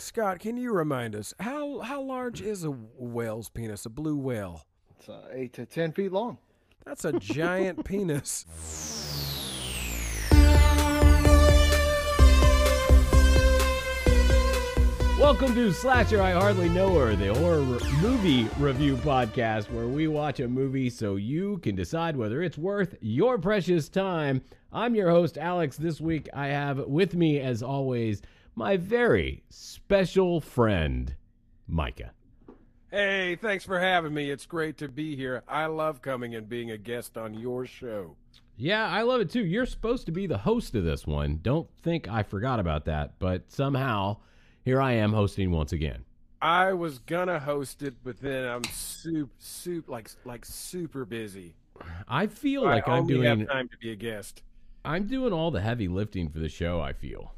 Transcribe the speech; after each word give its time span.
Scott, 0.00 0.40
can 0.40 0.56
you 0.56 0.72
remind 0.72 1.14
us 1.14 1.32
how 1.38 1.78
how 1.78 2.02
large 2.02 2.40
is 2.40 2.64
a 2.64 2.70
whale's 2.70 3.48
penis? 3.48 3.86
A 3.86 3.90
blue 3.90 4.16
whale? 4.16 4.66
It's 4.98 5.08
uh, 5.08 5.28
eight 5.32 5.52
to 5.52 5.66
ten 5.66 5.92
feet 5.92 6.10
long. 6.10 6.38
That's 6.84 7.04
a 7.04 7.12
giant 7.12 7.84
penis. 7.84 8.44
Welcome 15.18 15.54
to 15.54 15.72
Slasher 15.72 16.20
I 16.20 16.32
Hardly 16.32 16.68
Know 16.68 16.98
Her, 16.98 17.14
the 17.14 17.32
horror 17.32 17.60
movie 18.02 18.48
review 18.58 18.96
podcast 18.96 19.70
where 19.70 19.86
we 19.86 20.08
watch 20.08 20.40
a 20.40 20.48
movie 20.48 20.90
so 20.90 21.16
you 21.16 21.58
can 21.58 21.76
decide 21.76 22.16
whether 22.16 22.42
it's 22.42 22.58
worth 22.58 22.96
your 23.00 23.38
precious 23.38 23.88
time. 23.88 24.42
I'm 24.72 24.96
your 24.96 25.10
host, 25.10 25.38
Alex. 25.38 25.76
This 25.76 26.00
week 26.00 26.28
I 26.34 26.48
have 26.48 26.78
with 26.80 27.14
me, 27.14 27.38
as 27.40 27.62
always, 27.62 28.22
my 28.54 28.76
very 28.76 29.42
special 29.48 30.40
friend, 30.40 31.14
Micah. 31.66 32.12
Hey, 32.90 33.36
thanks 33.36 33.64
for 33.64 33.80
having 33.80 34.14
me. 34.14 34.30
It's 34.30 34.46
great 34.46 34.78
to 34.78 34.88
be 34.88 35.16
here. 35.16 35.42
I 35.48 35.66
love 35.66 36.00
coming 36.00 36.36
and 36.36 36.48
being 36.48 36.70
a 36.70 36.78
guest 36.78 37.18
on 37.18 37.34
your 37.34 37.66
show. 37.66 38.16
Yeah, 38.56 38.86
I 38.86 39.02
love 39.02 39.20
it 39.20 39.30
too. 39.30 39.44
You're 39.44 39.66
supposed 39.66 40.06
to 40.06 40.12
be 40.12 40.28
the 40.28 40.38
host 40.38 40.76
of 40.76 40.84
this 40.84 41.06
one. 41.06 41.40
Don't 41.42 41.68
think 41.82 42.08
I 42.08 42.22
forgot 42.22 42.60
about 42.60 42.84
that, 42.84 43.18
but 43.18 43.50
somehow 43.50 44.18
here 44.64 44.80
I 44.80 44.92
am 44.92 45.12
hosting 45.12 45.50
once 45.50 45.72
again. 45.72 46.04
I 46.40 46.72
was 46.72 47.00
gonna 47.00 47.40
host 47.40 47.82
it, 47.82 47.94
but 48.04 48.20
then 48.20 48.46
I'm 48.46 48.64
super, 48.64 49.32
super, 49.38 49.90
like, 49.90 50.10
like 50.24 50.44
super 50.44 51.04
busy. 51.04 51.56
I 52.06 52.28
feel 52.28 52.62
like 52.62 52.86
I 52.86 52.92
I'm 52.92 53.02
only 53.02 53.14
doing 53.14 53.40
have 53.40 53.48
time 53.48 53.68
to 53.70 53.76
be 53.78 53.90
a 53.90 53.96
guest. 53.96 54.42
I'm 54.84 55.06
doing 55.06 55.32
all 55.32 55.50
the 55.50 55.62
heavy 55.62 55.88
lifting 55.88 56.28
for 56.28 56.38
the 56.38 56.48
show, 56.48 56.80
I 56.80 56.92
feel. 56.92 57.34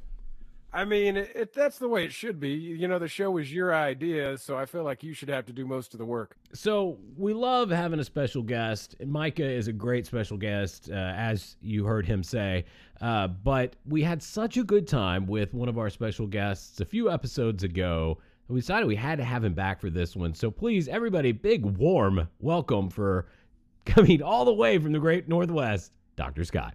I 0.76 0.84
mean, 0.84 1.16
it, 1.16 1.32
it, 1.34 1.54
that's 1.54 1.78
the 1.78 1.88
way 1.88 2.04
it 2.04 2.12
should 2.12 2.38
be. 2.38 2.50
You 2.50 2.86
know, 2.86 2.98
the 2.98 3.08
show 3.08 3.30
was 3.30 3.50
your 3.50 3.74
idea, 3.74 4.36
so 4.36 4.58
I 4.58 4.66
feel 4.66 4.84
like 4.84 5.02
you 5.02 5.14
should 5.14 5.30
have 5.30 5.46
to 5.46 5.52
do 5.54 5.66
most 5.66 5.94
of 5.94 5.98
the 5.98 6.04
work. 6.04 6.36
So 6.52 6.98
we 7.16 7.32
love 7.32 7.70
having 7.70 7.98
a 7.98 8.04
special 8.04 8.42
guest. 8.42 8.94
Micah 9.02 9.48
is 9.48 9.68
a 9.68 9.72
great 9.72 10.04
special 10.04 10.36
guest, 10.36 10.90
uh, 10.92 10.94
as 10.94 11.56
you 11.62 11.86
heard 11.86 12.04
him 12.04 12.22
say. 12.22 12.66
Uh, 13.00 13.26
but 13.26 13.74
we 13.86 14.02
had 14.02 14.22
such 14.22 14.58
a 14.58 14.62
good 14.62 14.86
time 14.86 15.26
with 15.26 15.54
one 15.54 15.70
of 15.70 15.78
our 15.78 15.88
special 15.88 16.26
guests 16.26 16.78
a 16.78 16.84
few 16.84 17.10
episodes 17.10 17.62
ago. 17.62 18.18
We 18.48 18.60
decided 18.60 18.86
we 18.86 18.96
had 18.96 19.16
to 19.16 19.24
have 19.24 19.44
him 19.44 19.54
back 19.54 19.80
for 19.80 19.88
this 19.88 20.14
one. 20.14 20.34
So 20.34 20.50
please, 20.50 20.88
everybody, 20.88 21.32
big 21.32 21.64
warm 21.64 22.28
welcome 22.38 22.90
for 22.90 23.28
coming 23.86 24.22
all 24.22 24.44
the 24.44 24.52
way 24.52 24.76
from 24.76 24.92
the 24.92 24.98
great 24.98 25.26
Northwest, 25.26 25.92
Dr. 26.16 26.44
Scott. 26.44 26.74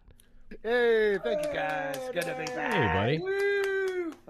Hey, 0.64 1.20
thank 1.24 1.46
you 1.46 1.54
guys. 1.54 2.00
Good 2.12 2.24
to 2.24 2.36
be 2.36 2.46
back. 2.46 2.74
Hey, 2.74 2.88
buddy. 2.88 3.20
Woo! 3.20 3.61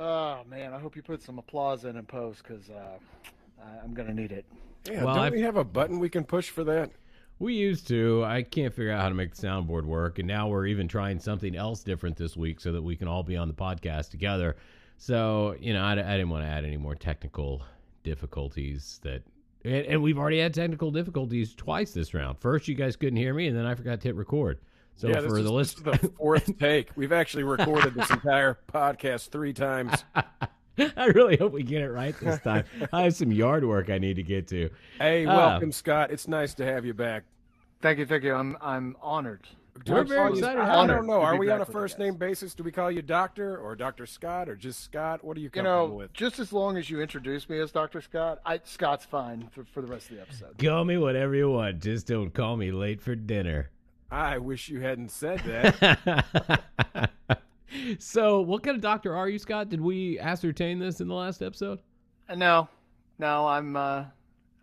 Oh 0.01 0.39
man, 0.49 0.73
I 0.73 0.79
hope 0.79 0.95
you 0.95 1.03
put 1.03 1.21
some 1.21 1.37
applause 1.37 1.85
in 1.85 1.95
and 1.95 2.07
post 2.07 2.41
because 2.43 2.69
uh, 2.71 2.97
I- 3.63 3.83
I'm 3.83 3.93
gonna 3.93 4.13
need 4.15 4.31
it. 4.31 4.45
Yeah, 4.89 5.03
Well, 5.03 5.13
don't 5.15 5.25
I've- 5.25 5.35
we 5.35 5.41
have 5.43 5.57
a 5.57 5.63
button 5.63 5.99
we 5.99 6.09
can 6.09 6.23
push 6.23 6.49
for 6.49 6.63
that? 6.63 6.89
We 7.37 7.53
used 7.53 7.87
to. 7.89 8.23
I 8.23 8.41
can't 8.43 8.73
figure 8.73 8.91
out 8.91 9.01
how 9.01 9.09
to 9.09 9.15
make 9.15 9.35
the 9.35 9.47
soundboard 9.47 9.85
work, 9.85 10.17
and 10.19 10.27
now 10.27 10.47
we're 10.47 10.65
even 10.67 10.87
trying 10.87 11.19
something 11.19 11.55
else 11.55 11.83
different 11.83 12.15
this 12.17 12.35
week 12.35 12.59
so 12.59 12.71
that 12.71 12.81
we 12.81 12.95
can 12.95 13.07
all 13.07 13.21
be 13.23 13.35
on 13.37 13.47
the 13.47 13.53
podcast 13.53 14.09
together. 14.09 14.55
So 14.97 15.55
you 15.59 15.73
know, 15.73 15.83
I, 15.83 15.91
I 15.93 15.95
didn't 16.17 16.29
want 16.29 16.45
to 16.45 16.49
add 16.49 16.65
any 16.65 16.77
more 16.77 16.95
technical 16.95 17.61
difficulties. 18.03 18.99
That 19.03 19.21
and, 19.63 19.85
and 19.85 20.01
we've 20.01 20.17
already 20.17 20.39
had 20.39 20.53
technical 20.53 20.89
difficulties 20.91 21.53
twice 21.55 21.91
this 21.93 22.13
round. 22.15 22.39
First, 22.39 22.67
you 22.67 22.75
guys 22.75 22.95
couldn't 22.95 23.17
hear 23.17 23.33
me, 23.33 23.47
and 23.47 23.55
then 23.57 23.65
I 23.67 23.75
forgot 23.75 24.01
to 24.01 24.07
hit 24.07 24.15
record. 24.15 24.59
So 24.95 25.07
yeah, 25.07 25.15
for 25.15 25.21
this 25.21 25.31
is, 25.31 25.37
the 25.37 25.41
this 25.43 25.51
list, 25.51 25.77
is 25.77 25.83
the 25.83 26.11
fourth 26.17 26.57
take. 26.59 26.89
We've 26.95 27.11
actually 27.11 27.43
recorded 27.43 27.93
this 27.95 28.09
entire 28.09 28.59
podcast 28.71 29.29
three 29.29 29.53
times. 29.53 30.03
I 30.95 31.05
really 31.07 31.37
hope 31.37 31.51
we 31.53 31.63
get 31.63 31.81
it 31.81 31.89
right 31.89 32.15
this 32.19 32.39
time. 32.41 32.63
I 32.93 33.03
have 33.03 33.15
some 33.15 33.31
yard 33.31 33.65
work 33.65 33.89
I 33.89 33.97
need 33.97 34.15
to 34.15 34.23
get 34.23 34.47
to. 34.49 34.69
Hey, 34.99 35.25
Ah. 35.25 35.35
welcome, 35.51 35.71
Scott. 35.71 36.11
It's 36.11 36.27
nice 36.27 36.53
to 36.55 36.65
have 36.65 36.85
you 36.85 36.93
back. 36.93 37.23
Thank 37.81 37.99
you, 37.99 38.05
thank 38.05 38.23
you. 38.23 38.33
I'm 38.35 38.57
I'm 38.61 38.95
honored. 39.01 39.47
We're 39.87 40.03
very 40.03 40.31
excited 40.33 40.61
I 40.61 40.85
don't 40.85 41.07
know. 41.07 41.21
Are 41.21 41.37
we 41.37 41.49
on 41.49 41.61
a 41.61 41.65
first 41.65 41.97
name 41.97 42.15
basis? 42.15 42.53
Do 42.53 42.61
we 42.61 42.71
call 42.71 42.91
you 42.91 43.01
Doctor 43.01 43.57
or 43.57 43.75
Doctor 43.75 44.05
Scott 44.05 44.49
or 44.49 44.55
just 44.55 44.83
Scott? 44.83 45.23
What 45.23 45.37
are 45.37 45.39
you 45.39 45.45
You 45.45 45.49
comfortable 45.49 45.87
know, 45.87 45.93
with? 45.95 46.13
just 46.13 46.39
as 46.39 46.51
long 46.53 46.77
as 46.77 46.89
you 46.89 47.01
introduce 47.01 47.49
me 47.49 47.57
as 47.59 47.71
Dr. 47.71 48.01
Scott, 48.01 48.39
I 48.45 48.59
Scott's 48.65 49.05
fine 49.05 49.47
for, 49.51 49.63
for 49.63 49.81
the 49.81 49.87
rest 49.87 50.09
of 50.11 50.17
the 50.17 50.21
episode. 50.21 50.57
Call 50.59 50.83
me 50.85 50.97
whatever 50.97 51.33
you 51.35 51.49
want. 51.49 51.79
Just 51.81 52.05
don't 52.05 52.31
call 52.33 52.57
me 52.57 52.71
late 52.71 53.01
for 53.01 53.15
dinner. 53.15 53.71
I 54.11 54.37
wish 54.37 54.67
you 54.69 54.81
hadn't 54.81 55.09
said 55.09 55.39
that. 55.39 57.09
so, 57.99 58.41
what 58.41 58.63
kind 58.63 58.75
of 58.75 58.81
doctor 58.81 59.15
are 59.15 59.29
you, 59.29 59.39
Scott? 59.39 59.69
Did 59.69 59.81
we 59.81 60.19
ascertain 60.19 60.79
this 60.79 60.99
in 61.01 61.07
the 61.07 61.13
last 61.13 61.41
episode? 61.41 61.79
Uh, 62.29 62.35
no, 62.35 62.67
no, 63.19 63.47
I'm 63.47 63.75
uh, 63.75 64.05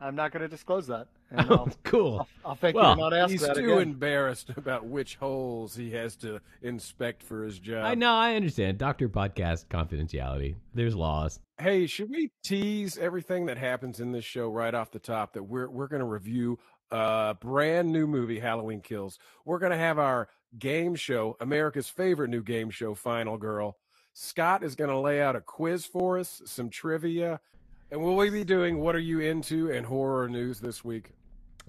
I'm 0.01 0.15
not 0.15 0.33
gonna 0.33 0.49
disclose 0.49 0.87
that. 0.89 1.09
And 1.31 1.41
Oh, 1.51 1.55
I'll, 1.55 1.69
cool. 1.85 2.29
I'll 2.45 2.55
thank 2.55 2.75
Well, 2.77 2.91
you 2.91 2.97
for 2.97 3.01
not 3.11 3.15
asking 3.15 3.39
He's 3.39 3.47
that 3.47 3.57
too 3.57 3.65
again. 3.75 3.83
embarrassed 3.83 4.51
about 4.57 4.87
which 4.87 5.17
holes 5.17 5.77
he 5.77 5.91
has 5.93 6.17
to 6.17 6.41
inspect 6.63 7.23
for 7.23 7.45
his 7.45 7.59
job. 7.59 7.85
I 7.85 7.95
know, 7.95 8.13
I 8.15 8.35
understand. 8.35 8.79
Doctor 8.79 9.09
podcast 9.11 9.67
confidentiality. 9.67 10.55
There's 10.75 10.95
laws. 10.97 11.41
Hey, 11.61 11.87
should 11.87 12.09
we 12.09 12.31
tease 12.43 12.97
everything 12.97 13.45
that 13.47 13.59
happens 13.59 14.01
in 14.01 14.13
this 14.13 14.25
show 14.25 14.49
right 14.49 14.75
off 14.75 14.91
the 14.91 14.99
top 14.99 15.33
that 15.35 15.43
we're 15.43 15.69
we're 15.69 15.89
going 15.89 16.01
to 16.01 16.07
review 16.07 16.59
a 16.91 17.37
brand 17.41 17.91
new 17.93 18.07
movie 18.07 18.39
Halloween 18.39 18.81
Kills. 18.81 19.19
We're 19.45 19.59
going 19.59 19.73
to 19.73 19.79
have 19.79 19.99
our 19.99 20.29
game 20.59 20.95
show, 20.95 21.37
America's 21.41 21.89
favorite 21.89 22.31
new 22.31 22.43
game 22.43 22.71
show 22.71 22.95
Final 22.95 23.37
Girl. 23.37 23.77
Scott 24.15 24.65
is 24.65 24.75
going 24.75 24.91
to 24.91 24.99
lay 24.99 25.23
out 25.23 25.37
a 25.37 25.41
quiz 25.41 25.87
for 25.87 26.19
us, 26.19 26.43
some 26.45 26.71
trivia, 26.71 27.41
and 27.91 28.03
will 28.03 28.17
we 28.17 28.31
be 28.31 28.45
doing 28.45 28.79
what 28.79 28.95
are 28.95 29.01
you 29.01 29.21
into 29.21 29.71
and 29.71 29.87
horror 29.87 30.29
news 30.29 30.61
this 30.61 30.85
week? 30.85 31.13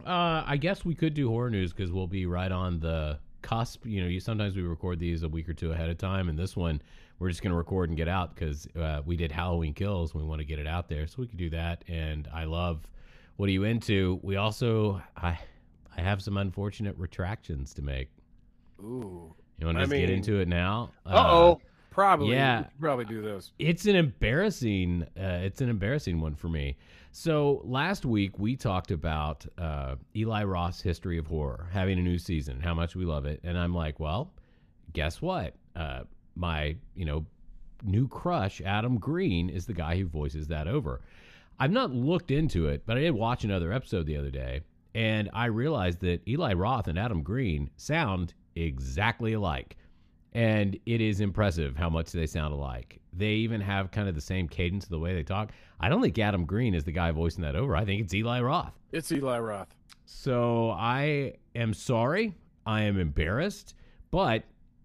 Uh, 0.06 0.44
I 0.46 0.58
guess 0.58 0.84
we 0.84 0.96
could 0.96 1.14
do 1.14 1.30
horror 1.30 1.50
news 1.50 1.74
because 1.74 1.92
we'll 1.92 2.08
be 2.08 2.26
right 2.26 2.52
on 2.52 2.80
the 2.80 3.20
cusp. 3.42 3.86
You 3.86 4.02
know, 4.02 4.08
you 4.08 4.20
sometimes 4.20 4.56
we 4.56 4.62
record 4.62 5.00
these 5.00 5.24
a 5.24 5.30
week 5.30 5.48
or 5.48 5.54
two 5.54 5.72
ahead 5.72 5.90
of 5.90 5.98
time, 5.98 6.30
and 6.30 6.38
this 6.38 6.56
one 6.56 6.82
we're 7.20 7.30
just 7.30 7.42
going 7.42 7.52
to 7.52 7.58
record 7.58 7.90
and 7.90 7.98
get 7.98 8.08
out 8.08 8.34
because 8.34 8.68
uh, 8.80 9.02
we 9.06 9.18
did 9.18 9.32
Halloween 9.32 9.74
Kills. 9.74 10.16
We 10.16 10.24
want 10.24 10.40
to 10.40 10.46
get 10.46 10.58
it 10.58 10.68
out 10.68 10.88
there, 10.88 11.06
so 11.06 11.16
we 11.20 11.28
could 11.28 11.38
do 11.38 11.50
that. 11.50 11.84
And 11.88 12.28
I 12.34 12.46
love 12.46 12.90
what 13.40 13.48
are 13.48 13.54
you 13.54 13.64
into. 13.64 14.20
We 14.22 14.36
also 14.36 15.02
I 15.16 15.40
I 15.96 16.02
have 16.02 16.22
some 16.22 16.36
unfortunate 16.36 16.98
retractions 16.98 17.74
to 17.76 17.82
make. 17.82 18.10
Ooh, 18.82 19.34
You 19.58 19.66
want 19.66 19.78
to 19.78 19.86
just 19.86 19.94
get 19.94 20.10
into 20.10 20.42
it 20.42 20.50
now? 20.50 20.92
Uh 21.06 21.24
oh. 21.26 21.62
probably. 21.90 22.34
Yeah. 22.34 22.66
probably 22.82 23.06
do 23.06 23.22
those. 23.22 23.54
It's 23.58 23.86
an 23.86 23.96
embarrassing. 23.96 25.04
Uh, 25.18 25.40
it's 25.42 25.62
an 25.62 25.70
embarrassing 25.70 26.20
one 26.20 26.36
for 26.36 26.50
me. 26.50 26.76
So 27.14 27.62
last 27.64 28.06
week 28.06 28.38
we 28.38 28.58
talked 28.58 28.92
about 28.92 29.46
uh, 29.58 29.96
Eli 30.14 30.44
Roth's 30.44 30.82
History 30.82 31.18
of 31.18 31.26
Horror 31.26 31.70
having 31.72 31.98
a 31.98 32.02
new 32.02 32.18
season, 32.18 32.60
how 32.60 32.74
much 32.74 32.94
we 32.94 33.06
love 33.06 33.26
it, 33.26 33.40
and 33.46 33.58
I'm 33.58 33.74
like, 33.74 34.02
well, 34.02 34.34
guess 34.92 35.22
what? 35.22 35.56
Uh, 35.78 36.02
my 36.36 36.76
you 36.94 37.06
know 37.06 37.26
new 37.86 38.06
crush 38.10 38.60
Adam 38.60 38.98
Green 38.98 39.50
is 39.50 39.66
the 39.66 39.74
guy 39.74 39.98
who 39.98 40.08
voices 40.08 40.50
that 40.50 40.68
over. 40.68 41.00
I've 41.60 41.72
not 41.72 41.92
looked 41.92 42.32
into 42.32 42.68
it, 42.68 42.84
but 42.86 42.98
I 42.98 43.02
did 43.02 43.12
watch 43.12 43.44
another 43.44 43.74
episode 43.74 44.06
the 44.06 44.16
other 44.16 44.32
day, 44.32 44.62
and 44.96 45.30
I 45.34 45.46
realized 45.46 46.00
that 46.02 46.26
Eli 46.28 46.54
Roth 46.54 46.88
and 46.88 46.98
Adam 46.98 47.22
Green 47.22 47.70
sound 47.76 48.34
exactly 48.56 49.34
alike. 49.34 49.76
And 50.34 50.78
it 50.86 51.02
is 51.02 51.22
impressive 51.22 51.76
how 51.76 51.90
much 51.90 52.12
they 52.12 52.28
sound 52.28 52.54
alike. 52.54 53.02
They 53.12 53.32
even 53.32 53.62
have 53.62 53.92
kind 53.92 54.08
of 54.08 54.16
the 54.16 54.22
same 54.22 54.48
cadence 54.48 54.84
of 54.86 54.92
the 54.92 55.00
way 55.00 55.14
they 55.16 55.24
talk. 55.24 55.52
I 55.80 55.90
don't 55.90 56.02
think 56.02 56.18
Adam 56.20 56.46
Green 56.46 56.76
is 56.76 56.84
the 56.84 56.92
guy 56.92 57.12
voicing 57.12 57.42
that 57.42 57.56
over. 57.56 57.76
I 57.76 57.84
think 57.84 58.02
it's 58.02 58.14
Eli 58.14 58.40
Roth. 58.40 58.74
It's 58.92 59.12
Eli 59.12 59.40
Roth. 59.40 59.76
So 60.06 60.72
I 60.72 61.34
am 61.56 61.74
sorry. 61.74 62.36
I 62.66 62.84
am 62.84 63.00
embarrassed. 63.00 63.74
But 64.12 64.44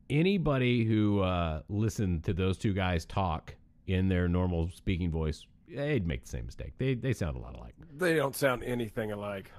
anybody 0.09 0.85
who 0.85 1.21
uh, 1.21 1.61
listened 1.69 2.25
to 2.25 2.33
those 2.33 2.57
two 2.59 2.73
guys 2.73 3.05
talk 3.05 3.55
in 3.87 4.09
their 4.09 4.29
normal 4.29 4.71
speaking 4.71 5.11
voice, 5.11 5.47
they'd 5.69 6.07
make 6.07 6.23
the 6.23 6.29
same 6.29 6.47
mistake. 6.47 6.73
They, 6.79 6.95
they 6.95 7.13
sound 7.13 7.37
a 7.37 7.41
lot 7.41 7.55
alike. 7.55 7.75
They 7.97 8.15
don't 8.17 8.37
sound 8.37 8.63
anything 8.65 9.13
alike. 9.13 9.51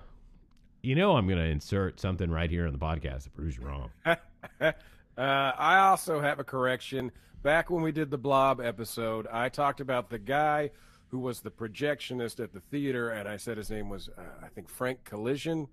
You 0.82 0.96
know, 0.96 1.16
I'm 1.18 1.28
going 1.28 1.40
to 1.40 1.46
insert 1.46 2.00
something 2.00 2.30
right 2.30 2.50
here 2.50 2.68
on 2.68 2.74
the 2.74 2.80
podcast 2.80 3.24
that 3.24 3.34
proves 3.34 3.58
you 3.58 3.64
wrong. 3.66 3.90
uh, 4.06 4.72
I 5.18 5.80
also 5.80 6.22
have 6.22 6.40
a 6.40 6.44
correction. 6.44 7.12
Back 7.42 7.70
when 7.70 7.82
we 7.82 7.92
did 7.92 8.12
the 8.12 8.18
Blob 8.18 8.62
episode, 8.62 9.28
I 9.32 9.50
talked 9.50 9.80
about 9.80 10.10
the 10.10 10.20
guy 10.20 10.72
who 11.08 11.20
was 11.20 11.42
the 11.42 11.52
projectionist 11.52 12.44
at 12.44 12.54
the 12.54 12.60
theater, 12.60 13.10
and 13.10 13.28
I 13.28 13.38
said 13.38 13.58
his 13.58 13.70
name 13.70 13.90
was, 13.90 14.10
uh, 14.18 14.22
I 14.44 14.48
think, 14.50 14.70
Frank 14.70 15.04
Collision. 15.04 15.68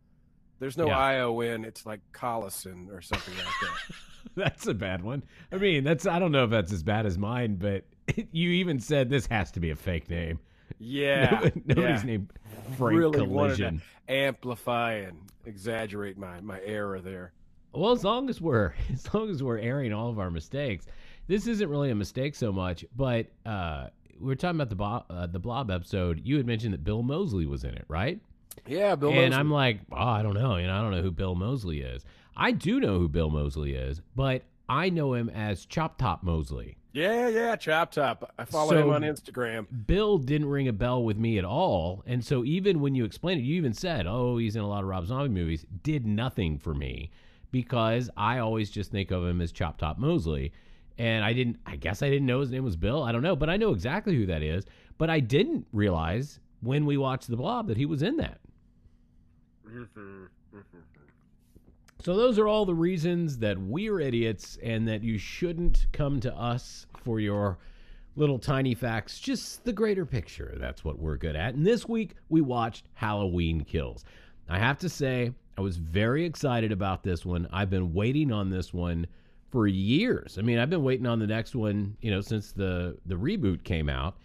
There's 0.61 0.77
no 0.77 0.87
Yeah. 0.87 0.99
I 0.99 1.21
O 1.21 1.41
N. 1.41 1.65
It's 1.65 1.85
like 1.85 2.01
Collison 2.13 2.89
or 2.91 3.03
something 3.03 3.35
like 3.35 3.47
that. 3.63 3.97
That's 4.37 4.67
a 4.67 4.75
bad 4.75 5.03
one. 5.03 5.25
I 5.51 5.57
mean, 5.57 5.83
that's 5.83 6.07
I 6.07 6.19
don't 6.21 6.31
know 6.31 6.45
if 6.45 6.51
that's 6.51 6.73
as 6.73 6.85
bad 6.85 7.07
as 7.07 7.19
mine, 7.19 7.57
but 7.57 7.85
you 8.33 8.51
even 8.51 8.81
said 8.81 9.09
this 9.09 9.27
has 9.27 9.51
to 9.53 9.61
be 9.61 9.71
a 9.71 9.77
fake 9.77 10.09
name. 10.11 10.39
Yeah, 10.79 11.51
Nobody's 11.65 12.01
yeah. 12.01 12.03
named 12.05 12.33
Frank 12.79 12.99
really 12.99 13.19
Collision. 13.27 13.83
amplify 14.09 14.95
and 14.95 15.19
exaggerate 15.47 16.17
my 16.19 16.41
my 16.41 16.61
error 16.65 17.01
there. 17.01 17.33
Well, 17.73 17.93
as 17.93 18.05
long 18.05 18.29
as 18.29 18.41
we're 18.41 18.75
as 18.93 19.13
long 19.15 19.31
as 19.31 19.43
we're 19.43 19.59
airing 19.59 19.93
all 19.93 20.09
of 20.11 20.19
our 20.19 20.31
mistakes, 20.31 20.87
this 21.27 21.47
isn't 21.47 21.69
really 21.69 21.91
a 21.91 21.95
mistake 21.95 22.35
so 22.35 22.53
much, 22.53 22.85
but 22.97 23.27
uh, 23.47 23.89
we 24.19 24.27
were 24.27 24.37
talking 24.37 24.57
about 24.57 24.71
the 24.71 24.77
Bob, 24.77 25.07
uh, 25.11 25.27
the 25.27 25.39
Blob 25.39 25.71
episode. 25.71 26.21
You 26.25 26.37
had 26.37 26.47
mentioned 26.47 26.75
that 26.75 26.85
Bill 26.85 27.03
Moseley 27.03 27.47
was 27.47 27.65
in 27.65 27.75
it, 27.75 27.85
right? 27.89 28.21
Yeah, 28.67 28.95
Bill. 28.95 29.11
Moseley 29.11 29.25
And. 29.27 29.35
I'm 29.35 29.51
like, 29.51 29.81
oh, 29.91 29.97
I 29.97 30.23
don't 30.23 30.35
know. 30.35 30.57
You 30.57 30.67
know, 30.67 30.75
I 30.75 30.81
don't 30.81 30.93
know 30.93 31.03
who 31.03 31.11
Bill 31.11 31.35
Moseley 31.35 31.81
is. 31.81 32.05
I 32.37 32.53
do 32.53 32.81
know 32.81 32.99
who 32.99 33.09
Bill 33.09 33.31
Moseley 33.31 33.75
is, 33.75 34.01
but 34.17 34.43
I 34.69 34.91
know 34.91 35.15
him 35.15 35.29
as 35.29 35.67
Chop 35.67 35.99
Top 35.99 36.23
Moseley. 36.23 36.77
Yeah, 36.93 37.29
yeah, 37.29 37.57
Chop 37.57 37.91
Top. 37.93 38.35
I 38.39 38.45
follow 38.45 38.71
So- 38.73 38.83
him 38.83 38.91
on 38.91 39.03
Instagram. 39.03 39.67
Bill 39.87 40.19
didn't 40.19 40.49
ring 40.49 40.69
a 40.69 40.73
bell 40.73 41.03
with 41.03 41.17
me 41.17 41.39
at 41.39 41.45
all. 41.45 42.03
And 42.07 42.23
so 42.25 42.45
even 42.45 42.81
when 42.81 42.95
you 42.95 43.05
explained 43.05 43.41
it, 43.41 43.45
you 43.45 43.57
even 43.57 43.73
said, 43.73 44.07
oh, 44.07 44.37
he's 44.37 44.57
in 44.57 44.63
a 44.63 44.69
lot 44.69 44.83
of 44.83 44.89
Rob 44.89 45.07
Zombie 45.07 45.29
movies, 45.31 45.65
did 45.83 46.07
nothing 46.07 46.59
for 46.59 46.75
me 46.75 47.11
because 47.51 48.11
I 48.17 48.39
always 48.39 48.71
just 48.71 48.91
think 48.91 49.11
of 49.11 49.25
him 49.25 49.41
as 49.41 49.53
Chop 49.53 49.79
Top 49.79 49.99
Moseley. 49.99 50.53
And 50.99 51.25
I 51.25 51.33
didn't, 51.33 51.59
I 51.65 51.77
guess 51.77 52.03
I 52.03 52.11
didn't 52.11 52.27
know 52.27 52.41
his 52.41 52.51
name 52.51 52.65
was 52.65 52.77
Bill. 52.77 53.03
I 53.03 53.13
don't 53.13 53.23
know, 53.23 53.37
but 53.37 53.49
I 53.49 53.57
know 53.57 53.71
exactly 53.71 54.15
who 54.15 54.27
that 54.27 54.43
is. 54.43 54.67
But 54.99 55.09
I 55.09 55.21
didn't 55.21 55.67
realize 55.73 56.41
when 56.61 56.85
we 56.85 56.99
watched 56.99 57.29
The 57.29 57.37
Blob 57.37 57.69
that 57.69 57.79
he 57.79 57.87
was 57.87 58.03
in 58.03 58.19
that. 58.19 58.41
Mhm, 59.67 59.89
mhm. 59.97 60.29
So 62.03 62.17
those 62.17 62.37
are 62.37 62.49
all 62.49 62.67
the 62.67 62.75
reasons 62.75 63.39
that 63.39 63.57
we're 63.57 64.01
idiots 64.01 64.59
and 64.61 64.89
that 64.89 65.05
you 65.05 65.19
shouldn't 65.19 65.87
come 65.93 66.19
to 66.21 66.35
us 66.35 66.89
for 67.05 67.21
your 67.21 67.59
little 68.17 68.41
tiny 68.41 68.75
facts, 68.75 69.21
just 69.21 69.65
the 69.65 69.73
greater 69.73 70.05
picture. 70.05 70.57
That's 70.59 70.85
what 70.85 70.99
we're 70.99 71.17
good 71.17 71.37
at. 71.37 71.55
And 71.55 71.65
this 71.65 71.89
week 71.89 72.17
we 72.29 72.41
watched 72.41 72.87
Halloween 72.95 73.63
Kills. 73.63 74.05
I 74.49 74.59
have 74.59 74.79
to 74.79 74.89
say, 74.89 75.33
I 75.57 75.61
was 75.61 75.77
very 75.77 76.25
excited 76.25 76.73
about 76.73 77.05
this 77.05 77.25
one. 77.25 77.47
I've 77.53 77.71
been 77.71 77.95
waiting 77.95 78.33
on 78.33 78.51
this 78.51 78.75
one 78.75 79.07
for 79.53 79.69
years. 79.69 80.39
I 80.39 80.43
mean, 80.43 80.59
I've 80.59 80.71
been 80.71 80.83
waiting 80.83 81.07
on 81.07 81.21
the 81.21 81.27
next 81.29 81.55
one, 81.55 81.97
you 82.01 82.11
know, 82.11 82.21
since 82.21 82.51
the 82.51 82.99
the 83.07 83.15
reboot 83.15 83.63
came 83.63 83.89
out. 83.89 84.17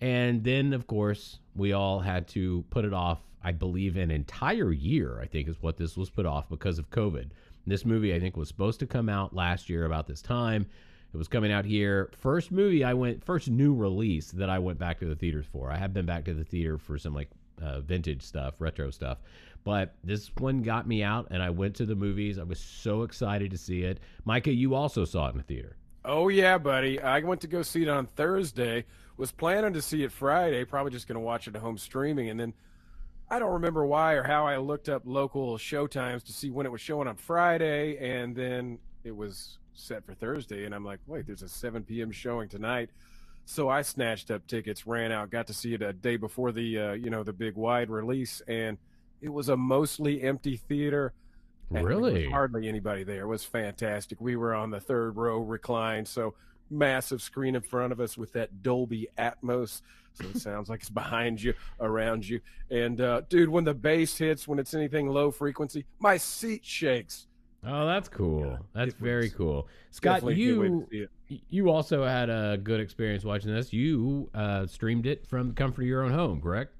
And 0.00 0.42
then 0.42 0.72
of 0.72 0.86
course, 0.86 1.40
we 1.54 1.74
all 1.74 2.00
had 2.00 2.28
to 2.28 2.64
put 2.70 2.86
it 2.86 2.94
off, 2.94 3.20
I 3.46 3.52
believe 3.52 3.96
an 3.96 4.10
entire 4.10 4.72
year, 4.72 5.20
I 5.22 5.26
think 5.26 5.46
is 5.46 5.62
what 5.62 5.76
this 5.76 5.96
was 5.96 6.10
put 6.10 6.26
off 6.26 6.48
because 6.48 6.80
of 6.80 6.90
COVID. 6.90 7.28
This 7.64 7.84
movie 7.84 8.12
I 8.12 8.18
think 8.18 8.36
was 8.36 8.48
supposed 8.48 8.80
to 8.80 8.88
come 8.88 9.08
out 9.08 9.36
last 9.36 9.70
year 9.70 9.84
about 9.84 10.08
this 10.08 10.20
time. 10.20 10.66
It 11.14 11.16
was 11.16 11.28
coming 11.28 11.52
out 11.52 11.64
here. 11.64 12.10
First 12.18 12.50
movie 12.50 12.82
I 12.82 12.92
went, 12.92 13.22
first 13.22 13.48
new 13.48 13.72
release 13.72 14.32
that 14.32 14.50
I 14.50 14.58
went 14.58 14.80
back 14.80 14.98
to 14.98 15.06
the 15.06 15.14
theaters 15.14 15.46
for. 15.46 15.70
I 15.70 15.76
have 15.76 15.94
been 15.94 16.06
back 16.06 16.24
to 16.24 16.34
the 16.34 16.42
theater 16.42 16.76
for 16.76 16.98
some 16.98 17.14
like 17.14 17.30
uh, 17.62 17.82
vintage 17.82 18.22
stuff, 18.22 18.60
retro 18.60 18.90
stuff. 18.90 19.18
But 19.62 19.94
this 20.02 20.32
one 20.38 20.62
got 20.62 20.88
me 20.88 21.04
out, 21.04 21.28
and 21.30 21.40
I 21.40 21.50
went 21.50 21.76
to 21.76 21.86
the 21.86 21.94
movies. 21.94 22.40
I 22.40 22.42
was 22.42 22.58
so 22.58 23.04
excited 23.04 23.52
to 23.52 23.58
see 23.58 23.84
it. 23.84 24.00
Micah, 24.24 24.52
you 24.52 24.74
also 24.74 25.04
saw 25.04 25.28
it 25.28 25.30
in 25.30 25.36
the 25.36 25.44
theater. 25.44 25.76
Oh 26.04 26.26
yeah, 26.26 26.58
buddy. 26.58 27.00
I 27.00 27.20
went 27.20 27.42
to 27.42 27.46
go 27.46 27.62
see 27.62 27.82
it 27.82 27.88
on 27.88 28.06
Thursday. 28.16 28.86
Was 29.16 29.30
planning 29.30 29.72
to 29.74 29.82
see 29.82 30.02
it 30.02 30.10
Friday. 30.10 30.64
Probably 30.64 30.90
just 30.90 31.06
going 31.06 31.14
to 31.14 31.20
watch 31.20 31.46
it 31.46 31.54
at 31.54 31.62
home 31.62 31.78
streaming, 31.78 32.28
and 32.28 32.40
then 32.40 32.52
I 33.28 33.38
don't 33.38 33.52
remember 33.54 33.84
why 33.84 34.12
or 34.14 34.22
how 34.22 34.46
I 34.46 34.56
looked 34.58 34.88
up 34.88 35.02
local 35.04 35.58
show 35.58 35.86
times 35.86 36.22
to 36.24 36.32
see 36.32 36.50
when 36.50 36.64
it 36.64 36.70
was 36.72 36.80
showing 36.80 37.08
on 37.08 37.16
Friday, 37.16 37.96
and 37.98 38.36
then 38.36 38.78
it 39.04 39.14
was 39.16 39.58
set 39.74 40.04
for 40.06 40.14
Thursday, 40.14 40.64
and 40.64 40.74
I'm 40.74 40.84
like, 40.84 41.00
wait, 41.06 41.26
there's 41.26 41.42
a 41.42 41.48
7 41.48 41.82
p.m. 41.82 42.10
showing 42.12 42.48
tonight. 42.48 42.90
So 43.44 43.68
I 43.68 43.82
snatched 43.82 44.30
up 44.30 44.46
tickets, 44.46 44.86
ran 44.86 45.12
out, 45.12 45.30
got 45.30 45.46
to 45.48 45.54
see 45.54 45.74
it 45.74 45.82
a 45.82 45.92
day 45.92 46.16
before 46.16 46.50
the 46.52 46.78
uh, 46.78 46.92
you 46.92 47.10
know 47.10 47.22
the 47.22 47.32
big 47.32 47.54
wide 47.56 47.90
release, 47.90 48.42
and 48.48 48.78
it 49.20 49.28
was 49.28 49.48
a 49.48 49.56
mostly 49.56 50.22
empty 50.22 50.56
theater. 50.56 51.12
and 51.70 51.78
there 51.78 51.84
was 51.84 52.12
Really? 52.12 52.30
hardly 52.30 52.68
anybody 52.68 53.02
there. 53.04 53.22
It 53.22 53.26
was 53.28 53.44
fantastic. 53.44 54.20
We 54.20 54.36
were 54.36 54.54
on 54.54 54.70
the 54.70 54.80
third 54.80 55.16
row, 55.16 55.38
reclined, 55.38 56.06
so 56.08 56.34
massive 56.70 57.22
screen 57.22 57.54
in 57.54 57.62
front 57.62 57.92
of 57.92 58.00
us 58.00 58.16
with 58.16 58.32
that 58.32 58.62
Dolby 58.62 59.08
Atmos. 59.18 59.82
So 60.16 60.26
it 60.28 60.38
sounds 60.38 60.68
like 60.68 60.80
it's 60.80 60.90
behind 60.90 61.42
you, 61.42 61.54
around 61.80 62.28
you. 62.28 62.40
And 62.70 63.00
uh, 63.00 63.22
dude, 63.28 63.48
when 63.48 63.64
the 63.64 63.74
bass 63.74 64.16
hits, 64.16 64.48
when 64.48 64.58
it's 64.58 64.74
anything 64.74 65.08
low 65.08 65.30
frequency, 65.30 65.84
my 65.98 66.16
seat 66.16 66.64
shakes. 66.64 67.26
Oh, 67.66 67.86
that's 67.86 68.08
cool. 68.08 68.46
Yeah, 68.46 68.56
that's 68.72 68.94
very 68.94 69.24
was 69.24 69.34
cool. 69.34 69.68
Scott, 69.90 70.20
Definitely 70.20 70.42
a 70.42 70.54
good 70.54 70.60
way 70.60 70.86
to 70.90 70.96
you 70.96 71.08
you 71.28 71.70
also 71.70 72.04
had 72.04 72.30
a 72.30 72.58
good 72.62 72.80
experience 72.80 73.24
watching 73.24 73.52
this. 73.52 73.72
You 73.72 74.30
uh, 74.34 74.66
streamed 74.66 75.06
it 75.06 75.26
from 75.26 75.48
the 75.48 75.54
comfort 75.54 75.82
of 75.82 75.88
your 75.88 76.02
own 76.02 76.12
home, 76.12 76.40
correct? 76.40 76.72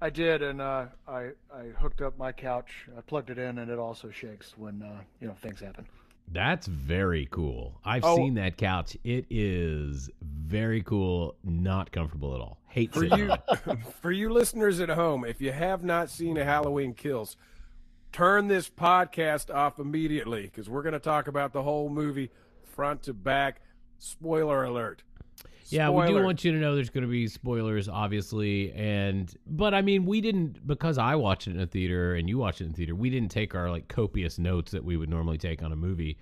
I 0.00 0.10
did, 0.10 0.42
and 0.42 0.60
uh, 0.60 0.86
I 1.08 1.30
I 1.52 1.68
hooked 1.78 2.02
up 2.02 2.18
my 2.18 2.30
couch. 2.32 2.86
I 2.96 3.00
plugged 3.00 3.30
it 3.30 3.38
in, 3.38 3.58
and 3.58 3.70
it 3.70 3.78
also 3.78 4.10
shakes 4.10 4.54
when 4.58 4.82
uh, 4.82 5.00
you 5.20 5.28
know 5.28 5.34
things 5.34 5.60
happen. 5.60 5.86
That's 6.30 6.66
very 6.66 7.28
cool. 7.30 7.80
I've 7.84 8.04
Oh. 8.04 8.16
seen 8.16 8.34
that 8.34 8.56
couch. 8.56 8.96
It 9.04 9.26
is 9.30 10.10
very 10.22 10.82
cool. 10.82 11.36
Not 11.44 11.92
comfortable 11.92 12.34
at 12.34 12.40
all. 12.40 12.58
Hate 12.68 12.92
For 12.92 13.04
you, 13.04 13.32
for 14.00 14.10
you 14.10 14.30
listeners 14.32 14.80
at 14.80 14.88
home, 14.88 15.24
if 15.24 15.40
you 15.40 15.52
have 15.52 15.84
not 15.84 16.10
seen 16.10 16.36
a 16.36 16.44
Halloween 16.44 16.92
Kills, 16.94 17.36
turn 18.12 18.48
this 18.48 18.68
podcast 18.68 19.54
off 19.54 19.78
immediately 19.78 20.42
because 20.42 20.68
we're 20.68 20.82
going 20.82 20.92
to 20.94 20.98
talk 20.98 21.28
about 21.28 21.52
the 21.52 21.62
whole 21.62 21.88
movie 21.88 22.30
front 22.64 23.02
to 23.04 23.12
back. 23.14 23.60
Spoiler 23.98 24.64
alert. 24.64 25.02
Yeah, 25.74 25.90
we 25.90 26.06
do 26.06 26.22
want 26.22 26.44
you 26.44 26.52
to 26.52 26.58
know 26.58 26.74
there's 26.74 26.90
going 26.90 27.02
to 27.04 27.10
be 27.10 27.26
spoilers, 27.28 27.88
obviously, 27.88 28.72
and 28.72 29.32
but 29.46 29.74
I 29.74 29.82
mean, 29.82 30.06
we 30.06 30.20
didn't 30.20 30.66
because 30.66 30.98
I 30.98 31.14
watched 31.16 31.46
it 31.48 31.54
in 31.56 31.60
a 31.60 31.66
theater 31.66 32.14
and 32.14 32.28
you 32.28 32.38
watched 32.38 32.60
it 32.60 32.64
in 32.66 32.72
theater. 32.72 32.94
We 32.94 33.10
didn't 33.10 33.30
take 33.30 33.54
our 33.54 33.70
like 33.70 33.88
copious 33.88 34.38
notes 34.38 34.70
that 34.72 34.84
we 34.84 34.96
would 34.96 35.08
normally 35.10 35.38
take 35.38 35.62
on 35.62 35.72
a 35.72 35.76
movie. 35.76 36.16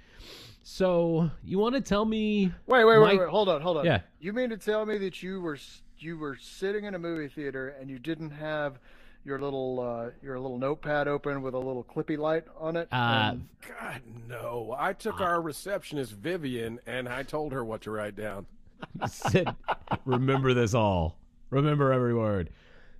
So 0.62 1.30
you 1.42 1.58
want 1.58 1.74
to 1.74 1.80
tell 1.80 2.04
me? 2.04 2.52
Wait, 2.66 2.84
wait, 2.84 2.98
Mike- 2.98 3.10
wait, 3.12 3.18
wait. 3.20 3.28
Hold 3.28 3.48
on, 3.48 3.60
hold 3.60 3.78
on. 3.78 3.84
Yeah. 3.84 4.00
You 4.20 4.32
mean 4.32 4.50
to 4.50 4.56
tell 4.56 4.86
me 4.86 4.98
that 4.98 5.22
you 5.22 5.40
were 5.40 5.58
you 5.98 6.18
were 6.18 6.36
sitting 6.40 6.84
in 6.84 6.94
a 6.94 6.98
movie 6.98 7.28
theater 7.28 7.68
and 7.80 7.88
you 7.90 7.98
didn't 7.98 8.30
have 8.30 8.78
your 9.24 9.38
little 9.40 9.80
uh, 9.80 10.10
your 10.22 10.38
little 10.40 10.58
notepad 10.58 11.08
open 11.08 11.42
with 11.42 11.54
a 11.54 11.58
little 11.58 11.84
clippy 11.84 12.16
light 12.18 12.44
on 12.58 12.76
it? 12.76 12.88
Uh, 12.92 13.30
And- 13.32 13.48
God, 13.68 14.02
no. 14.28 14.74
I 14.78 14.92
took 14.92 15.20
our 15.20 15.40
receptionist, 15.40 16.12
Vivian, 16.12 16.78
and 16.86 17.08
I 17.08 17.22
told 17.22 17.52
her 17.52 17.64
what 17.64 17.82
to 17.82 17.90
write 17.90 18.16
down. 18.16 18.46
Said, 19.08 19.54
remember 20.04 20.54
this 20.54 20.74
all. 20.74 21.18
Remember 21.50 21.92
every 21.92 22.14
word. 22.14 22.50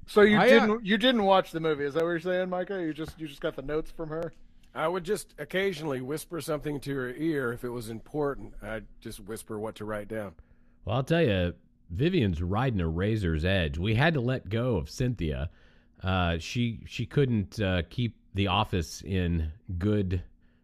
so 0.06 0.22
you 0.22 0.38
I, 0.38 0.44
uh, 0.44 0.46
didn't 0.48 0.86
you 0.86 0.98
didn't 0.98 1.24
watch 1.24 1.52
the 1.52 1.60
movie? 1.60 1.84
Is 1.84 1.94
that 1.94 2.02
what 2.02 2.10
you're 2.10 2.20
saying, 2.20 2.50
Micah? 2.50 2.82
You 2.82 2.92
just 2.92 3.18
you 3.18 3.26
just 3.26 3.40
got 3.40 3.56
the 3.56 3.62
notes 3.62 3.90
from 3.90 4.08
her? 4.10 4.32
I 4.74 4.88
would 4.88 5.04
just 5.04 5.34
occasionally 5.38 6.00
whisper 6.00 6.40
something 6.40 6.80
to 6.80 6.94
her 6.94 7.10
ear 7.10 7.52
if 7.52 7.62
it 7.64 7.68
was 7.68 7.90
important. 7.90 8.54
I'd 8.62 8.86
just 9.00 9.20
whisper 9.20 9.58
what 9.58 9.74
to 9.76 9.84
write 9.84 10.08
down. 10.08 10.34
Well, 10.84 10.96
I'll 10.96 11.04
tell 11.04 11.22
you, 11.22 11.54
Vivian's 11.90 12.42
riding 12.42 12.80
a 12.80 12.88
razor's 12.88 13.44
edge. 13.44 13.78
We 13.78 13.94
had 13.94 14.14
to 14.14 14.20
let 14.20 14.48
go 14.48 14.76
of 14.76 14.88
Cynthia. 14.88 15.50
Uh, 16.02 16.38
she 16.38 16.80
she 16.86 17.06
couldn't 17.06 17.60
uh, 17.60 17.82
keep 17.90 18.16
the 18.34 18.48
office 18.48 19.02
in 19.02 19.52
good 19.78 20.22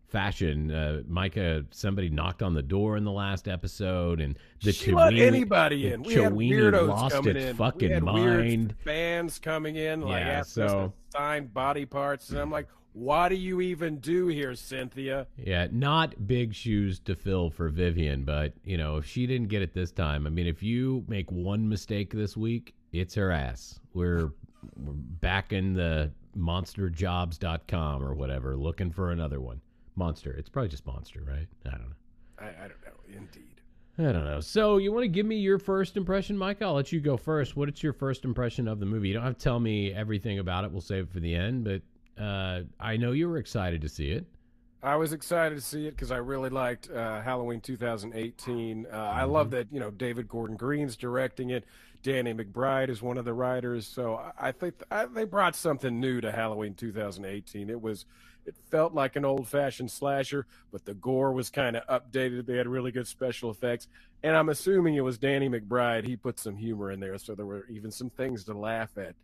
fashion. 0.08 0.70
Uh, 0.70 1.02
Micah, 1.06 1.64
somebody 1.70 2.08
knocked 2.08 2.42
on 2.42 2.54
the 2.54 2.62
door 2.62 2.96
in 2.96 3.04
the 3.04 3.12
last 3.12 3.46
episode, 3.48 4.20
and 4.20 4.38
the 4.62 4.72
she 4.72 4.92
let 4.92 5.12
Chiweenie- 5.12 5.20
anybody 5.26 5.92
in. 5.92 6.02
We 6.02 6.14
had 6.14 6.32
weirdos 6.32 6.88
lost 6.88 7.14
coming 7.14 7.36
its 7.36 7.44
in. 7.46 7.56
fucking 7.56 7.88
we 7.88 7.94
had 7.94 8.02
weird 8.04 8.38
mind. 8.46 8.74
fans 8.84 9.38
coming 9.38 9.76
in, 9.76 10.00
like 10.00 10.24
Yeah, 10.24 10.30
asking 10.32 10.68
so- 10.68 10.92
to 11.12 11.18
sign 11.18 11.46
body 11.46 11.84
parts, 11.86 12.30
and 12.30 12.38
I'm 12.38 12.50
like, 12.50 12.68
"What 12.94 13.28
do 13.28 13.36
you 13.36 13.60
even 13.60 13.98
do 13.98 14.26
here, 14.28 14.54
Cynthia?" 14.54 15.26
Yeah, 15.36 15.68
not 15.70 16.26
big 16.26 16.54
shoes 16.54 16.98
to 17.00 17.14
fill 17.14 17.50
for 17.50 17.68
Vivian, 17.68 18.24
but 18.24 18.54
you 18.64 18.76
know, 18.76 18.96
if 18.96 19.04
she 19.06 19.26
didn't 19.26 19.48
get 19.48 19.62
it 19.62 19.74
this 19.74 19.92
time, 19.92 20.26
I 20.26 20.30
mean, 20.30 20.46
if 20.46 20.62
you 20.62 21.04
make 21.06 21.30
one 21.30 21.68
mistake 21.68 22.12
this 22.12 22.36
week, 22.36 22.74
it's 22.92 23.14
her 23.14 23.30
ass. 23.30 23.78
We're 23.94 24.30
we're 24.76 24.92
back 25.20 25.52
in 25.52 25.74
the 25.74 26.10
monsterjobs.com 26.36 28.02
or 28.02 28.14
whatever, 28.14 28.56
looking 28.56 28.90
for 28.90 29.12
another 29.12 29.40
one. 29.40 29.60
Monster. 29.98 30.32
It's 30.32 30.48
probably 30.48 30.68
just 30.68 30.86
monster, 30.86 31.22
right? 31.26 31.46
I 31.66 31.70
don't 31.70 31.80
know. 31.80 31.96
I, 32.38 32.46
I 32.46 32.68
don't 32.68 32.82
know. 32.84 33.16
Indeed. 33.16 33.60
I 33.98 34.12
don't 34.12 34.24
know. 34.24 34.40
So 34.40 34.76
you 34.76 34.92
want 34.92 35.02
to 35.02 35.08
give 35.08 35.26
me 35.26 35.36
your 35.36 35.58
first 35.58 35.96
impression, 35.96 36.38
Mike? 36.38 36.62
I'll 36.62 36.74
let 36.74 36.92
you 36.92 37.00
go 37.00 37.16
first. 37.16 37.56
What 37.56 37.68
is 37.68 37.82
your 37.82 37.92
first 37.92 38.24
impression 38.24 38.68
of 38.68 38.78
the 38.78 38.86
movie? 38.86 39.08
You 39.08 39.14
don't 39.14 39.24
have 39.24 39.36
to 39.36 39.42
tell 39.42 39.58
me 39.58 39.92
everything 39.92 40.38
about 40.38 40.64
it. 40.64 40.70
We'll 40.70 40.80
save 40.80 41.04
it 41.04 41.10
for 41.10 41.18
the 41.18 41.34
end. 41.34 41.64
But 41.64 42.22
uh, 42.22 42.62
I 42.78 42.96
know 42.96 43.10
you 43.10 43.28
were 43.28 43.38
excited 43.38 43.82
to 43.82 43.88
see 43.88 44.12
it. 44.12 44.24
I 44.80 44.94
was 44.94 45.12
excited 45.12 45.56
to 45.56 45.60
see 45.60 45.86
it 45.88 45.90
because 45.90 46.12
I 46.12 46.18
really 46.18 46.50
liked 46.50 46.88
uh, 46.88 47.20
Halloween 47.20 47.60
2018. 47.60 48.86
Uh, 48.86 48.96
I 48.96 49.24
love 49.24 49.50
that 49.50 49.66
you 49.72 49.80
know 49.80 49.90
David 49.90 50.28
Gordon 50.28 50.56
Green's 50.56 50.94
directing 50.96 51.50
it. 51.50 51.64
Danny 52.04 52.32
McBride 52.32 52.88
is 52.88 53.02
one 53.02 53.18
of 53.18 53.24
the 53.24 53.32
writers, 53.32 53.86
so 53.86 54.14
I, 54.14 54.48
I 54.48 54.52
think 54.52 54.74
I, 54.90 55.06
they 55.06 55.24
brought 55.24 55.56
something 55.56 55.98
new 55.98 56.20
to 56.20 56.30
Halloween 56.30 56.74
2018. 56.74 57.68
It 57.68 57.82
was, 57.82 58.04
it 58.48 58.54
felt 58.70 58.94
like 58.94 59.14
an 59.16 59.24
old-fashioned 59.24 59.90
slasher, 59.90 60.46
but 60.72 60.84
the 60.84 60.94
gore 60.94 61.32
was 61.32 61.50
kind 61.50 61.76
of 61.76 61.86
updated. 61.86 62.46
They 62.46 62.56
had 62.56 62.66
really 62.66 62.90
good 62.90 63.06
special 63.06 63.50
effects, 63.50 63.88
and 64.22 64.34
I'm 64.34 64.48
assuming 64.48 64.94
it 64.94 65.02
was 65.02 65.18
Danny 65.18 65.48
McBride. 65.48 66.04
He 66.06 66.16
put 66.16 66.38
some 66.38 66.56
humor 66.56 66.90
in 66.90 66.98
there, 67.00 67.18
so 67.18 67.34
there 67.34 67.46
were 67.46 67.66
even 67.68 67.90
some 67.90 68.10
things 68.10 68.44
to 68.44 68.54
laugh 68.54 68.96
at. 68.96 69.14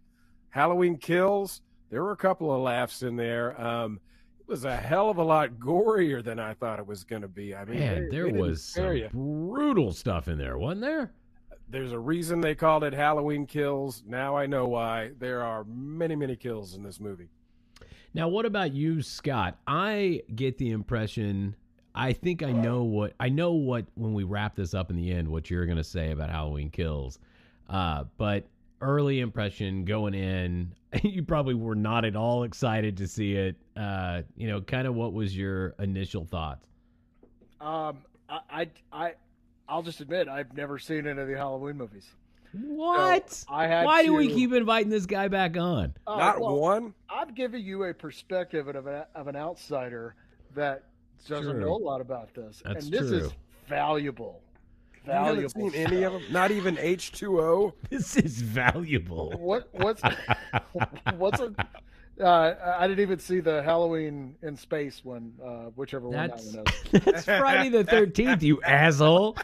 Halloween 0.51 0.97
Kills, 0.99 1.63
there 1.91 2.03
were 2.05 2.13
a 2.13 2.17
couple 2.17 2.53
of 2.55 2.61
laughs 2.61 3.03
in 3.03 3.17
there. 3.17 3.61
Um, 3.61 3.99
it 4.41 4.47
was 4.47 4.65
a 4.67 4.77
hell 4.77 5.09
of 5.09 5.17
a 5.17 5.25
lot 5.25 5.53
gorier 5.55 6.23
than 6.23 6.39
I 6.39 6.53
thought 6.55 6.79
it 6.79 6.87
was 6.87 7.03
going 7.03 7.23
to 7.23 7.29
be. 7.29 7.55
I 7.57 7.65
mean, 7.65 7.79
Man, 7.81 8.05
they- 8.05 8.17
there 8.17 8.31
they 8.31 8.39
was 8.39 8.63
some 8.63 8.85
brutal 9.13 9.93
stuff 9.93 10.29
in 10.29 10.37
there, 10.39 10.59
wasn't 10.59 10.83
there? 10.83 11.13
There's 11.71 11.93
a 11.93 11.99
reason 11.99 12.43
they 12.43 12.55
called 12.55 12.85
it 12.85 12.93
Halloween 12.93 13.47
Kills. 13.47 14.03
Now 14.07 14.37
I 14.37 14.45
know 14.45 14.67
why. 14.67 15.13
There 15.19 15.43
are 15.43 15.65
many, 15.65 16.15
many 16.15 16.37
kills 16.37 16.75
in 16.75 16.83
this 16.83 17.01
movie. 17.01 17.29
Now, 18.15 18.29
what 18.29 18.47
about 18.47 18.73
you, 18.73 19.03
Scott? 19.03 19.59
I 19.67 20.23
get 20.35 20.57
the 20.57 20.71
impression. 20.71 21.57
I 21.97 22.13
think 22.13 22.43
I 22.45 22.53
know 22.53 22.85
what 22.85 23.13
I 23.19 23.29
know 23.29 23.53
what 23.53 23.87
when 23.95 24.15
we 24.15 24.23
wrap 24.23 24.55
this 24.55 24.73
up 24.73 24.91
in 24.91 24.97
the 24.97 25.13
end 25.13 25.29
what 25.29 25.51
you're 25.51 25.67
going 25.67 25.79
to 25.79 25.85
say 25.85 26.13
about 26.13 26.31
Halloween 26.31 26.71
Kills. 26.71 27.19
Uh, 27.69 28.05
but 28.17 28.47
early 28.81 29.21
impression 29.21 29.85
going 29.85 30.15
in, 30.15 30.73
you 31.03 31.25
probably 31.25 31.55
were 31.55 31.75
not 31.75 32.05
at 32.05 32.15
all 32.15 32.45
excited 32.45 32.97
to 32.99 33.09
see 33.09 33.35
it. 33.35 33.57
Uh, 33.77 34.23
you 34.37 34.47
know, 34.47 34.61
kind 34.61 34.87
of 34.87 34.95
what 34.95 35.13
was 35.13 35.37
your 35.37 35.75
initial 35.81 36.25
thoughts? 36.25 36.69
Um, 37.61 37.99
I, 38.29 38.41
I, 38.51 38.69
I, 38.93 39.13
I'll 39.69 39.83
just 39.83 40.01
admit 40.01 40.29
I've 40.29 40.57
never 40.57 40.79
seen 40.79 41.07
any 41.07 41.21
of 41.21 41.27
the 41.27 41.37
Halloween 41.37 41.79
movies. 41.79 42.07
What? 42.63 43.33
So 43.33 43.47
I 43.51 43.67
had 43.67 43.85
Why 43.85 44.03
to, 44.03 44.09
do 44.09 44.15
we 44.15 44.29
keep 44.29 44.53
inviting 44.53 44.91
this 44.91 45.07
guy 45.07 45.29
back 45.29 45.57
on? 45.57 45.95
uh, 46.07 46.17
Not 46.17 46.41
well, 46.41 46.57
one. 46.57 46.95
I'm 47.11 47.35
giving 47.35 47.65
you 47.65 47.85
a 47.85 47.95
perspective 47.95 48.69
of, 48.69 48.87
a, 48.87 49.07
of 49.15 49.29
an 49.29 49.37
outsider 49.37 50.15
that 50.55 50.85
doesn't 51.27 51.53
True. 51.53 51.61
know 51.61 51.75
a 51.75 51.83
lot 51.85 52.01
about 52.01 52.33
this, 52.35 52.63
That's 52.65 52.85
and 52.85 52.95
this 52.95 53.09
true. 53.09 53.19
is 53.19 53.33
valuable. 53.69 54.41
You 55.07 55.13
haven't 55.13 55.49
seen 55.51 55.75
any 55.75 56.03
of 56.05 56.13
them. 56.15 56.23
Not 56.31 56.51
even 56.51 56.77
H2O. 56.77 57.73
This 57.91 58.17
is 58.17 58.41
valuable. 58.41 59.33
What 59.37 59.69
what's 59.73 60.03
what's 61.17 61.41
a 61.41 61.55
uh, 62.21 62.77
I 62.79 62.87
didn't 62.87 63.01
even 63.03 63.19
see 63.19 63.41
the 63.41 63.63
Halloween 63.63 64.37
in 64.43 64.57
space 64.57 65.05
one, 65.05 65.33
uh, 65.45 65.71
whichever 65.75 66.09
one 66.09 66.29
That's 66.29 66.53
that 66.53 66.65
one 66.65 66.75
is. 66.95 67.05
that's 67.05 67.25
Friday 67.25 67.69
the 67.71 67.85
Thirteenth. 67.85 68.43
You 68.43 68.63
asshole. 68.63 69.37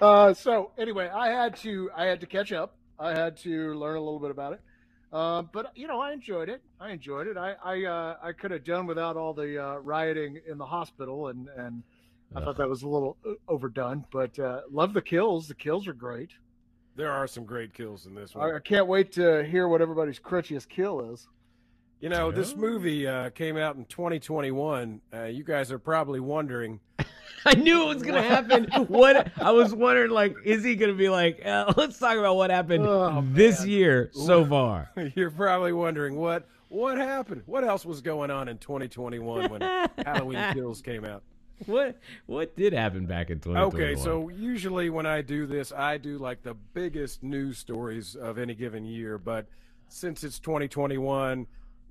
Uh, 0.00 0.34
so 0.34 0.72
anyway, 0.78 1.08
I 1.08 1.28
had 1.28 1.56
to 1.58 1.90
I 1.96 2.04
had 2.04 2.20
to 2.20 2.26
catch 2.26 2.52
up. 2.52 2.76
I 2.98 3.10
had 3.10 3.36
to 3.38 3.74
learn 3.74 3.96
a 3.96 4.00
little 4.00 4.20
bit 4.20 4.30
about 4.30 4.54
it. 4.54 4.60
Uh, 5.12 5.42
but 5.42 5.72
you 5.76 5.86
know, 5.86 6.00
I 6.00 6.12
enjoyed 6.12 6.48
it. 6.48 6.62
I 6.80 6.90
enjoyed 6.90 7.26
it. 7.26 7.36
I 7.36 7.54
I, 7.64 7.84
uh, 7.84 8.16
I 8.22 8.32
could 8.32 8.50
have 8.50 8.64
done 8.64 8.86
without 8.86 9.16
all 9.16 9.32
the 9.32 9.62
uh, 9.62 9.76
rioting 9.76 10.40
in 10.48 10.58
the 10.58 10.66
hospital, 10.66 11.28
and 11.28 11.48
and 11.56 11.82
I 12.34 12.40
thought 12.40 12.56
that 12.58 12.68
was 12.68 12.82
a 12.82 12.88
little 12.88 13.16
uh, 13.26 13.32
overdone. 13.48 14.04
But 14.10 14.38
uh, 14.38 14.62
love 14.70 14.92
the 14.92 15.02
kills. 15.02 15.48
The 15.48 15.54
kills 15.54 15.86
are 15.86 15.94
great. 15.94 16.30
There 16.96 17.12
are 17.12 17.26
some 17.26 17.44
great 17.44 17.74
kills 17.74 18.06
in 18.06 18.14
this 18.14 18.34
one. 18.34 18.54
I 18.54 18.58
can't 18.58 18.86
wait 18.86 19.12
to 19.12 19.44
hear 19.44 19.68
what 19.68 19.82
everybody's 19.82 20.18
crutchiest 20.18 20.68
kill 20.68 21.12
is. 21.12 21.28
You 22.00 22.10
know, 22.10 22.30
this 22.30 22.54
movie 22.54 23.06
uh, 23.06 23.30
came 23.30 23.56
out 23.56 23.76
in 23.76 23.86
2021. 23.86 25.00
Uh, 25.12 25.24
you 25.24 25.44
guys 25.44 25.72
are 25.72 25.78
probably 25.78 26.20
wondering. 26.20 26.80
I 27.50 27.54
knew 27.54 27.82
it 27.90 27.94
was 27.94 28.02
gonna 28.02 28.22
happen. 28.22 28.64
What 28.88 29.30
I 29.40 29.50
was 29.52 29.74
wondering, 29.74 30.10
like, 30.10 30.34
is 30.44 30.64
he 30.64 30.74
gonna 30.76 30.94
be 30.94 31.08
like, 31.08 31.44
uh, 31.46 31.72
let's 31.76 31.98
talk 31.98 32.16
about 32.16 32.36
what 32.36 32.50
happened 32.50 32.84
Oh, 32.86 33.24
this 33.32 33.60
man. 33.60 33.68
year 33.68 34.10
so 34.12 34.44
far? 34.44 34.90
You're 35.14 35.30
probably 35.30 35.72
wondering 35.72 36.16
what 36.16 36.46
what 36.68 36.98
happened. 36.98 37.42
What 37.46 37.62
else 37.64 37.84
was 37.86 38.00
going 38.00 38.30
on 38.30 38.48
in 38.48 38.58
2021 38.58 39.50
when 39.50 39.60
Halloween 40.04 40.52
Kills 40.52 40.82
came 40.82 41.04
out? 41.04 41.22
What 41.66 41.98
what 42.26 42.56
did 42.56 42.72
happen 42.72 43.06
back 43.06 43.30
in 43.30 43.38
2021? 43.40 43.74
Okay, 43.74 44.00
so 44.02 44.28
usually 44.28 44.90
when 44.90 45.06
I 45.06 45.22
do 45.22 45.46
this, 45.46 45.72
I 45.72 45.96
do 45.96 46.18
like 46.18 46.42
the 46.42 46.54
biggest 46.74 47.22
news 47.22 47.56
stories 47.58 48.14
of 48.16 48.36
any 48.38 48.54
given 48.54 48.84
year. 48.84 49.16
But 49.16 49.46
since 49.88 50.22
it's 50.24 50.38
2021, 50.40 51.46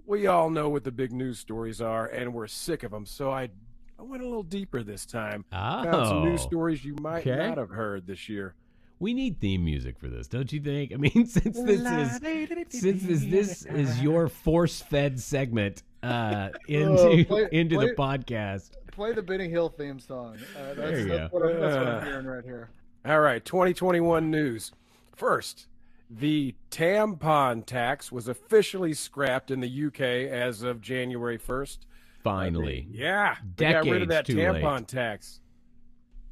we 0.06 0.28
all 0.28 0.50
know 0.52 0.70
what 0.70 0.84
the 0.84 0.92
big 0.92 1.12
news 1.12 1.40
stories 1.40 1.82
are, 1.82 2.06
and 2.06 2.32
we're 2.34 2.46
sick 2.46 2.84
of 2.84 2.92
them. 2.92 3.06
So 3.08 3.32
I, 3.32 3.50
I 4.00 4.04
went 4.04 4.22
a 4.22 4.25
little 4.25 4.44
deeper 4.44 4.84
this 4.84 5.06
time. 5.06 5.46
Found 5.52 6.08
some 6.08 6.24
news 6.25 6.42
oh, 6.44 6.48
stories 6.48 6.84
you 6.84 6.96
might 7.02 7.25
okay. 7.25 7.48
not 7.48 7.58
have 7.58 7.70
heard 7.70 8.06
this 8.08 8.28
year. 8.30 8.56
we 9.00 9.14
need 9.14 9.40
theme 9.40 9.64
music 9.64 9.98
for 9.98 10.08
this, 10.08 10.28
don't 10.28 10.52
you 10.52 10.60
think? 10.60 10.92
I 10.94 10.98
mean, 10.98 11.25
since 11.28 11.58
this 11.62 11.82
is 11.82 12.82
since 12.82 13.04
this 13.04 13.22
this 13.24 13.66
is 13.66 14.02
your 14.02 14.28
force-fed 14.28 15.20
segment 15.20 15.84
uh, 16.04 16.50
into 16.68 17.25
play- 17.25 17.48
into 17.52 17.78
the 17.80 17.94
podcast. 17.98 18.72
Play 18.92 19.14
the 19.14 19.22
Benny 19.22 19.50
Hill 19.50 19.70
theme 19.70 20.00
song. 20.00 20.38
Uh, 20.58 20.74
that's, 20.74 20.78
There 20.78 21.00
you 21.00 21.08
that's, 21.10 21.34
what 21.34 21.44
I'm, 21.44 21.60
that's 21.60 21.75
what 21.75 21.88
I'm 21.88 21.98
Uh. 21.98 22.06
hearing 22.06 22.25
right 22.25 22.44
here. 22.46 22.70
All 23.06 23.20
right, 23.20 23.44
2021 23.44 24.32
news. 24.32 24.72
First, 25.16 25.68
the 26.10 26.56
tampon 26.72 27.66
tax 27.66 28.12
was 28.12 28.28
officially 28.28 28.94
scrapped 28.94 29.52
in 29.52 29.60
the 29.60 29.86
UK 29.88 30.02
as 30.02 30.62
of 30.64 30.82
January 30.82 31.38
1st. 31.38 31.80
Finally, 32.25 32.88
Yeah, 32.91 33.36
they 33.55 33.72
got 33.72 33.86
rid 33.86 34.01
of 34.01 34.08
that 34.10 34.25
tampon 34.25 34.63
late. 34.79 34.88
tax. 34.88 35.41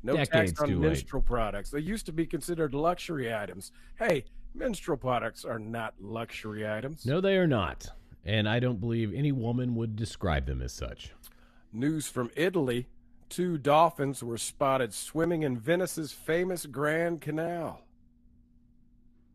No 0.02 0.16
Decades 0.18 0.52
tax 0.52 0.62
on 0.62 0.68
too 0.70 0.80
late. 0.80 0.88
menstrual 0.88 1.22
products. 1.22 1.70
They 1.70 1.80
used 1.82 2.08
to 2.08 2.12
be 2.12 2.26
considered 2.26 2.74
luxury 2.74 3.34
items. 3.34 3.72
Hey, 4.00 4.26
menstrual 4.56 4.98
products 4.98 5.46
are 5.46 5.60
not 5.60 5.94
luxury 6.02 6.68
items. 6.68 7.06
no, 7.06 7.22
they 7.22 7.38
are 7.38 7.46
not, 7.48 7.88
and 8.26 8.50
I 8.50 8.60
don't 8.60 8.80
believe 8.80 9.14
any 9.14 9.32
woman 9.32 9.76
would 9.76 9.96
describe 9.96 10.48
them 10.48 10.62
as 10.64 10.74
such. 10.74 11.12
News 11.72 12.08
from 12.08 12.32
Italy. 12.36 12.88
Two 13.30 13.58
dolphins 13.60 14.24
were 14.24 14.38
spotted 14.38 14.94
swimming 14.94 15.44
in 15.44 15.58
Venice's 15.58 16.12
famous 16.12 16.66
Grand 16.66 17.22
Canal. 17.22 17.82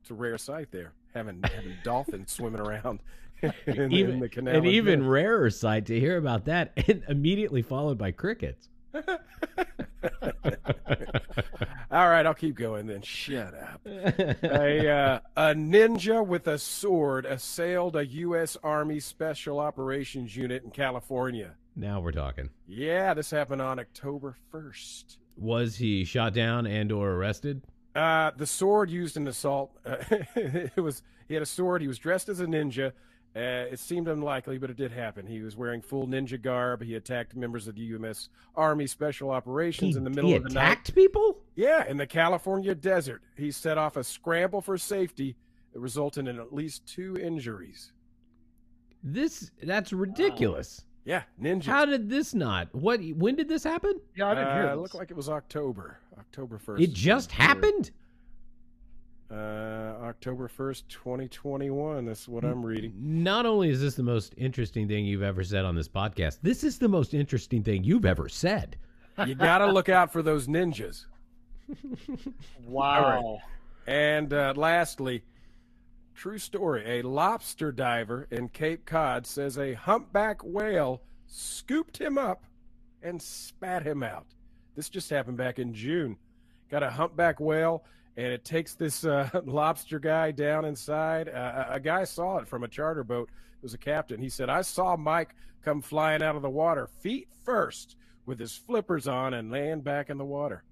It's 0.03 0.11
a 0.11 0.15
rare 0.15 0.39
sight 0.39 0.71
there, 0.73 0.93
having, 1.15 1.41
having 1.43 1.75
dolphins 1.85 2.33
swimming 2.33 2.61
around 2.61 3.01
in, 3.67 3.93
even, 3.93 4.15
in 4.15 4.21
the 4.21 4.29
canal. 4.29 4.57
an 4.57 4.67
even 4.67 5.07
rarer 5.07 5.51
sight 5.51 5.87
to 5.87 5.99
hear 5.99 6.17
about 6.17 6.47
that, 6.47 6.73
and 6.89 7.03
immediately 7.09 7.63
followed 7.63 7.99
by 7.99 8.11
crickets. 8.11 8.69
All 11.91 12.09
right, 12.09 12.27
I'll 12.27 12.35
keep 12.35 12.55
going 12.57 12.87
then. 12.87 13.03
Shut 13.03 13.55
up. 13.55 13.81
a, 13.87 14.89
uh, 14.89 15.21
a 15.37 15.55
ninja 15.55 16.25
with 16.25 16.47
a 16.47 16.59
sword 16.59 17.25
assailed 17.27 17.97
a 17.97 18.07
U.S. 18.07 18.57
Army 18.63 19.01
Special 19.01 19.59
Operations 19.59 20.37
Unit 20.37 20.65
in 20.65 20.71
California. 20.71 21.53
now 21.75 22.01
we're 22.01 22.13
talking. 22.13 22.51
Yeah, 22.67 23.15
this 23.15 23.31
happened 23.31 23.63
on 23.63 23.79
October 23.79 24.37
1st. 24.53 25.17
Was 25.37 25.77
he 25.77 26.05
shot 26.05 26.35
down 26.35 26.67
and 26.67 26.93
or 26.93 27.13
arrested? 27.13 27.63
Uh, 27.95 28.33
the 28.37 28.47
sword 28.47 28.91
used 28.91 29.17
in 29.17 29.27
assault. 29.27 29.71
Uh, 29.85 29.97
it 30.37 30.77
was 30.81 31.03
he 31.27 31.35
had 31.35 31.43
a 31.43 31.47
sword. 31.47 31.83
He 31.83 31.89
was 31.89 31.99
dressed 31.99 32.29
as 32.29 32.41
a 32.41 32.47
ninja. 32.47 32.93
Uh, 33.39 33.67
it 33.71 33.79
seemed 33.79 34.09
unlikely, 34.09 34.59
but 34.59 34.69
it 34.69 34.77
did 34.77 34.91
happen. 34.91 35.25
He 35.27 35.41
was 35.43 35.57
wearing 35.57 35.81
full 35.81 36.09
ninja 36.09 36.41
garb. 36.43 36.83
He 36.83 36.97
attacked 36.97 37.37
members 37.37 37.69
of 37.69 37.77
the 37.77 37.83
U.S. 37.83 38.31
Army 38.57 38.87
Special 38.89 39.31
Operations 39.31 39.95
He, 39.95 39.99
in 39.99 40.03
the 40.03 40.11
middle 40.11 40.35
of 40.35 40.43
the 40.43 40.49
night. 40.49 40.73
attacked 40.73 40.95
people? 40.95 41.39
Yeah, 41.55 41.87
in 41.87 41.97
the 41.99 42.07
California 42.07 42.75
desert. 42.75 43.23
He 43.37 43.53
set 43.53 43.79
off 43.79 43.97
a 43.97 44.03
scramble 44.03 44.61
for 44.61 44.77
safety 44.77 45.37
that 45.73 45.79
resulted 45.79 46.27
in 46.27 46.41
at 46.41 46.53
least 46.53 46.85
two 46.87 47.17
injuries. 47.17 47.93
This 49.03 49.51
that's 49.63 49.93
ridiculous. 49.93 50.83
Yeah, 51.05 51.23
ninja. 51.41 51.67
How 51.67 51.85
did 51.85 52.11
this 52.11 52.35
not? 52.35 52.75
What? 52.75 53.01
When 53.17 53.37
did 53.37 53.49
this 53.49 53.63
happen? 53.65 54.01
Yeah, 54.17 54.31
I 54.31 54.35
didn't 54.35 54.53
hear 54.55 54.63
Uh, 54.63 54.67
this. 54.67 54.73
it 54.75 54.81
looked 54.81 54.95
like 54.97 55.11
it 55.11 55.17
was 55.17 55.29
October. 55.29 55.99
October 56.19 56.59
1st. 56.59 56.81
It 56.83 56.93
just 56.93 57.31
happened. 57.31 57.93
Uh, 59.31 59.35
October 60.05 60.49
1st, 60.49 60.85
2021. 60.89 62.07
That's 62.07 62.27
what 62.27 62.45
I'm 62.45 62.65
reading. 62.65 62.95
Not 62.97 63.45
only 63.45 63.69
is 63.69 63.81
this 63.81 63.95
the 63.95 64.03
most 64.03 64.33
interesting 64.39 64.89
thing 64.89 65.05
you've 65.05 65.23
ever 65.23 65.45
said 65.45 65.67
on 65.67 65.75
this 65.75 65.89
podcast, 65.89 66.39
this 66.43 66.65
is 66.65 66.79
the 66.79 66.89
most 66.89 67.13
interesting 67.13 67.63
thing 67.63 67.85
you've 67.85 68.07
ever 68.07 68.29
said. 68.29 68.77
You 69.27 69.35
got 69.35 69.59
to 69.59 69.67
look 69.67 69.91
out 69.91 70.13
for 70.13 70.23
those 70.23 70.47
ninjas. 70.47 71.05
wow. 72.67 73.41
And 73.87 74.33
uh, 74.33 74.55
lastly, 74.57 75.25
true 76.15 76.39
story. 76.39 76.85
A 76.87 77.03
lobster 77.03 77.71
diver 77.71 78.29
in 78.31 78.49
Cape 78.49 78.87
Cod 78.87 79.27
says 79.27 79.59
a 79.59 79.75
humpback 79.75 80.43
whale 80.43 81.03
scooped 81.27 81.99
him 81.99 82.17
up 82.17 82.45
and 83.03 83.21
spat 83.21 83.85
him 83.85 84.03
out. 84.03 84.27
This 84.75 84.89
just 84.89 85.11
happened 85.11 85.37
back 85.37 85.59
in 85.59 85.75
June. 85.75 86.17
Got 86.71 86.83
a 86.83 86.91
humpback 86.91 87.41
whale, 87.41 87.85
and 88.19 88.27
it 88.33 88.45
takes 88.45 88.75
this 88.75 89.05
uh, 89.05 89.31
lobster 89.45 90.01
guy 90.01 90.33
down 90.33 90.65
inside. 90.65 91.29
Uh, 91.29 91.67
a- 91.71 91.81
guy 91.81 92.03
saw 92.03 92.39
it 92.39 92.49
from 92.49 92.65
a 92.65 92.69
charter 92.69 93.05
boat. 93.05 93.31
It 93.31 93.63
was 93.63 93.75
a 93.75 93.79
captain. 93.79 94.21
He 94.21 94.29
said, 94.29 94.51
I 94.51 94.63
saw 94.63 94.97
Mike 94.97 95.37
come 95.63 95.81
flying 95.81 96.21
out 96.21 96.35
of 96.35 96.43
the 96.43 96.51
water, 96.51 96.89
feet 97.01 97.29
first, 97.45 97.95
with 98.27 98.41
his 98.41 98.57
flippers 98.57 99.07
on, 99.07 99.35
and 99.35 99.53
land 99.53 99.85
back 99.85 100.11
in 100.11 100.19
the 100.19 100.25
water. 100.25 100.65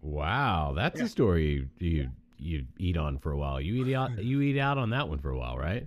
Wow, 0.00 0.72
that's 0.74 1.00
a 1.00 1.08
story 1.08 1.46
you, 1.46 1.68
you 1.78 2.08
you 2.38 2.64
eat 2.78 2.96
on 2.96 3.18
for 3.18 3.32
a 3.32 3.36
while. 3.36 3.60
You 3.60 3.84
eat 3.84 3.94
out 3.94 4.16
you 4.24 4.40
eat 4.40 4.58
out 4.58 4.78
on 4.78 4.90
that 4.90 5.08
one 5.08 5.18
for 5.18 5.30
a 5.30 5.38
while, 5.38 5.58
right? 5.58 5.86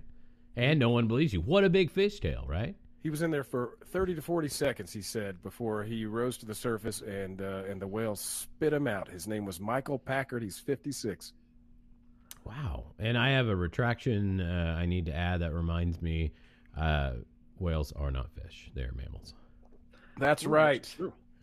And 0.54 0.78
no 0.78 0.90
one 0.90 1.08
believes 1.08 1.32
you. 1.32 1.40
What 1.40 1.64
a 1.64 1.70
big 1.70 1.92
fishtail, 1.92 2.46
right? 2.46 2.76
He 3.02 3.10
was 3.10 3.22
in 3.22 3.30
there 3.32 3.42
for 3.42 3.78
30 3.86 4.14
to 4.14 4.22
40 4.22 4.48
seconds, 4.48 4.92
he 4.92 5.02
said, 5.02 5.42
before 5.42 5.82
he 5.82 6.06
rose 6.06 6.38
to 6.38 6.46
the 6.46 6.54
surface 6.54 7.00
and 7.00 7.42
uh, 7.42 7.62
and 7.68 7.80
the 7.80 7.86
whale 7.86 8.14
spit 8.14 8.72
him 8.72 8.86
out. 8.86 9.08
His 9.08 9.26
name 9.26 9.44
was 9.44 9.58
Michael 9.58 9.98
Packard. 9.98 10.42
He's 10.42 10.58
56. 10.58 11.32
Wow. 12.44 12.84
And 12.98 13.18
I 13.18 13.30
have 13.30 13.48
a 13.48 13.56
retraction 13.56 14.40
uh, 14.40 14.76
I 14.78 14.86
need 14.86 15.06
to 15.06 15.14
add 15.14 15.40
that 15.40 15.52
reminds 15.52 16.00
me 16.00 16.32
uh, 16.78 17.12
whales 17.58 17.92
are 17.92 18.10
not 18.10 18.30
fish, 18.32 18.70
they're 18.74 18.92
mammals. 18.92 19.34
That's 20.18 20.44
right. 20.44 20.88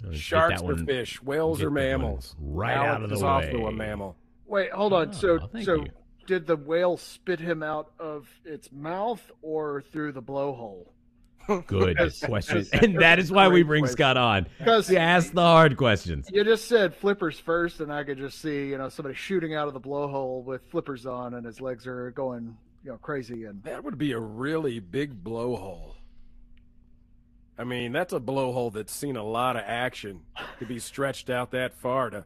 Let's 0.03 0.17
Sharks 0.17 0.61
that 0.61 0.67
or 0.69 0.77
fish, 0.77 1.21
whales 1.21 1.57
get 1.57 1.67
or 1.67 1.69
that 1.69 1.73
one 1.73 1.83
mammals. 1.83 2.35
right 2.39 2.77
Alex 2.77 2.89
out 2.89 3.03
of 3.03 3.09
the 3.09 3.15
is 3.15 3.23
way. 3.23 3.29
also 3.29 3.67
a 3.67 3.71
mammal. 3.71 4.15
Wait, 4.45 4.71
hold 4.71 4.93
on. 4.93 5.09
Oh, 5.09 5.11
so, 5.11 5.39
so 5.61 5.75
you. 5.75 5.87
did 6.25 6.47
the 6.47 6.55
whale 6.55 6.95
spit 6.97 7.39
him 7.39 7.63
out 7.63 7.91
of 7.99 8.29
its 8.45 8.71
mouth 8.71 9.21
or 9.41 9.81
through 9.91 10.13
the 10.13 10.21
blowhole? 10.21 10.87
Good 11.47 11.97
That's- 11.97 12.19
question, 12.23 12.67
and 12.73 12.99
that 13.01 13.17
is 13.19 13.31
why 13.31 13.47
we 13.47 13.63
bring 13.63 13.81
question. 13.83 13.97
Scott 13.97 14.17
on. 14.17 14.47
Because 14.59 14.87
To 14.87 14.97
ask 14.99 15.33
the 15.33 15.41
hard 15.41 15.77
questions. 15.77 16.29
you 16.31 16.43
just 16.43 16.67
said 16.67 16.93
flippers 16.95 17.39
first, 17.39 17.79
and 17.79 17.91
I 17.91 18.03
could 18.03 18.17
just 18.17 18.39
see, 18.39 18.67
you 18.69 18.77
know, 18.77 18.89
somebody 18.89 19.15
shooting 19.15 19.55
out 19.55 19.67
of 19.67 19.73
the 19.73 19.79
blowhole 19.79 20.43
with 20.43 20.61
flippers 20.69 21.05
on, 21.05 21.33
and 21.33 21.45
his 21.45 21.59
legs 21.59 21.87
are 21.87 22.11
going, 22.11 22.55
you 22.83 22.91
know, 22.91 22.97
crazy. 22.97 23.45
And 23.45 23.63
That 23.63 23.83
would 23.83 23.97
be 23.97 24.11
a 24.11 24.19
really 24.19 24.79
big 24.79 25.23
blowhole. 25.23 25.95
I 27.57 27.63
mean, 27.65 27.91
that's 27.91 28.13
a 28.13 28.19
blowhole 28.19 28.71
that's 28.71 28.93
seen 28.93 29.17
a 29.17 29.23
lot 29.23 29.55
of 29.57 29.63
action 29.65 30.21
to 30.59 30.65
be 30.65 30.79
stretched 30.79 31.29
out 31.29 31.51
that 31.51 31.73
far 31.75 32.09
to 32.09 32.25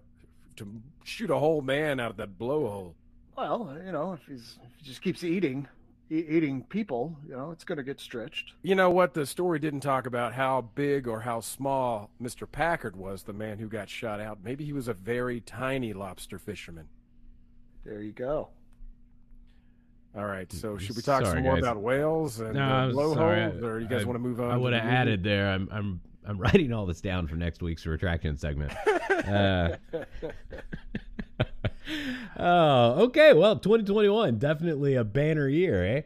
to 0.57 0.67
shoot 1.03 1.31
a 1.31 1.37
whole 1.39 1.61
man 1.63 1.99
out 1.99 2.11
of 2.11 2.17
that 2.17 2.37
blowhole. 2.37 2.93
well, 3.35 3.75
you 3.83 3.91
know, 3.91 4.13
if 4.13 4.19
he's 4.27 4.59
if 4.63 4.69
he 4.77 4.85
just 4.85 5.01
keeps 5.01 5.23
eating, 5.23 5.67
e- 6.13 6.25
eating 6.29 6.63
people, 6.63 7.17
you 7.27 7.35
know, 7.35 7.51
it's 7.51 7.63
going 7.63 7.77
to 7.77 7.83
get 7.83 7.99
stretched. 7.99 8.53
You 8.61 8.75
know 8.75 8.89
what? 8.89 9.13
The 9.13 9.25
story 9.25 9.59
didn't 9.59 9.79
talk 9.81 10.05
about 10.05 10.33
how 10.33 10.69
big 10.75 11.07
or 11.07 11.21
how 11.21 11.39
small 11.39 12.09
Mr. 12.21 12.49
Packard 12.49 12.95
was, 12.95 13.23
the 13.23 13.33
man 13.33 13.57
who 13.59 13.67
got 13.67 13.89
shot 13.89 14.19
out. 14.19 14.39
Maybe 14.43 14.63
he 14.65 14.73
was 14.73 14.87
a 14.87 14.93
very 14.93 15.41
tiny 15.41 15.93
lobster 15.93 16.37
fisherman. 16.39 16.87
There 17.85 18.01
you 18.01 18.11
go. 18.13 18.49
All 20.15 20.25
right, 20.25 20.51
so 20.51 20.77
should 20.77 20.95
we 20.95 21.01
talk 21.01 21.23
Sorry, 21.25 21.37
some 21.37 21.43
more 21.43 21.55
guys. 21.55 21.63
about 21.63 21.81
whales 21.81 22.39
and 22.39 22.53
No, 22.53 22.61
uh, 22.61 22.65
I'm 22.65 22.91
blowholes, 22.91 23.63
or 23.63 23.79
you 23.79 23.87
guys 23.87 24.03
I- 24.03 24.05
want 24.05 24.15
to 24.15 24.19
move 24.19 24.39
on? 24.39 24.51
I 24.51 24.57
would 24.57 24.73
have 24.73 24.85
added 24.85 25.23
there. 25.23 25.49
I'm 25.49 25.67
I'm 25.71 26.01
I'm 26.25 26.37
writing 26.37 26.71
all 26.71 26.85
this 26.85 27.01
down 27.01 27.27
for 27.27 27.35
next 27.35 27.61
week's 27.63 27.85
retraction 27.85 28.37
segment. 28.37 28.71
Uh, 29.27 29.75
oh, 32.37 33.03
okay. 33.05 33.33
Well, 33.33 33.57
2021 33.57 34.37
definitely 34.37 34.95
a 34.95 35.03
banner 35.03 35.47
year, 35.47 35.83
eh? 35.83 36.01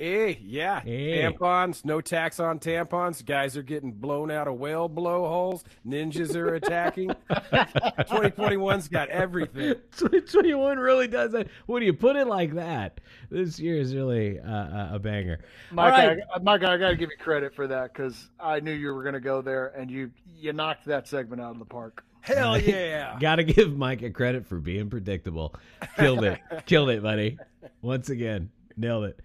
Eh, 0.00 0.36
yeah. 0.40 0.80
Eh. 0.86 1.20
Tampons, 1.28 1.84
no 1.84 2.00
tax 2.00 2.40
on 2.40 2.58
tampons. 2.58 3.22
Guys 3.24 3.54
are 3.58 3.62
getting 3.62 3.92
blown 3.92 4.30
out 4.30 4.48
of 4.48 4.54
whale 4.54 4.88
blowholes. 4.88 5.62
Ninjas 5.86 6.34
are 6.34 6.54
attacking. 6.54 7.10
2021's 7.30 8.88
got 8.88 9.10
everything. 9.10 9.74
2021 9.98 10.78
really 10.78 11.06
does 11.06 11.32
that. 11.32 11.48
When 11.66 11.82
you 11.82 11.92
put 11.92 12.16
it 12.16 12.26
like 12.26 12.54
that, 12.54 13.02
this 13.30 13.60
year 13.60 13.76
is 13.76 13.94
really 13.94 14.40
uh, 14.40 14.50
a- 14.50 14.90
a 14.94 14.98
banger. 14.98 15.40
Mike, 15.70 15.92
All 15.92 15.98
right. 16.08 16.18
I, 16.34 16.38
Mike, 16.38 16.64
I 16.64 16.78
got 16.78 16.88
to 16.88 16.96
give 16.96 17.10
you 17.10 17.18
credit 17.18 17.54
for 17.54 17.66
that 17.66 17.92
because 17.92 18.30
I 18.40 18.60
knew 18.60 18.72
you 18.72 18.94
were 18.94 19.02
going 19.02 19.12
to 19.12 19.20
go 19.20 19.42
there, 19.42 19.66
and 19.76 19.90
you 19.90 20.10
you 20.34 20.54
knocked 20.54 20.86
that 20.86 21.08
segment 21.08 21.42
out 21.42 21.52
of 21.52 21.58
the 21.58 21.66
park. 21.66 22.04
Hell 22.20 22.60
yeah. 22.60 23.18
Got 23.20 23.36
to 23.36 23.44
give 23.44 23.76
Mike 23.76 24.02
a 24.02 24.10
credit 24.10 24.46
for 24.46 24.58
being 24.58 24.90
predictable. 24.90 25.54
Killed 25.96 26.24
it. 26.24 26.40
Killed 26.66 26.90
it, 26.90 27.02
buddy. 27.02 27.38
Once 27.82 28.10
again, 28.10 28.50
nailed 28.76 29.04
it. 29.04 29.20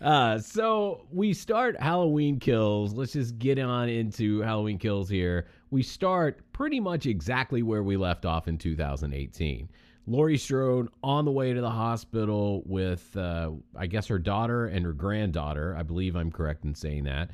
Uh, 0.00 0.38
so 0.38 1.06
we 1.12 1.32
start 1.32 1.78
Halloween 1.78 2.38
Kills. 2.40 2.94
Let's 2.94 3.12
just 3.12 3.38
get 3.38 3.58
on 3.58 3.88
into 3.88 4.40
Halloween 4.40 4.78
Kills 4.78 5.08
here. 5.08 5.46
We 5.70 5.82
start 5.82 6.40
pretty 6.52 6.80
much 6.80 7.06
exactly 7.06 7.62
where 7.62 7.82
we 7.82 7.96
left 7.96 8.24
off 8.24 8.48
in 8.48 8.56
2018. 8.56 9.68
Laurie 10.06 10.38
Strode 10.38 10.88
on 11.04 11.24
the 11.24 11.30
way 11.30 11.52
to 11.52 11.60
the 11.60 11.70
hospital 11.70 12.62
with, 12.64 13.14
uh, 13.16 13.50
I 13.76 13.86
guess, 13.86 14.06
her 14.08 14.18
daughter 14.18 14.66
and 14.66 14.84
her 14.84 14.92
granddaughter. 14.92 15.76
I 15.76 15.82
believe 15.82 16.16
I'm 16.16 16.32
correct 16.32 16.64
in 16.64 16.74
saying 16.74 17.04
that. 17.04 17.30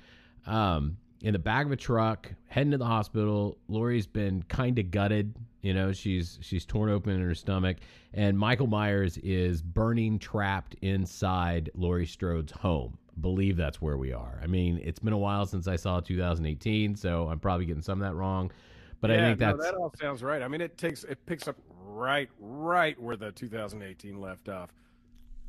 Um, 0.46 0.98
in 1.22 1.32
the 1.32 1.38
back 1.38 1.66
of 1.66 1.72
a 1.72 1.76
truck, 1.76 2.30
heading 2.46 2.72
to 2.72 2.78
the 2.78 2.84
hospital. 2.86 3.58
Laurie's 3.68 4.06
been 4.06 4.42
kind 4.44 4.78
of 4.78 4.90
gutted. 4.90 5.34
You 5.62 5.74
know, 5.74 5.92
she's 5.92 6.38
she's 6.42 6.64
torn 6.64 6.90
open 6.90 7.14
in 7.14 7.22
her 7.22 7.34
stomach, 7.34 7.78
and 8.12 8.38
Michael 8.38 8.66
Myers 8.66 9.18
is 9.18 9.62
burning, 9.62 10.18
trapped 10.18 10.74
inside 10.82 11.70
Laurie 11.74 12.06
Strode's 12.06 12.52
home. 12.52 12.98
Believe 13.20 13.56
that's 13.56 13.80
where 13.80 13.96
we 13.96 14.12
are. 14.12 14.38
I 14.42 14.46
mean, 14.46 14.80
it's 14.84 14.98
been 14.98 15.14
a 15.14 15.18
while 15.18 15.46
since 15.46 15.66
I 15.66 15.76
saw 15.76 16.00
2018, 16.00 16.94
so 16.96 17.28
I'm 17.28 17.40
probably 17.40 17.64
getting 17.64 17.82
some 17.82 18.00
of 18.00 18.06
that 18.08 18.14
wrong. 18.14 18.52
But 19.00 19.10
I 19.10 19.14
Yeah, 19.14 19.26
think 19.28 19.40
no, 19.40 19.56
that 19.56 19.74
all 19.74 19.92
sounds 20.00 20.22
right. 20.22 20.42
I 20.42 20.48
mean, 20.48 20.60
it 20.60 20.76
takes 20.78 21.02
it 21.04 21.24
picks 21.26 21.48
up 21.48 21.56
right, 21.84 22.28
right 22.38 23.00
where 23.00 23.16
the 23.16 23.32
2018 23.32 24.20
left 24.20 24.48
off. 24.48 24.70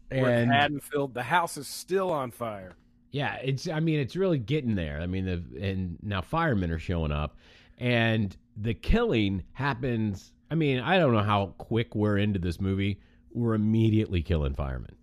Where 0.10 0.30
and 0.30 0.52
hadn't 0.52 0.84
filled. 0.84 1.14
The 1.14 1.24
house 1.24 1.58
is 1.58 1.68
still 1.68 2.12
on 2.12 2.32
fire. 2.32 2.76
Yeah, 3.18 3.40
it's. 3.44 3.68
I 3.68 3.80
mean, 3.80 4.00
it's 4.00 4.16
really 4.16 4.38
getting 4.38 4.76
there. 4.76 5.02
I 5.02 5.08
mean, 5.08 5.26
the 5.26 5.44
and 5.60 5.98
now 6.04 6.22
firemen 6.22 6.70
are 6.70 6.78
showing 6.78 7.12
up, 7.12 7.36
and 7.80 8.38
the 8.56 8.76
killing 8.76 9.44
happens. 9.54 10.34
I 10.52 10.56
mean, 10.56 10.80
I 10.82 11.00
don't 11.00 11.14
know 11.14 11.24
how 11.24 11.56
quick 11.58 11.96
we're 11.96 12.20
into 12.20 12.38
this 12.38 12.62
movie. 12.62 13.00
We're 13.34 13.56
immediately 13.56 14.22
killing 14.22 14.54
firemen. 14.54 14.96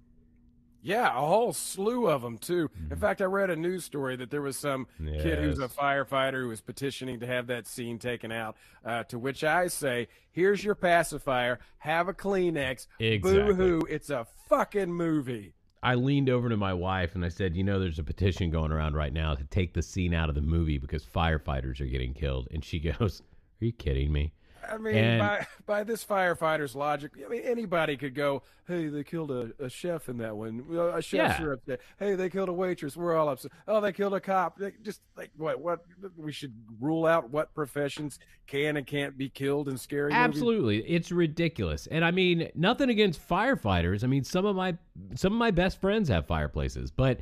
Yeah, 0.80 1.08
a 1.08 1.26
whole 1.26 1.52
slew 1.52 2.06
of 2.06 2.22
them 2.22 2.38
too. 2.38 2.68
Mm-hmm. 2.68 2.92
In 2.92 2.98
fact, 3.00 3.20
I 3.20 3.24
read 3.24 3.50
a 3.50 3.56
news 3.56 3.84
story 3.84 4.14
that 4.14 4.30
there 4.30 4.42
was 4.42 4.56
some 4.56 4.86
kid 5.04 5.40
who's 5.40 5.58
a 5.58 5.66
firefighter 5.66 6.42
who 6.42 6.48
was 6.48 6.60
petitioning 6.60 7.18
to 7.18 7.26
have 7.26 7.48
that 7.48 7.66
scene 7.66 7.98
taken 7.98 8.30
out. 8.30 8.56
Uh, 8.84 9.02
to 9.04 9.18
which 9.18 9.42
I 9.42 9.66
say, 9.66 10.06
"Here's 10.30 10.62
your 10.62 10.76
pacifier. 10.76 11.58
Have 11.78 12.06
a 12.06 12.14
Kleenex. 12.14 12.86
Exactly. 13.00 13.42
Boo 13.42 13.54
hoo! 13.54 13.86
It's 13.90 14.10
a 14.10 14.28
fucking 14.48 14.92
movie." 14.92 15.54
I 15.84 15.96
leaned 15.96 16.30
over 16.30 16.48
to 16.48 16.56
my 16.56 16.72
wife 16.72 17.14
and 17.14 17.22
I 17.22 17.28
said, 17.28 17.54
"You 17.54 17.62
know, 17.62 17.78
there's 17.78 17.98
a 17.98 18.04
petition 18.04 18.48
going 18.50 18.72
around 18.72 18.94
right 18.94 19.12
now 19.12 19.34
to 19.34 19.44
take 19.44 19.74
the 19.74 19.82
scene 19.82 20.14
out 20.14 20.30
of 20.30 20.34
the 20.34 20.40
movie 20.40 20.78
because 20.78 21.04
firefighters 21.04 21.78
are 21.78 21.86
getting 21.86 22.14
killed." 22.14 22.48
And 22.50 22.64
she 22.64 22.80
goes, 22.98 23.20
"Are 23.60 23.66
you 23.66 23.72
kidding 23.72 24.10
me?" 24.10 24.32
I 24.72 24.78
mean, 24.78 24.94
And- 24.96 25.18
by 25.20 25.46
by 25.66 25.84
this 25.84 26.04
firefighter's 26.04 26.74
logic, 26.74 27.12
I 27.24 27.28
mean 27.28 27.42
anybody 27.42 27.96
could 27.96 28.14
go, 28.14 28.42
"Hey, 28.66 28.88
they 28.88 29.04
killed 29.04 29.30
a, 29.30 29.52
a 29.58 29.68
chef 29.68 30.08
in 30.08 30.18
that 30.18 30.36
one. 30.36 30.64
A 30.94 31.00
chef's 31.02 31.40
Yeah. 31.40 31.52
upset. 31.52 31.80
Hey, 31.98 32.14
they 32.14 32.28
killed 32.30 32.48
a 32.48 32.52
waitress. 32.52 32.96
We're 32.96 33.16
all 33.16 33.28
upset. 33.28 33.52
Oh, 33.68 33.80
they 33.80 33.92
killed 33.92 34.14
a 34.14 34.20
cop. 34.20 34.58
They 34.58 34.72
just 34.82 35.00
like 35.16 35.30
what? 35.36 35.60
What? 35.60 35.80
We 36.16 36.32
should 36.32 36.54
rule 36.80 37.06
out 37.06 37.30
what 37.30 37.54
professions 37.54 38.18
can 38.46 38.76
and 38.76 38.86
can't 38.86 39.16
be 39.16 39.28
killed 39.28 39.68
in 39.68 39.78
scary 39.78 40.10
movies. 40.12 40.16
Absolutely, 40.24 40.78
it's 40.88 41.10
ridiculous. 41.12 41.86
And 41.86 42.04
I 42.04 42.10
mean, 42.10 42.50
nothing 42.54 42.90
against 42.90 43.26
firefighters. 43.28 44.04
I 44.04 44.06
mean, 44.06 44.24
some 44.24 44.44
of 44.46 44.56
my 44.56 44.76
some 45.14 45.32
of 45.32 45.38
my 45.38 45.50
best 45.50 45.80
friends 45.80 46.08
have 46.08 46.26
fireplaces, 46.26 46.90
but 46.90 47.20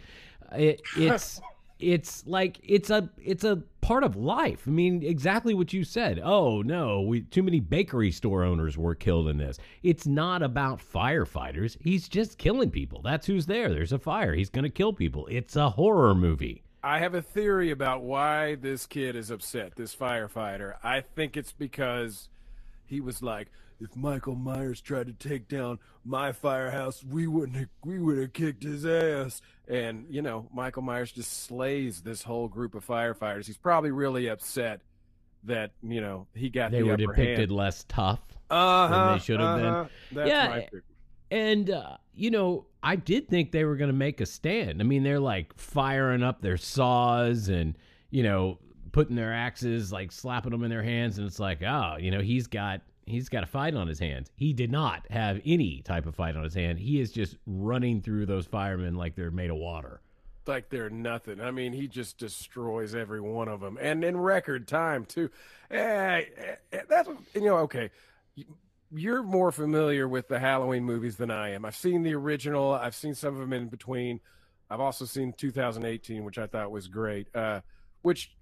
it, 0.52 0.82
it's 0.96 1.40
it's 1.82 2.24
like 2.26 2.60
it's 2.62 2.90
a 2.90 3.10
it's 3.22 3.44
a 3.44 3.62
part 3.80 4.04
of 4.04 4.16
life. 4.16 4.62
I 4.66 4.70
mean, 4.70 5.02
exactly 5.02 5.52
what 5.52 5.72
you 5.72 5.84
said. 5.84 6.20
Oh 6.22 6.62
no, 6.62 7.02
we 7.02 7.22
too 7.22 7.42
many 7.42 7.60
bakery 7.60 8.12
store 8.12 8.44
owners 8.44 8.78
were 8.78 8.94
killed 8.94 9.28
in 9.28 9.36
this. 9.36 9.58
It's 9.82 10.06
not 10.06 10.42
about 10.42 10.80
firefighters. 10.80 11.76
He's 11.80 12.08
just 12.08 12.38
killing 12.38 12.70
people. 12.70 13.02
That's 13.02 13.26
who's 13.26 13.46
there. 13.46 13.68
There's 13.70 13.92
a 13.92 13.98
fire. 13.98 14.34
He's 14.34 14.50
going 14.50 14.64
to 14.64 14.70
kill 14.70 14.92
people. 14.92 15.26
It's 15.30 15.56
a 15.56 15.70
horror 15.70 16.14
movie. 16.14 16.62
I 16.84 16.98
have 16.98 17.14
a 17.14 17.22
theory 17.22 17.70
about 17.70 18.02
why 18.02 18.56
this 18.56 18.86
kid 18.86 19.14
is 19.14 19.30
upset, 19.30 19.76
this 19.76 19.94
firefighter. 19.94 20.74
I 20.82 21.00
think 21.00 21.36
it's 21.36 21.52
because 21.52 22.28
he 22.86 23.00
was 23.00 23.22
like, 23.22 23.48
if 23.82 23.96
Michael 23.96 24.34
Myers 24.36 24.80
tried 24.80 25.06
to 25.06 25.12
take 25.12 25.48
down 25.48 25.78
my 26.04 26.32
firehouse, 26.32 27.02
we 27.02 27.26
wouldn't 27.26 27.56
have, 27.56 27.68
we 27.84 27.98
would 27.98 28.18
have 28.18 28.32
kicked 28.32 28.62
his 28.62 28.86
ass. 28.86 29.40
And, 29.68 30.06
you 30.08 30.22
know, 30.22 30.48
Michael 30.52 30.82
Myers 30.82 31.12
just 31.12 31.44
slays 31.44 32.02
this 32.02 32.22
whole 32.22 32.48
group 32.48 32.74
of 32.74 32.86
firefighters. 32.86 33.46
He's 33.46 33.56
probably 33.56 33.90
really 33.90 34.28
upset 34.28 34.80
that, 35.44 35.72
you 35.82 36.00
know, 36.00 36.26
he 36.34 36.48
got 36.48 36.70
They 36.70 36.78
the 36.82 36.88
were 36.88 36.96
depicted 36.96 37.38
hand. 37.38 37.52
less 37.52 37.84
tough. 37.88 38.20
Uh-huh, 38.50 39.06
than 39.06 39.12
they 39.14 39.18
should 39.24 39.40
have 39.40 39.56
been. 39.58 39.66
uh-huh. 39.66 39.88
That's 40.12 40.28
Yeah. 40.28 40.66
And 41.30 41.70
uh, 41.70 41.96
you 42.14 42.30
know, 42.30 42.66
I 42.82 42.96
did 42.96 43.26
think 43.28 43.52
they 43.52 43.64
were 43.64 43.76
going 43.76 43.88
to 43.90 43.96
make 43.96 44.20
a 44.20 44.26
stand. 44.26 44.82
I 44.82 44.84
mean, 44.84 45.02
they're 45.02 45.18
like 45.18 45.56
firing 45.56 46.22
up 46.22 46.42
their 46.42 46.58
saws 46.58 47.48
and 47.48 47.74
you 48.10 48.22
know 48.22 48.58
putting 48.92 49.16
their 49.16 49.32
axes, 49.32 49.90
like 49.90 50.12
slapping 50.12 50.50
them 50.50 50.62
in 50.62 50.68
their 50.68 50.82
hands, 50.82 51.16
and 51.16 51.26
it's 51.26 51.40
like, 51.40 51.62
oh, 51.62 51.96
you 51.98 52.10
know, 52.10 52.20
he's 52.20 52.46
got 52.46 52.82
he's 53.06 53.28
got 53.28 53.42
a 53.42 53.46
fight 53.46 53.74
on 53.74 53.88
his 53.88 53.98
hands. 53.98 54.30
He 54.36 54.52
did 54.52 54.70
not 54.70 55.06
have 55.10 55.40
any 55.44 55.82
type 55.82 56.06
of 56.06 56.14
fight 56.14 56.36
on 56.36 56.44
his 56.44 56.54
hand. 56.54 56.78
He 56.78 57.00
is 57.00 57.12
just 57.12 57.36
running 57.46 58.00
through 58.00 58.26
those 58.26 58.46
firemen 58.46 58.94
like 58.94 59.14
they're 59.16 59.30
made 59.30 59.50
of 59.50 59.56
water. 59.56 60.00
like 60.46 60.68
they're 60.70 60.90
nothing. 60.90 61.40
I 61.40 61.50
mean, 61.50 61.72
he 61.72 61.86
just 61.88 62.18
destroys 62.18 62.94
every 62.94 63.20
one 63.20 63.48
of 63.48 63.60
them, 63.60 63.78
and 63.80 64.04
in 64.04 64.16
record 64.16 64.66
time 64.66 65.04
too. 65.04 65.30
Eh, 65.70 65.76
eh, 65.76 66.54
eh, 66.72 66.80
that's 66.88 67.08
you 67.34 67.42
know 67.42 67.58
okay. 67.58 67.90
You're 68.94 69.22
more 69.22 69.52
familiar 69.52 70.06
with 70.06 70.28
the 70.28 70.38
Halloween 70.38 70.84
movies 70.84 71.16
than 71.16 71.30
I 71.30 71.50
am. 71.50 71.64
I've 71.64 71.76
seen 71.76 72.02
the 72.02 72.14
original. 72.14 72.72
I've 72.74 72.94
seen 72.94 73.14
some 73.14 73.34
of 73.34 73.40
them 73.40 73.52
in 73.52 73.68
between. 73.68 74.20
I've 74.68 74.80
also 74.80 75.06
seen 75.06 75.32
2018, 75.32 76.24
which 76.24 76.36
I 76.38 76.46
thought 76.46 76.70
was 76.70 76.88
great. 76.88 77.28
Uh, 77.34 77.60
which 78.02 78.34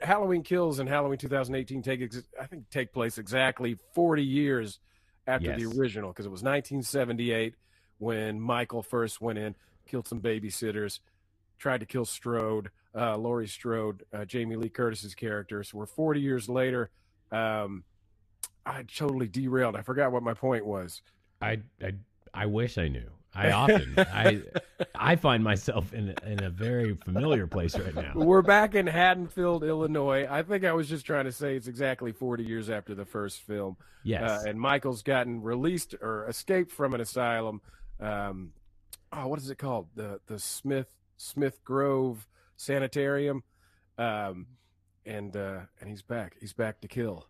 Halloween 0.00 0.42
Kills 0.42 0.78
and 0.78 0.88
Halloween 0.88 1.18
2018 1.18 1.82
take 1.82 2.02
ex- 2.02 2.22
I 2.40 2.46
think 2.46 2.70
take 2.70 2.92
place 2.92 3.18
exactly 3.18 3.76
40 3.94 4.22
years 4.24 4.78
after 5.26 5.48
the 5.56 5.66
original 5.78 6.10
because 6.10 6.26
it 6.26 6.30
was 6.30 6.42
1978 6.42 7.54
when 7.98 8.40
Michael 8.40 8.82
first 8.82 9.20
went 9.20 9.38
in, 9.38 9.54
killed 9.86 10.08
some 10.08 10.20
babysitters, 10.20 11.00
tried 11.58 11.80
to 11.80 11.86
kill 11.86 12.04
Strode. 12.04 12.70
uh, 12.94 13.16
Laurie 13.16 13.46
Strode, 13.46 14.04
uh, 14.12 14.24
Jamie 14.24 14.56
Lee 14.56 14.68
Curtis's 14.68 15.14
character. 15.14 15.62
So 15.62 15.78
we're 15.78 15.86
40 15.86 16.20
years 16.20 16.48
later. 16.48 16.90
Um, 17.30 17.84
I 18.66 18.82
totally 18.82 19.28
derailed. 19.28 19.76
I 19.76 19.82
forgot 19.82 20.12
what 20.12 20.22
my 20.22 20.34
point 20.34 20.66
was. 20.66 21.02
I 21.40 21.60
I, 21.82 21.92
I 22.34 22.46
wish 22.46 22.78
I 22.78 22.88
knew. 22.88 23.10
I 23.34 23.50
often 23.52 23.94
I 23.96 24.42
I 24.94 25.16
find 25.16 25.44
myself 25.44 25.92
in 25.92 26.14
in 26.26 26.42
a 26.42 26.50
very 26.50 26.94
familiar 26.96 27.46
place 27.46 27.78
right 27.78 27.94
now. 27.94 28.12
We're 28.14 28.42
back 28.42 28.74
in 28.74 28.86
Haddonfield, 28.86 29.64
Illinois. 29.64 30.26
I 30.28 30.42
think 30.42 30.64
I 30.64 30.72
was 30.72 30.88
just 30.88 31.06
trying 31.06 31.26
to 31.26 31.32
say 31.32 31.56
it's 31.56 31.68
exactly 31.68 32.12
40 32.12 32.44
years 32.44 32.70
after 32.70 32.94
the 32.94 33.04
first 33.04 33.40
film. 33.40 33.76
Yes. 34.02 34.22
Uh, 34.22 34.48
and 34.48 34.60
Michael's 34.60 35.02
gotten 35.02 35.42
released 35.42 35.94
or 36.00 36.26
escaped 36.28 36.72
from 36.72 36.94
an 36.94 37.00
asylum. 37.00 37.60
Um, 38.00 38.52
oh, 39.12 39.28
what 39.28 39.38
is 39.38 39.50
it 39.50 39.58
called? 39.58 39.88
The 39.94 40.20
the 40.26 40.38
Smith 40.38 40.88
Smith 41.16 41.62
Grove 41.64 42.26
Sanitarium. 42.56 43.44
Um, 43.98 44.46
and 45.06 45.36
uh, 45.36 45.60
and 45.80 45.88
he's 45.88 46.02
back. 46.02 46.36
He's 46.40 46.52
back 46.52 46.80
to 46.80 46.88
kill. 46.88 47.26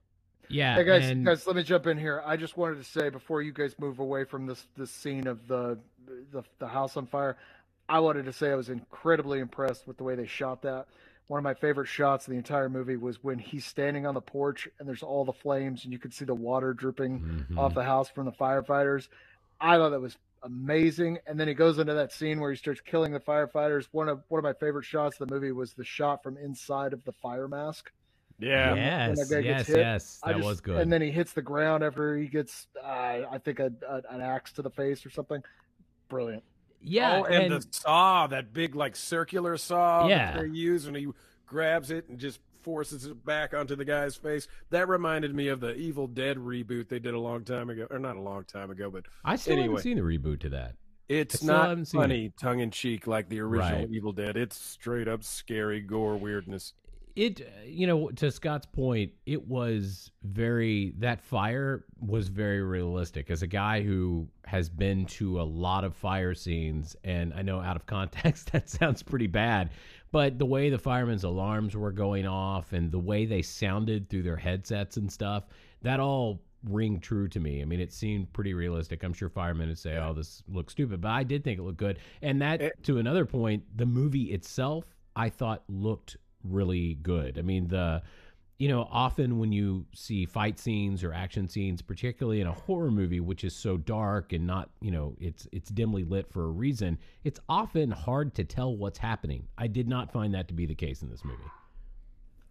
Yeah. 0.51 0.75
Hey 0.77 0.85
guys, 0.85 1.09
and- 1.11 1.25
guys, 1.25 1.47
let 1.47 1.57
me 1.57 1.63
jump 1.63 1.87
in 1.87 1.97
here. 1.99 2.23
I 2.25 2.37
just 2.37 2.57
wanted 2.57 2.77
to 2.77 2.85
say 2.85 3.09
before 3.09 3.43
you 3.43 3.53
guys 3.53 3.75
move 3.79 3.99
away 3.99 4.25
from 4.25 4.47
this 4.47 4.67
this 4.77 4.91
scene 4.91 5.27
of 5.27 5.47
the 5.49 5.79
the, 6.33 6.43
the 6.59 6.67
house 6.69 6.97
on 6.97 7.07
fire, 7.07 7.37
I 7.89 8.01
wanted 8.01 8.25
to 8.27 8.33
say 8.33 8.51
I 8.51 8.55
was 8.57 8.69
incredibly 8.69 9.39
impressed 9.39 9.87
with 9.87 9.97
the 9.97 10.05
way 10.05 10.15
they 10.17 10.27
shot 10.27 10.63
that. 10.63 10.87
One 11.29 11.39
of 11.39 11.45
my 11.45 11.55
favorite 11.55 11.87
shots 11.87 12.27
of 12.27 12.33
the 12.33 12.37
entire 12.37 12.69
movie 12.69 12.97
was 12.97 13.23
when 13.23 13.39
he's 13.39 13.65
standing 13.65 14.05
on 14.07 14.15
the 14.15 14.21
porch 14.21 14.69
and 14.79 14.89
there's 14.89 15.05
all 15.05 15.25
the 15.25 15.33
flames 15.33 15.85
and 15.85 15.93
you 15.93 15.99
can 16.01 16.11
see 16.11 16.25
the 16.25 16.35
water 16.35 16.75
dripping 16.75 17.47
Mhm. 17.51 17.57
off 17.59 17.73
the 17.75 17.85
house 17.85 18.09
from 18.11 18.25
the 18.25 18.33
firefighters. 18.33 19.07
I 19.61 19.77
thought 19.77 19.91
that 19.91 20.01
was 20.01 20.17
amazing. 20.43 21.19
And 21.29 21.39
then 21.39 21.47
he 21.47 21.55
goes 21.55 21.79
into 21.79 21.95
that 21.95 22.11
scene 22.13 22.41
where 22.41 22.51
he 22.51 22.57
starts 22.57 22.81
killing 22.81 23.13
the 23.13 23.21
firefighters. 23.21 23.87
One 23.93 24.09
of 24.09 24.25
one 24.29 24.41
of 24.41 24.43
my 24.43 24.55
favorite 24.55 24.85
shots 24.85 25.21
of 25.21 25.29
the 25.29 25.33
movie 25.35 25.53
was 25.53 25.75
the 25.75 25.85
shot 25.85 26.25
from 26.25 26.37
inside 26.37 26.93
of 26.93 27.05
the 27.05 27.13
fire 27.13 27.47
mask. 27.47 27.93
Yeah. 28.41 28.75
yes, 28.75 29.19
that 29.29 29.35
guy 29.35 29.43
gets 29.43 29.59
yes, 29.59 29.67
hit, 29.69 29.77
yes. 29.79 30.21
That 30.25 30.37
just- 30.37 30.47
was 30.47 30.61
good. 30.61 30.77
And 30.81 30.93
then 30.93 31.03
he 31.03 31.11
hits 31.11 31.33
the 31.33 31.43
ground 31.43 31.85
after 31.85 32.17
he 32.17 32.27
gets, 32.27 32.67
uh, 32.83 32.87
I 33.31 33.39
think, 33.45 33.59
a, 33.61 33.73
a, 33.89 34.03
an 34.15 34.21
axe 34.21 34.53
to 34.55 34.63
the 34.63 34.71
face 34.71 35.05
or 35.05 35.11
something. 35.11 35.43
Brilliant. 36.09 36.43
yeah, 36.83 37.21
oh, 37.21 37.25
and, 37.25 37.53
the 37.53 37.65
saw, 37.71 38.27
that 38.27 38.53
big 38.53 38.75
like 38.75 38.97
circular 38.97 39.57
saw 39.57 40.07
Yeah. 40.09 40.33
that 40.33 40.41
they 40.43 40.49
use, 40.49 40.87
and 40.87 40.97
he 40.97 41.09
grabs 41.47 41.91
it 41.91 42.09
and 42.09 42.19
just 42.19 42.41
forces 42.63 43.07
it 43.07 43.25
back 43.25 43.55
onto 43.55 43.75
the 43.77 43.85
guy's 43.85 44.17
face. 44.17 44.49
That 44.71 44.89
reminded 44.89 45.35
me 45.35 45.49
of 45.49 45.61
the 45.61 45.75
Evil 45.77 46.07
Dead 46.07 46.37
reboot 46.37 46.89
they 46.89 46.99
did 46.99 47.15
a 47.15 47.19
long 47.19 47.45
time 47.45 47.71
ago, 47.71 47.87
or 47.91 47.99
not 47.99 48.17
a 48.17 48.21
long 48.21 48.45
time 48.45 48.71
ago, 48.71 48.91
but 48.91 49.05
I 49.25 49.37
still 49.37 49.53
anyway. 49.55 49.69
haven't 49.69 49.83
seen 49.83 49.99
a 49.99 50.03
reboot 50.03 50.41
to 50.41 50.49
that. 50.51 50.75
It's 51.09 51.43
not 51.43 51.69
haven't 51.71 51.87
seen 51.87 52.01
funny, 52.01 52.33
tongue 52.41 52.61
in 52.61 52.71
cheek 52.71 53.07
like 53.07 53.29
the 53.29 53.41
original 53.41 53.81
Right. 53.81 53.91
Evil 53.91 54.13
Dead. 54.13 54.37
It's 54.37 54.57
straight 54.57 55.09
up 55.09 55.25
scary 55.25 55.81
gore 55.81 56.17
weirdness. 56.17 56.73
It 57.17 57.41
you 57.67 57.87
know 57.87 58.09
to 58.11 58.31
scott's 58.31 58.67
point 58.67 59.13
it 59.27 59.47
was 59.49 60.11
very 60.23 60.95
that 60.99 61.21
fire 61.21 61.85
was 62.01 62.29
very 62.29 62.63
realistic. 62.63 63.31
As 63.31 63.43
a 63.43 63.47
guy 63.47 63.83
who 63.83 64.29
has 64.45 64.69
been 64.69 65.07
to 65.07 65.41
a 65.41 65.43
lot 65.43 65.85
of 65.85 65.95
fire 65.95 66.35
scenes 66.35 66.97
and 67.05 67.33
i 67.35 67.43
know 67.43 67.61
out 67.61 67.77
of 67.77 67.87
context 67.97 68.53
that 68.53 68.69
sounds 68.69 69.03
pretty 69.03 69.27
bad 69.27 69.71
but 70.13 70.39
the 70.39 70.47
way 70.47 70.71
the 70.71 70.79
firemen's 70.79 71.25
alarms 71.25 71.77
were 71.77 71.93
going 71.93 72.27
off 72.27 72.73
and 72.73 72.91
the 72.91 72.99
way 72.99 73.27
they 73.27 73.43
sounded 73.43 74.09
through 74.09 74.23
their 74.23 74.37
headsets 74.37 74.97
and 74.97 75.11
stuff 75.11 75.45
that 75.83 76.01
all 76.01 76.41
ring 76.69 77.01
true 77.01 77.27
to 77.27 77.41
me. 77.41 77.63
I 77.63 77.65
mean 77.65 77.81
it 77.81 77.91
seemed 77.93 78.31
pretty 78.35 78.53
realistic. 78.53 79.03
I'm 79.03 79.15
sure 79.15 79.31
firemen 79.31 79.69
would 79.69 79.79
say 79.79 79.97
oh 79.97 80.13
this 80.13 80.43
looks 80.49 80.73
stupid 80.73 81.01
but 81.01 81.11
i 81.11 81.23
did 81.23 81.43
think 81.45 81.59
it 81.59 81.63
looked 81.63 81.79
good. 81.79 81.99
And 82.23 82.43
that 82.43 82.61
It- 82.61 82.83
to 82.85 82.99
another 82.99 83.25
point 83.25 83.63
the 83.77 83.87
movie 83.87 84.33
itself 84.33 84.85
i 85.17 85.29
thought 85.29 85.63
looked 85.69 86.17
really 86.45 86.95
good. 86.95 87.39
I 87.39 87.43
mean, 87.43 87.69
the 87.69 88.03
you 88.61 88.69
know, 88.69 88.87
often 88.93 89.39
when 89.39 89.53
you 89.53 89.87
see 89.95 90.27
fight 90.27 90.59
scenes 90.59 91.03
or 91.03 91.15
action 91.15 91.49
scenes, 91.49 91.81
particularly 91.81 92.43
in 92.43 92.47
a 92.47 92.53
horror 92.53 92.91
movie 92.91 93.19
which 93.19 93.43
is 93.43 93.57
so 93.57 93.79
dark 93.79 94.35
and 94.35 94.47
not, 94.47 94.69
you 94.83 94.91
know, 94.91 95.17
it's 95.19 95.49
it's 95.51 95.71
dimly 95.71 96.05
lit 96.05 96.31
for 96.31 96.45
a 96.45 96.51
reason, 96.51 96.99
it's 97.25 97.41
often 97.49 97.91
hard 97.91 98.35
to 98.35 98.45
tell 98.45 98.77
what's 98.77 98.99
happening. 98.99 99.49
I 99.57 99.67
did 99.67 99.89
not 99.89 100.13
find 100.13 100.35
that 100.35 100.47
to 100.49 100.55
be 100.55 100.67
the 100.67 100.75
case 100.75 101.01
in 101.01 101.09
this 101.09 101.25
movie. 101.25 101.39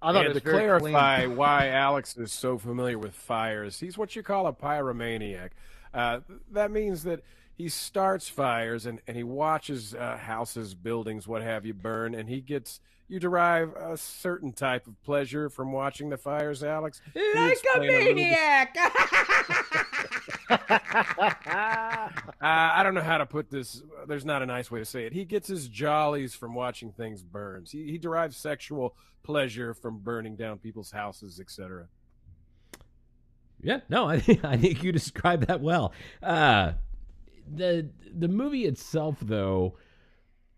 I 0.02 0.12
thought 0.12 0.26
and 0.26 0.34
to 0.34 0.42
clarify 0.42 1.26
clean. 1.26 1.36
why 1.36 1.68
Alex 1.68 2.18
is 2.18 2.32
so 2.32 2.58
familiar 2.58 2.98
with 2.98 3.14
fires, 3.14 3.80
he's 3.80 3.96
what 3.96 4.16
you 4.16 4.24
call 4.24 4.48
a 4.48 4.54
pyromaniac. 4.54 5.52
Uh, 5.94 6.22
that 6.52 6.72
means 6.72 7.04
that 7.04 7.22
he 7.54 7.70
starts 7.70 8.28
fires 8.28 8.88
and, 8.88 9.00
and 9.06 9.16
he 9.16 9.24
watches 9.24 9.94
uh, 9.94 10.18
houses, 10.18 10.74
buildings, 10.74 11.28
what 11.28 11.44
have 11.44 11.68
you, 11.68 11.76
burn, 11.76 12.16
and 12.16 12.30
he 12.30 12.42
gets. 12.42 12.80
You 13.10 13.20
derive 13.20 13.74
a 13.76 13.98
certain 13.98 14.54
type 14.54 14.86
of 14.88 15.02
pleasure 15.04 15.50
from 15.50 15.72
watching 15.72 16.10
the 16.10 16.18
fires, 16.18 16.64
Alex. 16.64 17.02
Like 17.16 17.58
a 17.76 17.80
maniac. 17.80 18.76
little 18.76 18.92
bit- 18.92 19.10
Uh, 22.42 22.72
I 22.74 22.84
don't 22.84 22.94
know 22.94 23.02
how 23.02 23.18
to 23.18 23.26
put 23.26 23.50
this. 23.50 23.82
There's 24.08 24.24
not 24.26 24.42
a 24.42 24.46
nice 24.46 24.72
way 24.72 24.80
to 24.80 24.86
say 24.86 25.06
it. 25.06 25.12
He 25.14 25.26
gets 25.26 25.48
his 25.48 25.68
jollies 25.68 26.34
from 26.36 26.54
watching 26.56 26.92
things 26.92 27.22
burn. 27.22 27.66
He, 27.70 27.84
he 27.92 27.98
derives 27.98 28.38
sexual 28.38 28.96
pleasure 29.24 29.74
from 29.74 30.00
burning 30.00 30.36
down 30.38 30.58
people's 30.60 30.92
houses, 30.92 31.40
etc. 31.40 31.88
Yeah, 33.62 33.80
no, 33.90 34.06
I 34.08 34.20
think 34.20 34.44
I 34.46 34.56
think 34.58 34.84
you 34.84 34.92
described 34.92 35.48
that 35.48 35.60
well. 35.62 35.94
Uh, 36.24 36.74
the 37.54 37.90
the 38.14 38.28
movie 38.30 38.66
itself, 38.66 39.18
though, 39.22 39.76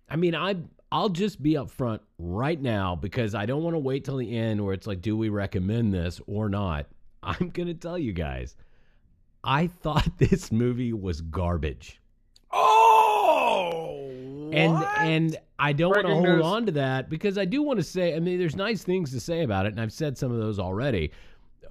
I 0.10 0.18
mean, 0.18 0.36
I 0.36 0.58
I'll 0.91 1.10
just 1.10 1.41
be 1.41 1.54
upfront 1.54 1.99
right 2.17 2.62
now 2.62 2.95
because 2.95 3.34
I 3.34 3.45
don't 3.45 3.63
want 3.63 3.75
to 3.75 3.80
wait 3.80 4.04
till 4.04 4.17
the 4.17 4.36
end 4.38 4.63
where 4.63 4.73
it's 4.73 4.88
like, 4.88 5.01
do 5.01 5.15
we 5.15 5.30
recommend 5.30 5.93
this 5.93 6.19
or 6.27 6.49
not? 6.49 6.88
I'm 7.23 7.49
gonna 7.49 7.73
tell 7.73 7.97
you 7.97 8.13
guys, 8.13 8.56
I 9.43 9.67
thought 9.67 10.08
this 10.17 10.51
movie 10.51 10.93
was 10.93 11.21
garbage, 11.21 11.99
Oh, 12.51 14.49
and 14.54 14.75
and 14.99 15.38
I 15.60 15.73
don't 15.73 15.91
want 15.91 16.08
to 16.08 16.13
hold 16.13 16.23
news. 16.25 16.43
on 16.43 16.65
to 16.65 16.71
that 16.73 17.10
because 17.10 17.38
I 17.38 17.45
do 17.45 17.62
want 17.62 17.77
to 17.80 17.84
say, 17.84 18.15
I 18.15 18.19
mean, 18.19 18.39
there's 18.39 18.56
nice 18.56 18.84
things 18.84 19.12
to 19.12 19.19
say 19.19 19.43
about 19.43 19.65
it, 19.65 19.71
and 19.71 19.80
I've 19.82 19.93
said 19.93 20.17
some 20.17 20.32
of 20.32 20.39
those 20.39 20.60
already, 20.60 21.12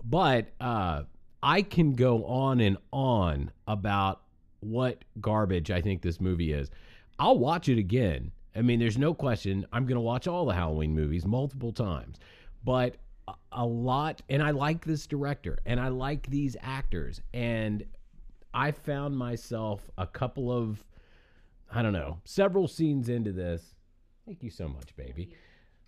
but 0.05 0.47
uh, 0.61 1.03
I 1.43 1.63
can 1.63 1.93
go 1.95 2.25
on 2.25 2.61
and 2.61 2.77
on 2.93 3.51
about 3.67 4.23
what 4.61 5.05
garbage 5.21 5.71
I 5.71 5.81
think 5.81 6.03
this 6.03 6.21
movie 6.21 6.53
is. 6.53 6.71
I'll 7.19 7.39
watch 7.39 7.69
it 7.69 7.79
again. 7.79 8.31
I 8.55 8.63
mean, 8.63 8.81
there's 8.81 8.99
no 8.99 9.15
question. 9.15 9.67
I'm 9.73 9.85
going 9.85 9.97
to 9.97 10.01
watch 10.01 10.27
all 10.27 10.45
the 10.45 10.55
Halloween 10.55 10.95
movies 10.95 11.25
multiple 11.25 11.73
times, 11.73 12.19
but 12.65 12.97
a, 13.29 13.35
a 13.53 13.65
lot, 13.65 14.23
and 14.29 14.43
I 14.43 14.51
like 14.51 14.85
this 14.85 15.07
director 15.07 15.61
and 15.67 15.79
I 15.79 15.89
like 15.89 16.27
these 16.29 16.57
actors, 16.61 17.21
and 17.33 17.85
I 18.53 18.73
found 18.73 19.17
myself 19.17 19.89
a 19.99 20.07
couple 20.07 20.51
of, 20.51 20.85
I 21.73 21.83
don't 21.83 21.93
know, 21.93 22.19
several 22.25 22.67
scenes 22.67 23.09
into 23.09 23.33
this. 23.33 23.75
Thank 24.27 24.43
you 24.43 24.51
so 24.51 24.69
much, 24.69 24.97
baby. 24.97 25.35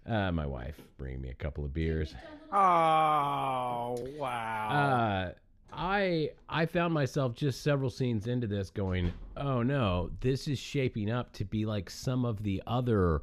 Uh, 0.07 0.33
my 0.33 0.47
wife 0.47 0.81
bringing 0.99 1.21
me 1.21 1.31
a 1.31 1.35
couple 1.35 1.65
of 1.65 1.73
beers. 1.73 2.15
Oh, 2.53 3.97
wow. 4.19 4.69
Uh, 4.71 5.33
I 5.73 6.31
I 6.49 6.67
found 6.67 6.93
myself 6.95 7.35
just 7.35 7.63
several 7.63 7.91
scenes 7.91 8.27
into 8.27 8.47
this 8.47 8.71
going, 8.71 9.13
oh 9.37 9.63
no, 9.63 10.11
this 10.21 10.49
is 10.49 10.59
shaping 10.59 11.11
up 11.11 11.33
to 11.35 11.45
be 11.45 11.65
like 11.67 11.89
some 11.91 12.25
of 12.25 12.43
the 12.43 12.63
other 12.67 13.23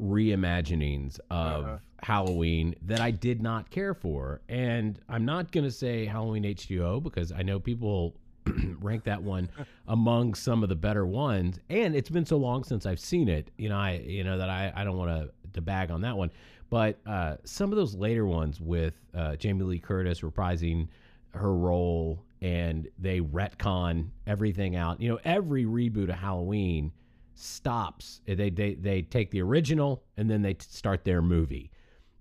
reimaginings 0.00 1.18
of 1.30 1.64
Uh-huh. 1.64 1.78
Halloween 2.02 2.74
that 2.82 3.00
I 3.00 3.10
did 3.10 3.40
not 3.40 3.70
care 3.70 3.94
for. 3.94 4.40
And 4.48 4.98
I'm 5.08 5.24
not 5.24 5.52
gonna 5.52 5.70
say 5.70 6.04
Halloween 6.04 6.42
H2O 6.44 7.02
because 7.02 7.32
I 7.32 7.42
know 7.42 7.58
people 7.58 8.14
rank 8.80 9.04
that 9.04 9.22
one 9.22 9.48
among 9.88 10.34
some 10.34 10.62
of 10.62 10.68
the 10.68 10.74
better 10.74 11.06
ones. 11.06 11.58
And 11.70 11.94
it's 11.94 12.10
been 12.10 12.26
so 12.26 12.36
long 12.36 12.62
since 12.64 12.84
I've 12.86 13.00
seen 13.00 13.28
it, 13.28 13.50
you 13.56 13.68
know, 13.68 13.76
I 13.78 14.02
you 14.04 14.24
know 14.24 14.36
that 14.38 14.50
I, 14.50 14.72
I 14.74 14.84
don't 14.84 14.96
want 14.98 15.10
to 15.10 15.30
to 15.54 15.60
bag 15.62 15.90
on 15.90 16.00
that 16.02 16.16
one. 16.16 16.30
But 16.70 16.98
uh, 17.06 17.36
some 17.44 17.70
of 17.70 17.76
those 17.76 17.94
later 17.94 18.26
ones 18.26 18.60
with 18.60 18.94
uh, 19.14 19.36
Jamie 19.36 19.62
Lee 19.62 19.78
Curtis 19.78 20.20
reprising 20.22 20.88
her 21.34 21.54
role 21.54 22.24
and 22.40 22.88
they 22.98 23.20
retcon 23.20 24.08
everything 24.26 24.76
out. 24.76 25.00
You 25.00 25.10
know, 25.10 25.18
every 25.24 25.64
reboot 25.64 26.10
of 26.10 26.16
Halloween 26.16 26.92
stops. 27.34 28.20
They 28.26 28.50
they 28.50 28.74
they 28.74 29.02
take 29.02 29.30
the 29.30 29.42
original 29.42 30.02
and 30.16 30.30
then 30.30 30.42
they 30.42 30.56
start 30.60 31.04
their 31.04 31.22
movie. 31.22 31.70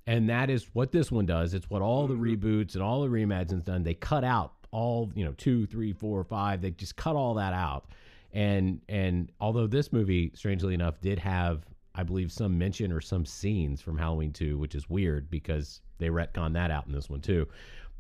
And 0.06 0.30
that 0.30 0.50
is 0.50 0.68
what 0.74 0.92
this 0.92 1.12
one 1.12 1.26
does. 1.26 1.54
It's 1.54 1.70
what 1.70 1.82
all 1.82 2.08
the 2.08 2.16
mm-hmm. 2.16 2.46
reboots 2.46 2.74
and 2.74 2.84
all 2.84 3.02
the 3.02 3.08
reimagines 3.08 3.64
done. 3.64 3.84
They 3.84 3.94
cut 3.94 4.24
out 4.24 4.54
all, 4.72 5.12
you 5.16 5.24
know, 5.24 5.34
two, 5.34 5.66
three, 5.68 5.94
four, 5.94 6.24
five. 6.24 6.62
They 6.62 6.72
just 6.72 6.96
cut 6.96 7.16
all 7.16 7.36
that 7.36 7.54
out. 7.54 7.88
And 8.34 8.82
and 8.90 9.32
although 9.40 9.68
this 9.68 9.94
movie, 9.94 10.32
strangely 10.36 10.74
enough, 10.74 11.00
did 11.00 11.20
have, 11.20 11.66
I 11.96 12.04
believe, 12.04 12.32
some 12.32 12.58
mention 12.58 12.92
or 12.92 13.00
some 13.00 13.26
scenes 13.26 13.82
from 13.82 13.98
Halloween 13.98 14.34
2, 14.34 14.58
which 14.58 14.74
is 14.76 14.90
weird 14.90 15.30
because 15.30 15.82
they 16.00 16.08
retcon 16.08 16.54
that 16.54 16.72
out 16.72 16.88
in 16.88 16.92
this 16.92 17.10
one 17.10 17.22
too. 17.22 17.48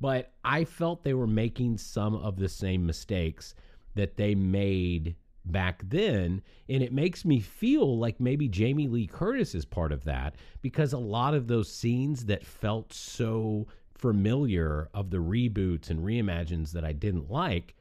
But 0.03 0.33
I 0.43 0.65
felt 0.65 1.05
they 1.05 1.13
were 1.13 1.25
making 1.25 1.77
some 1.77 2.13
of 2.13 2.35
the 2.35 2.49
same 2.49 2.85
mistakes 2.85 3.55
that 3.95 4.17
they 4.17 4.35
made 4.35 5.15
back 5.45 5.81
then. 5.87 6.41
And 6.67 6.83
it 6.83 6.91
makes 6.91 7.23
me 7.23 7.39
feel 7.39 7.97
like 7.97 8.19
maybe 8.19 8.49
Jamie 8.49 8.89
Lee 8.89 9.07
Curtis 9.07 9.55
is 9.55 9.63
part 9.63 9.93
of 9.93 10.03
that 10.03 10.35
because 10.61 10.91
a 10.91 10.97
lot 10.97 11.33
of 11.33 11.47
those 11.47 11.71
scenes 11.71 12.25
that 12.25 12.45
felt 12.45 12.91
so 12.91 13.65
familiar 13.95 14.89
of 14.93 15.09
the 15.09 15.19
reboots 15.19 15.89
and 15.89 16.03
reimagines 16.03 16.73
that 16.73 16.83
I 16.83 16.91
didn't 16.91 17.31
like 17.31 17.73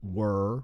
were, 0.00 0.62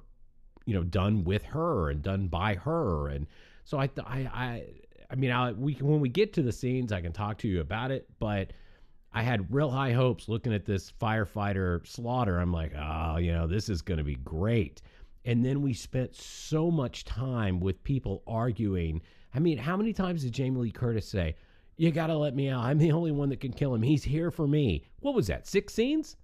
you 0.64 0.74
know, 0.74 0.84
done 0.84 1.24
with 1.24 1.42
her 1.46 1.90
and 1.90 2.02
done 2.02 2.28
by 2.28 2.54
her. 2.54 3.08
And 3.08 3.26
so 3.64 3.80
I, 3.80 3.90
I, 3.98 4.18
I, 4.32 4.64
I 5.10 5.16
mean, 5.16 5.32
I, 5.32 5.50
we 5.50 5.72
when 5.72 5.98
we 5.98 6.08
get 6.08 6.34
to 6.34 6.42
the 6.42 6.52
scenes, 6.52 6.92
I 6.92 7.00
can 7.00 7.12
talk 7.12 7.38
to 7.38 7.48
you 7.48 7.60
about 7.60 7.90
it, 7.90 8.06
but 8.20 8.52
I 9.12 9.22
had 9.22 9.52
real 9.52 9.70
high 9.70 9.92
hopes 9.92 10.28
looking 10.28 10.54
at 10.54 10.64
this 10.64 10.92
firefighter 11.00 11.86
slaughter. 11.86 12.38
I'm 12.38 12.52
like, 12.52 12.72
oh, 12.78 13.16
you 13.16 13.32
know, 13.32 13.46
this 13.46 13.68
is 13.68 13.82
going 13.82 13.98
to 13.98 14.04
be 14.04 14.14
great. 14.16 14.82
And 15.24 15.44
then 15.44 15.62
we 15.62 15.74
spent 15.74 16.14
so 16.14 16.70
much 16.70 17.04
time 17.04 17.60
with 17.60 17.82
people 17.82 18.22
arguing. 18.26 19.02
I 19.34 19.40
mean, 19.40 19.58
how 19.58 19.76
many 19.76 19.92
times 19.92 20.22
did 20.22 20.32
Jamie 20.32 20.60
Lee 20.60 20.70
Curtis 20.70 21.08
say, 21.08 21.34
You 21.76 21.90
got 21.90 22.06
to 22.06 22.16
let 22.16 22.34
me 22.34 22.48
out. 22.48 22.64
I'm 22.64 22.78
the 22.78 22.92
only 22.92 23.10
one 23.10 23.28
that 23.30 23.40
can 23.40 23.52
kill 23.52 23.74
him. 23.74 23.82
He's 23.82 24.04
here 24.04 24.30
for 24.30 24.46
me. 24.46 24.84
What 25.00 25.14
was 25.14 25.26
that? 25.26 25.46
Six 25.46 25.74
scenes? 25.74 26.16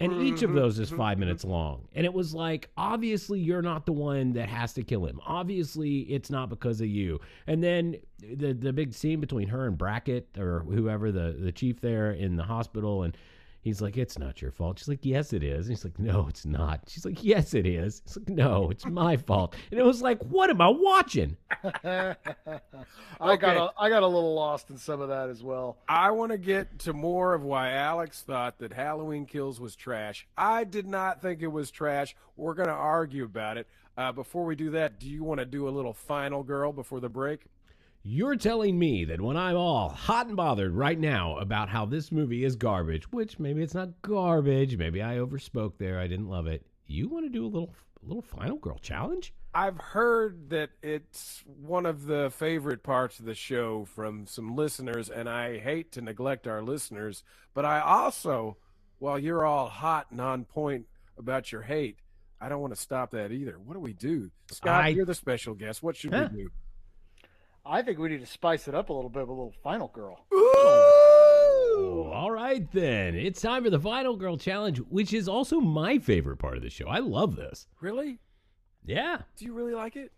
And 0.00 0.22
each 0.22 0.42
of 0.42 0.50
mm-hmm, 0.50 0.58
those 0.58 0.78
is 0.78 0.88
mm-hmm, 0.88 0.98
five 0.98 1.12
mm-hmm. 1.12 1.20
minutes 1.20 1.44
long. 1.44 1.86
And 1.94 2.04
it 2.04 2.12
was 2.12 2.34
like, 2.34 2.68
obviously, 2.76 3.38
you're 3.38 3.62
not 3.62 3.86
the 3.86 3.92
one 3.92 4.32
that 4.32 4.48
has 4.48 4.72
to 4.74 4.82
kill 4.82 5.06
him. 5.06 5.20
Obviously, 5.24 6.00
it's 6.00 6.30
not 6.30 6.48
because 6.48 6.80
of 6.80 6.88
you. 6.88 7.20
And 7.46 7.62
then 7.62 7.96
the 8.18 8.52
the 8.52 8.72
big 8.72 8.92
scene 8.92 9.20
between 9.20 9.48
her 9.48 9.66
and 9.66 9.78
Brackett 9.78 10.36
or 10.36 10.60
whoever 10.60 11.12
the, 11.12 11.36
the 11.38 11.52
chief 11.52 11.80
there 11.80 12.10
in 12.10 12.36
the 12.36 12.42
hospital. 12.42 13.04
And 13.04 13.16
he's 13.64 13.80
like, 13.80 13.96
It's 13.96 14.18
not 14.18 14.40
your 14.40 14.52
fault. 14.52 14.78
She's 14.78 14.88
like, 14.88 15.04
Yes, 15.04 15.32
it 15.32 15.42
is. 15.42 15.66
And 15.66 15.76
he's 15.76 15.84
like, 15.84 15.98
No, 15.98 16.26
it's 16.28 16.46
not. 16.46 16.82
She's 16.86 17.04
like, 17.04 17.24
Yes, 17.24 17.54
it 17.54 17.66
is. 17.66 18.02
He's 18.06 18.16
like, 18.18 18.28
No, 18.28 18.70
it's 18.70 18.86
my 18.86 19.16
fault. 19.26 19.56
And 19.72 19.80
it 19.80 19.84
was 19.84 20.02
like, 20.02 20.22
What 20.22 20.50
am 20.50 20.60
I 20.60 20.68
watching? 20.68 21.36
I 21.64 22.16
got 23.36 23.56
a, 23.56 23.70
I 23.78 23.88
got 23.88 24.02
a 24.02 24.06
little 24.06 24.34
lost 24.34 24.70
in 24.70 24.76
some 24.76 25.00
of 25.00 25.08
that 25.08 25.30
as 25.30 25.42
well. 25.42 25.78
I 25.88 26.10
want 26.12 26.30
to 26.32 26.38
get 26.38 26.78
to 26.80 26.92
more 26.92 27.34
of 27.34 27.42
why 27.42 27.70
Alex 27.72 28.22
thought 28.22 28.58
that 28.58 28.72
Halloween 28.72 29.26
Kills 29.26 29.58
was 29.58 29.74
trash. 29.74 30.26
I 30.36 30.64
did 30.64 30.86
not 30.86 31.22
think 31.22 31.42
it 31.42 31.48
was 31.48 31.70
trash. 31.70 32.14
We're 32.36 32.54
going 32.54 32.68
to 32.68 32.74
argue 32.74 33.24
about 33.24 33.56
it. 33.56 33.66
Uh, 33.96 34.10
before 34.12 34.44
we 34.44 34.56
do 34.56 34.70
that, 34.70 34.98
do 34.98 35.08
you 35.08 35.22
want 35.22 35.38
to 35.38 35.46
do 35.46 35.68
a 35.68 35.70
little 35.70 35.92
final 35.92 36.42
girl 36.42 36.72
before 36.72 36.98
the 37.00 37.08
break? 37.08 37.46
You're 38.06 38.36
telling 38.36 38.78
me 38.78 39.06
that 39.06 39.18
when 39.22 39.38
I'm 39.38 39.56
all 39.56 39.88
hot 39.88 40.26
and 40.26 40.36
bothered 40.36 40.74
right 40.74 40.98
now 40.98 41.38
about 41.38 41.70
how 41.70 41.86
this 41.86 42.12
movie 42.12 42.44
is 42.44 42.54
garbage, 42.54 43.10
which 43.10 43.38
maybe 43.38 43.62
it's 43.62 43.72
not 43.72 44.02
garbage, 44.02 44.76
maybe 44.76 45.02
I 45.02 45.16
overspoke 45.16 45.78
there, 45.78 45.98
I 45.98 46.06
didn't 46.06 46.28
love 46.28 46.46
it. 46.46 46.66
You 46.86 47.08
want 47.08 47.24
to 47.24 47.30
do 47.30 47.46
a 47.46 47.48
little 47.48 47.74
a 48.02 48.06
little 48.06 48.20
final 48.20 48.58
girl 48.58 48.76
challenge? 48.78 49.32
I've 49.54 49.78
heard 49.78 50.50
that 50.50 50.68
it's 50.82 51.42
one 51.46 51.86
of 51.86 52.04
the 52.04 52.30
favorite 52.36 52.82
parts 52.82 53.18
of 53.20 53.24
the 53.24 53.34
show 53.34 53.86
from 53.86 54.26
some 54.26 54.54
listeners, 54.54 55.08
and 55.08 55.26
I 55.26 55.58
hate 55.58 55.92
to 55.92 56.02
neglect 56.02 56.46
our 56.46 56.60
listeners, 56.62 57.24
but 57.54 57.64
I 57.64 57.80
also, 57.80 58.58
while 58.98 59.18
you're 59.18 59.46
all 59.46 59.68
hot 59.68 60.08
and 60.10 60.20
on 60.20 60.44
point 60.44 60.84
about 61.16 61.50
your 61.52 61.62
hate, 61.62 61.96
I 62.38 62.50
don't 62.50 62.60
want 62.60 62.74
to 62.74 62.80
stop 62.80 63.12
that 63.12 63.32
either. 63.32 63.58
What 63.58 63.72
do 63.72 63.80
we 63.80 63.94
do? 63.94 64.30
Scott, 64.50 64.84
I- 64.84 64.88
you're 64.88 65.06
the 65.06 65.14
special 65.14 65.54
guest. 65.54 65.82
What 65.82 65.96
should 65.96 66.12
Huh? 66.12 66.28
we 66.30 66.42
do? 66.42 66.50
I 67.66 67.80
think 67.82 67.98
we 67.98 68.10
need 68.10 68.20
to 68.20 68.26
spice 68.26 68.68
it 68.68 68.74
up 68.74 68.90
a 68.90 68.92
little 68.92 69.08
bit 69.08 69.22
with 69.22 69.30
a 69.30 69.32
little 69.32 69.54
final 69.62 69.88
girl. 69.88 70.20
Oh, 70.32 72.10
all 72.12 72.30
right 72.30 72.70
then. 72.72 73.14
It's 73.14 73.40
time 73.40 73.64
for 73.64 73.70
the 73.70 73.80
final 73.80 74.16
girl 74.16 74.36
challenge, 74.36 74.78
which 74.78 75.14
is 75.14 75.28
also 75.28 75.60
my 75.60 75.98
favorite 75.98 76.36
part 76.36 76.58
of 76.58 76.62
the 76.62 76.68
show. 76.68 76.86
I 76.86 76.98
love 76.98 77.36
this. 77.36 77.66
Really? 77.80 78.18
Yeah. 78.84 79.18
Do 79.36 79.46
you 79.46 79.54
really 79.54 79.72
like 79.72 79.96
it? 79.96 80.12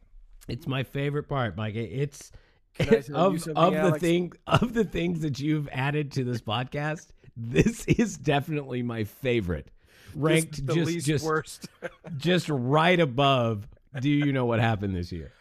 It's 0.49 0.67
my 0.67 0.83
favorite 0.83 1.29
part, 1.29 1.57
Mike. 1.57 1.77
It's 1.77 2.33
Can 2.75 2.89
I 2.89 3.01
tell 3.01 3.31
you 3.31 3.37
of 3.37 3.43
something, 3.43 3.57
of 3.57 3.93
the 3.93 3.99
thing 4.01 4.33
of 4.47 4.75
the 4.75 4.85
things 4.85 5.21
that 5.21 5.39
you've 5.39 5.69
added 5.71 6.13
to 6.13 6.25
this 6.25 6.41
podcast. 6.41 7.09
This 7.37 7.85
is 7.89 8.17
definitely 8.17 8.83
my 8.83 9.05
favorite, 9.05 9.71
ranked 10.17 10.53
Just 10.53 10.67
the 10.67 10.75
just 10.75 10.87
least 10.87 11.07
just 11.07 11.25
worst. 11.25 11.69
just 12.17 12.49
right 12.49 12.99
above. 12.99 13.69
Do 14.01 14.11
you 14.11 14.33
know 14.33 14.45
what 14.45 14.61
happened 14.61 14.95
this 14.97 15.13
year? 15.13 15.33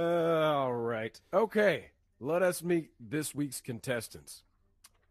Uh, 0.00 0.54
all 0.54 0.72
right. 0.72 1.20
Okay. 1.34 1.90
Let 2.20 2.42
us 2.42 2.62
meet 2.62 2.90
this 2.98 3.34
week's 3.34 3.60
contestants. 3.60 4.44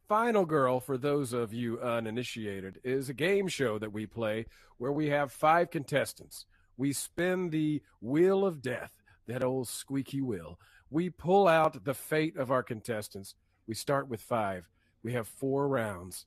Final 0.08 0.46
Girl, 0.46 0.80
for 0.80 0.98
those 0.98 1.32
of 1.32 1.54
you 1.54 1.80
uninitiated, 1.80 2.80
is 2.84 3.08
a 3.08 3.14
game 3.14 3.48
show 3.48 3.78
that 3.78 3.94
we 3.94 4.08
play 4.08 4.48
where 4.80 4.92
we 4.92 5.10
have 5.10 5.32
five 5.32 5.70
contestants. 5.70 6.48
We 6.76 6.92
spin 6.94 7.52
the 7.52 7.84
wheel 8.02 8.44
of 8.44 8.64
death, 8.64 8.92
that 9.28 9.44
old 9.44 9.68
squeaky 9.68 10.22
wheel. 10.22 10.60
We 10.90 11.12
pull 11.12 11.48
out 11.48 11.86
the 11.86 11.94
fate 11.94 12.36
of 12.36 12.50
our 12.50 12.64
contestants. 12.64 13.36
We 13.68 13.76
start 13.76 14.08
with 14.08 14.22
five. 14.22 14.68
We 15.04 15.14
have 15.14 15.28
four 15.28 15.68
rounds. 15.68 16.26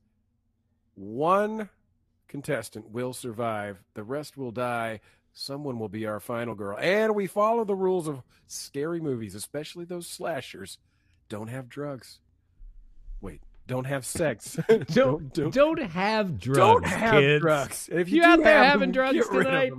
One 0.94 1.68
contestant 2.28 2.90
will 2.90 3.12
survive, 3.12 3.82
the 3.94 4.04
rest 4.04 4.36
will 4.36 4.52
die. 4.52 5.00
Someone 5.34 5.78
will 5.78 5.88
be 5.88 6.06
our 6.06 6.20
final 6.20 6.54
girl. 6.54 6.76
And 6.78 7.14
we 7.14 7.26
follow 7.26 7.64
the 7.64 7.74
rules 7.74 8.06
of 8.08 8.22
scary 8.46 9.00
movies, 9.00 9.34
especially 9.34 9.84
those 9.84 10.06
slashers. 10.06 10.78
Don't 11.28 11.48
have 11.48 11.68
drugs. 11.68 12.18
Wait, 13.20 13.40
don't 13.66 13.86
have 13.86 14.04
sex. 14.04 14.58
Don't 14.88 15.32
don't, 15.32 15.80
have 15.82 16.38
drugs. 16.38 16.58
don't 16.58 16.84
have 16.86 17.14
kids. 17.14 17.40
drugs. 17.40 17.88
And 17.90 18.00
if 18.00 18.08
you, 18.10 18.16
You 18.16 18.24
out 18.24 18.42
there 18.42 18.62
having 18.64 18.80
them, 18.80 18.92
drugs 18.92 19.14
get 19.14 19.30
rid 19.30 19.46
of 19.46 19.52
tonight? 19.52 19.72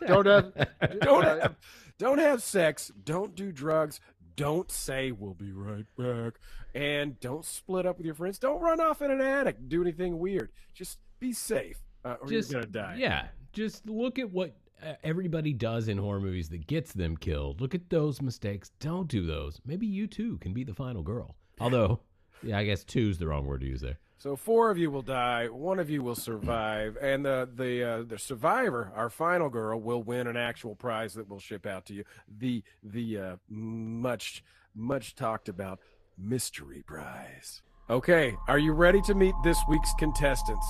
Don't 0.06 0.26
have, 0.26 0.52
Don't 1.00 1.24
have, 1.24 1.56
don't 1.98 2.18
have 2.18 2.42
sex. 2.42 2.90
Don't 3.04 3.34
do 3.34 3.50
drugs. 3.52 4.00
Don't 4.36 4.70
say 4.70 5.10
we'll 5.12 5.34
be 5.34 5.52
right 5.52 5.84
back. 5.96 6.34
And 6.74 7.18
don't 7.20 7.44
split 7.44 7.84
up 7.86 7.96
with 7.98 8.06
your 8.06 8.14
friends. 8.14 8.38
Don't 8.38 8.60
run 8.60 8.80
off 8.80 9.02
in 9.02 9.10
an 9.10 9.20
attic. 9.20 9.56
Do 9.68 9.82
anything 9.82 10.18
weird. 10.18 10.50
Just 10.74 10.98
be 11.18 11.32
safe, 11.32 11.78
uh, 12.04 12.16
or 12.20 12.28
Just 12.28 12.50
you're 12.52 12.60
gonna 12.60 12.72
die. 12.72 12.96
yeah. 12.98 13.26
Just 13.58 13.88
look 13.88 14.20
at 14.20 14.30
what 14.30 14.54
uh, 14.80 14.92
everybody 15.02 15.52
does 15.52 15.88
in 15.88 15.98
horror 15.98 16.20
movies 16.20 16.48
that 16.50 16.68
gets 16.68 16.92
them 16.92 17.16
killed. 17.16 17.60
Look 17.60 17.74
at 17.74 17.90
those 17.90 18.22
mistakes. 18.22 18.70
Don't 18.78 19.08
do 19.08 19.26
those. 19.26 19.60
Maybe 19.66 19.84
you 19.84 20.06
too 20.06 20.38
can 20.38 20.52
be 20.52 20.62
the 20.62 20.74
final 20.74 21.02
girl. 21.02 21.34
Although, 21.58 21.98
yeah, 22.44 22.56
I 22.56 22.64
guess 22.64 22.84
two's 22.84 23.18
the 23.18 23.26
wrong 23.26 23.46
word 23.46 23.62
to 23.62 23.66
use 23.66 23.80
there. 23.80 23.98
So 24.16 24.36
four 24.36 24.70
of 24.70 24.78
you 24.78 24.92
will 24.92 25.02
die, 25.02 25.48
one 25.48 25.80
of 25.80 25.90
you 25.90 26.04
will 26.04 26.14
survive, 26.14 26.96
and 27.02 27.24
the 27.24 27.48
the 27.52 27.82
uh, 27.82 28.02
the 28.06 28.16
survivor, 28.16 28.92
our 28.94 29.10
final 29.10 29.48
girl, 29.48 29.80
will 29.80 30.04
win 30.04 30.28
an 30.28 30.36
actual 30.36 30.76
prize 30.76 31.14
that 31.14 31.28
we'll 31.28 31.40
ship 31.40 31.66
out 31.66 31.84
to 31.86 31.94
you. 31.94 32.04
The 32.28 32.62
the 32.84 33.18
uh, 33.18 33.36
much 33.48 34.44
much 34.72 35.16
talked 35.16 35.48
about 35.48 35.80
mystery 36.16 36.84
prize. 36.86 37.62
Okay, 37.90 38.36
are 38.46 38.60
you 38.60 38.70
ready 38.70 39.00
to 39.02 39.14
meet 39.14 39.34
this 39.42 39.58
week's 39.68 39.94
contestants? 39.98 40.66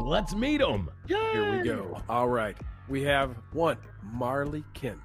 Let's 0.00 0.34
meet 0.34 0.58
them. 0.58 0.90
Here 1.06 1.58
we 1.58 1.62
go. 1.64 2.00
All 2.08 2.28
right, 2.28 2.56
we 2.88 3.02
have 3.02 3.36
one, 3.52 3.76
Marley 4.02 4.64
Kent. 4.74 4.98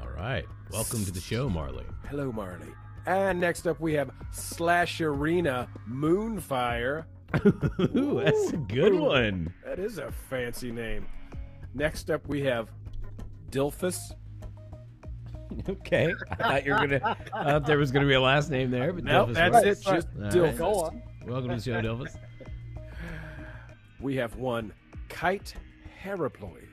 All 0.00 0.08
right. 0.10 0.44
Welcome 0.72 1.04
to 1.04 1.10
the 1.10 1.20
show, 1.20 1.48
Marley. 1.48 1.84
Hello, 2.08 2.30
Marley. 2.30 2.68
And 3.06 3.40
next 3.40 3.66
up, 3.66 3.80
we 3.80 3.94
have 3.94 4.10
Slasherina 4.32 5.66
Moonfire. 5.88 7.04
Ooh, 7.96 8.20
that's 8.24 8.50
a 8.52 8.56
good 8.56 8.94
one. 8.94 9.52
That 9.64 9.78
is 9.78 9.98
a 9.98 10.12
fancy 10.12 10.70
name. 10.70 11.06
Next 11.74 12.10
up, 12.10 12.26
we 12.28 12.42
have 12.42 12.68
Dilphus. 13.50 14.12
Okay. 15.68 16.14
I 16.30 16.34
thought 16.36 16.64
you 16.64 16.72
were 16.72 16.78
gonna. 16.86 17.16
I 17.34 17.42
thought 17.44 17.66
there 17.66 17.76
was 17.78 17.90
gonna 17.90 18.06
be 18.06 18.14
a 18.14 18.20
last 18.20 18.50
name 18.52 18.70
there, 18.70 18.92
but 18.92 19.02
Nope, 19.02 19.30
Dilphus 19.30 19.34
that's 19.34 19.52
was- 19.52 19.64
it. 19.64 19.78
Sorry. 19.82 19.96
Just 19.96 20.08
All 20.16 20.22
right. 20.22 20.32
Dilphus. 20.32 20.58
Go 20.58 20.72
on. 20.84 21.02
Welcome 21.26 21.48
to 21.50 21.56
the 21.56 21.60
show, 21.62 21.80
Dilphus. 21.82 22.16
We 24.00 24.16
have 24.16 24.36
one 24.36 24.72
Kite 25.08 25.54
Heraploid. 26.02 26.66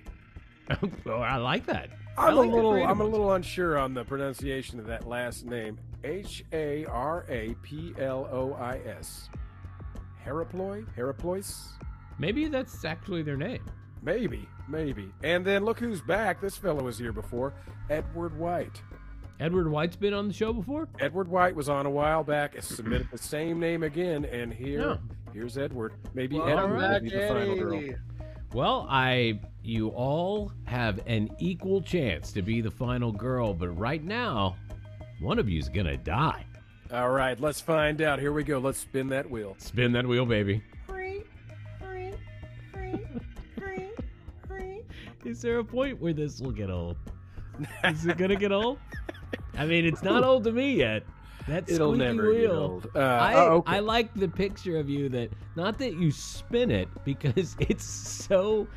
well, 1.05 1.21
I 1.21 1.37
like 1.37 1.65
that. 1.65 1.89
I'm 2.17 2.35
like 2.35 2.49
a 2.49 2.55
little 2.55 2.73
I'm 2.73 3.01
a 3.01 3.05
little 3.05 3.33
unsure 3.33 3.77
on 3.77 3.93
the 3.93 4.03
pronunciation 4.03 4.79
of 4.79 4.87
that 4.87 5.07
last 5.07 5.45
name. 5.45 5.77
H 6.03 6.43
A 6.53 6.85
R 6.85 7.25
A 7.29 7.55
P 7.61 7.93
L 7.99 8.27
O 8.31 8.53
I 8.53 8.79
S. 8.85 9.29
Heraploid? 10.25 10.87
Heraplois? 10.95 11.69
Maybe 12.19 12.47
that's 12.47 12.83
actually 12.85 13.21
their 13.23 13.37
name. 13.37 13.63
Maybe, 14.01 14.47
maybe. 14.67 15.11
And 15.23 15.45
then 15.45 15.63
look 15.65 15.79
who's 15.79 16.01
back. 16.01 16.41
This 16.41 16.57
fellow 16.57 16.83
was 16.83 16.97
here 16.97 17.11
before. 17.13 17.53
Edward 17.89 18.37
White. 18.37 18.81
Edward 19.39 19.69
White's 19.69 19.95
been 19.95 20.13
on 20.13 20.27
the 20.27 20.33
show 20.33 20.51
before. 20.51 20.87
Edward 20.99 21.27
White 21.27 21.55
was 21.55 21.69
on 21.69 21.85
a 21.85 21.89
while 21.89 22.23
back. 22.23 22.59
Submitted 22.61 23.09
the 23.11 23.17
same 23.19 23.59
name 23.59 23.83
again, 23.83 24.25
and 24.25 24.51
here, 24.51 24.81
Yeah. 24.81 24.97
Here's 25.33 25.57
Edward. 25.57 25.93
Maybe 26.13 26.37
Welcome 26.37 26.79
Edward 26.81 26.91
will 26.91 26.99
be 27.01 27.09
the 27.09 27.27
final 27.27 27.55
girl. 27.55 27.83
Well, 28.53 28.87
I 28.89 29.39
you 29.61 29.89
all 29.89 30.51
have 30.65 30.99
an 31.05 31.29
equal 31.39 31.81
chance 31.81 32.31
to 32.31 32.41
be 32.41 32.61
the 32.61 32.71
final 32.71 33.11
girl, 33.11 33.53
but 33.53 33.69
right 33.69 34.03
now, 34.03 34.55
one 35.19 35.39
of 35.39 35.49
you's 35.49 35.69
gonna 35.69 35.97
die. 35.97 36.45
All 36.91 37.09
right, 37.09 37.37
let's 37.39 37.59
find 37.59 38.01
out. 38.01 38.19
Here 38.19 38.31
we 38.31 38.43
go. 38.43 38.59
Let's 38.59 38.77
spin 38.77 39.09
that 39.09 39.29
wheel. 39.29 39.55
Spin 39.59 39.91
that 39.91 40.07
wheel, 40.07 40.25
baby. 40.25 40.63
Is 45.25 45.41
there 45.41 45.59
a 45.59 45.63
point 45.63 45.99
where 45.99 46.13
this 46.13 46.39
will 46.39 46.51
get 46.51 46.69
old? 46.69 46.95
Is 47.83 48.05
it 48.05 48.17
gonna 48.17 48.37
get 48.37 48.53
old? 48.53 48.79
I 49.57 49.65
mean, 49.65 49.85
it's 49.85 50.01
not 50.01 50.23
old 50.25 50.45
to 50.45 50.53
me 50.53 50.75
yet. 50.75 51.03
That 51.47 51.69
It'll 51.69 51.93
squeaky 51.93 52.13
never 52.13 52.29
wheel. 52.29 52.41
get 52.41 52.51
old. 52.51 52.89
Uh, 52.95 52.99
I 52.99 53.33
oh, 53.35 53.53
okay. 53.57 53.75
I 53.77 53.79
like 53.79 54.13
the 54.13 54.27
picture 54.27 54.77
of 54.77 54.89
you 54.89 55.09
that 55.09 55.29
not 55.55 55.77
that 55.79 55.93
you 55.93 56.11
spin 56.11 56.71
it 56.71 56.89
because 57.05 57.55
it's 57.59 57.85
so 57.85 58.67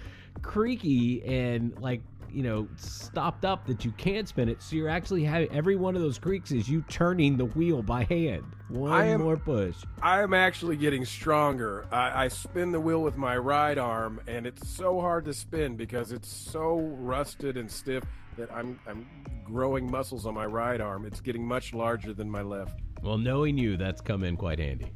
creaky 0.42 1.22
and 1.24 1.76
like 1.80 2.00
you 2.32 2.44
know 2.44 2.68
stopped 2.76 3.44
up 3.44 3.66
that 3.66 3.84
you 3.84 3.90
can't 3.92 4.28
spin 4.28 4.48
it. 4.48 4.62
So 4.62 4.76
you're 4.76 4.88
actually 4.88 5.24
having 5.24 5.50
every 5.52 5.74
one 5.74 5.96
of 5.96 6.02
those 6.02 6.18
creaks 6.18 6.52
is 6.52 6.68
you 6.68 6.82
turning 6.88 7.36
the 7.36 7.46
wheel 7.46 7.82
by 7.82 8.04
hand. 8.04 8.44
One 8.68 9.02
am- 9.02 9.22
more 9.22 9.36
push. 9.36 9.76
I 10.00 10.22
am 10.22 10.32
actually 10.32 10.76
getting 10.76 11.04
stronger. 11.04 11.88
I, 11.90 12.24
I 12.24 12.28
spin 12.28 12.70
the 12.70 12.80
wheel 12.80 13.02
with 13.02 13.16
my 13.16 13.36
right 13.36 13.76
arm, 13.76 14.20
and 14.28 14.46
it's 14.46 14.68
so 14.68 15.00
hard 15.00 15.24
to 15.24 15.34
spin 15.34 15.76
because 15.76 16.12
it's 16.12 16.28
so 16.28 16.78
rusted 17.00 17.56
and 17.56 17.68
stiff 17.68 18.04
that 18.40 18.50
I'm 18.52 18.80
I'm 18.86 19.06
growing 19.44 19.90
muscles 19.90 20.24
on 20.26 20.34
my 20.34 20.46
right 20.46 20.80
arm. 20.80 21.04
It's 21.04 21.20
getting 21.20 21.46
much 21.46 21.74
larger 21.74 22.14
than 22.14 22.30
my 22.30 22.42
left. 22.42 22.80
Well, 23.02 23.18
knowing 23.18 23.58
you, 23.58 23.76
that's 23.76 24.00
come 24.00 24.24
in 24.24 24.36
quite 24.36 24.58
handy. 24.58 24.92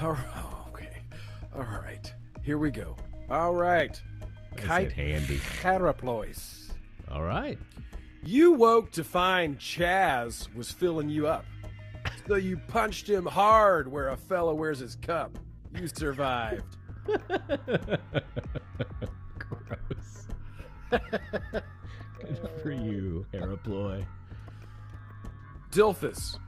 All 0.00 0.12
right, 0.12 0.26
oh, 0.36 0.66
okay, 0.68 0.98
all 1.54 1.62
right. 1.62 2.12
Here 2.42 2.58
we 2.58 2.70
go. 2.70 2.94
All 3.30 3.54
right, 3.54 4.00
kite 4.56 4.92
handy. 4.92 5.38
Charaplois. 5.60 6.70
All 7.10 7.22
right. 7.22 7.58
You 8.22 8.52
woke 8.52 8.90
to 8.92 9.04
find 9.04 9.58
Chaz 9.58 10.54
was 10.54 10.70
filling 10.70 11.08
you 11.08 11.26
up. 11.26 11.44
So 12.26 12.36
you 12.36 12.56
punched 12.68 13.08
him 13.08 13.26
hard 13.26 13.90
where 13.90 14.10
a 14.10 14.16
fellow 14.16 14.54
wears 14.54 14.78
his 14.78 14.96
cup. 14.96 15.38
You 15.78 15.88
survived. 15.88 16.76
Gross. 19.38 20.28
Good 22.26 22.50
for 22.62 22.70
you, 22.70 23.26
Heraploy. 23.32 24.04
Dilphus. 25.70 26.38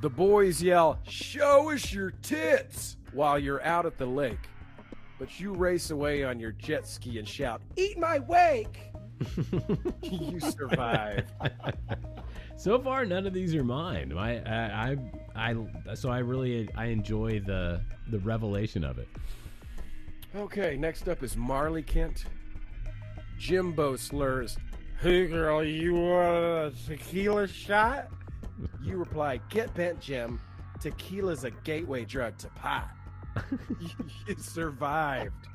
The 0.00 0.10
boys 0.10 0.62
yell, 0.62 0.98
Show 1.06 1.70
us 1.70 1.92
your 1.92 2.12
tits! 2.22 2.96
while 3.12 3.38
you're 3.38 3.62
out 3.64 3.86
at 3.86 3.98
the 3.98 4.06
lake. 4.06 4.48
But 5.18 5.38
you 5.38 5.52
race 5.52 5.90
away 5.90 6.24
on 6.24 6.38
your 6.40 6.52
jet 6.52 6.86
ski 6.86 7.18
and 7.18 7.28
shout, 7.28 7.60
Eat 7.76 7.98
my 7.98 8.20
wake! 8.20 8.90
you 10.02 10.40
survive. 10.40 11.26
so 12.56 12.78
far, 12.80 13.04
none 13.04 13.26
of 13.26 13.34
these 13.34 13.54
are 13.54 13.64
mine. 13.64 14.16
I, 14.16 14.38
I, 14.38 14.96
I, 15.34 15.56
I, 15.88 15.94
so 15.94 16.08
I 16.08 16.18
really, 16.18 16.70
I 16.74 16.86
enjoy 16.86 17.40
the 17.40 17.82
the 18.10 18.18
revelation 18.20 18.82
of 18.82 18.98
it. 18.98 19.08
Okay, 20.34 20.76
next 20.76 21.08
up 21.08 21.22
is 21.22 21.36
Marley 21.36 21.82
Kent. 21.82 22.24
Jimbo 23.40 23.96
slurs, 23.96 24.58
Hey 25.00 25.26
girl, 25.26 25.64
you 25.64 25.94
want 25.94 26.36
a 26.36 26.72
tequila 26.86 27.48
shot? 27.48 28.08
You 28.82 28.98
reply, 28.98 29.40
Get 29.48 29.72
bent, 29.72 29.98
Jim. 29.98 30.38
Tequila's 30.78 31.44
a 31.44 31.50
gateway 31.50 32.04
drug 32.04 32.36
to 32.36 32.48
pot. 32.48 32.90
you 33.80 34.36
survived. 34.36 35.48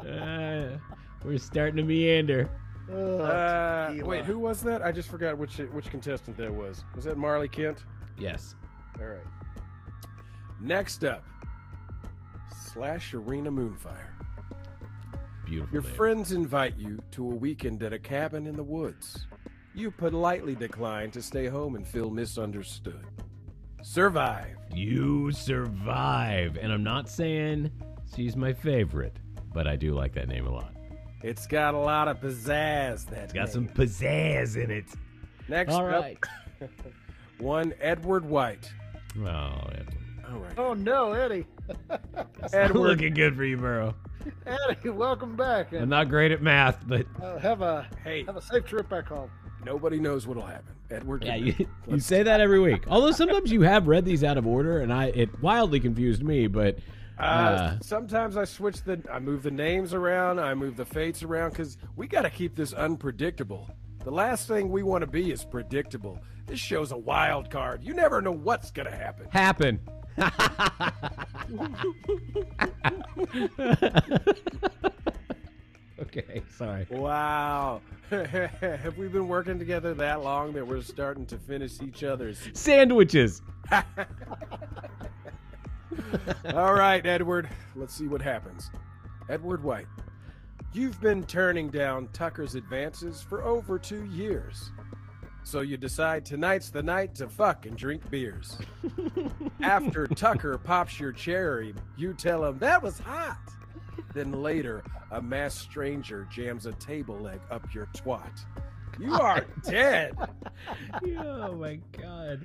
Uh, 0.00 0.78
we're 1.24 1.38
starting 1.38 1.76
to 1.76 1.84
meander. 1.84 2.50
Uh, 2.92 3.94
wait, 4.04 4.24
who 4.24 4.40
was 4.40 4.60
that? 4.62 4.82
I 4.82 4.90
just 4.90 5.08
forgot 5.08 5.38
which 5.38 5.58
which 5.58 5.90
contestant 5.90 6.36
that 6.38 6.52
was. 6.52 6.82
Was 6.96 7.04
that 7.04 7.16
Marley 7.16 7.48
Kent? 7.48 7.84
Yes. 8.18 8.56
All 8.98 9.06
right. 9.06 9.20
Next 10.60 11.04
up, 11.04 11.24
Slash 12.72 13.14
Arena 13.14 13.52
Moonfire. 13.52 14.09
Beautiful. 15.50 15.72
Your 15.74 15.82
name. 15.82 15.92
friends 15.94 16.30
invite 16.32 16.76
you 16.78 17.02
to 17.10 17.24
a 17.24 17.34
weekend 17.34 17.82
at 17.82 17.92
a 17.92 17.98
cabin 17.98 18.46
in 18.46 18.54
the 18.54 18.62
woods. 18.62 19.26
You 19.74 19.90
politely 19.90 20.54
decline 20.54 21.10
to 21.10 21.20
stay 21.20 21.48
home 21.48 21.74
and 21.74 21.84
feel 21.86 22.08
misunderstood. 22.08 23.04
Survive. 23.82 24.56
You 24.72 25.32
survive, 25.32 26.56
and 26.56 26.72
I'm 26.72 26.84
not 26.84 27.08
saying 27.08 27.70
she's 28.14 28.36
my 28.36 28.52
favorite, 28.52 29.16
but 29.52 29.66
I 29.66 29.74
do 29.74 29.92
like 29.92 30.12
that 30.14 30.28
name 30.28 30.46
a 30.46 30.52
lot. 30.52 30.72
It's 31.22 31.48
got 31.48 31.74
a 31.74 31.78
lot 31.78 32.06
of 32.06 32.20
pizzazz. 32.20 33.06
That 33.06 33.24
It's 33.24 33.32
got 33.32 33.48
some 33.48 33.66
pizzazz 33.68 34.56
in 34.56 34.70
it. 34.70 34.84
Next 35.48 35.72
All 35.74 35.84
up, 35.86 36.02
right. 36.02 36.18
one 37.38 37.74
Edward 37.80 38.24
White. 38.24 38.70
Oh, 39.18 39.24
Edward. 39.72 39.96
All 40.30 40.38
right. 40.38 40.58
Oh 40.58 40.74
no, 40.74 41.12
Eddie. 41.12 41.46
It's 41.68 42.52
not 42.52 42.54
Edward. 42.54 42.88
looking 42.88 43.14
good 43.14 43.34
for 43.34 43.44
you, 43.44 43.56
Burrow. 43.56 43.94
Eddie, 44.46 44.90
welcome 44.90 45.36
back. 45.36 45.72
I'm 45.72 45.88
not 45.88 46.08
great 46.08 46.32
at 46.32 46.42
math, 46.42 46.86
but 46.86 47.06
uh, 47.22 47.38
have 47.38 47.62
a 47.62 47.86
Hey, 48.04 48.24
have 48.24 48.36
a 48.36 48.42
safe 48.42 48.64
trip 48.64 48.88
back 48.88 49.06
home. 49.06 49.30
nobody 49.64 49.98
knows 50.00 50.26
what'll 50.26 50.46
happen. 50.46 50.74
Edward. 50.90 51.24
yeah, 51.24 51.36
you, 51.36 51.54
you 51.86 52.00
say 52.00 52.22
that 52.24 52.40
every 52.40 52.58
week. 52.58 52.84
Although 52.88 53.12
sometimes 53.12 53.52
you 53.52 53.62
have 53.62 53.86
read 53.86 54.04
these 54.04 54.24
out 54.24 54.36
of 54.36 54.46
order, 54.46 54.80
and 54.80 54.92
I 54.92 55.06
it 55.06 55.40
wildly 55.40 55.78
confused 55.80 56.22
me. 56.22 56.46
But 56.48 56.78
Uh, 57.18 57.22
Uh, 57.22 57.78
sometimes 57.80 58.36
I 58.36 58.44
switch 58.44 58.82
the, 58.82 59.00
I 59.12 59.18
move 59.20 59.42
the 59.42 59.50
names 59.50 59.94
around, 59.94 60.40
I 60.40 60.54
move 60.54 60.76
the 60.76 60.84
fates 60.86 61.22
around, 61.22 61.50
because 61.50 61.76
we 61.96 62.06
got 62.08 62.22
to 62.22 62.30
keep 62.30 62.56
this 62.56 62.72
unpredictable. 62.72 63.70
The 64.04 64.10
last 64.10 64.48
thing 64.48 64.70
we 64.70 64.82
want 64.82 65.02
to 65.02 65.06
be 65.06 65.30
is 65.30 65.44
predictable. 65.44 66.18
This 66.46 66.58
show's 66.58 66.90
a 66.92 66.96
wild 66.96 67.50
card. 67.50 67.84
You 67.84 67.92
never 67.94 68.20
know 68.22 68.32
what's 68.32 68.70
gonna 68.70 68.90
happen. 68.90 69.26
happen. 69.30 69.78
okay, 76.00 76.42
sorry. 76.56 76.86
Wow. 76.90 77.80
Have 78.10 78.98
we 78.98 79.08
been 79.08 79.28
working 79.28 79.58
together 79.58 79.94
that 79.94 80.22
long 80.22 80.52
that 80.52 80.66
we're 80.66 80.82
starting 80.82 81.24
to 81.26 81.38
finish 81.38 81.80
each 81.80 82.02
other's? 82.02 82.38
Sandwiches. 82.52 83.40
All 86.54 86.74
right, 86.74 87.06
Edward. 87.06 87.48
Let's 87.76 87.94
see 87.94 88.08
what 88.08 88.20
happens. 88.20 88.70
Edward 89.28 89.62
White, 89.62 89.86
you've 90.72 91.00
been 91.00 91.22
turning 91.24 91.70
down 91.70 92.08
Tucker's 92.12 92.56
advances 92.56 93.22
for 93.22 93.44
over 93.44 93.78
two 93.78 94.04
years. 94.06 94.72
So 95.42 95.60
you 95.60 95.76
decide 95.76 96.24
tonight's 96.24 96.70
the 96.70 96.82
night 96.82 97.14
to 97.16 97.28
fuck 97.28 97.66
and 97.66 97.76
drink 97.76 98.08
beers. 98.10 98.58
After 99.62 100.06
Tucker 100.14 100.58
pops 100.58 101.00
your 101.00 101.12
cherry, 101.12 101.74
you 101.96 102.14
tell 102.14 102.44
him 102.44 102.58
that 102.58 102.82
was 102.82 102.98
hot. 102.98 103.38
Then 104.14 104.42
later, 104.42 104.82
a 105.10 105.20
masked 105.20 105.62
stranger 105.62 106.26
jams 106.30 106.66
a 106.66 106.72
table 106.72 107.18
leg 107.18 107.40
up 107.50 107.72
your 107.74 107.86
twat. 107.96 108.44
You 108.98 109.14
are 109.14 109.46
dead. 109.64 110.14
oh 111.18 111.54
my 111.56 111.80
god. 112.00 112.44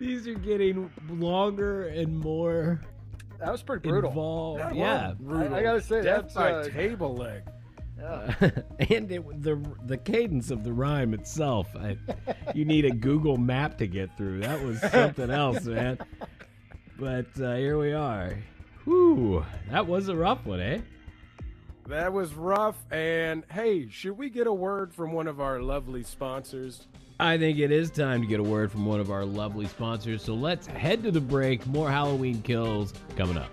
These 0.00 0.26
are 0.26 0.34
getting 0.34 0.90
longer 1.08 1.86
and 1.88 2.18
more 2.18 2.80
That 3.38 3.52
was 3.52 3.62
pretty 3.62 3.88
brutal. 3.88 4.10
involved. 4.10 4.60
That 4.60 4.74
yeah. 4.74 5.12
brutal. 5.18 5.54
I- 5.54 5.58
I 5.58 5.62
gotta 5.62 5.82
say, 5.82 6.02
death 6.02 6.22
that's, 6.22 6.34
by 6.34 6.50
uh, 6.52 6.68
table 6.68 7.14
leg. 7.14 7.42
Yeah. 7.98 8.34
and 8.90 9.10
it, 9.10 9.42
the 9.42 9.60
the 9.86 9.96
cadence 9.96 10.50
of 10.50 10.64
the 10.64 10.72
rhyme 10.72 11.14
itself, 11.14 11.68
I, 11.76 11.96
you 12.54 12.64
need 12.64 12.84
a 12.84 12.90
Google 12.90 13.36
map 13.36 13.78
to 13.78 13.86
get 13.86 14.16
through. 14.16 14.40
That 14.40 14.62
was 14.62 14.80
something 14.80 15.30
else, 15.30 15.64
man. 15.64 15.98
But 16.98 17.26
uh, 17.40 17.54
here 17.56 17.78
we 17.78 17.92
are. 17.92 18.36
Whew, 18.84 19.44
that 19.70 19.86
was 19.86 20.08
a 20.08 20.16
rough 20.16 20.44
one, 20.44 20.60
eh? 20.60 20.80
That 21.86 22.12
was 22.12 22.34
rough. 22.34 22.76
And 22.90 23.44
hey, 23.50 23.88
should 23.88 24.16
we 24.16 24.30
get 24.30 24.46
a 24.46 24.52
word 24.52 24.92
from 24.92 25.12
one 25.12 25.26
of 25.26 25.40
our 25.40 25.60
lovely 25.60 26.02
sponsors? 26.02 26.86
I 27.20 27.38
think 27.38 27.58
it 27.58 27.70
is 27.70 27.90
time 27.90 28.22
to 28.22 28.26
get 28.26 28.40
a 28.40 28.44
word 28.44 28.72
from 28.72 28.86
one 28.86 29.00
of 29.00 29.10
our 29.10 29.24
lovely 29.24 29.66
sponsors. 29.66 30.22
So 30.22 30.34
let's 30.34 30.66
head 30.66 31.02
to 31.04 31.10
the 31.10 31.20
break. 31.20 31.66
More 31.66 31.90
Halloween 31.90 32.42
kills 32.42 32.92
coming 33.16 33.38
up. 33.38 33.50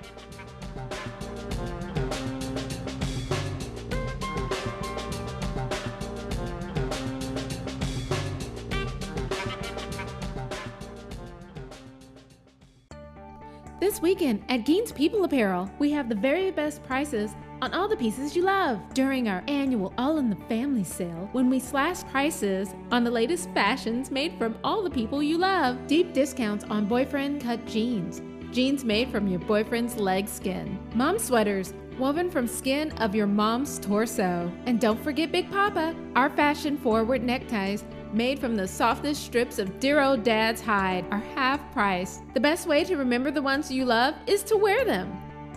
Weekend 14.01 14.43
at 14.49 14.65
Gein's 14.65 14.91
People 14.91 15.23
Apparel, 15.25 15.69
we 15.77 15.91
have 15.91 16.09
the 16.09 16.15
very 16.15 16.49
best 16.49 16.83
prices 16.83 17.35
on 17.61 17.71
all 17.71 17.87
the 17.87 17.95
pieces 17.95 18.35
you 18.35 18.41
love 18.41 18.81
during 18.95 19.29
our 19.29 19.43
annual 19.47 19.93
All 19.95 20.17
in 20.17 20.27
the 20.27 20.35
Family 20.47 20.83
sale 20.83 21.29
when 21.33 21.51
we 21.51 21.59
slash 21.59 22.03
prices 22.05 22.73
on 22.91 23.03
the 23.03 23.11
latest 23.11 23.51
fashions 23.51 24.09
made 24.09 24.39
from 24.39 24.57
all 24.63 24.81
the 24.81 24.89
people 24.89 25.21
you 25.21 25.37
love. 25.37 25.85
Deep 25.85 26.13
discounts 26.13 26.65
on 26.65 26.87
boyfriend 26.87 27.41
cut 27.41 27.63
jeans, 27.67 28.23
jeans 28.51 28.83
made 28.83 29.11
from 29.11 29.27
your 29.27 29.39
boyfriend's 29.41 29.97
leg 29.97 30.27
skin, 30.27 30.79
mom 30.95 31.19
sweaters 31.19 31.75
woven 31.99 32.31
from 32.31 32.47
skin 32.47 32.91
of 32.93 33.13
your 33.13 33.27
mom's 33.27 33.77
torso. 33.77 34.51
And 34.65 34.81
don't 34.81 35.01
forget 35.03 35.31
Big 35.31 35.51
Papa, 35.51 35.95
our 36.15 36.31
fashion 36.31 36.75
forward 36.75 37.21
neckties 37.21 37.83
made 38.13 38.39
from 38.39 38.55
the 38.55 38.67
softest 38.67 39.23
strips 39.23 39.59
of 39.59 39.79
dear 39.79 40.01
old 40.01 40.23
dad's 40.23 40.61
hide, 40.61 41.05
are 41.11 41.23
half 41.35 41.71
price. 41.71 42.19
The 42.33 42.39
best 42.39 42.67
way 42.67 42.83
to 42.83 42.97
remember 42.97 43.31
the 43.31 43.41
ones 43.41 43.71
you 43.71 43.85
love 43.85 44.15
is 44.27 44.43
to 44.43 44.57
wear 44.57 44.85
them. 44.85 45.11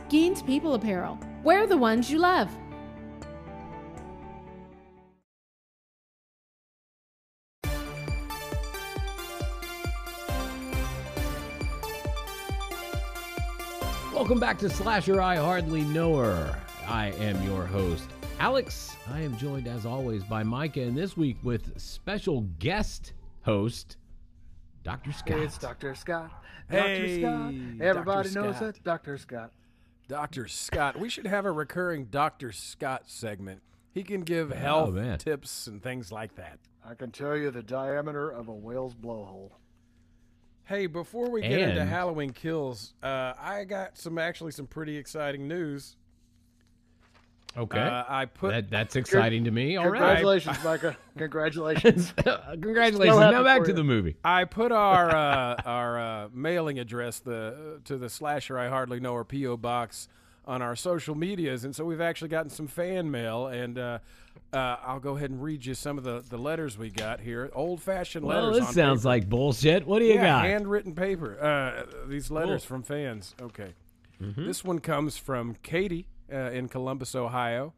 Gein's 0.09 0.42
People 0.42 0.74
Apparel. 0.74 1.18
Wear 1.42 1.66
the 1.66 1.76
ones 1.76 2.11
you 2.11 2.18
love. 2.18 2.50
Welcome 14.14 14.38
back 14.40 14.59
to 14.61 14.70
Slasher 14.70 15.20
I 15.20 15.36
Hardly 15.36 15.82
Know 15.82 16.16
Her. 16.16 16.59
I 16.86 17.09
am 17.18 17.42
your 17.42 17.66
host, 17.66 18.09
Alex. 18.39 18.97
I 19.11 19.20
am 19.20 19.37
joined, 19.37 19.66
as 19.68 19.87
always, 19.87 20.24
by 20.24 20.43
Micah, 20.43 20.82
and 20.82 20.97
this 20.97 21.16
week 21.16 21.37
with 21.43 21.78
special 21.80 22.43
guest 22.59 23.12
host, 23.43 23.97
Dr. 24.82 25.12
Scott. 25.12 25.39
It's 25.39 25.59
Dr. 25.59 25.95
Scott. 25.95 26.30
Hey, 26.68 26.76
Dr. 26.78 27.20
Scott. 27.20 27.53
Dr. 27.53 27.85
Everybody 27.85 28.30
knows 28.30 28.57
Scott. 28.57 28.68
it. 28.68 28.85
Dr. 28.85 29.18
Scott. 29.18 29.53
Dr. 30.09 30.49
Scott. 30.49 30.99
We 30.99 31.09
should 31.09 31.26
have 31.26 31.47
a 31.47 31.53
recurring 31.53 32.07
Dr. 32.07 32.53
Scott 32.53 33.05
segment. 33.07 33.62
He 33.93 34.03
can 34.03 34.22
give 34.22 34.51
health 34.51 34.95
man. 34.95 35.18
tips 35.18 35.66
and 35.66 35.82
things 35.82 36.11
like 36.11 36.35
that. 36.35 36.59
I 36.85 36.95
can 36.95 37.11
tell 37.12 37.37
you 37.37 37.51
the 37.51 37.62
diameter 37.62 38.28
of 38.28 38.49
a 38.49 38.55
whale's 38.55 38.95
blowhole. 38.95 39.53
Hey, 40.64 40.87
before 40.87 41.30
we 41.30 41.43
get 41.43 41.61
into 41.61 41.85
Halloween 41.85 42.30
kills, 42.30 42.95
uh, 43.03 43.35
I 43.39 43.64
got 43.64 43.97
some 43.97 44.18
actually 44.18 44.53
some 44.53 44.66
pretty 44.66 44.97
exciting 44.97 45.47
news. 45.47 45.97
Okay. 47.57 47.78
Uh, 47.80 48.05
I 48.09 48.24
put 48.26 48.50
that, 48.50 48.70
that's 48.70 48.96
exciting 48.96 49.44
to 49.44 49.50
me. 49.50 49.76
All 49.76 49.84
right. 49.88 49.98
Congratulations, 49.98 50.57
Micah. 50.64 50.96
Congratulations. 51.18 52.12
Congratulations. 52.50 53.18
Now 53.18 53.42
back 53.44 53.62
to 53.62 53.68
you. 53.68 53.74
the 53.74 53.84
movie. 53.84 54.16
I 54.24 54.44
put 54.44 54.72
our 54.72 55.14
uh, 55.14 55.62
our 55.64 55.98
uh, 55.98 56.28
mailing 56.32 56.78
address 56.78 57.20
the 57.20 57.80
to 57.84 57.96
the 57.96 58.09
slasher 58.09 58.59
I 58.59 58.68
hardly 58.68 58.98
know 59.00 59.12
or 59.12 59.24
PO 59.24 59.57
box 59.59 60.09
on 60.46 60.62
our 60.62 60.76
social 60.76 61.14
medias, 61.14 61.64
and 61.64 61.74
so 61.74 61.84
we've 61.84 62.00
actually 62.00 62.28
gotten 62.28 62.50
some 62.50 62.66
fan 62.66 63.11
mail, 63.11 63.46
and 63.46 63.78
uh, 63.78 63.98
uh, 64.52 64.76
I'll 64.84 65.00
go 65.00 65.16
ahead 65.16 65.30
and 65.30 65.42
read 65.42 65.64
you 65.64 65.72
some 65.74 65.96
of 65.96 66.05
the, 66.05 66.22
the 66.28 66.36
letters 66.36 66.76
we 66.76 66.90
got 66.90 67.20
here. 67.20 67.50
Old 67.55 67.80
fashioned 67.80 68.26
Well, 68.26 68.48
letters. 68.50 68.59
this 68.61 68.68
on 68.68 68.74
sounds 68.74 69.00
paper. 69.00 69.09
like 69.09 69.28
bullshit. 69.30 69.86
What 69.86 70.00
do 70.00 70.05
you 70.05 70.14
yeah, 70.14 70.24
got? 70.24 70.44
handwritten 70.44 70.94
paper. 70.94 71.40
Uh, 71.40 72.07
these 72.09 72.30
letters 72.30 72.64
from 72.64 72.82
fans. 72.82 73.34
Okay, 73.40 73.72
Mm-hmm. 74.22 74.44
this 74.46 74.62
one 74.62 74.78
comes 74.80 75.16
from 75.16 75.57
Katie 75.62 76.07
uh, 76.33 76.51
in 76.51 76.68
Columbus, 76.68 77.14
Ohio. 77.14 77.75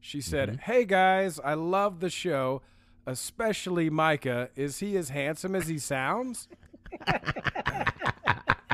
She 0.00 0.20
said, 0.20 0.48
Mm-hmm. 0.48 0.58
"Hey 0.72 0.84
guys, 0.84 1.38
I 1.44 1.54
love 1.54 2.00
the 2.00 2.10
show, 2.10 2.62
especially 3.06 3.88
Micah. 3.90 4.50
Is 4.56 4.78
he 4.78 4.96
as 4.96 5.10
handsome 5.10 5.54
as 5.54 5.68
he 5.68 5.78
sounds?" 5.78 6.48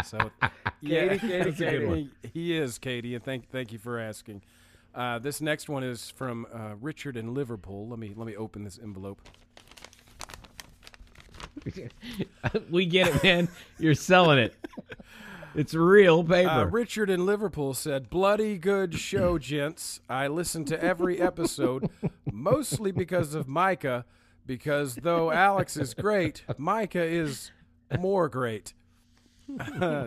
so, 0.04 0.30
yeah, 0.80 1.16
Katie, 1.16 1.18
Katie, 1.18 1.50
That's 1.50 1.60
a. 1.60 1.94
He, 1.94 2.10
he 2.32 2.56
is 2.56 2.78
Katie, 2.78 3.14
and 3.14 3.22
thank 3.24 3.50
thank 3.50 3.72
you 3.72 3.78
for 3.78 3.98
asking. 3.98 4.42
Uh, 4.94 5.18
this 5.18 5.40
next 5.40 5.68
one 5.68 5.84
is 5.84 6.10
from 6.10 6.46
uh, 6.52 6.74
Richard 6.80 7.16
in 7.16 7.34
Liverpool. 7.34 7.88
Let 7.88 7.98
me 7.98 8.14
let 8.16 8.26
me 8.26 8.36
open 8.36 8.64
this 8.64 8.78
envelope. 8.82 9.20
we 12.70 12.86
get 12.86 13.08
it, 13.08 13.22
man. 13.22 13.48
You're 13.78 13.94
selling 13.94 14.38
it. 14.38 14.54
It's 15.58 15.74
real 15.74 16.22
paper. 16.22 16.48
Uh, 16.50 16.64
Richard 16.66 17.10
in 17.10 17.26
Liverpool 17.26 17.74
said, 17.74 18.08
"Bloody 18.08 18.58
good 18.58 18.94
show, 18.94 19.38
gents. 19.40 20.00
I 20.08 20.28
listen 20.28 20.64
to 20.66 20.80
every 20.82 21.20
episode, 21.20 21.90
mostly 22.30 22.92
because 22.92 23.34
of 23.34 23.48
Micah. 23.48 24.04
Because 24.46 24.94
though 24.94 25.32
Alex 25.32 25.76
is 25.76 25.94
great, 25.94 26.44
Micah 26.56 27.02
is 27.02 27.50
more 27.98 28.28
great. 28.28 28.72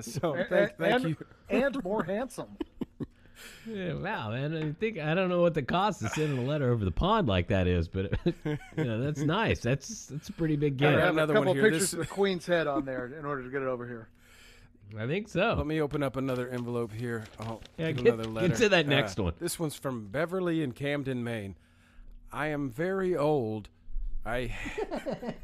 so 0.02 0.45
thank, 0.49 0.78
thank 0.78 0.80
and, 0.80 1.04
you. 1.04 1.18
and 1.49 1.84
more 1.84 2.04
handsome. 2.04 2.58
Yeah, 3.68 3.95
wow, 3.95 4.32
man. 4.32 4.56
I 4.56 4.72
think 4.80 4.99
I 4.99 5.14
don't 5.14 5.28
know 5.28 5.41
what 5.41 5.54
the 5.54 5.64
cost 5.64 6.02
of 6.02 6.12
sending 6.12 6.38
a 6.38 6.43
letter 6.43 6.72
over 6.72 6.86
the 6.86 6.91
pond 6.91 7.28
like 7.28 7.49
that 7.49 7.68
is, 7.68 7.88
but 7.89 8.14
you 8.26 8.58
know, 8.78 9.02
that's 9.02 9.20
nice. 9.22 9.60
That's 9.60 10.06
that's 10.06 10.30
a 10.30 10.34
pretty 10.34 10.56
big 10.56 10.76
I 10.76 10.78
gift. 10.78 10.97
got 10.97 11.04
have 11.04 11.14
another 11.14 11.34
a 11.36 11.39
one 11.39 11.47
couple 11.47 11.54
here. 11.56 11.64
pictures 11.64 11.82
This- 11.82 11.93
of 11.93 11.99
the 11.99 12.06
Queen's 12.06 12.45
head 12.45 12.68
on 12.68 12.86
there 12.86 13.08
in 13.20 13.26
order 13.26 13.43
to 13.43 13.49
get 13.49 13.62
it 13.62 13.68
over 13.68 13.86
here. 13.86 14.08
I 14.97 15.07
think 15.07 15.29
so. 15.29 15.53
Let 15.57 15.65
me 15.67 15.81
open 15.81 16.03
up 16.03 16.15
another 16.17 16.49
envelope 16.49 16.91
here. 16.91 17.25
I'll 17.39 17.61
Yeah, 17.77 17.91
get 17.91 18.03
get- 18.03 18.13
another 18.13 18.23
get 18.23 18.33
letter. 18.33 18.55
to 18.57 18.69
that 18.69 18.87
next 18.87 19.19
one. 19.19 19.33
This 19.39 19.59
one's 19.59 19.75
from 19.75 20.07
Beverly 20.07 20.61
in 20.63 20.71
Camden, 20.73 21.23
Maine. 21.23 21.55
I 22.31 22.47
am 22.47 22.69
very 22.69 23.15
old. 23.15 23.69
I 24.25 24.55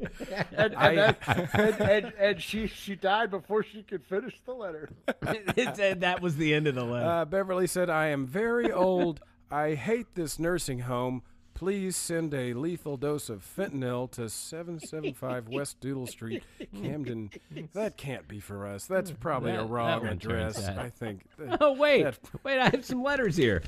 And, 0.00 0.40
and, 0.52 0.74
I- 0.76 0.94
that- 0.94 1.18
and, 1.54 1.80
and, 1.80 2.12
and 2.18 2.42
she 2.42 2.66
she 2.66 2.94
died 2.94 3.30
before 3.30 3.62
she 3.62 3.82
could 3.82 4.04
finish 4.04 4.38
the 4.44 4.52
letter. 4.52 4.90
it 5.22 5.76
said 5.76 6.00
that 6.02 6.20
was 6.20 6.36
the 6.36 6.52
end 6.54 6.66
of 6.66 6.74
the 6.74 6.84
letter. 6.84 7.08
Uh, 7.08 7.24
Beverly 7.24 7.66
said, 7.66 7.88
I 7.90 8.08
am 8.08 8.26
very 8.26 8.70
old. 8.70 9.20
I 9.50 9.74
hate 9.74 10.14
this 10.14 10.38
nursing 10.38 10.80
home. 10.80 11.22
Please 11.58 11.96
send 11.96 12.32
a 12.34 12.54
lethal 12.54 12.96
dose 12.96 13.28
of 13.28 13.44
fentanyl 13.44 14.08
to 14.12 14.28
775 14.28 15.48
West 15.50 15.80
Doodle 15.80 16.06
Street, 16.06 16.44
Camden. 16.80 17.30
That 17.72 17.96
can't 17.96 18.28
be 18.28 18.38
for 18.38 18.64
us. 18.64 18.86
That's 18.86 19.10
probably 19.10 19.50
That- 19.50 19.62
a 19.62 19.64
wrong 19.64 20.06
address. 20.06 20.64
I 20.68 20.88
think. 20.88 21.24
oh 21.60 21.72
wait, 21.72 22.04
that- 22.04 22.18
wait! 22.44 22.60
I 22.60 22.68
have 22.68 22.84
some 22.84 23.02
letters 23.02 23.36
here. 23.36 23.64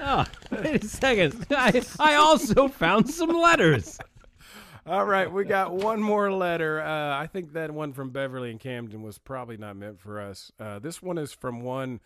Oh, 0.00 0.24
wait 0.50 0.82
a 0.82 0.88
second. 0.88 1.46
I, 1.52 1.80
I 2.00 2.14
also 2.16 2.66
found 2.66 3.08
some 3.08 3.30
letters. 3.30 3.96
All 4.84 5.04
right, 5.04 5.30
we 5.30 5.44
got 5.44 5.72
one 5.72 6.02
more 6.02 6.32
letter. 6.32 6.80
Uh, 6.80 7.16
I 7.16 7.28
think 7.28 7.52
that 7.52 7.70
one 7.70 7.92
from 7.92 8.10
Beverly 8.10 8.50
and 8.50 8.58
Camden 8.58 9.02
was 9.02 9.18
probably 9.18 9.56
not 9.56 9.76
meant 9.76 10.00
for 10.00 10.20
us. 10.20 10.50
Uh, 10.58 10.80
this 10.80 11.00
one 11.00 11.16
is 11.16 11.32
from 11.32 11.60
one 11.60 12.00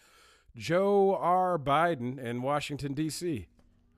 Joe 0.54 1.16
R. 1.18 1.58
Biden 1.58 2.18
in 2.18 2.42
Washington, 2.42 2.92
D.C. 2.92 3.46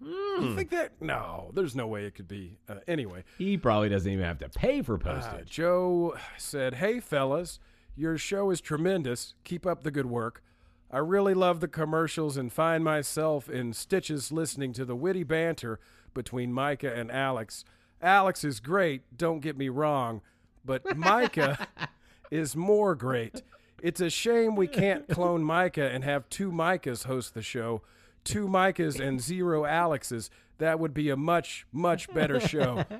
You 0.01 0.55
think 0.55 0.71
that? 0.71 0.93
No, 1.01 1.51
there's 1.55 1.75
no 1.75 1.87
way 1.87 2.05
it 2.05 2.15
could 2.15 2.29
be. 2.29 2.59
Uh, 2.69 2.77
anyway, 2.87 3.25
He 3.39 3.57
probably 3.57 3.89
doesn't 3.89 4.11
even 4.11 4.25
have 4.25 4.39
to 4.41 4.49
pay 4.49 4.83
for 4.83 4.95
uh, 4.95 4.99
postage. 4.99 5.49
Joe 5.51 6.17
said, 6.37 6.75
Hey, 6.75 7.01
fellas, 7.01 7.59
your 7.97 8.19
show 8.19 8.51
is 8.51 8.61
tremendous. 8.61 9.35
Keep 9.45 9.67
up 9.67 9.83
the 9.83 9.91
good 9.91 10.07
work. 10.07 10.43
I 10.91 10.99
really 10.99 11.35
love 11.35 11.61
the 11.61 11.69
commercials 11.69 12.37
and 12.37 12.53
find 12.53 12.85
myself 12.85 13.49
in 13.49 13.73
stitches 13.73 14.31
listening 14.31 14.73
to 14.75 14.85
the 14.85 14.95
witty 14.95 15.25
banter 15.25 15.81
between 16.15 16.53
Micah 16.53 16.95
and 16.95 17.11
Alex. 17.11 17.65
Alex 18.01 18.45
is 18.45 18.61
great, 18.61 19.03
don't 19.17 19.41
get 19.41 19.57
me 19.57 19.69
wrong, 19.69 20.21
but 20.65 20.97
Micah 20.97 21.67
is 22.31 22.55
more 22.55 22.95
great. 22.95 23.43
It's 23.83 24.01
a 24.01 24.11
shame 24.11 24.55
we 24.57 24.69
can't 24.69 25.09
clone 25.09 25.43
Micah 25.43 25.91
and 25.91 26.05
have 26.05 26.29
two 26.29 26.53
Micahs 26.53 27.05
host 27.05 27.35
the 27.35 27.43
show. 27.43 27.83
Two 28.27 28.49
Micahs 28.49 29.01
and 29.01 29.21
zero 29.21 29.65
Alexes. 29.65 30.31
That 30.59 30.81
would 30.81 30.95
be 30.95 31.11
a 31.11 31.17
much, 31.17 31.67
much 31.73 32.13
better 32.13 32.41
show. 32.41 32.85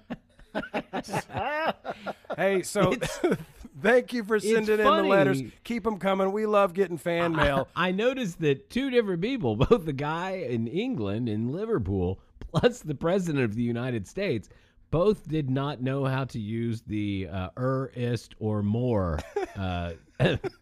Hey, 2.37 2.63
so 2.63 2.95
thank 3.83 4.13
you 4.13 4.25
for 4.25 4.39
sending 4.39 4.79
in 4.79 4.85
the 4.85 5.03
letters. 5.03 5.43
Keep 5.65 5.85
them 5.85 5.99
coming. 5.99 6.33
We 6.33 6.47
love 6.47 6.75
getting 6.75 6.99
fan 6.99 7.35
mail. 7.35 7.69
I 7.77 7.93
noticed 7.93 8.41
that 8.41 8.69
two 8.69 8.91
different 8.91 9.23
people, 9.23 9.57
both 9.69 9.85
the 9.85 9.93
guy 9.93 10.33
in 10.33 10.67
England 10.67 11.29
in 11.29 11.53
Liverpool 11.53 12.21
plus 12.41 12.81
the 12.81 12.95
president 12.95 13.45
of 13.45 13.55
the 13.55 13.63
United 13.63 14.07
States, 14.07 14.49
both 14.91 15.27
did 15.29 15.51
not 15.51 15.83
know 15.83 16.05
how 16.05 16.25
to 16.25 16.39
use 16.39 16.83
the 16.83 17.29
uh, 17.31 17.49
er, 17.57 17.91
ist, 17.95 18.35
or 18.39 18.63
more 18.63 19.19
uh, 19.57 19.93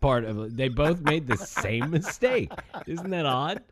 part 0.01 0.25
of 0.25 0.39
it. 0.39 0.57
They 0.57 0.69
both 0.69 1.03
made 1.03 1.27
the 1.27 1.37
same 1.37 1.91
mistake. 1.91 2.51
Isn't 2.87 3.11
that 3.11 3.27
odd? 3.27 3.63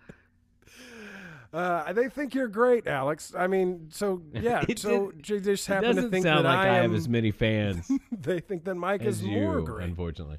Uh, 1.52 1.92
they 1.92 2.08
think 2.08 2.34
you're 2.34 2.48
great, 2.48 2.86
Alex. 2.86 3.34
I 3.36 3.46
mean, 3.46 3.88
so 3.90 4.22
yeah. 4.32 4.64
It 4.68 4.78
so 4.78 5.12
they 5.14 5.40
just 5.40 5.68
It 5.68 5.72
happen 5.72 5.96
to 5.96 6.08
think 6.08 6.24
sound 6.24 6.46
that 6.46 6.50
like 6.50 6.58
I, 6.58 6.78
I, 6.78 6.82
have 6.82 6.94
as 6.94 7.08
many 7.08 7.30
fans 7.30 7.90
they 8.12 8.40
think 8.40 8.64
that 8.64 8.74
Mike 8.74 9.02
as 9.02 9.16
is 9.16 9.24
you, 9.24 9.40
more 9.40 9.60
great. 9.60 9.88
unfortunately. 9.88 10.38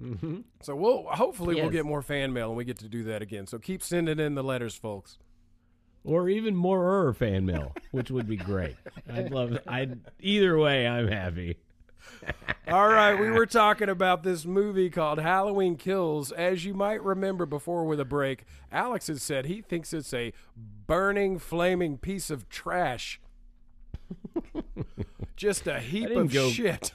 hmm 0.00 0.40
So 0.62 0.74
we'll 0.74 1.04
hopefully 1.04 1.54
we'll 1.54 1.70
get 1.70 1.84
more 1.84 2.02
fan 2.02 2.32
mail 2.32 2.48
and 2.48 2.56
we 2.56 2.64
get 2.64 2.78
to 2.78 2.88
do 2.88 3.04
that 3.04 3.22
again. 3.22 3.46
So 3.46 3.58
keep 3.58 3.82
sending 3.82 4.18
in 4.18 4.34
the 4.34 4.42
letters, 4.42 4.74
folks. 4.74 5.18
Or 6.02 6.30
even 6.30 6.56
more 6.56 7.08
er 7.08 7.12
fan 7.12 7.44
mail, 7.44 7.74
which 7.90 8.10
would 8.10 8.26
be 8.26 8.36
great. 8.36 8.74
I'd 9.12 9.30
love. 9.30 9.58
I'd 9.68 10.00
either 10.18 10.58
way. 10.58 10.88
I'm 10.88 11.08
happy. 11.08 11.58
All 12.68 12.88
right, 12.88 13.14
we 13.18 13.30
were 13.30 13.46
talking 13.46 13.88
about 13.88 14.22
this 14.22 14.44
movie 14.46 14.90
called 14.90 15.18
Halloween 15.18 15.76
Kills. 15.76 16.30
As 16.32 16.64
you 16.64 16.74
might 16.74 17.02
remember 17.02 17.46
before 17.46 17.84
with 17.84 17.98
a 18.00 18.04
break, 18.04 18.44
Alex 18.70 19.08
has 19.08 19.22
said 19.22 19.46
he 19.46 19.60
thinks 19.62 19.92
it's 19.92 20.14
a 20.14 20.32
burning, 20.86 21.38
flaming 21.38 21.98
piece 21.98 22.30
of 22.30 22.48
trash. 22.48 23.20
Just 25.36 25.66
a 25.66 25.80
heap 25.80 26.10
of 26.10 26.32
go- 26.32 26.50
shit. 26.50 26.92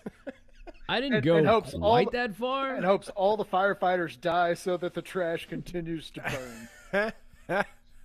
I 0.88 1.00
didn't 1.02 1.16
And- 1.16 1.26
go 1.26 1.38
and 1.38 1.48
hopes 1.48 1.74
all 1.74 1.80
quite 1.80 2.12
the- 2.12 2.18
that 2.18 2.36
far. 2.36 2.76
And 2.76 2.86
hopes 2.86 3.10
all 3.16 3.36
the 3.38 3.46
firefighters 3.46 4.20
die 4.20 4.54
so 4.54 4.78
that 4.78 4.94
the 4.94 5.02
trash 5.02 5.48
continues 5.48 6.12
to 6.12 6.70
burn. 6.94 7.14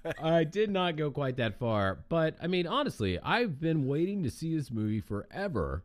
I 0.23 0.45
did 0.45 0.71
not 0.71 0.97
go 0.97 1.11
quite 1.11 1.37
that 1.37 1.59
far, 1.59 1.99
but 2.09 2.35
I 2.43 2.47
mean, 2.47 2.67
honestly, 2.67 3.19
I've 3.23 3.61
been 3.61 3.87
waiting 3.87 4.23
to 4.23 4.31
see 4.31 4.57
this 4.57 4.71
movie 4.71 5.01
forever, 5.03 5.83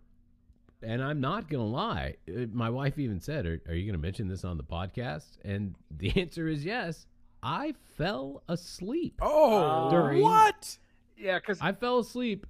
and 0.82 1.02
I'm 1.04 1.20
not 1.22 1.50
gonna 1.50 1.66
lie. 1.66 2.16
My 2.54 2.70
wife 2.70 2.98
even 3.00 3.20
said, 3.20 3.46
"Are, 3.46 3.62
are 3.68 3.74
you 3.76 3.86
gonna 3.86 4.02
mention 4.02 4.28
this 4.28 4.44
on 4.46 4.58
the 4.58 4.64
podcast?" 4.64 5.38
And 5.44 5.76
the 5.92 6.20
answer 6.22 6.48
is 6.48 6.64
yes. 6.66 7.08
I 7.44 7.74
fell 7.98 8.42
asleep. 8.48 9.20
Oh, 9.22 9.90
During- 9.92 10.22
what? 10.22 10.78
Yeah, 11.18 11.40
because 11.40 11.60
I 11.62 11.72
fell 11.74 12.00
asleep 12.00 12.46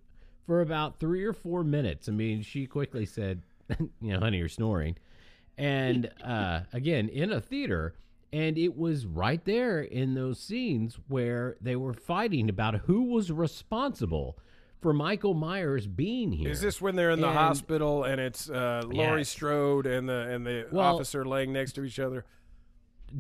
for 0.47 0.61
about 0.61 0.99
three 0.99 1.23
or 1.26 1.34
four 1.34 1.63
minutes. 1.63 2.07
I 2.07 2.11
mean, 2.13 2.41
she 2.41 2.65
quickly 2.65 3.05
said, 3.05 3.41
"You 3.80 4.13
know, 4.13 4.19
honey, 4.19 4.38
you're 4.38 4.47
snoring." 4.49 4.95
And 5.57 6.09
uh, 6.23 6.61
again, 6.73 7.09
in 7.09 7.32
a 7.32 7.39
theater, 7.41 7.95
And 8.34 8.57
it 8.57 8.76
was 8.78 9.05
right 9.05 9.43
there 9.45 9.82
in 9.82 10.13
those 10.13 10.39
scenes 10.39 10.97
where 11.07 11.55
they 11.61 11.76
were 11.78 11.93
fighting 11.93 12.49
about 12.49 12.76
who 12.82 13.03
was 13.03 13.32
responsible 13.32 14.38
for 14.86 14.93
Michael 14.93 15.33
Myers 15.33 15.88
being 15.88 16.31
here. 16.31 16.47
Is 16.51 16.61
this 16.61 16.79
when 16.79 16.95
they're 16.95 17.09
in 17.09 17.19
the 17.19 17.27
And- 17.27 17.36
hospital 17.36 18.03
and 18.03 18.21
it's 18.21 18.47
uh, 18.51 18.83
Laurie 18.86 19.21
Yes. 19.21 19.29
Strode 19.29 19.88
and 19.88 20.07
the 20.07 20.29
and 20.29 20.45
the 20.45 20.67
Well- 20.71 20.93
officer 20.97 21.25
laying 21.25 21.51
next 21.51 21.73
to 21.73 21.83
each 21.83 21.97
other? 21.97 22.23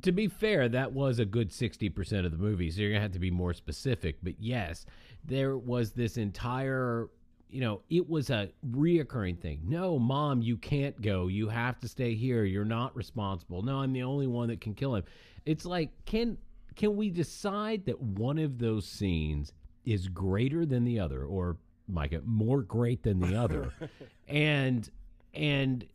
to 0.03 0.11
be 0.11 0.27
fair, 0.27 0.67
that 0.69 0.91
was 0.93 1.17
a 1.19 1.25
good 1.25 1.49
60% 1.51 2.25
of 2.25 2.31
the 2.31 2.37
movie. 2.37 2.69
So 2.69 2.81
you're 2.81 2.89
going 2.91 2.99
to 2.99 3.03
have 3.03 3.13
to 3.13 3.19
be 3.19 3.31
more 3.31 3.53
specific. 3.53 4.17
But 4.21 4.39
yes, 4.39 4.85
there 5.23 5.57
was 5.57 5.93
this 5.93 6.17
entire, 6.17 7.07
you 7.49 7.61
know, 7.61 7.81
it 7.89 8.07
was 8.09 8.29
a 8.29 8.49
reoccurring 8.67 9.39
thing. 9.39 9.61
No, 9.63 9.97
mom, 9.97 10.41
you 10.41 10.57
can't 10.57 10.99
go. 11.01 11.27
You 11.27 11.47
have 11.49 11.79
to 11.79 11.87
stay 11.87 12.13
here. 12.13 12.43
You're 12.43 12.65
not 12.65 12.95
responsible. 12.95 13.61
No, 13.63 13.79
I'm 13.79 13.93
the 13.93 14.03
only 14.03 14.27
one 14.27 14.49
that 14.49 14.59
can 14.61 14.73
kill 14.75 14.93
him. 14.95 15.03
It's 15.47 15.65
like, 15.65 15.89
can 16.05 16.37
can 16.75 16.95
we 16.95 17.09
decide 17.09 17.85
that 17.85 17.99
one 18.01 18.37
of 18.37 18.57
those 18.59 18.85
scenes 18.87 19.51
is 19.85 20.07
greater 20.07 20.65
than 20.65 20.83
the 20.83 20.99
other 20.99 21.23
or 21.23 21.57
Micah, 21.87 22.21
more 22.25 22.61
great 22.61 23.03
than 23.03 23.19
the 23.19 23.35
other? 23.35 23.71
and 24.27 24.89
and 25.33 25.85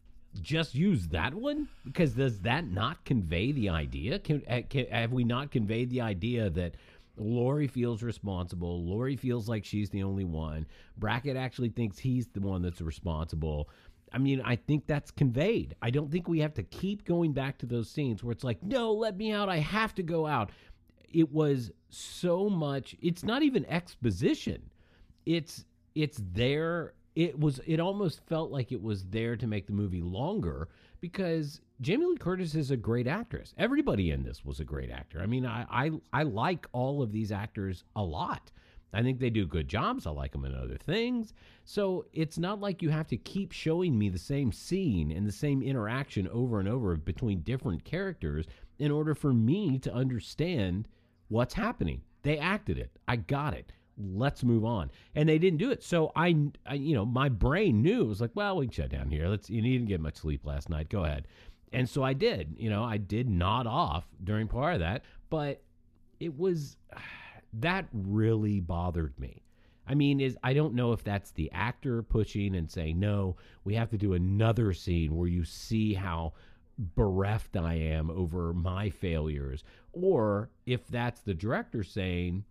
just 0.41 0.75
use 0.75 1.09
that 1.09 1.35
one? 1.35 1.69
Because 1.85 2.13
does 2.13 2.41
that 2.41 2.67
not 2.67 3.05
convey 3.05 3.53
the 3.53 3.69
idea? 3.69 4.19
Can, 4.19 4.43
uh, 4.49 4.61
can 4.69 4.87
have 4.87 5.13
we 5.13 5.25
not 5.25 5.51
conveyed 5.51 5.91
the 5.91 6.01
idea 6.01 6.51
that 6.51 6.75
Laurie 7.17 7.67
feels 7.67 8.03
responsible? 8.03 8.85
Laurie 8.85 9.17
feels 9.17 9.49
like 9.49 9.65
she's 9.65 9.91
the 9.91 10.03
only 10.03 10.25
one. 10.25 10.67
Brackett 10.97 11.37
actually 11.37 11.71
thinks 11.71 11.99
he's 11.99 12.29
the 12.29 12.41
one 12.41 12.63
that's 12.63 12.81
responsible. 12.81 13.69
I 14.13 14.19
mean 14.19 14.41
I 14.45 14.57
think 14.57 14.87
that's 14.87 15.11
conveyed. 15.11 15.75
I 15.83 15.91
don't 15.91 16.11
think 16.11 16.29
we 16.29 16.41
have 16.41 16.55
to 16.55 16.63
keep 16.63 17.05
going 17.05 17.33
back 17.33 17.59
to 17.59 17.67
those 17.67 17.89
scenes 17.91 18.23
where 18.23 18.33
it's 18.33 18.45
like 18.45 18.63
no 18.63 18.93
let 18.93 19.17
me 19.17 19.33
out. 19.33 19.49
I 19.49 19.59
have 19.59 19.95
to 19.97 20.03
go 20.03 20.27
out 20.27 20.51
it 21.13 21.33
was 21.33 21.71
so 21.89 22.49
much 22.49 22.97
it's 23.01 23.25
not 23.25 23.43
even 23.43 23.65
exposition 23.67 24.63
it's 25.27 25.65
it's 25.95 26.21
there 26.33 26.95
it 27.17 27.39
was 27.39 27.61
it 27.67 27.81
almost 27.81 28.21
felt 28.27 28.51
like 28.51 28.73
it 28.73 28.83
was 28.83 29.05
there 29.07 29.37
to 29.37 29.47
make 29.47 29.67
the 29.67 29.73
movie 29.73 30.01
longer 30.01 30.69
because 31.01 31.61
Jamie 31.81 32.07
Lee 32.07 32.17
Curtis 32.17 32.55
is 32.55 32.71
a 32.71 32.77
great 32.77 33.07
actress. 33.07 33.55
Everybody 33.57 34.11
in 34.11 34.23
this 34.23 34.45
was 34.45 34.61
a 34.61 34.65
great 34.65 34.91
actor. 34.91 35.21
I 35.21 35.27
mean, 35.27 35.47
I 35.47 35.67
I, 35.71 35.91
I 36.13 36.23
like 36.23 36.67
all 36.73 37.03
of 37.03 37.11
these 37.11 37.33
actors 37.33 37.85
a 37.97 38.03
lot. 38.03 38.51
I 38.93 39.03
think 39.03 39.21
they 39.21 39.31
do 39.31 39.47
good 39.47 39.69
jobs. 39.69 40.07
I 40.07 40.11
like 40.11 40.33
them 40.33 40.45
in 40.45 40.55
other 40.55 40.77
things. 40.77 41.33
So 41.65 42.07
it's 42.13 42.39
not 42.39 42.61
like 42.61 42.83
you 42.83 42.91
have 42.91 43.07
to 43.09 43.17
keep 43.17 43.53
showing 43.53 43.97
me 43.97 44.09
the 44.09 44.19
same 44.19 44.51
scene 44.51 45.13
and 45.13 45.27
the 45.27 45.33
same 45.33 45.63
interaction 45.63 46.27
over 46.29 46.59
and 46.59 46.69
over 46.69 46.97
between 46.97 47.43
different 47.43 47.85
characters 47.85 48.47
in 48.79 48.91
order 48.91 49.15
for 49.15 49.33
me 49.33 49.79
to 49.79 49.95
understand 49.95 50.89
what's 51.31 51.55
happening. 51.55 52.03
They 52.23 52.37
acted 52.37 52.77
it. 52.77 52.91
I 53.09 53.17
got 53.17 53.55
it. 53.55 53.73
Let's 53.97 54.45
move 54.45 54.65
on. 54.65 54.91
And 55.15 55.29
they 55.29 55.39
didn't 55.39 55.59
do 55.59 55.71
it. 55.71 55.83
So 55.83 56.13
I, 56.15 56.37
I 56.67 56.75
you 56.75 56.95
know, 56.95 57.07
my 57.07 57.31
brain 57.31 57.81
knew 57.83 58.03
it 58.03 58.09
was 58.09 58.21
like, 58.21 58.31
well, 58.35 58.59
we 58.59 58.67
can 58.67 58.73
shut 58.73 58.91
down 58.91 59.11
here. 59.11 59.29
Let's. 59.29 59.49
You 59.49 59.63
didn't 59.63 59.87
get 59.89 60.01
much 60.01 60.17
sleep 60.17 60.45
last 60.45 60.69
night. 60.69 60.91
Go 60.91 61.05
ahead. 61.05 61.27
And 61.73 61.89
so 61.89 62.03
I 62.03 62.13
did. 62.13 62.57
You 62.59 62.69
know, 62.69 62.85
I 62.85 62.99
did 62.99 63.29
nod 63.31 63.67
off 63.67 64.05
during 64.23 64.49
part 64.49 64.75
of 64.75 64.81
that, 64.81 65.05
but 65.31 65.63
it 66.19 66.37
was 66.39 66.77
that 67.55 67.87
really 67.93 68.61
bothered 68.61 69.19
me. 69.19 69.43
I 69.87 69.95
mean, 69.95 70.21
is 70.21 70.37
I 70.43 70.53
don't 70.53 70.75
know 70.75 70.93
if 70.93 71.03
that's 71.03 71.33
the 71.33 71.51
actor 71.53 72.03
pushing 72.03 72.55
and 72.55 72.71
saying, 72.71 73.01
no, 73.01 73.37
we 73.65 73.75
have 73.75 73.91
to 73.91 73.99
do 73.99 74.13
another 74.13 74.73
scene 74.73 75.17
where 75.17 75.29
you 75.29 75.45
see 75.45 75.95
how 75.95 76.35
bereft 76.95 77.57
I 77.57 77.75
am 77.75 78.11
over 78.11 78.53
my 78.53 78.91
failures, 78.91 79.65
or 79.93 80.51
if 80.67 80.87
that's 80.89 81.21
the 81.21 81.35
director 81.35 81.83
saying, 81.83 82.45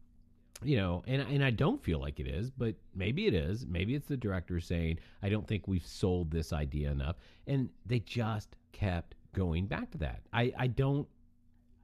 you 0.64 0.78
know, 0.78 1.04
and 1.08 1.22
and 1.22 1.44
I 1.44 1.52
don't 1.52 1.82
feel 1.82 2.00
like 2.00 2.20
it 2.20 2.28
is, 2.28 2.50
but 2.52 2.76
maybe 2.94 3.28
it 3.28 3.34
is. 3.34 3.66
Maybe 3.66 3.96
it's 3.96 4.08
the 4.08 4.18
director 4.18 4.60
saying, 4.60 5.00
I 5.24 5.30
don't 5.30 5.48
think 5.48 5.68
we've 5.68 5.86
sold 5.86 6.32
this 6.32 6.52
idea 6.52 6.92
enough, 6.92 7.16
and 7.48 7.70
they 7.86 8.00
just 8.00 8.56
kept 8.74 9.16
going 9.34 9.68
back 9.68 9.92
to 9.92 9.98
that. 10.00 10.22
I 10.34 10.52
I 10.58 10.68
don't. 10.68 11.08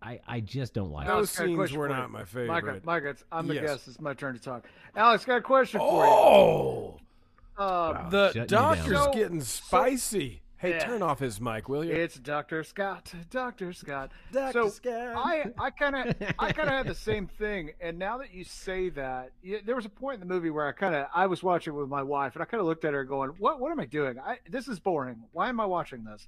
I, 0.02 0.20
I 0.28 0.40
just 0.40 0.74
don't 0.76 0.92
like 0.92 1.06
it. 1.06 1.10
Those 1.10 1.36
Alex, 1.40 1.56
scenes 1.72 1.74
were 1.74 1.88
not 1.90 2.12
my 2.12 2.26
favorite. 2.26 2.48
Micah, 2.48 2.82
Micah, 2.84 3.10
it's, 3.10 3.24
I'm 3.32 3.48
the 3.48 3.56
Yes. 3.56 3.64
guest. 3.64 3.88
It's 3.88 4.00
my 4.02 4.14
turn 4.14 4.36
to 4.36 4.42
talk. 4.42 4.66
Alex, 4.96 5.26
got 5.26 5.38
a 5.38 5.42
question 5.42 5.80
Oh, 5.82 5.90
for 5.90 6.06
you. 6.06 7.64
Uh, 7.66 7.92
Wow. 7.96 8.10
the 8.12 8.28
Shutting 8.28 8.42
you 8.42 8.48
down. 8.48 8.76
doctor's 8.78 9.08
getting 9.16 9.42
spicy. 9.42 10.42
Hey, 10.58 10.72
Yeah. 10.72 10.80
turn 10.86 11.02
off 11.02 11.20
his 11.20 11.40
mic, 11.42 11.68
will 11.70 11.84
you? 11.84 11.92
It's 11.94 12.16
Dr. 12.20 12.64
Scott. 12.64 13.14
Dr. 13.30 13.74
Scott. 13.74 14.12
Dr. 14.32 14.54
So 14.54 14.70
Scott. 14.70 15.14
I 15.18 15.46
I 15.60 15.70
kind 15.70 15.96
of 15.96 16.16
I 16.40 16.52
kind 16.52 16.70
of 16.70 16.76
had 16.76 16.88
the 16.88 16.96
same 17.12 17.28
thing, 17.28 17.72
and 17.82 17.98
now 18.00 18.18
that 18.20 18.34
you 18.34 18.44
say 18.44 18.90
that, 18.90 19.32
yeah, 19.44 19.58
there 19.66 19.76
was 19.76 19.86
a 19.86 19.90
point 19.90 20.22
in 20.22 20.28
the 20.28 20.34
movie 20.34 20.50
where 20.50 20.68
I 20.68 20.72
kind 20.72 20.96
of 20.96 21.08
I 21.14 21.28
was 21.28 21.44
watching 21.44 21.74
with 21.74 21.90
my 21.90 22.04
wife, 22.04 22.34
and 22.36 22.42
I 22.42 22.46
kind 22.46 22.62
of 22.62 22.68
looked 22.68 22.86
at 22.86 22.94
her 22.94 23.04
going, 23.04 23.32
"What 23.38 23.60
what 23.60 23.72
am 23.72 23.80
I 23.80 23.86
doing? 23.86 24.20
I, 24.20 24.40
this 24.50 24.68
is 24.68 24.80
boring. 24.80 25.24
Why 25.32 25.50
am 25.50 25.60
I 25.60 25.66
watching 25.66 26.04
this?" 26.04 26.28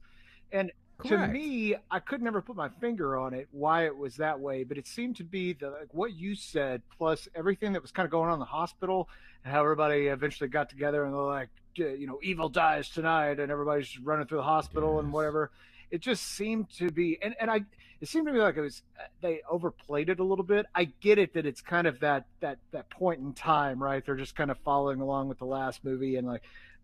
And 0.52 0.72
to 1.06 1.28
me, 1.28 1.76
I 1.92 2.00
could 2.00 2.24
never 2.24 2.42
put 2.42 2.56
my 2.56 2.70
finger 2.70 3.18
on 3.20 3.36
it 3.36 3.48
why 3.52 3.86
it 3.86 3.96
was 3.96 4.16
that 4.16 4.40
way, 4.40 4.64
but 4.64 4.80
it 4.80 4.88
seemed 4.88 5.16
to 5.18 5.24
be 5.24 5.54
the 5.54 5.70
like 5.70 5.90
what 5.94 6.14
you 6.14 6.34
said 6.34 6.82
plus 6.98 7.28
everything 7.36 7.74
that 7.74 7.84
was 7.84 7.92
kind 7.92 8.06
of 8.06 8.12
going 8.12 8.30
on 8.30 8.34
in 8.34 8.40
the 8.40 8.46
hospital 8.46 9.08
how 9.48 9.62
everybody 9.62 10.08
eventually 10.08 10.50
got 10.50 10.70
together 10.70 11.04
and 11.04 11.14
they're 11.14 11.22
like, 11.22 11.50
you 11.78 12.08
know, 12.08 12.20
evil 12.24 12.50
dies 12.50 12.90
tonight, 12.90 13.40
and 13.40 13.52
everybody's 13.52 14.00
running 14.00 14.26
through 14.28 14.40
the 14.40 14.44
hospital 14.44 15.00
and 15.00 15.12
whatever. 15.12 15.52
It 15.92 16.02
just 16.02 16.24
seemed 16.24 16.70
to 16.78 16.90
be, 16.92 17.18
and 17.22 17.36
and 17.40 17.50
I 17.50 17.62
it 18.02 18.08
seemed 18.08 18.28
to 18.28 18.34
me 18.34 18.40
like 18.40 18.58
it 18.58 18.62
was 18.62 18.84
they 19.22 19.42
overplayed 19.50 20.10
it 20.10 20.20
a 20.20 20.24
little 20.24 20.44
bit. 20.44 20.66
I 20.76 20.86
get 20.86 21.18
it 21.18 21.34
that 21.34 21.46
it's 21.46 21.62
kind 21.62 21.88
of 21.88 22.00
that 22.02 22.26
that 22.42 22.60
that 22.72 22.90
point 22.90 23.22
in 23.22 23.34
time, 23.34 23.82
right? 23.82 24.06
They're 24.06 24.16
just 24.16 24.36
kind 24.36 24.52
of 24.52 24.58
following 24.60 25.02
along 25.02 25.30
with 25.30 25.40
the 25.40 25.46
last 25.46 25.84
movie, 25.84 26.18
and 26.18 26.28
like 26.28 26.44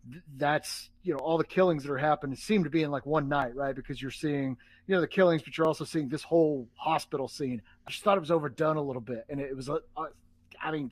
th- 0.09 0.23
that's 0.37 0.89
you 1.03 1.13
know 1.13 1.19
all 1.19 1.37
the 1.37 1.43
killings 1.43 1.83
that 1.83 1.91
are 1.91 1.97
happening 1.97 2.35
seem 2.35 2.63
to 2.63 2.69
be 2.69 2.83
in 2.83 2.91
like 2.91 3.05
one 3.05 3.27
night, 3.27 3.55
right? 3.55 3.75
Because 3.75 4.01
you're 4.01 4.11
seeing 4.11 4.57
you 4.87 4.95
know 4.95 5.01
the 5.01 5.07
killings, 5.07 5.43
but 5.43 5.57
you're 5.57 5.67
also 5.67 5.85
seeing 5.85 6.09
this 6.09 6.23
whole 6.23 6.67
hospital 6.75 7.27
scene. 7.27 7.61
I 7.85 7.91
just 7.91 8.03
thought 8.03 8.17
it 8.17 8.21
was 8.21 8.31
overdone 8.31 8.77
a 8.77 8.81
little 8.81 9.01
bit, 9.01 9.25
and 9.29 9.39
it 9.39 9.55
was 9.55 9.69
uh, 9.69 9.79
uh, 9.97 10.05
I 10.61 10.71
mean 10.71 10.91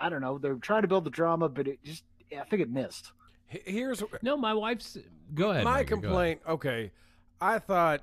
I 0.00 0.08
don't 0.08 0.20
know 0.20 0.38
They're 0.38 0.54
trying 0.54 0.82
to 0.82 0.88
build 0.88 1.04
the 1.04 1.10
drama, 1.10 1.48
but 1.48 1.66
it 1.68 1.82
just 1.84 2.04
I 2.32 2.44
think 2.44 2.62
it 2.62 2.70
missed. 2.70 3.12
Here's 3.46 4.02
No, 4.22 4.36
my 4.36 4.52
wife's. 4.52 4.98
Go 5.34 5.50
ahead. 5.50 5.64
my 5.64 5.78
Micah, 5.78 5.90
go 5.90 5.96
ahead. 5.96 6.02
complaint. 6.02 6.40
Okay, 6.46 6.92
I 7.40 7.58
thought 7.58 8.02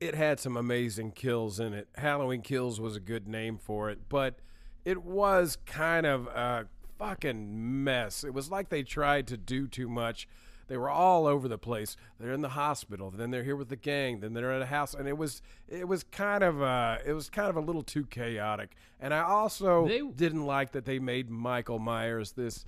it 0.00 0.14
had 0.14 0.38
some 0.38 0.56
amazing 0.56 1.12
kills 1.12 1.58
in 1.58 1.72
it. 1.74 1.88
Halloween 1.96 2.42
Kills 2.42 2.80
was 2.80 2.94
a 2.94 3.00
good 3.00 3.26
name 3.26 3.58
for 3.58 3.90
it, 3.90 4.08
but 4.08 4.38
it 4.84 5.02
was 5.02 5.56
kind 5.66 6.06
of 6.06 6.28
a 6.28 6.66
fucking 6.98 7.82
mess. 7.84 8.22
It 8.22 8.32
was 8.32 8.50
like 8.50 8.68
they 8.68 8.84
tried 8.84 9.26
to 9.28 9.36
do 9.36 9.66
too 9.66 9.88
much. 9.88 10.28
They 10.68 10.76
were 10.76 10.90
all 10.90 11.26
over 11.26 11.48
the 11.48 11.58
place. 11.58 11.96
They're 12.20 12.32
in 12.32 12.42
the 12.42 12.50
hospital, 12.50 13.10
then 13.10 13.30
they're 13.30 13.42
here 13.42 13.56
with 13.56 13.68
the 13.70 13.76
gang, 13.76 14.20
then 14.20 14.34
they're 14.34 14.52
at 14.52 14.62
a 14.62 14.66
house, 14.66 14.94
and 14.94 15.08
it 15.08 15.16
was 15.18 15.42
it 15.66 15.88
was 15.88 16.04
kind 16.04 16.44
of 16.44 16.62
uh 16.62 16.98
it 17.04 17.12
was 17.14 17.28
kind 17.30 17.48
of 17.50 17.56
a 17.56 17.60
little 17.60 17.82
too 17.82 18.04
chaotic. 18.06 18.76
And 19.00 19.12
I 19.12 19.20
also 19.22 19.86
They- 19.88 20.00
didn't 20.00 20.44
like 20.46 20.72
that 20.72 20.84
they 20.84 20.98
made 20.98 21.30
Michael 21.30 21.78
Myers 21.78 22.32
this. 22.32 22.64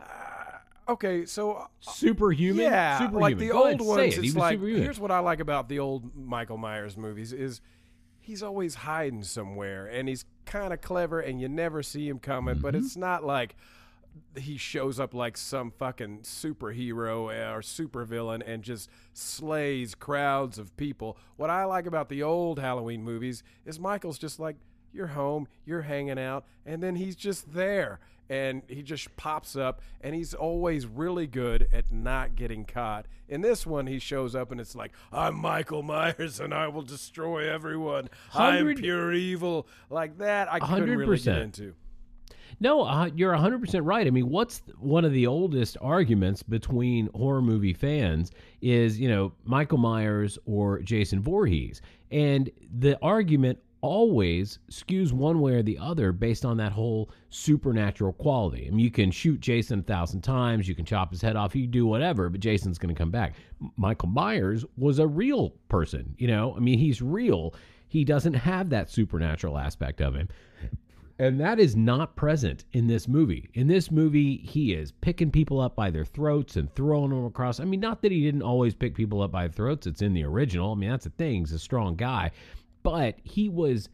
Uh, 0.00 0.04
okay, 0.92 1.24
so 1.26 1.66
Superhuman. 1.80 2.62
yeah, 2.64 2.98
Superhuman. 2.98 3.20
like 3.22 3.38
the 3.38 3.48
Go 3.48 3.68
old 3.68 3.80
say 3.80 3.86
ones. 3.86 4.18
it. 4.18 4.24
It's 4.24 4.36
like 4.36 4.54
superhuman. 4.54 4.82
here's 4.82 5.00
what 5.00 5.10
I 5.10 5.18
like 5.20 5.40
about 5.40 5.68
the 5.68 5.78
old 5.78 6.14
Michael 6.16 6.58
Myers 6.58 6.96
movies 6.96 7.32
is 7.32 7.60
he's 8.20 8.42
always 8.42 8.74
hiding 8.74 9.22
somewhere 9.22 9.86
and 9.86 10.08
he's 10.08 10.24
kind 10.44 10.72
of 10.72 10.80
clever 10.80 11.20
and 11.20 11.40
you 11.40 11.48
never 11.48 11.82
see 11.82 12.08
him 12.08 12.18
coming. 12.18 12.58
But 12.58 12.74
Mm-hmm. 12.74 12.84
it's 12.84 12.96
not 12.96 13.24
like 13.24 13.56
he 14.36 14.56
shows 14.56 15.00
up 15.00 15.14
like 15.14 15.36
some 15.36 15.70
fucking 15.70 16.20
superhero 16.20 17.24
or 17.24 17.60
supervillain 17.60 18.42
and 18.46 18.62
just 18.62 18.90
slays 19.12 19.94
crowds 19.94 20.58
of 20.58 20.76
people. 20.76 21.16
What 21.36 21.50
I 21.50 21.64
like 21.64 21.86
about 21.86 22.08
the 22.08 22.22
old 22.22 22.58
Halloween 22.58 23.02
movies 23.02 23.42
is 23.64 23.80
Michael's 23.80 24.18
just 24.18 24.38
like 24.38 24.56
you're 24.92 25.08
home, 25.08 25.46
you're 25.64 25.82
hanging 25.82 26.18
out, 26.18 26.46
and 26.64 26.82
then 26.82 26.96
he's 26.96 27.16
just 27.16 27.52
there. 27.52 28.00
And 28.28 28.62
he 28.66 28.82
just 28.82 29.16
pops 29.16 29.54
up, 29.54 29.80
and 30.00 30.12
he's 30.12 30.34
always 30.34 30.84
really 30.84 31.28
good 31.28 31.68
at 31.72 31.92
not 31.92 32.34
getting 32.34 32.64
caught. 32.64 33.06
In 33.28 33.40
this 33.40 33.64
one, 33.64 33.86
he 33.86 34.00
shows 34.00 34.34
up, 34.34 34.50
and 34.50 34.60
it's 34.60 34.74
like, 34.74 34.90
I'm 35.12 35.36
Michael 35.36 35.84
Myers, 35.84 36.40
and 36.40 36.52
I 36.52 36.66
will 36.66 36.82
destroy 36.82 37.48
everyone. 37.48 38.08
I'm 38.34 38.74
pure 38.74 39.12
evil. 39.12 39.68
Like 39.90 40.18
that, 40.18 40.52
I 40.52 40.58
couldn't 40.58 40.98
really 40.98 41.18
get 41.18 41.36
100%. 41.36 41.40
into. 41.40 41.74
No, 42.58 42.82
uh, 42.82 43.10
you're 43.14 43.34
100% 43.34 43.80
right. 43.84 44.06
I 44.06 44.10
mean, 44.10 44.30
what's 44.30 44.62
one 44.78 45.04
of 45.04 45.12
the 45.12 45.26
oldest 45.26 45.76
arguments 45.80 46.42
between 46.42 47.10
horror 47.14 47.42
movie 47.42 47.74
fans 47.74 48.32
is, 48.62 48.98
you 48.98 49.08
know, 49.08 49.32
Michael 49.44 49.78
Myers 49.78 50.38
or 50.46 50.80
Jason 50.80 51.20
Voorhees. 51.20 51.82
And 52.10 52.50
the 52.78 52.98
argument 53.02 53.58
always 53.82 54.58
skews 54.70 55.12
one 55.12 55.40
way 55.40 55.52
or 55.52 55.62
the 55.62 55.78
other 55.78 56.10
based 56.12 56.44
on 56.44 56.56
that 56.56 56.72
whole 56.72 57.10
supernatural 57.28 58.12
quality. 58.14 58.66
I 58.66 58.70
mean, 58.70 58.80
you 58.80 58.90
can 58.90 59.10
shoot 59.10 59.38
Jason 59.40 59.80
a 59.80 59.82
thousand 59.82 60.22
times, 60.22 60.66
you 60.66 60.74
can 60.74 60.84
chop 60.84 61.10
his 61.10 61.20
head 61.20 61.36
off, 61.36 61.54
you 61.54 61.66
do 61.66 61.86
whatever, 61.86 62.28
but 62.30 62.40
Jason's 62.40 62.78
going 62.78 62.94
to 62.94 62.98
come 62.98 63.10
back. 63.10 63.34
Michael 63.76 64.08
Myers 64.08 64.64
was 64.76 64.98
a 64.98 65.06
real 65.06 65.50
person, 65.68 66.14
you 66.18 66.26
know? 66.26 66.54
I 66.56 66.60
mean, 66.60 66.78
he's 66.78 67.02
real. 67.02 67.54
He 67.88 68.04
doesn't 68.04 68.34
have 68.34 68.70
that 68.70 68.90
supernatural 68.90 69.58
aspect 69.58 70.00
of 70.00 70.14
him. 70.14 70.28
And 71.18 71.40
that 71.40 71.58
is 71.58 71.74
not 71.74 72.14
present 72.14 72.66
in 72.72 72.86
this 72.86 73.08
movie. 73.08 73.48
In 73.54 73.66
this 73.66 73.90
movie, 73.90 74.36
he 74.36 74.74
is 74.74 74.92
picking 74.92 75.30
people 75.30 75.60
up 75.60 75.74
by 75.74 75.90
their 75.90 76.04
throats 76.04 76.56
and 76.56 76.70
throwing 76.74 77.10
them 77.10 77.24
across. 77.24 77.58
I 77.58 77.64
mean, 77.64 77.80
not 77.80 78.02
that 78.02 78.12
he 78.12 78.22
didn't 78.22 78.42
always 78.42 78.74
pick 78.74 78.94
people 78.94 79.22
up 79.22 79.32
by 79.32 79.48
throats. 79.48 79.86
It's 79.86 80.02
in 80.02 80.12
the 80.12 80.24
original. 80.24 80.72
I 80.72 80.74
mean, 80.74 80.90
that's 80.90 81.04
the 81.04 81.10
thing. 81.10 81.40
He's 81.40 81.52
a 81.52 81.58
strong 81.58 81.96
guy. 81.96 82.32
But 82.82 83.16
he 83.24 83.48
was 83.48 83.88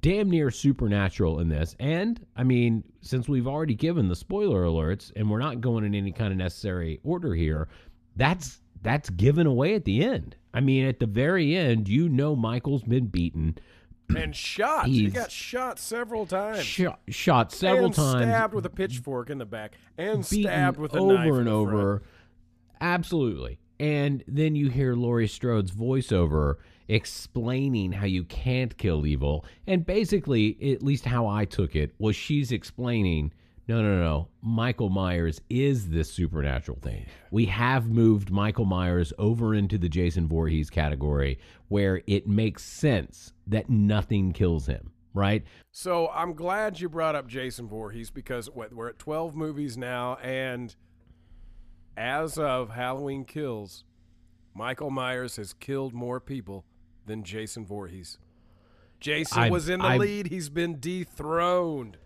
damn 0.00 0.28
near 0.28 0.50
supernatural 0.50 1.38
in 1.38 1.48
this. 1.48 1.76
And, 1.78 2.24
I 2.36 2.42
mean, 2.42 2.82
since 3.00 3.28
we've 3.28 3.46
already 3.46 3.74
given 3.74 4.08
the 4.08 4.16
spoiler 4.16 4.64
alerts 4.64 5.12
and 5.14 5.30
we're 5.30 5.38
not 5.38 5.60
going 5.60 5.84
in 5.84 5.94
any 5.94 6.10
kind 6.10 6.32
of 6.32 6.38
necessary 6.38 6.98
order 7.04 7.34
here, 7.34 7.68
that's 8.16 8.60
that's 8.82 9.10
given 9.10 9.46
away 9.46 9.74
at 9.74 9.84
the 9.84 10.04
end. 10.04 10.36
I 10.54 10.60
mean, 10.60 10.86
at 10.86 11.00
the 11.00 11.06
very 11.06 11.56
end, 11.56 11.88
you 11.88 12.08
know 12.08 12.36
Michael's 12.36 12.82
been 12.82 13.06
beaten 13.06 13.56
and 14.14 14.34
shot. 14.34 14.86
He 14.86 15.08
got 15.08 15.30
shot 15.30 15.78
several 15.78 16.26
times. 16.26 16.64
shot, 16.64 17.00
shot 17.08 17.52
several 17.52 17.86
and 17.86 17.94
times, 17.94 18.24
stabbed 18.24 18.54
with 18.54 18.66
a 18.66 18.70
pitchfork 18.70 19.30
in 19.30 19.38
the 19.38 19.46
back, 19.46 19.72
and 19.98 20.24
stabbed 20.24 20.78
with 20.78 20.94
a 20.94 20.98
over 20.98 21.14
knife 21.14 21.32
and 21.32 21.48
over. 21.48 22.02
Absolutely. 22.80 23.58
And 23.78 24.24
then 24.26 24.54
you 24.54 24.70
hear 24.70 24.94
Laurie 24.94 25.28
Strode's 25.28 25.70
voiceover 25.70 26.56
explaining 26.88 27.92
how 27.92 28.06
you 28.06 28.24
can't 28.24 28.76
kill 28.78 29.06
evil. 29.06 29.44
And 29.66 29.84
basically, 29.84 30.56
at 30.72 30.82
least 30.82 31.04
how 31.04 31.26
I 31.26 31.44
took 31.44 31.74
it, 31.74 31.94
was 31.98 32.16
she's 32.16 32.52
explaining 32.52 33.32
no, 33.68 33.82
no, 33.82 33.98
no. 34.00 34.28
Michael 34.42 34.90
Myers 34.90 35.40
is 35.50 35.88
this 35.90 36.10
supernatural 36.12 36.78
thing. 36.80 37.04
We 37.30 37.46
have 37.46 37.88
moved 37.88 38.30
Michael 38.30 38.64
Myers 38.64 39.12
over 39.18 39.54
into 39.54 39.76
the 39.78 39.88
Jason 39.88 40.28
Voorhees 40.28 40.70
category 40.70 41.38
where 41.68 42.00
it 42.06 42.28
makes 42.28 42.62
sense 42.62 43.32
that 43.48 43.68
nothing 43.68 44.32
kills 44.32 44.66
him, 44.66 44.92
right? 45.14 45.42
So 45.72 46.08
I'm 46.10 46.34
glad 46.34 46.78
you 46.80 46.88
brought 46.88 47.16
up 47.16 47.26
Jason 47.26 47.66
Voorhees 47.68 48.10
because 48.10 48.48
we're 48.50 48.88
at 48.88 48.98
12 49.00 49.34
movies 49.34 49.76
now, 49.76 50.14
and 50.22 50.74
as 51.96 52.38
of 52.38 52.70
Halloween 52.70 53.24
Kills, 53.24 53.84
Michael 54.54 54.90
Myers 54.90 55.36
has 55.36 55.52
killed 55.52 55.92
more 55.92 56.20
people 56.20 56.64
than 57.04 57.24
Jason 57.24 57.66
Voorhees. 57.66 58.18
Jason 59.00 59.38
I- 59.38 59.50
was 59.50 59.68
in 59.68 59.80
the 59.80 59.86
I- 59.86 59.96
lead. 59.96 60.28
He's 60.28 60.48
been 60.48 60.78
dethroned. 60.80 61.96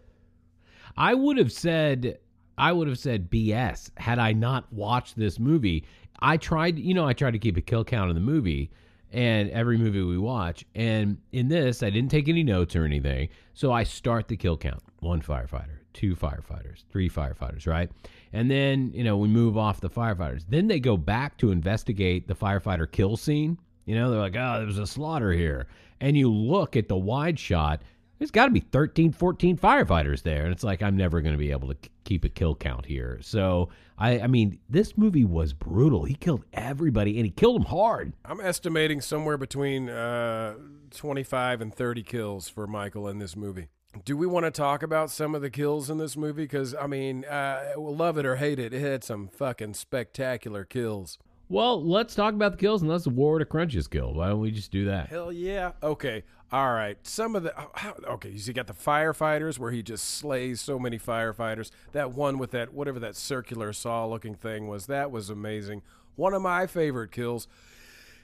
I 0.96 1.14
would 1.14 1.38
have 1.38 1.52
said 1.52 2.18
I 2.60 2.72
would 2.72 2.88
have 2.88 2.98
said 2.98 3.30
BS 3.30 3.90
had 3.96 4.18
I 4.18 4.32
not 4.32 4.70
watched 4.70 5.16
this 5.16 5.38
movie. 5.38 5.84
I 6.20 6.36
tried, 6.36 6.78
you 6.78 6.92
know, 6.92 7.06
I 7.06 7.14
tried 7.14 7.30
to 7.30 7.38
keep 7.38 7.56
a 7.56 7.62
kill 7.62 7.84
count 7.84 8.10
in 8.10 8.14
the 8.14 8.20
movie 8.20 8.70
and 9.12 9.50
every 9.50 9.78
movie 9.78 10.02
we 10.02 10.18
watch. 10.18 10.66
And 10.74 11.16
in 11.32 11.48
this, 11.48 11.82
I 11.82 11.88
didn't 11.88 12.10
take 12.10 12.28
any 12.28 12.42
notes 12.42 12.76
or 12.76 12.84
anything. 12.84 13.30
So 13.54 13.72
I 13.72 13.84
start 13.84 14.28
the 14.28 14.36
kill 14.36 14.58
count. 14.58 14.82
One 15.00 15.22
firefighter, 15.22 15.78
two 15.94 16.14
firefighters, 16.14 16.84
three 16.90 17.08
firefighters, 17.08 17.66
right? 17.66 17.90
And 18.34 18.50
then, 18.50 18.92
you 18.92 19.04
know, 19.04 19.16
we 19.16 19.28
move 19.28 19.56
off 19.56 19.80
the 19.80 19.88
firefighters. 19.88 20.44
Then 20.46 20.68
they 20.68 20.80
go 20.80 20.98
back 20.98 21.38
to 21.38 21.52
investigate 21.52 22.28
the 22.28 22.34
firefighter 22.34 22.90
kill 22.90 23.16
scene. 23.16 23.58
You 23.86 23.94
know, 23.94 24.10
they're 24.10 24.20
like, 24.20 24.36
"Oh, 24.36 24.58
there 24.58 24.66
was 24.66 24.78
a 24.78 24.86
slaughter 24.86 25.32
here." 25.32 25.66
And 26.00 26.16
you 26.16 26.30
look 26.30 26.76
at 26.76 26.88
the 26.88 26.96
wide 26.96 27.38
shot 27.38 27.80
there's 28.20 28.30
got 28.30 28.44
to 28.44 28.52
be 28.52 28.60
13 28.60 29.10
14 29.10 29.56
firefighters 29.58 30.22
there 30.22 30.44
and 30.44 30.52
it's 30.52 30.62
like 30.62 30.82
i'm 30.82 30.96
never 30.96 31.20
going 31.20 31.34
to 31.34 31.38
be 31.38 31.50
able 31.50 31.66
to 31.66 31.76
keep 32.04 32.24
a 32.24 32.28
kill 32.28 32.54
count 32.54 32.86
here 32.86 33.18
so 33.20 33.68
i 33.98 34.20
i 34.20 34.26
mean 34.28 34.60
this 34.68 34.96
movie 34.96 35.24
was 35.24 35.52
brutal 35.52 36.04
he 36.04 36.14
killed 36.14 36.44
everybody 36.52 37.16
and 37.16 37.24
he 37.24 37.30
killed 37.32 37.56
them 37.56 37.66
hard 37.66 38.12
I'm 38.24 38.40
estimating 38.40 39.00
somewhere 39.00 39.36
between 39.36 39.88
uh, 39.88 40.54
25 40.90 41.60
and 41.60 41.74
30 41.74 42.02
kills 42.02 42.48
for 42.48 42.66
Michael 42.66 43.08
in 43.08 43.18
this 43.18 43.34
movie. 43.34 43.68
Do 44.04 44.16
we 44.16 44.26
want 44.26 44.44
to 44.46 44.52
talk 44.52 44.84
about 44.84 45.10
some 45.10 45.34
of 45.34 45.42
the 45.42 45.50
kills 45.50 45.90
in 45.90 45.98
this 45.98 46.16
movie? 46.16 46.44
Because, 46.44 46.76
I 46.76 46.86
mean, 46.86 47.24
uh, 47.24 47.72
love 47.76 48.18
it 48.18 48.26
or 48.26 48.36
hate 48.36 48.60
it, 48.60 48.72
it 48.72 48.80
had 48.80 49.02
some 49.02 49.26
fucking 49.26 49.74
spectacular 49.74 50.64
kills. 50.64 51.18
Well 51.50 51.84
let's 51.84 52.14
talk 52.14 52.32
about 52.32 52.52
the 52.52 52.58
kills 52.58 52.80
and 52.80 52.90
let's 52.90 53.06
award 53.06 53.42
a 53.42 53.44
crunches 53.44 53.86
kill 53.86 54.14
why 54.14 54.28
don't 54.28 54.40
we 54.40 54.50
just 54.50 54.70
do 54.70 54.86
that 54.86 55.08
Hell 55.08 55.32
yeah. 55.32 55.72
Okay. 55.82 56.22
All 56.52 56.72
right. 56.72 56.96
Some 57.06 57.36
of 57.36 57.42
the. 57.42 57.54
Oh, 57.58 57.92
okay. 58.14 58.30
You 58.30 58.38
see 58.38 58.52
got 58.52 58.66
the 58.66 58.72
firefighters 58.72 59.58
where 59.58 59.70
he 59.70 59.82
just 59.82 60.04
slays 60.04 60.60
so 60.60 60.78
many 60.78 60.98
firefighters. 60.98 61.70
That 61.92 62.12
one 62.12 62.38
with 62.38 62.50
that, 62.52 62.72
whatever 62.72 62.98
that 63.00 63.16
circular 63.16 63.72
saw 63.72 64.06
looking 64.06 64.34
thing 64.34 64.68
was, 64.68 64.86
that 64.86 65.10
was 65.10 65.30
amazing. 65.30 65.82
One 66.16 66.34
of 66.34 66.42
my 66.42 66.66
favorite 66.66 67.12
kills 67.12 67.46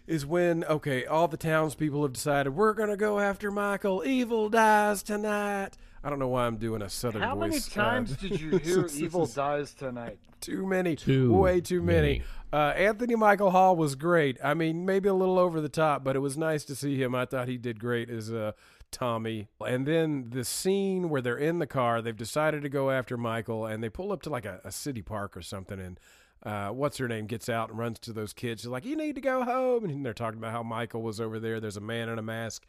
is 0.07 0.25
when, 0.27 0.65
okay, 0.65 1.05
all 1.05 1.29
the 1.29 1.37
townspeople 1.37 2.03
have 2.03 2.13
decided 2.13 2.51
we're 2.55 2.75
going 2.75 2.89
to 2.91 2.97
go 2.97 3.19
after 3.19 3.51
Michael. 3.51 4.03
Evil 4.07 4.49
dies 4.49 5.03
tonight. 5.03 5.71
I 6.05 6.11
don't 6.11 6.19
know 6.21 6.29
why 6.29 6.47
I'm 6.47 6.57
doing 6.57 6.83
a 6.83 6.89
southern 6.89 7.23
How 7.23 7.35
many 7.35 7.55
voice. 7.57 7.77
uh, 7.77 7.83
times 7.83 8.17
did 8.17 8.41
you 8.41 8.59
hear 8.59 8.87
"Evil 8.95 9.27
Dies 9.27 9.75
Tonight"? 9.75 10.19
too 10.41 10.65
many, 10.65 10.95
Too 10.95 11.33
way 11.35 11.61
too 11.61 11.83
many. 11.83 12.19
many. 12.19 12.23
Uh, 12.53 12.73
Anthony 12.77 13.17
Michael 13.17 13.51
Hall 13.51 13.75
was 13.75 13.97
great. 13.97 14.39
I 14.45 14.55
mean, 14.55 14.87
maybe 14.87 15.09
a 15.09 15.15
little 15.15 15.39
over 15.39 15.61
the 15.61 15.69
top, 15.69 16.05
but 16.05 16.15
it 16.15 16.21
was 16.21 16.39
nice 16.39 16.65
to 16.67 16.77
see 16.77 17.03
him. 17.03 17.15
I 17.17 17.25
thought 17.25 17.49
he 17.49 17.57
did 17.57 17.81
great 17.81 18.09
as 18.09 18.31
uh, 18.33 18.53
Tommy. 18.93 19.49
And 19.67 19.85
then 19.85 20.31
the 20.31 20.45
scene 20.45 21.09
where 21.09 21.21
they're 21.21 21.37
in 21.37 21.59
the 21.59 21.67
car, 21.67 22.01
they've 22.01 22.17
decided 22.17 22.63
to 22.63 22.69
go 22.69 22.91
after 22.93 23.17
Michael, 23.17 23.67
and 23.67 23.83
they 23.83 23.89
pull 23.89 24.13
up 24.13 24.23
to 24.23 24.31
like 24.31 24.45
a, 24.45 24.61
a 24.65 24.71
city 24.71 25.03
park 25.03 25.37
or 25.37 25.43
something, 25.43 25.81
and 25.81 25.99
uh, 26.47 26.69
what's 26.69 26.97
her 26.99 27.09
name 27.09 27.27
gets 27.27 27.49
out 27.49 27.71
and 27.71 27.79
runs 27.79 27.99
to 27.99 28.13
those 28.13 28.33
kids. 28.33 28.63
She's 28.63 28.71
like, 28.71 28.85
"You 28.85 28.95
need 28.95 29.17
to 29.17 29.21
go 29.21 29.43
home," 29.43 29.85
and 29.85 30.07
they're 30.07 30.15
talking 30.15 30.39
about 30.39 30.53
how 30.53 30.63
Michael 30.63 31.03
was 31.03 31.21
over 31.21 31.41
there. 31.41 31.59
There's 31.59 31.77
a 31.77 31.81
man 31.81 32.09
in 32.09 32.21
a 32.21 32.23
mask 32.23 32.65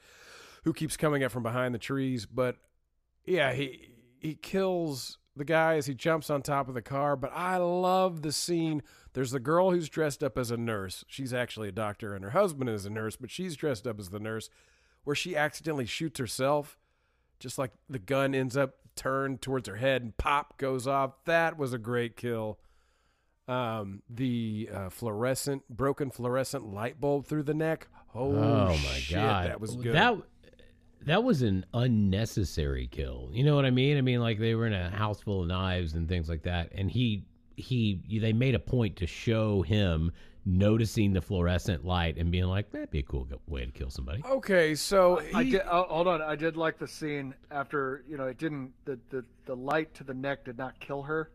who 0.63 0.73
keeps 0.73 0.97
coming 0.97 1.23
up 1.23 1.31
from 1.31 1.43
behind 1.43 1.75
the 1.75 1.79
trees, 1.79 2.25
but 2.25 2.57
yeah, 3.23 3.53
he 3.53 3.91
he 4.19 4.33
kills 4.33 5.19
the 5.35 5.45
guy 5.45 5.75
as 5.75 5.85
he 5.85 5.93
jumps 5.93 6.31
on 6.31 6.41
top 6.41 6.67
of 6.67 6.73
the 6.73 6.81
car. 6.81 7.15
But 7.15 7.31
I 7.35 7.57
love 7.57 8.23
the 8.23 8.31
scene. 8.31 8.81
There's 9.13 9.29
the 9.29 9.39
girl 9.39 9.69
who's 9.69 9.89
dressed 9.89 10.23
up 10.23 10.39
as 10.39 10.49
a 10.49 10.57
nurse. 10.57 11.05
She's 11.07 11.31
actually 11.31 11.69
a 11.69 11.73
doctor, 11.73 12.15
and 12.15 12.23
her 12.23 12.31
husband 12.31 12.71
is 12.71 12.87
a 12.87 12.89
nurse, 12.89 13.15
but 13.15 13.29
she's 13.29 13.55
dressed 13.55 13.85
up 13.85 13.99
as 13.99 14.09
the 14.09 14.19
nurse, 14.19 14.49
where 15.03 15.15
she 15.15 15.35
accidentally 15.35 15.85
shoots 15.85 16.19
herself. 16.19 16.79
Just 17.39 17.59
like 17.59 17.73
the 17.87 17.99
gun 17.99 18.33
ends 18.33 18.57
up 18.57 18.77
turned 18.95 19.43
towards 19.43 19.69
her 19.69 19.75
head 19.75 20.01
and 20.01 20.17
pop 20.17 20.57
goes 20.57 20.87
off. 20.87 21.23
That 21.25 21.59
was 21.59 21.73
a 21.73 21.77
great 21.77 22.17
kill. 22.17 22.57
Um, 23.47 24.01
the 24.09 24.69
uh, 24.73 24.89
fluorescent, 24.89 25.67
broken 25.69 26.11
fluorescent 26.11 26.73
light 26.73 26.99
bulb 26.99 27.25
through 27.25 27.43
the 27.43 27.53
neck. 27.53 27.87
Oh, 28.13 28.35
oh 28.35 28.67
my 28.69 28.75
shit, 28.75 29.15
god 29.15 29.49
that 29.49 29.61
was 29.61 29.75
good. 29.75 29.93
that 29.93 30.15
that 31.05 31.23
was 31.23 31.43
an 31.43 31.65
unnecessary 31.73 32.87
kill 32.87 33.29
you 33.31 33.43
know 33.43 33.55
what 33.55 33.63
i 33.65 33.69
mean 33.69 33.97
i 33.97 34.01
mean 34.01 34.19
like 34.19 34.39
they 34.39 34.55
were 34.55 34.65
in 34.65 34.73
a 34.73 34.89
house 34.89 35.21
full 35.21 35.41
of 35.43 35.47
knives 35.47 35.93
and 35.93 36.09
things 36.09 36.27
like 36.27 36.41
that 36.41 36.71
and 36.73 36.89
he 36.89 37.23
he 37.57 38.01
they 38.21 38.33
made 38.33 38.55
a 38.55 38.59
point 38.59 38.95
to 38.95 39.05
show 39.05 39.61
him 39.61 40.11
noticing 40.45 41.11
the 41.11 41.21
fluorescent 41.21 41.83
light 41.85 42.17
and 42.17 42.31
being 42.31 42.45
like 42.45 42.71
that'd 42.71 42.89
be 42.89 42.99
a 42.99 43.03
cool 43.03 43.27
way 43.47 43.65
to 43.65 43.71
kill 43.71 43.89
somebody 43.89 44.23
okay, 44.25 44.75
so 44.75 45.21
I 45.35 45.43
did. 45.43 45.61
Oh, 45.69 45.83
hold 45.89 46.07
on. 46.07 46.21
I 46.21 46.35
did 46.37 46.55
like 46.55 46.77
the 46.77 46.87
scene 46.87 47.33
after 47.51 48.03
you 48.07 48.17
know 48.17 48.27
it 48.27 48.37
didn't 48.37 48.71
the, 48.85 48.97
the 49.09 49.25
the 49.45 49.55
light 49.55 49.93
to 49.95 50.05
the 50.05 50.13
neck 50.13 50.45
did 50.45 50.57
not 50.57 50.79
kill 50.79 51.01
her, 51.03 51.31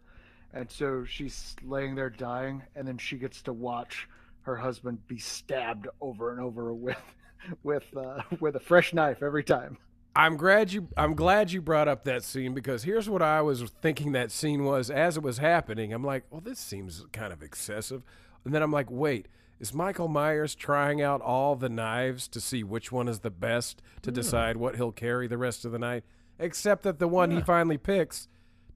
and 0.52 0.70
so 0.70 1.04
she's 1.04 1.56
laying 1.64 1.94
there 1.94 2.10
dying, 2.10 2.62
and 2.74 2.86
then 2.86 2.98
she 2.98 3.16
gets 3.16 3.42
to 3.42 3.52
watch 3.52 4.08
her 4.42 4.56
husband 4.56 5.06
be 5.06 5.18
stabbed 5.18 5.88
over 6.00 6.30
and 6.32 6.40
over 6.40 6.72
with 6.74 6.96
with 7.62 7.84
uh, 7.96 8.22
with 8.40 8.56
a 8.56 8.60
fresh 8.60 8.92
knife 8.92 9.22
every 9.22 9.44
time. 9.44 9.78
I'm 10.14 10.36
glad 10.36 10.72
you 10.72 10.88
I'm 10.96 11.14
glad 11.14 11.52
you 11.52 11.62
brought 11.62 11.88
up 11.88 12.04
that 12.04 12.22
scene 12.22 12.52
because 12.52 12.82
here's 12.82 13.08
what 13.08 13.22
I 13.22 13.40
was 13.40 13.62
thinking 13.80 14.12
that 14.12 14.30
scene 14.30 14.64
was 14.64 14.90
as 14.90 15.16
it 15.16 15.22
was 15.22 15.38
happening. 15.38 15.92
I'm 15.92 16.04
like, 16.04 16.24
well, 16.30 16.42
this 16.42 16.58
seems 16.58 17.06
kind 17.12 17.32
of 17.32 17.42
excessive. 17.42 18.02
And 18.44 18.52
then 18.52 18.62
I'm 18.62 18.72
like, 18.72 18.90
wait, 18.90 19.28
is 19.58 19.72
Michael 19.72 20.08
Myers 20.08 20.54
trying 20.54 21.00
out 21.00 21.20
all 21.20 21.54
the 21.54 21.68
knives 21.68 22.28
to 22.28 22.40
see 22.40 22.62
which 22.62 22.92
one 22.92 23.08
is 23.08 23.20
the 23.20 23.30
best 23.30 23.80
to 24.02 24.10
decide 24.10 24.56
what 24.56 24.76
he'll 24.76 24.92
carry 24.92 25.28
the 25.28 25.38
rest 25.38 25.64
of 25.64 25.72
the 25.72 25.78
night? 25.78 26.04
Except 26.38 26.82
that 26.82 26.98
the 26.98 27.08
one 27.08 27.30
he 27.30 27.40
finally 27.40 27.78
picks 27.78 28.28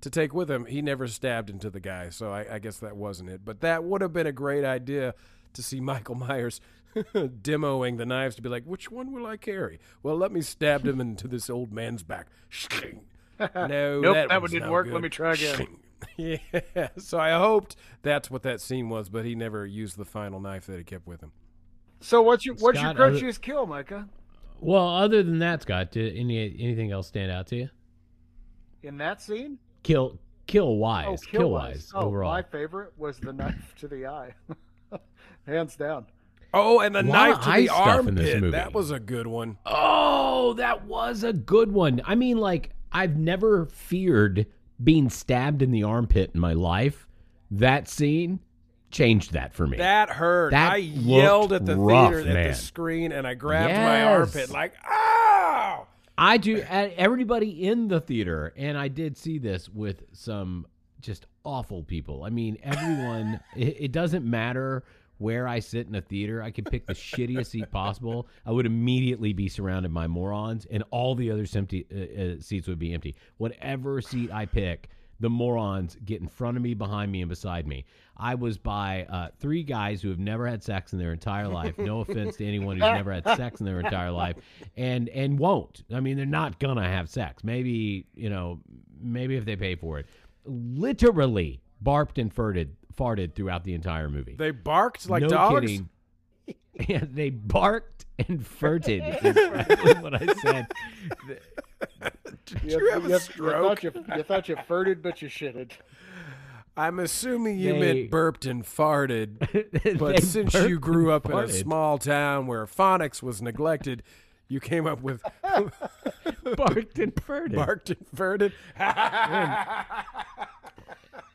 to 0.07 0.11
take 0.11 0.32
with 0.32 0.48
him, 0.48 0.66
he 0.66 0.82
never 0.82 1.09
stabbed 1.09 1.50
into 1.50 1.68
the 1.68 1.80
guy. 1.80 2.11
So 2.11 2.30
I, 2.30 2.54
I 2.54 2.59
guess 2.61 2.78
that 2.78 2.96
wasn't 2.96 3.28
it. 3.28 3.44
But 3.44 3.61
that 3.61 3.82
would 3.82 4.00
have 4.02 4.12
been 4.12 4.26
a 4.28 4.32
great 4.32 4.64
idea 4.64 5.14
to 5.52 5.62
see 5.62 5.80
Michael 5.92 6.14
Myers 6.14 6.61
demoing 6.94 7.98
the 7.98 8.07
knives 8.07 8.36
to 8.36 8.42
be 8.42 8.48
like, 8.48 8.64
which 8.64 8.88
one 8.88 9.12
will 9.12 9.26
I 9.26 9.36
carry? 9.36 9.80
Well, 10.04 10.16
let 10.16 10.30
me 10.30 10.42
stab 10.42 10.86
him 10.86 11.00
into 11.00 11.26
this 11.26 11.50
old 11.50 11.72
man's 11.72 12.04
back. 12.04 12.28
no, 13.40 14.00
Nope, 14.00 14.14
that, 14.14 14.28
that 14.28 14.40
one 14.40 14.50
didn't 14.50 14.66
no 14.66 14.72
work. 14.72 14.86
good. 14.86 14.94
Let 14.94 15.02
me 15.02 15.09
try 15.09 15.32
again. 15.32 15.66
yeah, 16.16 16.88
so 16.98 17.18
I 17.18 17.32
hoped 17.32 17.74
that's 18.02 18.30
what 18.30 18.42
that 18.44 18.61
scene 18.61 18.88
was, 18.88 19.09
but 19.09 19.24
he 19.24 19.34
never 19.34 19.66
used 19.66 19.96
the 19.96 20.04
final 20.04 20.38
knife 20.40 20.66
that 20.66 20.78
he 20.78 20.84
kept 20.84 21.07
with 21.07 21.20
him. 21.20 21.32
So 22.00 22.22
what's 22.22 22.46
your 22.46 22.54
what's 22.57 22.80
your 22.80 22.92
Scott, 22.92 23.00
other- 23.00 23.18
crunchiest 23.18 23.40
kill, 23.40 23.66
Micah? 23.66 24.09
Well, 24.61 24.88
other 24.88 25.22
than 25.22 25.40
that, 25.40 25.62
Scott, 25.62 25.90
did 25.90 26.16
any 26.16 26.38
anything 26.61 26.92
else 26.92 27.09
stand 27.09 27.30
out 27.32 27.48
to 27.48 27.57
you? 27.57 27.70
In 28.82 28.98
that 28.98 29.20
scene, 29.20 29.59
Oh, 29.87 29.89
kill, 29.89 30.18
kill 30.47 30.76
wise, 30.76 31.07
oh, 31.09 31.16
kill 31.30 31.41
kill 31.41 31.51
wise 31.51 31.93
Oh, 31.95 32.07
overall. 32.07 32.32
my 32.32 32.43
favorite 32.43 32.93
was 32.97 33.18
the 33.18 33.32
knife 33.32 33.74
to 33.78 33.89
the 33.89 34.07
eye, 34.07 34.34
hands 35.47 35.76
down. 35.76 36.07
Oh, 36.53 36.80
and 36.80 36.95
the 36.95 37.03
knife 37.03 37.41
to 37.43 37.51
the 37.51 37.66
stuff 37.66 38.07
in 38.09 38.14
this 38.14 38.24
armpit. 38.34 38.41
movie. 38.41 38.51
That 38.53 38.72
was 38.72 38.91
a 38.91 38.99
good 38.99 39.26
one. 39.26 39.59
Oh, 39.66 40.55
that 40.55 40.84
was 40.87 41.22
a 41.22 41.32
good 41.32 41.70
one. 41.72 42.01
I 42.05 42.14
mean, 42.14 42.39
like, 42.39 42.70
I've 42.93 43.16
never 43.16 43.66
feared 43.66 44.47
being 44.82 45.09
stabbed 45.11 45.61
in 45.62 45.70
the 45.70 45.82
armpit 45.82 46.30
in 46.34 46.41
my 46.41 46.55
life. 46.55 47.07
That 47.51 47.89
scene 47.89 48.41
changed 48.91 49.32
that 49.34 49.53
for 49.55 49.66
me. 49.66 49.76
That 49.76 50.09
hurt. 50.09 50.53
That 50.53 50.72
I 50.72 50.76
yelled 50.76 51.53
at 51.53 51.66
the 51.66 51.76
rough, 51.76 52.12
theater 52.12 52.30
at 52.30 52.49
the 52.49 52.55
screen 52.55 53.12
and 53.12 53.26
I 53.26 53.34
grabbed 53.34 53.72
my 53.74 54.05
armpit 54.05 54.51
like, 54.51 54.72
ow! 54.89 55.05
I 56.19 56.39
do. 56.39 56.62
Everybody 56.69 57.67
in 57.67 57.89
the 57.89 58.01
theater, 58.01 58.53
and 58.57 58.79
I 58.79 58.89
did 58.89 59.17
see 59.17 59.39
this 59.39 59.69
with 59.69 60.05
some 60.12 60.67
just 61.01 61.27
awful 61.45 61.83
people. 61.83 62.25
I 62.25 62.31
mean, 62.31 62.59
everyone. 62.62 63.41
it, 63.57 63.77
it 63.81 63.93
doesn't 63.93 64.25
matter 64.25 64.85
where 65.19 65.49
I 65.49 65.61
sit 65.61 65.87
in 65.87 65.95
a 65.95 66.01
theater. 66.01 66.43
I 66.43 66.51
could 66.51 66.67
pick 66.67 66.87
the 66.87 66.95
shittiest 66.95 67.47
seat 67.47 67.71
possible. 67.71 68.29
I 68.45 68.53
would 68.53 68.67
immediately 68.67 69.33
be 69.33 69.49
surrounded 69.49 69.93
by 69.93 70.07
morons, 70.07 70.67
and 70.71 70.83
all 70.91 71.14
the 71.14 71.31
other 71.31 71.47
empty 71.55 71.87
uh, 71.91 72.23
uh, 72.23 72.41
seats 72.41 72.69
would 72.69 72.79
be 72.79 72.93
empty. 72.93 73.14
Whatever 73.39 74.01
seat 74.01 74.31
I 74.33 74.47
pick, 74.47 74.91
the 75.21 75.31
morons 75.31 75.97
get 76.05 76.21
in 76.21 76.29
front 76.29 76.57
of 76.57 76.62
me, 76.62 76.75
behind 76.75 77.11
me, 77.12 77.23
and 77.23 77.29
beside 77.29 77.67
me. 77.67 77.87
I 78.19 78.35
was 78.35 78.57
by 78.59 79.05
uh, 79.11 79.29
three 79.39 79.62
guys 79.62 80.01
who 80.01 80.09
have 80.09 80.19
never 80.19 80.47
had 80.47 80.62
sex 80.62 80.93
in 80.93 80.99
their 80.99 81.12
entire 81.12 81.49
life. 81.49 81.77
No 81.79 82.01
offense 82.03 82.37
to 82.37 82.47
anyone 82.47 82.77
who's 82.77 82.83
never 82.91 83.12
had 83.12 83.25
sex 83.37 83.61
in 83.61 83.67
their 83.67 83.81
entire 83.81 84.11
life, 84.11 84.37
and 84.77 85.09
and 85.11 85.39
won't. 85.39 85.83
I 85.93 86.01
mean, 86.01 86.17
they're 86.17 86.27
not 86.27 86.59
gonna 86.59 86.89
have 86.89 87.09
sex. 87.11 87.45
Maybe 87.45 88.07
you 88.14 88.31
know, 88.31 88.61
maybe 89.01 89.37
if 89.37 89.45
they 89.45 89.57
pay 89.57 89.75
for 89.75 89.99
it. 89.99 90.07
Literally 90.47 91.61
barked 91.81 92.19
and 92.19 92.35
farted, 92.35 92.69
farted 92.97 93.35
throughout 93.35 93.64
the 93.64 93.75
entire 93.75 94.09
movie. 94.09 94.35
They 94.39 94.51
barked 94.53 95.09
like 95.11 95.23
no 95.23 95.29
dogs. 95.29 95.61
kidding. 95.61 95.89
Yeah, 96.89 97.05
they 97.11 97.31
barked 97.31 98.05
and 98.19 98.41
farted. 98.45 99.01
is 99.25 99.35
exactly 99.37 99.95
what 99.95 100.14
I 100.14 100.27
said. 100.35 100.67
Did 102.45 102.62
You, 102.62 102.71
you 102.81 102.91
have 102.93 103.05
you- 103.05 103.09
a 103.09 103.12
you 103.14 103.19
stroke? 103.19 103.81
thought 103.81 103.83
you, 103.83 104.05
you 104.17 104.23
thought 104.23 104.49
you 104.51 104.57
farted, 104.57 105.01
but 105.03 105.23
you 105.23 105.29
shitted. 105.29 105.73
I'm 106.77 106.99
assuming 106.99 107.59
you 107.59 107.72
They- 107.72 107.81
meant 107.81 108.11
burped 108.11 108.45
and 108.47 108.64
farted. 108.64 109.99
But 109.99 110.22
since 110.22 110.53
you 110.55 110.79
grew 110.79 111.11
up 111.12 111.27
in 111.27 111.33
a 111.37 111.49
small 111.49 111.99
town 111.99 112.47
where 112.47 112.66
phonics 112.66 113.22
was 113.22 113.41
neglected, 113.41 114.03
you 114.49 114.61
came 114.61 114.87
up 114.87 115.01
with 115.03 115.22
barked 115.43 116.99
and 116.99 117.14
farted. 117.14 117.55
barked 117.57 117.91
and 117.91 118.07
farted. 118.14 118.53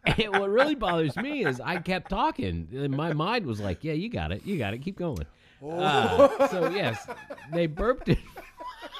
And 0.06 0.32
what 0.39 0.50
really 0.50 0.76
bothers 0.76 1.16
me 1.16 1.46
is 1.46 1.60
I 1.62 1.78
kept 1.78 2.10
talking. 2.10 2.68
And 2.74 2.96
my 2.96 3.14
mind 3.14 3.46
was 3.46 3.60
like, 3.60 3.84
"Yeah, 3.84 3.94
you 3.94 4.10
got 4.10 4.32
it. 4.32 4.46
You 4.46 4.58
got 4.58 4.74
it. 4.74 4.80
Keep 4.80 4.98
going." 4.98 5.26
Uh, 5.64 6.48
so 6.48 6.70
yes, 6.70 7.08
they 7.52 7.68
burped 7.68 8.10
it. 8.10 8.20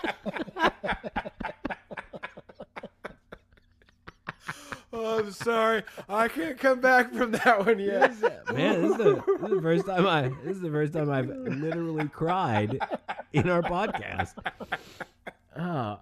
oh, 5.02 5.20
I'm 5.20 5.32
sorry. 5.32 5.84
I 6.08 6.28
can't 6.28 6.58
come 6.58 6.80
back 6.80 7.14
from 7.14 7.32
that 7.32 7.66
one 7.66 7.80
yet. 7.80 8.14
Man, 8.54 8.82
this 8.82 8.92
is, 8.92 8.98
the, 8.98 9.14
this 9.14 9.50
is 9.50 9.56
the 9.56 9.62
first 9.62 9.86
time 9.86 10.08
I. 10.08 10.32
This 10.44 10.56
is 10.58 10.62
the 10.62 10.70
first 10.70 10.94
time 10.94 11.10
I've 11.10 11.28
literally 11.30 12.08
cried 12.10 12.80
in 13.34 13.50
our 13.50 13.62
podcast. 13.62 14.34
Oh. 15.58 16.00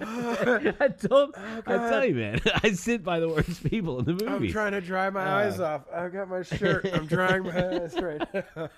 I 0.80 0.88
told, 0.88 1.34
I 1.36 1.60
tell 1.66 2.04
you, 2.04 2.14
man. 2.14 2.40
I 2.62 2.72
sit 2.72 3.02
by 3.02 3.20
the 3.20 3.28
worst 3.28 3.68
people 3.68 3.98
in 3.98 4.04
the 4.04 4.12
movie. 4.12 4.46
I'm 4.46 4.52
trying 4.52 4.72
to 4.72 4.80
dry 4.80 5.10
my 5.10 5.44
eyes 5.44 5.60
off. 5.60 5.82
I've 5.92 6.12
got 6.12 6.28
my 6.28 6.42
shirt. 6.42 6.88
I'm 6.92 7.06
drying 7.06 7.42
my 7.42 7.82
eyes 7.82 7.94
right 8.00 8.22
now. 8.32 8.68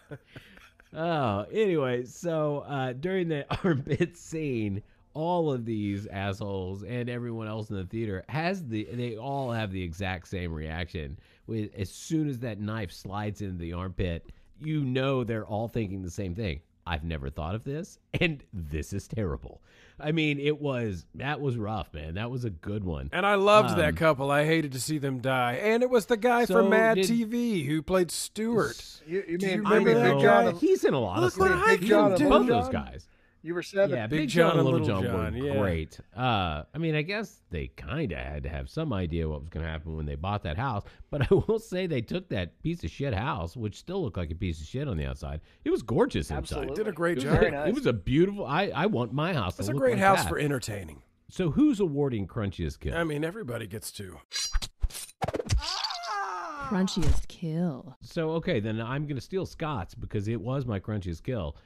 Oh, 0.93 1.47
anyway, 1.53 2.05
so 2.05 2.65
uh, 2.67 2.95
during 2.95 3.29
the 3.29 3.47
armpit 3.63 4.17
scene, 4.17 4.83
all 5.15 5.53
of 5.53 5.65
these 5.65 6.07
assholes 6.07 6.83
and 6.85 7.09
everyone 7.11 7.49
else 7.49 7.71
in 7.71 7.77
the 7.77 7.85
theater 7.85 8.25
has 8.29 8.65
the 8.67 8.85
they 8.93 9.17
all 9.17 9.51
have 9.51 9.73
the 9.73 9.83
exact 9.83 10.29
same 10.29 10.53
reaction. 10.53 11.19
With 11.47 11.71
as 11.77 11.91
soon 11.91 12.29
as 12.29 12.39
that 12.41 12.61
knife 12.61 12.93
slides 12.93 13.41
into 13.43 13.57
the 13.59 13.73
armpit, 13.73 14.27
you 14.61 14.85
know 14.85 15.25
they're 15.25 15.47
all 15.47 15.69
thinking 15.69 16.03
the 16.03 16.11
same 16.11 16.35
thing. 16.35 16.61
I've 16.87 17.05
never 17.05 17.29
thought 17.31 17.55
of 17.55 17.63
this, 17.65 17.99
and 18.21 18.43
this 18.53 18.93
is 18.93 19.07
terrible. 19.07 19.61
I 20.03 20.13
mean, 20.13 20.41
it 20.41 20.61
was 20.63 21.05
that 21.17 21.41
was 21.43 21.59
rough, 21.59 21.93
man. 21.93 22.15
That 22.15 22.31
was 22.31 22.45
a 22.45 22.51
good 22.51 22.85
one. 22.85 23.11
And 23.13 23.27
I 23.27 23.35
loved 23.35 23.71
Um, 23.73 23.79
that 23.79 23.97
couple. 23.97 24.31
I 24.31 24.47
hated 24.47 24.73
to 24.73 24.81
see 24.81 24.97
them 24.97 25.19
die. 25.19 25.55
And 25.63 25.83
it 25.83 25.91
was 25.91 26.07
the 26.07 26.17
guy 26.17 26.47
So 26.47 26.55
from 26.55 26.71
Mad 26.71 26.95
did- 26.95 27.07
TV 27.07 27.67
who 27.67 27.83
played 27.83 28.11
Stuart. 28.11 29.03
You, 29.07 29.23
you 29.29 29.37
Do 29.39 29.47
you 29.47 29.53
mean, 29.53 29.57
you 29.59 29.63
remember 29.69 29.95
mean 29.95 30.03
that 30.03 30.15
Big 30.15 30.23
guy? 30.25 30.45
John? 30.53 30.55
He's 30.57 30.85
in 30.85 30.95
a 30.95 30.99
lot 31.01 31.21
Look 31.21 31.35
of 31.35 31.39
what 31.41 31.49
stuff. 31.51 31.63
I 31.67 31.77
Big 31.77 31.89
John 31.89 32.11
He's 32.13 32.21
and 32.23 32.31
both 32.31 32.41
Little 32.47 32.63
those 32.63 32.73
guys. 32.73 33.09
You 33.43 33.55
were 33.55 33.63
seven. 33.63 33.97
Yeah, 33.97 34.07
Big 34.07 34.21
Big, 34.21 34.29
John 34.29 34.51
John, 34.51 34.51
and 34.51 34.59
and 34.61 34.69
Little 34.69 34.81
Little 34.81 35.03
John, 35.03 35.33
John, 35.33 35.41
were 35.41 35.47
yeah. 35.47 35.59
great. 35.59 35.99
Uh, 36.15 36.65
I 36.75 36.79
mean, 36.79 36.95
I 36.95 37.01
guess 37.01 37.41
they 37.51 37.69
kind 37.69 38.13
of 38.13 38.19
had 38.19 38.43
to 38.43 38.51
have 38.51 38.69
some 38.69 38.93
idea 38.93 39.27
what 39.29 39.41
was 39.41 39.49
going 39.49 39.65
to 39.65 39.71
happen 39.71 39.97
when 39.97 40.05
they 40.05 40.15
bought 40.15 40.43
that 40.43 40.59
house. 40.59 40.85
But 41.11 41.23
I 41.33 41.35
will 41.35 41.59
say 41.59 41.87
they 41.87 42.03
took 42.03 42.29
that 42.29 42.63
piece 42.63 42.85
of 42.85 42.91
shit 42.91 43.15
house, 43.15 43.57
which 43.57 43.77
still 43.77 44.03
looked 44.03 44.19
like 44.19 44.31
a 44.31 44.35
piece 44.35 44.61
of 44.61 44.67
shit 44.67 44.87
on 44.89 44.99
the 44.99 45.07
outside. 45.07 45.41
It 45.65 45.71
was 45.71 45.83
gorgeous 45.83 46.31
inside. 46.31 46.39
Absolutely. 46.39 46.75
Did 46.75 46.89
a 46.89 46.93
great 46.93 47.19
It 47.19 47.23
job. 47.23 47.41
Very 47.41 47.51
nice. 47.51 47.69
it 47.69 47.75
was 47.75 47.87
a 47.87 47.95
beautiful. 47.95 48.45
I, 48.45 48.71
I 48.75 48.87
want 48.87 49.15
my 49.15 49.33
house. 49.33 49.59
It's 49.59 49.69
to 49.69 49.73
a 49.73 49.75
look 49.75 49.83
great 49.83 49.93
like 49.95 50.03
house 50.03 50.23
that. 50.25 50.29
for 50.29 50.39
entertaining. 50.39 51.03
So 51.31 51.51
who's 51.51 51.81
awarding 51.81 52.27
crunchiest 52.27 52.81
kill? 52.81 52.95
I 52.95 53.05
mean, 53.05 53.25
everybody 53.25 53.67
gets 53.67 53.91
to. 53.93 54.19
Crunchiest 56.69 57.27
kill. 57.29 57.97
So 58.03 58.31
okay, 58.33 58.61
then 58.61 58.81
I'm 58.81 59.07
gonna 59.07 59.21
steal 59.21 59.47
Scott's 59.47 59.95
because 59.95 60.29
it 60.29 60.41
was 60.41 60.67
my 60.67 60.79
crunchiest 60.79 61.23
kill. 61.23 61.57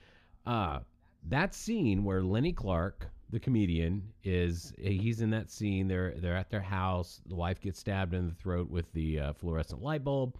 Uh 0.47 0.81
that 1.29 1.55
scene 1.55 2.05
where 2.05 2.22
Lenny 2.22 2.53
Clarke, 2.53 3.07
the 3.31 3.41
comedian, 3.41 4.03
is 4.22 4.72
he's 4.79 5.20
in 5.20 5.31
that 5.31 5.51
scene. 5.51 5.89
They're 5.89 6.14
they're 6.18 6.37
at 6.37 6.51
their 6.51 6.61
house. 6.61 7.20
The 7.27 7.35
wife 7.35 7.61
gets 7.61 7.79
stabbed 7.79 8.14
in 8.14 8.29
the 8.29 8.35
throat 8.35 8.70
with 8.70 8.93
the 8.93 9.20
uh, 9.20 9.33
fluorescent 9.33 9.83
light 9.83 10.05
bulb, 10.05 10.37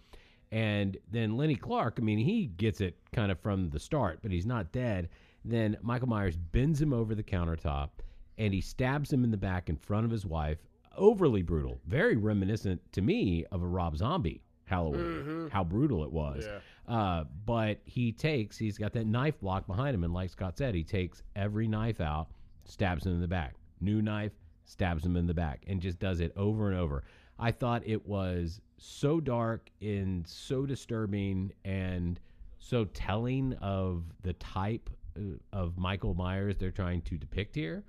and 0.51 0.97
then 1.11 1.37
Lenny 1.37 1.55
Clarke. 1.55 1.97
I 1.99 2.03
mean, 2.03 2.19
he 2.19 2.47
gets 2.47 2.81
it 2.81 2.97
kind 3.11 3.31
of 3.31 3.39
from 3.39 3.69
the 3.69 3.79
start, 3.79 4.19
but 4.21 4.31
he's 4.31 4.45
not 4.45 4.71
dead. 4.71 5.09
Then 5.43 5.77
Michael 5.81 6.07
Myers 6.07 6.37
bends 6.37 6.81
him 6.81 6.93
over 6.93 7.15
the 7.15 7.23
countertop, 7.23 7.89
and 8.37 8.53
he 8.53 8.61
stabs 8.61 9.11
him 9.11 9.23
in 9.23 9.31
the 9.31 9.37
back 9.37 9.69
in 9.69 9.75
front 9.75 10.05
of 10.05 10.11
his 10.11 10.25
wife. 10.25 10.59
Overly 10.97 11.41
brutal, 11.41 11.79
very 11.85 12.15
reminiscent 12.15 12.81
to 12.93 13.01
me 13.01 13.45
of 13.51 13.61
a 13.61 13.67
Rob 13.67 13.97
Zombie 13.97 14.41
Halloween. 14.65 15.49
How 15.51 15.63
brutal 15.63 16.03
it 16.03 16.11
was. 16.11 16.45
Uh, 16.87 17.23
but 17.45 17.79
he 17.85 18.11
takes, 18.11 18.57
he's 18.57 18.77
got 18.77 18.93
that 18.93 19.07
knife 19.07 19.39
block 19.39 19.65
behind 19.67 19.95
him, 19.95 20.03
and 20.03 20.13
like 20.13 20.29
Scott 20.29 20.57
said, 20.57 20.75
he 20.75 20.83
takes 20.83 21.23
every 21.35 21.67
knife 21.67 21.99
out, 22.01 22.27
stabs 22.65 23.05
him 23.05 23.13
in 23.13 23.21
the 23.21 23.27
back. 23.27 23.55
New 23.81 24.01
knife, 24.01 24.33
stabs 24.65 25.05
him 25.05 25.15
in 25.15 25.27
the 25.27 25.33
back, 25.33 25.63
and 25.67 25.81
just 25.81 25.99
does 25.99 26.19
it 26.19 26.31
over 26.35 26.69
and 26.69 26.77
over. 26.79 27.03
I 27.39 27.51
thought 27.51 27.81
it 27.85 28.05
was 28.07 28.61
so 28.77 29.19
dark 29.19 29.69
and 29.81 30.27
so 30.27 30.65
disturbing 30.65 31.51
and 31.63 32.19
so 32.57 32.85
telling 32.85 33.53
of 33.61 34.03
the 34.23 34.33
type 34.33 34.89
uh, 35.17 35.21
of 35.53 35.77
Michael 35.77 36.13
Myers 36.13 36.57
they're 36.57 36.71
trying 36.71 37.01
to 37.03 37.17
depict 37.17 37.55
here. 37.55 37.83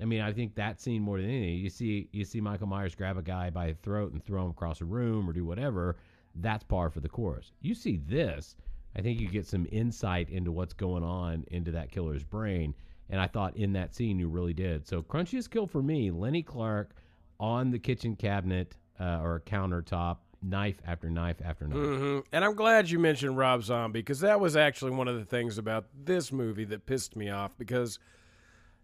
I 0.00 0.04
mean, 0.04 0.20
I 0.20 0.32
think 0.32 0.54
that 0.56 0.80
scene 0.80 1.02
more 1.02 1.18
than 1.20 1.30
anything, 1.30 1.58
you 1.58 1.70
see, 1.70 2.08
you 2.12 2.24
see 2.24 2.40
Michael 2.40 2.66
Myers 2.66 2.94
grab 2.94 3.16
a 3.16 3.22
guy 3.22 3.50
by 3.50 3.68
the 3.68 3.74
throat 3.74 4.12
and 4.12 4.22
throw 4.22 4.44
him 4.44 4.50
across 4.50 4.80
a 4.80 4.84
room 4.84 5.28
or 5.28 5.32
do 5.32 5.44
whatever. 5.44 5.96
That's 6.40 6.64
par 6.64 6.90
for 6.90 7.00
the 7.00 7.08
course. 7.08 7.52
You 7.60 7.74
see 7.74 8.00
this, 8.06 8.56
I 8.96 9.02
think 9.02 9.20
you 9.20 9.28
get 9.28 9.46
some 9.46 9.66
insight 9.70 10.30
into 10.30 10.52
what's 10.52 10.74
going 10.74 11.04
on 11.04 11.44
into 11.50 11.70
that 11.72 11.90
killer's 11.90 12.24
brain. 12.24 12.74
And 13.08 13.20
I 13.20 13.26
thought 13.26 13.56
in 13.56 13.72
that 13.74 13.94
scene 13.94 14.18
you 14.18 14.28
really 14.28 14.54
did. 14.54 14.86
So 14.86 15.02
crunchiest 15.02 15.50
kill 15.50 15.66
for 15.66 15.82
me, 15.82 16.10
Lenny 16.10 16.42
Clarke 16.42 16.94
on 17.38 17.70
the 17.70 17.78
kitchen 17.78 18.16
cabinet 18.16 18.76
uh, 18.98 19.20
or 19.22 19.42
countertop, 19.46 20.18
knife 20.42 20.80
after 20.86 21.10
knife 21.10 21.36
after 21.44 21.66
knife. 21.66 21.78
hmm 21.78 22.18
And 22.32 22.44
I'm 22.44 22.54
glad 22.54 22.90
you 22.90 22.98
mentioned 22.98 23.36
Rob 23.36 23.62
Zombie 23.62 24.00
because 24.00 24.20
that 24.20 24.40
was 24.40 24.56
actually 24.56 24.92
one 24.92 25.08
of 25.08 25.16
the 25.16 25.24
things 25.24 25.58
about 25.58 25.86
this 26.04 26.32
movie 26.32 26.64
that 26.66 26.86
pissed 26.86 27.16
me 27.16 27.30
off. 27.30 27.52
Because 27.58 27.98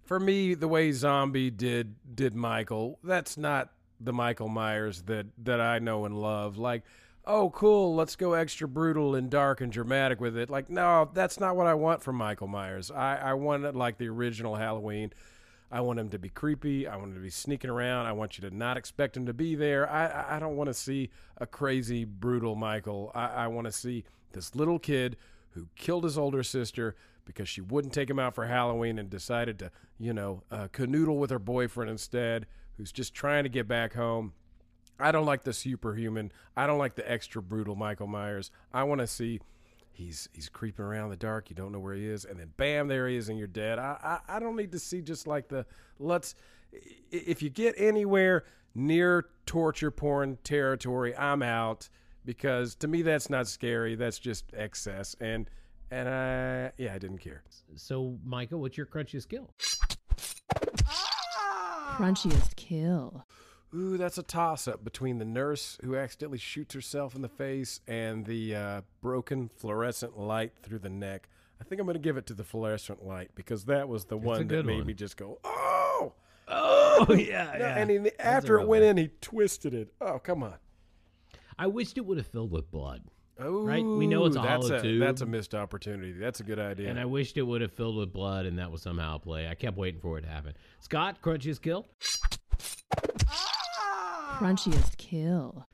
for 0.02 0.18
me, 0.18 0.54
the 0.54 0.68
way 0.68 0.92
Zombie 0.92 1.50
did 1.50 1.94
did 2.14 2.34
Michael, 2.34 2.98
that's 3.02 3.36
not 3.36 3.72
the 4.00 4.12
Michael 4.12 4.48
Myers 4.48 5.02
that 5.02 5.26
that 5.44 5.60
I 5.60 5.78
know 5.78 6.04
and 6.04 6.20
love. 6.20 6.56
Like, 6.58 6.82
oh, 7.24 7.50
cool, 7.50 7.94
let's 7.94 8.16
go 8.16 8.32
extra 8.32 8.66
brutal 8.66 9.14
and 9.14 9.30
dark 9.30 9.60
and 9.60 9.72
dramatic 9.72 10.20
with 10.20 10.36
it. 10.36 10.50
Like, 10.50 10.68
no, 10.68 11.10
that's 11.12 11.38
not 11.38 11.56
what 11.56 11.66
I 11.66 11.74
want 11.74 12.02
from 12.02 12.16
Michael 12.16 12.48
Myers. 12.48 12.90
I 12.90 13.16
I 13.16 13.34
want 13.34 13.64
it 13.64 13.74
like 13.74 13.98
the 13.98 14.08
original 14.08 14.56
Halloween. 14.56 15.12
I 15.70 15.80
want 15.80 15.98
him 15.98 16.10
to 16.10 16.18
be 16.18 16.28
creepy. 16.28 16.86
I 16.86 16.96
want 16.96 17.08
him 17.10 17.14
to 17.14 17.20
be 17.22 17.30
sneaking 17.30 17.70
around. 17.70 18.04
I 18.06 18.12
want 18.12 18.36
you 18.36 18.48
to 18.48 18.54
not 18.54 18.76
expect 18.76 19.16
him 19.16 19.24
to 19.26 19.32
be 19.32 19.54
there. 19.54 19.90
I 19.90 20.36
I- 20.36 20.38
don't 20.38 20.56
want 20.56 20.68
to 20.68 20.74
see 20.74 21.10
a 21.38 21.46
crazy, 21.46 22.04
brutal 22.04 22.54
Michael. 22.54 23.10
I, 23.14 23.26
I 23.28 23.46
want 23.46 23.66
to 23.66 23.72
see 23.72 24.04
this 24.32 24.54
little 24.54 24.78
kid 24.78 25.16
who 25.52 25.68
killed 25.76 26.04
his 26.04 26.18
older 26.18 26.42
sister 26.42 26.94
because 27.24 27.48
she 27.48 27.60
wouldn't 27.60 27.94
take 27.94 28.10
him 28.10 28.18
out 28.18 28.34
for 28.34 28.46
Halloween 28.46 28.98
and 28.98 29.08
decided 29.08 29.58
to, 29.60 29.70
you 29.98 30.12
know, 30.12 30.42
uh, 30.50 30.68
canoodle 30.72 31.18
with 31.18 31.30
her 31.30 31.38
boyfriend 31.38 31.90
instead, 31.90 32.46
who's 32.76 32.90
just 32.92 33.14
trying 33.14 33.44
to 33.44 33.48
get 33.48 33.68
back 33.68 33.94
home. 33.94 34.32
I 34.98 35.12
don't 35.12 35.26
like 35.26 35.44
the 35.44 35.52
superhuman. 35.52 36.32
I 36.56 36.66
don't 36.66 36.78
like 36.78 36.94
the 36.94 37.10
extra 37.10 37.42
brutal 37.42 37.74
Michael 37.74 38.06
Myers. 38.06 38.50
I 38.72 38.84
want 38.84 39.00
to 39.00 39.06
see 39.06 39.40
he's 39.92 40.28
he's 40.32 40.48
creeping 40.48 40.84
around 40.84 41.04
in 41.04 41.10
the 41.10 41.16
dark. 41.16 41.50
You 41.50 41.56
don't 41.56 41.72
know 41.72 41.78
where 41.78 41.94
he 41.94 42.06
is, 42.06 42.24
and 42.24 42.38
then 42.38 42.52
bam, 42.56 42.88
there 42.88 43.08
he 43.08 43.16
is, 43.16 43.28
and 43.28 43.38
you're 43.38 43.48
dead. 43.48 43.78
I 43.78 44.20
I, 44.28 44.36
I 44.36 44.38
don't 44.40 44.56
need 44.56 44.72
to 44.72 44.78
see 44.78 45.02
just 45.02 45.26
like 45.26 45.48
the 45.48 45.66
let's. 45.98 46.34
If 47.10 47.42
you 47.42 47.50
get 47.50 47.74
anywhere 47.76 48.44
near 48.74 49.26
torture 49.44 49.90
porn 49.90 50.38
territory, 50.42 51.16
I'm 51.16 51.42
out 51.42 51.88
because 52.24 52.74
to 52.76 52.88
me 52.88 53.02
that's 53.02 53.28
not 53.28 53.46
scary. 53.48 53.94
That's 53.94 54.18
just 54.18 54.44
excess, 54.54 55.14
and 55.20 55.48
and 55.90 56.08
I 56.08 56.72
yeah 56.78 56.94
I 56.94 56.98
didn't 56.98 57.18
care. 57.18 57.42
So, 57.76 58.18
Micah, 58.24 58.56
what's 58.56 58.76
your 58.76 58.86
crunchiest 58.86 59.28
kill? 59.28 59.50
Crunchiest 61.96 62.56
kill. 62.56 63.26
Ooh, 63.74 63.96
that's 63.96 64.18
a 64.18 64.22
toss 64.22 64.68
up 64.68 64.84
between 64.84 65.18
the 65.18 65.24
nurse 65.24 65.78
who 65.82 65.96
accidentally 65.96 66.38
shoots 66.38 66.74
herself 66.74 67.14
in 67.14 67.22
the 67.22 67.28
face 67.28 67.80
and 67.88 68.26
the 68.26 68.54
uh, 68.54 68.80
broken 69.00 69.48
fluorescent 69.56 70.18
light 70.18 70.52
through 70.62 70.80
the 70.80 70.90
neck. 70.90 71.28
I 71.60 71.64
think 71.64 71.80
I'm 71.80 71.86
going 71.86 71.94
to 71.94 72.00
give 72.00 72.16
it 72.16 72.26
to 72.26 72.34
the 72.34 72.44
fluorescent 72.44 73.04
light 73.04 73.30
because 73.34 73.64
that 73.66 73.88
was 73.88 74.04
the 74.06 74.16
a 74.16 74.18
one 74.18 74.46
that 74.48 74.66
made 74.66 74.78
one. 74.78 74.86
me 74.86 74.94
just 74.94 75.16
go, 75.16 75.38
oh! 75.44 76.12
Oh 76.48 77.06
yeah, 77.14 77.56
No, 77.58 77.64
and 77.64 77.90
he, 77.90 78.10
after 78.18 78.58
it 78.60 78.66
went 78.66 78.84
in, 78.84 78.96
he 78.96 79.10
twisted 79.20 79.72
it. 79.72 79.92
Oh, 80.00 80.18
come 80.18 80.42
on. 80.42 80.56
I 81.58 81.66
wished 81.68 81.96
it 81.96 82.04
would 82.04 82.18
have 82.18 82.26
filled 82.26 82.50
with 82.50 82.70
blood, 82.70 83.02
Oh, 83.38 83.64
Right, 83.64 83.84
we 83.84 84.06
know 84.06 84.26
it's 84.26 84.36
a 84.36 84.40
that's 84.40 84.66
hollow 84.68 84.78
a, 84.78 84.82
tube. 84.82 85.00
That's 85.00 85.22
a 85.22 85.26
missed 85.26 85.54
opportunity. 85.54 86.12
That's 86.12 86.40
a 86.40 86.42
good 86.44 86.58
idea. 86.58 86.90
and 86.90 87.00
I 87.00 87.06
wished 87.06 87.36
it 87.38 87.42
would 87.42 87.60
have 87.62 87.72
filled 87.72 87.96
with 87.96 88.12
blood, 88.12 88.44
and 88.44 88.58
that 88.58 88.70
was 88.70 88.82
somehow 88.82 89.16
a 89.16 89.18
play. 89.18 89.48
I 89.48 89.54
kept 89.54 89.76
waiting 89.76 90.00
for 90.00 90.18
it 90.18 90.22
to 90.22 90.28
happen. 90.28 90.54
Scott, 90.80 91.22
crunchiest 91.22 91.62
kill? 91.62 91.86
Crunchiest 94.42 94.96
kill. 94.96 95.66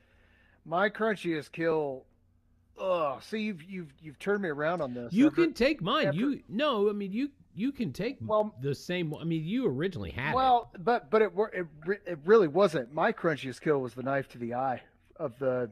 My 0.65 0.89
crunchiest 0.89 1.51
kill. 1.51 2.05
Ugh. 2.79 3.21
See, 3.23 3.41
you've 3.41 3.63
you've 3.63 3.93
you've 4.01 4.19
turned 4.19 4.41
me 4.43 4.49
around 4.49 4.81
on 4.81 4.93
this. 4.93 5.11
You 5.11 5.27
After- 5.27 5.43
can 5.45 5.53
take 5.53 5.81
mine. 5.81 6.07
after- 6.07 6.19
You 6.19 6.43
no, 6.47 6.89
I 6.89 6.93
mean 6.93 7.11
you 7.11 7.29
you 7.55 7.71
can 7.71 7.91
take 7.91 8.17
Well- 8.21 8.55
the 8.61 8.75
same. 8.75 9.13
I 9.15 9.23
mean 9.23 9.43
you 9.43 9.65
originally 9.67 10.11
had 10.11 10.31
it. 10.31 10.35
Well, 10.35 10.71
but 10.79 11.09
but 11.09 11.21
it 11.23 11.31
it, 11.53 11.67
it 12.05 12.19
really 12.25 12.47
wasn't. 12.47 12.93
My 12.93 13.11
crunchiest 13.11 13.61
kill 13.61 13.79
was 13.81 13.95
the 13.95 14.03
knife 14.03 14.29
to 14.29 14.37
the 14.37 14.53
eye 14.53 14.81
of 15.17 15.37
the 15.39 15.71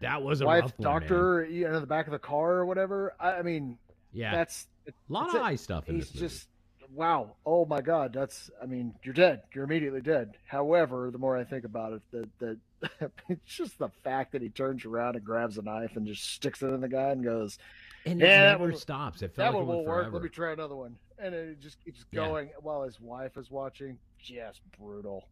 That 0.00 0.22
was 0.22 0.40
a 0.40 0.46
wife 0.46 0.62
rough 0.62 0.72
one, 0.78 0.84
man. 0.88 1.00
doctor, 1.00 1.44
you 1.44 1.68
know, 1.68 1.74
in 1.74 1.80
the 1.80 1.86
back 1.86 2.06
of 2.06 2.12
the 2.12 2.18
car 2.18 2.52
or 2.54 2.66
whatever. 2.66 3.14
I, 3.20 3.32
I 3.38 3.42
mean, 3.42 3.76
Yeah, 4.12 4.30
that's 4.34 4.66
a 4.86 4.92
lot 5.08 5.28
of 5.30 5.34
a- 5.34 5.42
eye 5.44 5.56
stuff 5.56 5.88
in 5.88 5.96
he's 5.96 6.04
this 6.10 6.14
movie. 6.14 6.26
just 6.28 6.48
wow. 6.94 7.34
Oh 7.44 7.64
my 7.66 7.80
god, 7.80 8.12
that's. 8.12 8.50
I 8.62 8.66
mean, 8.66 8.94
you're 9.02 9.14
dead. 9.14 9.42
You're 9.54 9.64
immediately 9.64 10.00
dead. 10.00 10.36
However, 10.46 11.10
the 11.10 11.18
more 11.18 11.36
I 11.36 11.44
think 11.44 11.64
about 11.64 11.92
it, 11.92 12.02
the 12.10 12.28
the 12.38 13.10
it's 13.28 13.54
just 13.54 13.78
the 13.78 13.88
fact 14.04 14.32
that 14.32 14.42
he 14.42 14.48
turns 14.48 14.84
around 14.84 15.16
and 15.16 15.24
grabs 15.24 15.58
a 15.58 15.62
knife 15.62 15.96
and 15.96 16.06
just 16.06 16.24
sticks 16.34 16.62
it 16.62 16.66
in 16.66 16.80
the 16.80 16.88
guy 16.88 17.10
and 17.10 17.24
goes, 17.24 17.58
and 18.04 18.20
Yeah, 18.20 18.26
it 18.26 18.30
that 18.30 18.50
never 18.58 18.70
one- 18.70 18.76
stops. 18.80 19.22
It 19.22 19.34
"That 19.34 19.46
like 19.46 19.54
one 19.54 19.66
won't 19.66 19.86
work. 19.86 20.12
Let 20.12 20.22
me 20.22 20.28
try 20.28 20.52
another 20.52 20.76
one." 20.76 20.96
And 21.18 21.34
it 21.34 21.60
just 21.60 21.82
keeps 21.84 22.04
Yeah. 22.10 22.26
going 22.26 22.50
while 22.60 22.82
his 22.82 23.00
wife 23.00 23.36
is 23.38 23.50
watching. 23.50 23.98
Just 24.18 24.60
brutal. 24.78 25.24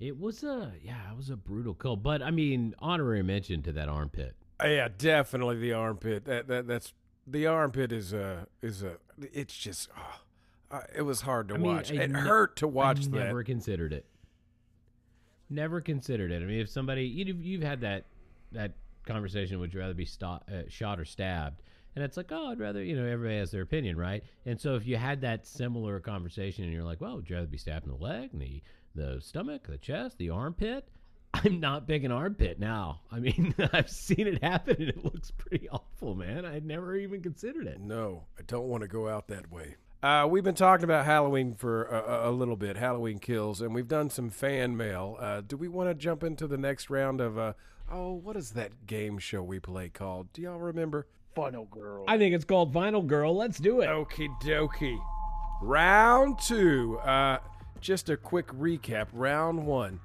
It 0.00 0.18
was 0.18 0.42
a 0.42 0.72
yeah, 0.82 1.10
it 1.12 1.16
was 1.16 1.30
a 1.30 1.36
brutal 1.36 1.74
kill. 1.74 1.96
But 1.96 2.22
I 2.22 2.30
mean, 2.30 2.74
honorary 2.80 3.22
mention 3.22 3.62
to 3.62 3.72
that 3.72 3.88
armpit. 3.88 4.34
Yeah, 4.62 4.88
definitely 4.96 5.58
the 5.58 5.72
armpit. 5.72 6.24
That 6.24 6.48
that 6.48 6.66
that's 6.66 6.92
the 7.26 7.46
armpit 7.46 7.92
is 7.92 8.12
a 8.12 8.46
is 8.62 8.82
a. 8.82 8.96
It's 9.32 9.56
just. 9.56 9.88
oh, 9.96 10.20
uh, 10.76 10.80
it 10.96 11.02
was 11.02 11.20
hard 11.22 11.48
to 11.48 11.54
I 11.54 11.58
mean, 11.58 11.74
watch. 11.74 11.92
I 11.92 11.96
it 11.96 12.10
ne- 12.10 12.18
hurt 12.20 12.56
to 12.56 12.68
watch 12.68 13.00
I 13.00 13.10
that. 13.10 13.10
never 13.26 13.42
considered 13.44 13.92
it. 13.92 14.06
Never 15.50 15.80
considered 15.80 16.30
it. 16.32 16.42
I 16.42 16.46
mean, 16.46 16.60
if 16.60 16.70
somebody 16.70 17.04
you've 17.04 17.42
you've 17.44 17.62
had 17.62 17.82
that 17.82 18.06
that 18.52 18.72
conversation, 19.06 19.58
would 19.60 19.74
you 19.74 19.80
rather 19.80 19.94
be 19.94 20.06
sto- 20.06 20.40
uh, 20.50 20.62
shot 20.68 20.98
or 20.98 21.04
stabbed? 21.04 21.60
And 21.94 22.02
it's 22.02 22.16
like, 22.16 22.32
oh, 22.32 22.50
I'd 22.50 22.58
rather, 22.58 22.82
you 22.82 22.96
know, 22.96 23.04
everybody 23.04 23.38
has 23.38 23.50
their 23.50 23.60
opinion, 23.60 23.98
right? 23.98 24.24
And 24.46 24.58
so 24.58 24.76
if 24.76 24.86
you 24.86 24.96
had 24.96 25.20
that 25.20 25.46
similar 25.46 26.00
conversation 26.00 26.64
and 26.64 26.72
you're 26.72 26.84
like, 26.84 27.02
well, 27.02 27.16
would 27.16 27.28
you 27.28 27.36
rather 27.36 27.48
be 27.48 27.58
stabbed 27.58 27.84
in 27.86 27.92
the 27.92 27.98
leg, 28.02 28.30
the 28.32 28.62
the 28.94 29.20
stomach, 29.20 29.66
the 29.68 29.76
chest, 29.76 30.16
the 30.16 30.30
armpit? 30.30 30.88
I'm 31.34 31.60
not 31.60 31.86
big 31.86 32.04
an 32.04 32.12
armpit 32.12 32.58
now. 32.60 33.00
I 33.10 33.18
mean, 33.18 33.54
I've 33.72 33.90
seen 33.90 34.26
it 34.26 34.42
happen 34.42 34.76
and 34.78 34.88
it 34.90 35.04
looks 35.04 35.30
pretty 35.30 35.68
awful, 35.70 36.14
man. 36.14 36.44
I'd 36.44 36.64
never 36.64 36.94
even 36.96 37.22
considered 37.22 37.66
it. 37.66 37.80
No, 37.80 38.24
I 38.38 38.42
don't 38.46 38.68
want 38.68 38.82
to 38.82 38.88
go 38.88 39.08
out 39.08 39.28
that 39.28 39.50
way. 39.50 39.76
Uh, 40.02 40.26
we've 40.28 40.42
been 40.44 40.54
talking 40.54 40.84
about 40.84 41.04
Halloween 41.06 41.54
for 41.54 41.84
a, 41.84 41.98
a- 42.26 42.30
a 42.30 42.32
little 42.32 42.56
bit, 42.56 42.76
Halloween 42.76 43.18
kills, 43.18 43.60
and 43.62 43.72
we've 43.74 43.86
done 43.88 44.10
some 44.10 44.30
fan 44.30 44.76
mail. 44.76 45.16
Uh, 45.20 45.40
do 45.40 45.56
we 45.56 45.68
want 45.68 45.88
to 45.88 45.94
jump 45.94 46.22
into 46.24 46.46
the 46.48 46.58
next 46.58 46.90
round 46.90 47.20
of, 47.20 47.38
uh, 47.38 47.52
oh, 47.90 48.12
what 48.12 48.36
is 48.36 48.50
that 48.50 48.86
game 48.86 49.18
show 49.18 49.42
we 49.42 49.58
play 49.60 49.88
called? 49.88 50.32
Do 50.32 50.42
y'all 50.42 50.58
remember? 50.58 51.06
Funnel 51.36 51.64
girl. 51.66 52.04
I 52.08 52.18
think 52.18 52.34
it's 52.34 52.44
called 52.44 52.74
Vinyl 52.74 53.06
Girl. 53.06 53.34
Let's 53.34 53.58
do 53.58 53.80
it. 53.80 53.86
Okie 53.88 54.28
dokie. 54.42 54.98
Round 55.62 56.38
two. 56.40 56.98
Uh, 56.98 57.38
just 57.80 58.10
a 58.10 58.16
quick 58.16 58.48
recap. 58.48 59.06
Round 59.12 59.64
one, 59.64 60.00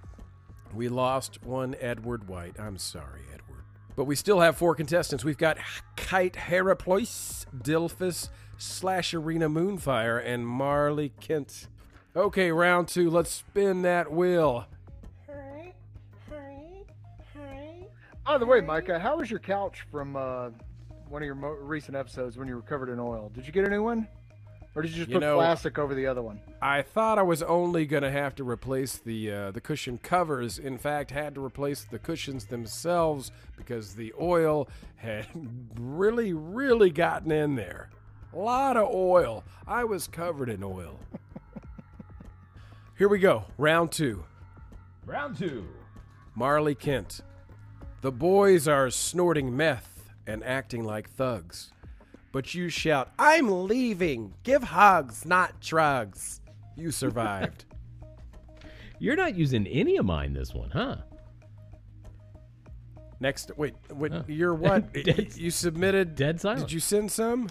we 0.77 0.87
lost 0.87 1.43
one 1.43 1.75
Edward 1.81 2.29
White. 2.29 2.59
I'm 2.59 2.77
sorry, 2.77 3.21
Edward. 3.33 3.63
But 3.95 4.05
we 4.05 4.15
still 4.15 4.39
have 4.41 4.55
four 4.55 4.75
contestants. 4.75 5.25
We've 5.25 5.37
got 5.37 5.57
Kite 5.95 6.35
Heraplois, 6.35 7.45
Dilphus, 7.63 8.29
Slash 8.59 9.13
Arena 9.13 9.49
Moonfire, 9.49 10.23
and 10.23 10.47
Marley 10.47 11.13
Kent. 11.19 11.67
Okay, 12.15 12.51
round 12.51 12.87
two. 12.87 13.09
Let's 13.09 13.31
spin 13.31 13.81
that 13.81 14.11
wheel. 14.11 14.67
By 18.25 18.37
the 18.37 18.45
way, 18.45 18.61
Micah, 18.61 18.99
how 18.99 19.17
was 19.17 19.31
your 19.31 19.39
couch 19.39 19.85
from 19.89 20.15
uh, 20.15 20.49
one 21.07 21.21
of 21.21 21.25
your 21.25 21.33
mo- 21.33 21.57
recent 21.61 21.95
episodes 21.95 22.37
when 22.37 22.47
you 22.47 22.55
were 22.55 22.61
covered 22.61 22.89
in 22.89 22.99
oil? 22.99 23.31
Did 23.33 23.47
you 23.47 23.53
get 23.53 23.65
a 23.65 23.69
new 23.69 23.81
one, 23.81 24.07
or 24.77 24.83
did 24.83 24.91
you 24.91 24.97
just 24.99 25.09
You 25.09 25.15
put 25.15 25.21
know- 25.21 25.35
plastic 25.37 25.77
over 25.79 25.93
the 25.95 26.05
other 26.05 26.21
one? 26.21 26.39
I 26.61 26.83
thought 26.83 27.17
I 27.19 27.23
was 27.23 27.41
only 27.43 27.85
going 27.85 28.03
to 28.03 28.11
have 28.11 28.35
to 28.35 28.43
replace 28.47 28.97
the 28.97 29.31
uh, 29.31 29.51
the 29.51 29.59
cushion 29.59 29.97
covers. 29.97 30.57
In 30.59 30.77
fact, 30.77 31.11
had 31.11 31.35
to 31.35 31.43
replace 31.43 31.83
the 31.83 31.99
cushions 31.99 32.45
themselves 32.45 33.31
because 33.57 33.95
the 33.95 34.13
oil 34.21 34.69
had 34.97 35.27
really, 35.79 36.31
really 36.33 36.91
gotten 36.91 37.31
in 37.31 37.55
there. 37.55 37.89
A 38.33 38.37
lot 38.37 38.77
of 38.77 38.87
oil. 38.93 39.43
I 39.67 39.83
was 39.83 40.07
covered 40.07 40.49
in 40.49 40.63
oil. 40.63 40.99
Here 42.97 43.07
we 43.07 43.19
go. 43.19 43.45
Round 43.57 43.91
two. 43.91 44.23
Round 45.05 45.37
two. 45.37 45.67
Marley 46.35 46.75
Kent. 46.75 47.21
The 48.01 48.11
boys 48.11 48.67
are 48.67 48.89
snorting 48.89 49.55
meth 49.55 50.11
and 50.25 50.43
acting 50.43 50.83
like 50.83 51.09
thugs. 51.09 51.71
But 52.31 52.53
you 52.53 52.69
shout, 52.69 53.11
I'm 53.17 53.67
leaving. 53.67 54.33
Give 54.43 54.61
hugs, 54.63 55.25
not 55.25 55.59
drugs. 55.61 56.41
You 56.75 56.91
survived. 56.91 57.65
You're 58.99 59.15
not 59.15 59.35
using 59.35 59.65
any 59.67 59.97
of 59.97 60.05
mine 60.05 60.33
this 60.33 60.53
one, 60.53 60.69
huh? 60.71 60.97
Next, 63.19 63.51
wait, 63.57 63.73
wait, 63.91 64.11
Huh. 64.11 64.23
you're 64.27 64.53
what? 64.65 64.93
Dead- 64.93 65.35
you 65.35 65.49
submitted. 65.51 66.15
Dead 66.15 66.39
silent. 66.41 66.61
Did 66.61 66.71
you 66.71 66.79
send 66.79 67.11
some? 67.11 67.49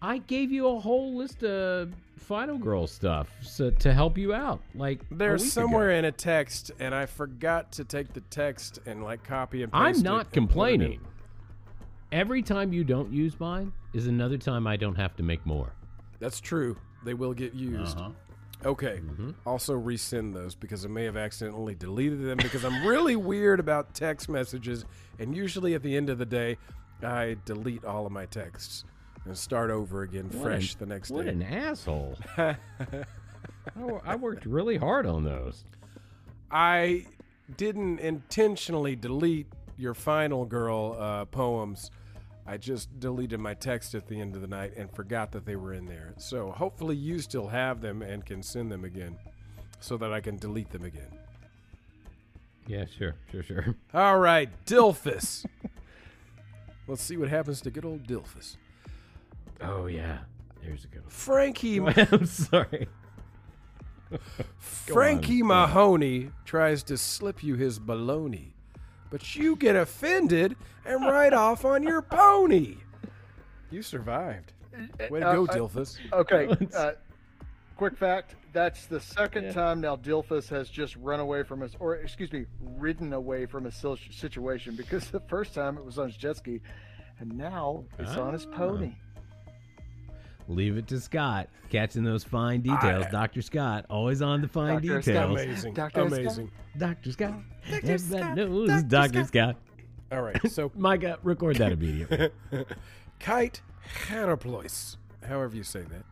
I 0.00 0.18
gave 0.18 0.52
you 0.52 0.68
a 0.68 0.78
whole 0.78 1.16
list 1.16 1.42
of 1.42 1.92
Final 2.16 2.56
Girl 2.56 2.86
stuff 2.86 3.28
so, 3.42 3.70
to 3.70 3.92
help 3.92 4.16
you 4.16 4.32
out. 4.32 4.60
Like 4.76 5.00
There's 5.10 5.52
somewhere 5.52 5.90
ago. 5.90 5.98
in 5.98 6.04
a 6.04 6.12
text, 6.12 6.70
and 6.78 6.94
I 6.94 7.06
forgot 7.06 7.72
to 7.72 7.84
take 7.84 8.12
the 8.12 8.20
text 8.22 8.78
and 8.86 9.02
like 9.02 9.24
copy 9.24 9.64
and 9.64 9.72
paste 9.72 9.98
I'm 9.98 10.02
not 10.02 10.26
it 10.26 10.32
complaining. 10.32 11.00
Every 12.10 12.42
time 12.42 12.72
you 12.72 12.84
don't 12.84 13.12
use 13.12 13.38
mine 13.38 13.72
is 13.92 14.06
another 14.06 14.38
time 14.38 14.66
I 14.66 14.76
don't 14.76 14.94
have 14.94 15.14
to 15.16 15.22
make 15.22 15.44
more. 15.44 15.72
That's 16.20 16.40
true. 16.40 16.76
They 17.04 17.14
will 17.14 17.34
get 17.34 17.54
used. 17.54 17.98
Uh-huh. 17.98 18.10
Okay. 18.64 19.00
Mm-hmm. 19.04 19.30
Also 19.46 19.78
resend 19.78 20.32
those 20.34 20.54
because 20.54 20.84
I 20.84 20.88
may 20.88 21.04
have 21.04 21.16
accidentally 21.16 21.74
deleted 21.74 22.24
them 22.24 22.38
because 22.38 22.64
I'm 22.64 22.86
really 22.86 23.14
weird 23.32 23.60
about 23.60 23.94
text 23.94 24.28
messages, 24.28 24.84
and 25.18 25.36
usually 25.36 25.74
at 25.74 25.82
the 25.82 25.96
end 25.96 26.10
of 26.10 26.18
the 26.18 26.26
day, 26.26 26.56
I 27.02 27.36
delete 27.44 27.84
all 27.84 28.06
of 28.06 28.10
my 28.12 28.26
texts 28.26 28.84
and 29.24 29.36
start 29.36 29.70
over 29.70 30.02
again 30.02 30.30
What 30.30 30.42
fresh 30.42 30.72
an- 30.72 30.78
the 30.80 30.86
next 30.86 31.10
What 31.10 31.26
day. 31.26 31.34
What 31.34 31.34
an 31.34 31.42
asshole! 31.42 32.16
I, 32.38 32.56
I 34.04 34.16
worked 34.16 34.46
really 34.46 34.76
hard 34.78 35.06
on 35.06 35.24
those. 35.24 35.64
I 36.50 37.04
didn't 37.56 38.00
intentionally 38.00 38.96
delete 38.96 39.46
your 39.78 39.94
final 39.94 40.44
girl 40.44 40.96
uh, 40.98 41.24
poems. 41.26 41.90
I 42.46 42.56
just 42.56 42.98
deleted 42.98 43.40
my 43.40 43.54
text 43.54 43.94
at 43.94 44.06
the 44.06 44.20
end 44.20 44.34
of 44.34 44.40
the 44.40 44.46
night 44.46 44.72
and 44.76 44.90
forgot 44.90 45.32
that 45.32 45.44
they 45.44 45.56
were 45.56 45.74
in 45.74 45.86
there. 45.86 46.14
So 46.16 46.50
hopefully 46.50 46.96
you 46.96 47.18
still 47.18 47.46
have 47.46 47.80
them 47.80 48.02
and 48.02 48.24
can 48.24 48.42
send 48.42 48.72
them 48.72 48.84
again 48.84 49.16
so 49.80 49.96
that 49.98 50.12
I 50.12 50.20
can 50.20 50.36
delete 50.36 50.70
them 50.70 50.84
again. 50.84 51.10
Yeah, 52.66 52.84
sure, 52.86 53.14
sure, 53.30 53.42
sure. 53.42 53.74
All 53.94 54.18
right, 54.18 54.50
Dilphus. 54.66 55.44
Let's 56.86 57.02
see 57.02 57.16
what 57.16 57.28
happens 57.28 57.60
to 57.62 57.70
good 57.70 57.84
old 57.84 58.06
Dilphus. 58.06 58.56
Oh 59.60 59.86
yeah. 59.86 60.18
There's 60.62 60.84
a 60.84 60.88
good 60.88 61.02
one. 61.02 61.10
Frankie 61.10 61.80
I'm 62.12 62.26
sorry. 62.26 62.88
Frankie 64.58 65.42
Mahoney 65.42 66.30
tries 66.44 66.82
to 66.84 66.96
slip 66.96 67.42
you 67.42 67.56
his 67.56 67.78
baloney, 67.78 68.52
but 69.10 69.34
you 69.36 69.56
get 69.56 69.76
offended 69.76 70.56
and 70.84 71.04
ride 71.04 71.32
off 71.34 71.64
on 71.64 71.82
your 71.82 72.02
pony. 72.02 72.76
You 73.70 73.82
survived. 73.82 74.52
Way 75.10 75.20
to 75.20 75.28
Uh, 75.28 75.32
go, 75.34 75.46
I- 75.50 75.56
Dilphus. 75.56 75.98
Okay. 76.12 76.48
Uh, 76.74 76.92
quick 77.76 77.96
fact: 77.96 78.36
That's 78.52 78.86
the 78.86 78.98
second 79.00 79.44
Yeah. 79.44 79.52
time 79.52 79.80
now 79.80 79.96
Dilphus 79.96 80.48
has 80.48 80.68
just 80.70 80.96
run 80.96 81.20
away 81.20 81.42
from 81.42 81.60
his, 81.60 81.76
or 81.78 81.96
excuse 81.96 82.32
me, 82.32 82.46
ridden 82.60 83.12
away 83.12 83.44
from 83.46 83.64
his 83.64 83.74
sil- 83.76 83.98
situation. 84.10 84.74
Because 84.76 85.10
the 85.10 85.20
first 85.20 85.54
time 85.54 85.76
it 85.78 85.84
was 85.84 85.98
on 85.98 86.06
his 86.08 86.16
jet 86.16 86.36
ski, 86.38 86.60
and 87.20 87.36
now 87.36 87.84
it's 87.98 88.16
on 88.16 88.32
his 88.32 88.46
Ah. 88.52 88.56
pony. 88.56 88.94
Leave 90.48 90.76
it 90.78 90.86
to 90.88 90.98
Scott. 90.98 91.48
Catching 91.70 92.02
those 92.04 92.24
fine 92.24 92.62
details. 92.62 93.04
I- 93.06 93.10
Dr. 93.10 93.42
Scott, 93.42 93.84
always 93.90 94.22
on 94.22 94.40
the 94.40 94.48
fine 94.48 94.76
Dr. 94.82 95.02
Scott. 95.02 95.04
details. 95.04 95.42
Amazing. 95.42 95.74
Dr. 95.74 95.90
Scott. 96.08 96.12
Amazing. 96.20 96.50
Dr. 96.78 97.12
Scott. 97.12 97.34
Dr. 97.70 97.98
Scott, 97.98 98.36
knows 98.36 98.68
Dr. 98.82 98.82
Dr. 98.88 99.24
Scott. 99.24 99.56
All 100.10 100.22
right. 100.22 100.50
So, 100.50 100.72
Micah, 100.76 101.18
record 101.22 101.56
that 101.56 101.72
immediately. 101.72 102.30
Kite 103.20 103.60
Hanaplois, 104.08 104.96
however 105.26 105.54
you 105.54 105.62
say 105.62 105.82
that. 105.82 106.04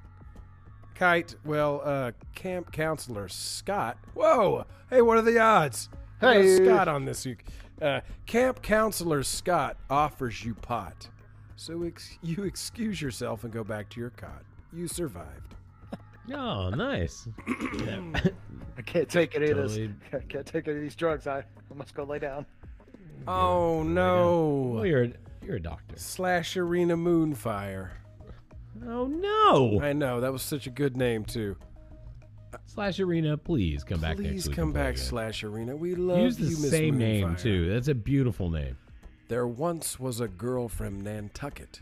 Kite, 0.95 1.35
well, 1.45 1.81
uh, 1.85 2.13
camp 2.35 2.73
counselor 2.73 3.29
Scott. 3.29 3.99
Whoa! 4.15 4.65
Hey, 4.91 5.03
what 5.03 5.19
are 5.19 5.23
the 5.23 5.39
odds? 5.39 5.89
We 6.21 6.27
got 6.29 6.37
Hey. 6.37 6.57
Scott 6.65 6.89
on 6.89 7.05
this. 7.05 7.27
Uh, 7.81 8.01
camp 8.25 8.63
counselor 8.63 9.23
Scott 9.23 9.77
offers 9.91 10.45
you 10.45 10.55
pot. 10.55 11.09
So 11.57 11.83
ex- 11.85 12.19
you 12.23 12.45
excuse 12.45 13.01
yourself 13.01 13.45
and 13.45 13.53
go 13.53 13.65
back 13.65 13.89
to 13.91 14.01
your 14.01 14.11
cot. 14.11 14.43
You 14.73 14.87
survived. 14.89 15.55
oh, 16.35 16.69
nice. 16.71 17.27
I 17.47 18.83
can't 18.85 19.09
take 19.09 19.35
any 19.35 19.47
of 19.51 19.57
Totally. 19.57 19.87
this. 19.87 19.97
I 20.13 20.19
can't 20.27 20.47
take 20.47 20.69
any 20.69 20.77
of 20.77 20.83
these 20.83 20.97
drugs. 20.97 21.27
I, 21.27 21.39
I 21.39 21.75
must 21.75 21.95
go 21.95 22.05
lay 22.05 22.19
down. 22.19 22.45
Oh, 23.27 23.83
no. 23.83 24.73
Well, 24.75 24.87
you're, 24.87 25.09
you're 25.43 25.57
a 25.57 25.61
doctor. 25.63 25.97
Slash 25.97 26.57
Arena 26.57 26.97
Moonfire. 26.97 27.91
Oh, 28.87 29.07
no. 29.07 29.81
I 29.83 29.95
know, 29.95 30.21
that 30.21 30.31
was 30.33 30.43
such 30.43 30.67
a 30.67 30.71
good 30.71 30.97
name, 30.97 31.25
too. 31.25 31.57
Slash 32.67 33.01
Arena, 33.01 33.37
please 33.39 33.83
come 33.83 34.01
back 34.01 34.19
next 34.19 34.31
Please 34.31 34.49
week. 34.49 34.57
come 34.57 34.73
play 34.73 34.83
back, 34.83 34.95
again. 34.95 35.05
Slash 35.07 35.43
Arena. 35.45 35.75
We 35.75 35.95
love 35.95 36.19
Use 36.19 36.37
the 36.37 36.45
you, 36.45 36.51
Miss 36.59 36.71
same 36.71 36.99
name, 36.99 37.29
Moonfire. 37.31 37.41
too. 37.41 37.73
That's 37.73 37.89
a 37.89 37.95
beautiful 37.95 38.51
name. 38.51 38.77
There 39.29 39.47
once 39.47 39.99
was 39.99 40.21
a 40.21 40.29
girl 40.29 40.69
from 40.69 41.01
Nantucket 41.01 41.81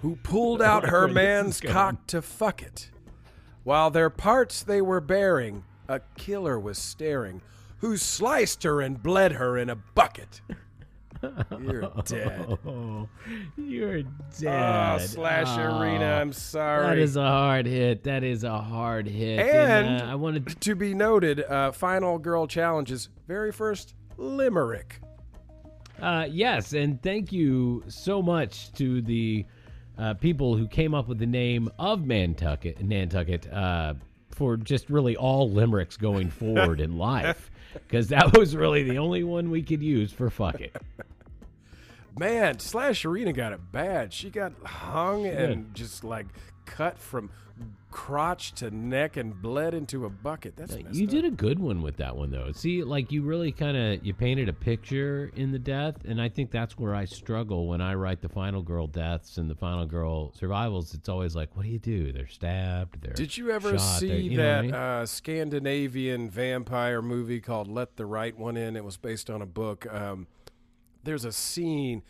who 0.00 0.16
pulled 0.16 0.62
out 0.62 0.88
her 0.90 1.06
Where 1.06 1.08
this 1.14 1.56
is 1.56 1.62
man's 1.62 1.72
cock 1.72 2.06
to 2.08 2.22
fuck 2.22 2.62
it. 2.62 2.90
While 3.64 3.90
their 3.90 4.10
parts 4.10 4.62
they 4.62 4.80
were 4.82 5.00
bearing, 5.00 5.64
a 5.88 6.00
killer 6.16 6.58
was 6.60 6.78
staring, 6.78 7.42
who 7.78 7.96
sliced 7.96 8.62
her 8.62 8.80
and 8.80 9.02
bled 9.02 9.32
her 9.32 9.56
in 9.58 9.70
a 9.70 9.76
bucket. 9.76 10.40
You're 11.60 11.90
dead. 12.04 12.58
Oh, 12.66 13.08
you're 13.56 14.02
dead. 14.38 15.00
Oh, 15.00 15.04
slash 15.04 15.48
Oh, 15.58 15.80
arena. 15.80 16.04
I'm 16.20 16.32
sorry. 16.32 16.86
That 16.86 16.98
is 16.98 17.16
a 17.16 17.22
hard 17.26 17.66
hit. 17.66 18.04
That 18.04 18.22
is 18.22 18.44
a 18.44 18.58
hard 18.58 19.08
hit. 19.08 19.40
And- 19.40 20.02
uh, 20.02 20.12
I 20.12 20.14
wanted 20.14 20.60
to 20.60 20.74
be 20.76 20.94
noted. 20.94 21.40
Uh, 21.42 21.72
final 21.72 22.18
girl 22.18 22.46
challenges. 22.46 23.08
Very 23.26 23.50
first 23.52 23.94
limerick. 24.16 25.00
Uh, 26.00 26.26
yes, 26.30 26.72
and 26.72 27.02
thank 27.02 27.32
you 27.32 27.82
so 27.88 28.22
much 28.22 28.72
to 28.74 29.02
the 29.02 29.44
uh, 29.98 30.14
people 30.14 30.56
who 30.56 30.66
came 30.68 30.94
up 30.94 31.08
with 31.08 31.18
the 31.18 31.26
name 31.26 31.68
of 31.78 32.06
Nantucket, 32.06 32.80
Nantucket 32.80 33.52
uh, 33.52 33.94
for 34.30 34.56
just 34.56 34.88
really 34.90 35.16
all 35.16 35.50
limericks 35.50 35.96
going 35.96 36.30
forward 36.30 36.80
in 36.80 36.96
life, 36.98 37.50
because 37.72 38.08
that 38.08 38.36
was 38.36 38.54
really 38.54 38.84
the 38.84 38.98
only 38.98 39.24
one 39.24 39.50
we 39.50 39.62
could 39.62 39.82
use 39.82 40.12
for 40.12 40.30
fuck 40.30 40.60
it. 40.60 40.76
Man, 42.16 42.58
Slash 42.58 43.04
Arena 43.04 43.32
got 43.32 43.52
it 43.52 43.72
bad. 43.72 44.12
She 44.12 44.30
got 44.30 44.52
hung 44.64 45.22
did. 45.24 45.50
and 45.50 45.74
just 45.74 46.04
like 46.04 46.26
cut 46.64 46.98
from 46.98 47.30
crotch 47.90 48.52
to 48.52 48.70
neck 48.70 49.16
and 49.16 49.40
bled 49.40 49.72
into 49.74 50.04
a 50.04 50.10
bucket. 50.10 50.56
That's 50.56 50.76
You 50.92 51.06
up. 51.06 51.10
did 51.10 51.24
a 51.24 51.30
good 51.30 51.58
one 51.58 51.80
with 51.82 51.96
that 51.96 52.14
one 52.16 52.30
though. 52.30 52.52
See, 52.52 52.82
like 52.84 53.10
you 53.10 53.22
really 53.22 53.50
kind 53.50 53.76
of 53.76 54.04
you 54.04 54.12
painted 54.14 54.48
a 54.48 54.52
picture 54.52 55.30
in 55.34 55.52
the 55.52 55.58
death, 55.58 55.96
and 56.04 56.20
I 56.20 56.28
think 56.28 56.50
that's 56.50 56.78
where 56.78 56.94
I 56.94 57.06
struggle 57.06 57.66
when 57.66 57.80
I 57.80 57.94
write 57.94 58.20
the 58.20 58.28
final 58.28 58.62
girl 58.62 58.86
deaths 58.86 59.38
and 59.38 59.48
the 59.50 59.54
final 59.54 59.86
girl 59.86 60.32
survivals. 60.34 60.92
It's 60.94 61.08
always 61.08 61.34
like, 61.34 61.56
what 61.56 61.64
do 61.64 61.70
you 61.70 61.78
do? 61.78 62.12
They're 62.12 62.28
stabbed. 62.28 63.00
They're 63.00 63.14
Did 63.14 63.36
you 63.36 63.50
ever 63.50 63.78
shot, 63.78 63.98
see 64.00 64.16
you 64.16 64.38
what 64.38 64.46
I 64.46 64.52
that 64.52 64.64
mean? 64.64 64.74
uh, 64.74 65.06
Scandinavian 65.06 66.30
vampire 66.30 67.00
movie 67.02 67.40
called 67.40 67.68
Let 67.68 67.96
the 67.96 68.06
Right 68.06 68.36
One 68.36 68.56
In? 68.56 68.76
It 68.76 68.84
was 68.84 68.96
based 68.96 69.30
on 69.30 69.40
a 69.42 69.46
book. 69.46 69.86
Um, 69.92 70.26
there's 71.04 71.24
a 71.24 71.32
scene, 71.32 72.02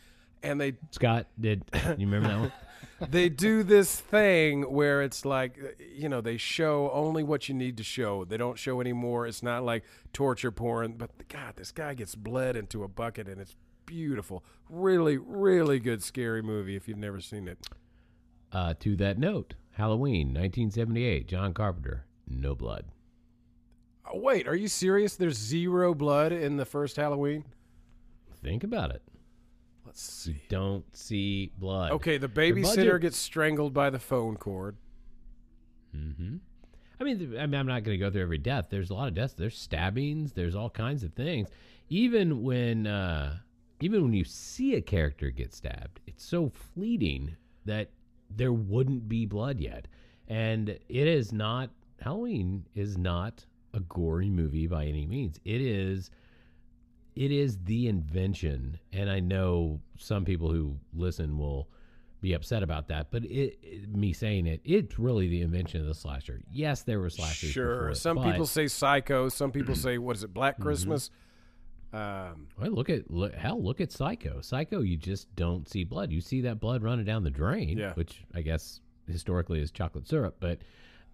and 0.42 0.60
they 0.60 0.74
Scott 0.90 1.26
did 1.40 1.62
you 1.74 2.06
remember 2.08 2.28
that 2.28 2.40
one? 2.40 2.52
they 3.10 3.28
do 3.28 3.62
this 3.62 4.00
thing 4.00 4.62
where 4.62 5.02
it's 5.02 5.24
like 5.24 5.58
uh, 5.62 5.68
you 5.94 6.08
know 6.08 6.20
they 6.20 6.36
show 6.36 6.90
only 6.92 7.22
what 7.22 7.48
you 7.48 7.54
need 7.54 7.76
to 7.76 7.84
show. 7.84 8.24
They 8.24 8.36
don't 8.36 8.58
show 8.58 8.80
any 8.80 8.92
more 8.92 9.26
it's 9.26 9.42
not 9.42 9.64
like 9.64 9.84
torture 10.12 10.50
porn 10.50 10.94
but 10.98 11.10
god 11.28 11.54
this 11.56 11.70
guy 11.70 11.94
gets 11.94 12.14
bled 12.14 12.56
into 12.56 12.82
a 12.82 12.88
bucket 12.88 13.28
and 13.28 13.40
it's 13.40 13.56
beautiful. 13.86 14.42
Really 14.68 15.16
really 15.16 15.78
good 15.78 16.02
scary 16.02 16.42
movie 16.42 16.76
if 16.76 16.88
you've 16.88 16.98
never 16.98 17.20
seen 17.20 17.48
it. 17.48 17.58
Uh, 18.50 18.74
to 18.80 18.96
that 18.96 19.18
note, 19.18 19.54
Halloween, 19.72 20.28
1978, 20.28 21.28
John 21.28 21.52
Carpenter, 21.52 22.06
no 22.26 22.54
blood. 22.54 22.86
oh, 24.12 24.18
wait 24.18 24.48
are 24.48 24.56
you 24.56 24.68
serious? 24.68 25.16
There's 25.16 25.36
zero 25.36 25.94
blood 25.94 26.32
in 26.32 26.56
the 26.56 26.64
first 26.64 26.96
halloween? 26.96 27.44
Think 28.42 28.64
about 28.64 28.90
it. 28.90 29.02
Let's 29.88 30.02
see 30.02 30.40
Don't 30.48 30.84
see 30.96 31.50
blood. 31.58 31.92
okay 31.92 32.16
the 32.18 32.28
babysitter 32.28 33.00
gets 33.00 33.16
strangled 33.16 33.74
by 33.74 33.90
the 33.90 33.98
phone 33.98 34.36
cord 34.36 34.76
Mm-hmm. 35.96 36.36
I 37.00 37.04
mean, 37.04 37.36
I 37.38 37.46
mean, 37.46 37.54
I'm 37.54 37.66
not 37.66 37.84
going 37.84 37.98
to 37.98 38.04
go 38.04 38.10
through 38.10 38.22
every 38.22 38.38
death. 38.38 38.66
There's 38.70 38.90
a 38.90 38.94
lot 38.94 39.08
of 39.08 39.14
deaths. 39.14 39.34
There's 39.34 39.56
stabbings. 39.56 40.32
There's 40.32 40.54
all 40.54 40.70
kinds 40.70 41.02
of 41.04 41.12
things. 41.14 41.48
Even 41.88 42.42
when, 42.42 42.86
uh, 42.86 43.38
even 43.80 44.02
when 44.02 44.12
you 44.12 44.24
see 44.24 44.74
a 44.74 44.80
character 44.80 45.30
get 45.30 45.54
stabbed, 45.54 46.00
it's 46.06 46.24
so 46.24 46.50
fleeting 46.74 47.36
that 47.64 47.90
there 48.36 48.52
wouldn't 48.52 49.08
be 49.08 49.26
blood 49.26 49.60
yet. 49.60 49.86
And 50.28 50.68
it 50.68 51.06
is 51.06 51.32
not. 51.32 51.70
Halloween 52.00 52.64
is 52.74 52.96
not 52.98 53.44
a 53.74 53.80
gory 53.80 54.28
movie 54.30 54.66
by 54.66 54.84
any 54.84 55.06
means. 55.06 55.40
It 55.44 55.60
is. 55.60 56.10
It 57.18 57.32
is 57.32 57.58
the 57.64 57.88
invention, 57.88 58.78
and 58.92 59.10
I 59.10 59.20
know 59.20 59.80
some 59.98 60.24
people 60.24 60.52
who 60.52 60.76
listen 60.94 61.36
will 61.38 61.68
be 62.20 62.32
upset 62.32 62.62
about 62.62 62.88
that, 62.88 63.10
but 63.10 63.24
it, 63.24 63.58
it- 63.62 63.88
me 63.94 64.12
saying 64.12 64.46
it, 64.46 64.60
it's 64.64 64.98
really 64.98 65.28
the 65.28 65.40
invention 65.42 65.80
of 65.80 65.86
the 65.86 65.94
slasher. 65.94 66.40
Yes, 66.52 66.82
there 66.82 67.00
were 67.00 67.10
slashers. 67.10 67.50
sure 67.50 67.76
before 67.78 67.94
some 67.94 68.16
but- 68.16 68.30
people 68.30 68.46
say 68.46 68.66
psycho 68.68 69.28
some 69.28 69.50
people 69.52 69.74
say 69.74 69.98
what 69.98 70.16
is 70.16 70.24
it 70.24 70.32
black 70.34 70.58
christmas 70.60 71.10
um 71.92 72.48
Well, 72.60 72.70
look 72.72 72.90
at 72.90 73.10
look, 73.10 73.34
hell. 73.34 73.62
Look 73.62 73.80
at 73.80 73.90
Psycho. 73.90 74.40
Psycho, 74.42 74.82
you 74.82 74.96
just 74.96 75.34
don't 75.36 75.66
see 75.68 75.84
blood. 75.84 76.12
You 76.12 76.20
see 76.20 76.42
that 76.42 76.60
blood 76.60 76.82
running 76.82 77.06
down 77.06 77.24
the 77.24 77.30
drain, 77.30 77.78
Yeah. 77.78 77.94
which 77.94 78.24
I 78.34 78.42
guess 78.42 78.80
historically 79.06 79.60
is 79.60 79.70
chocolate 79.70 80.06
syrup, 80.06 80.36
but 80.38 80.58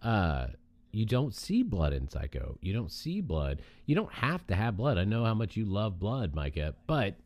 uh, 0.02 0.48
you 0.94 1.04
don't 1.04 1.34
see 1.34 1.62
blood 1.62 1.92
in 1.92 2.08
Psycho. 2.08 2.56
You 2.60 2.72
don't 2.72 2.92
see 2.92 3.20
blood. 3.20 3.60
You 3.86 3.94
don't 3.94 4.12
have 4.12 4.46
to 4.46 4.54
have 4.54 4.76
blood. 4.76 4.96
I 4.96 5.04
know 5.04 5.24
how 5.24 5.34
much 5.34 5.56
you 5.56 5.64
love 5.64 5.98
blood, 5.98 6.34
Micah, 6.34 6.74
but 6.86 7.16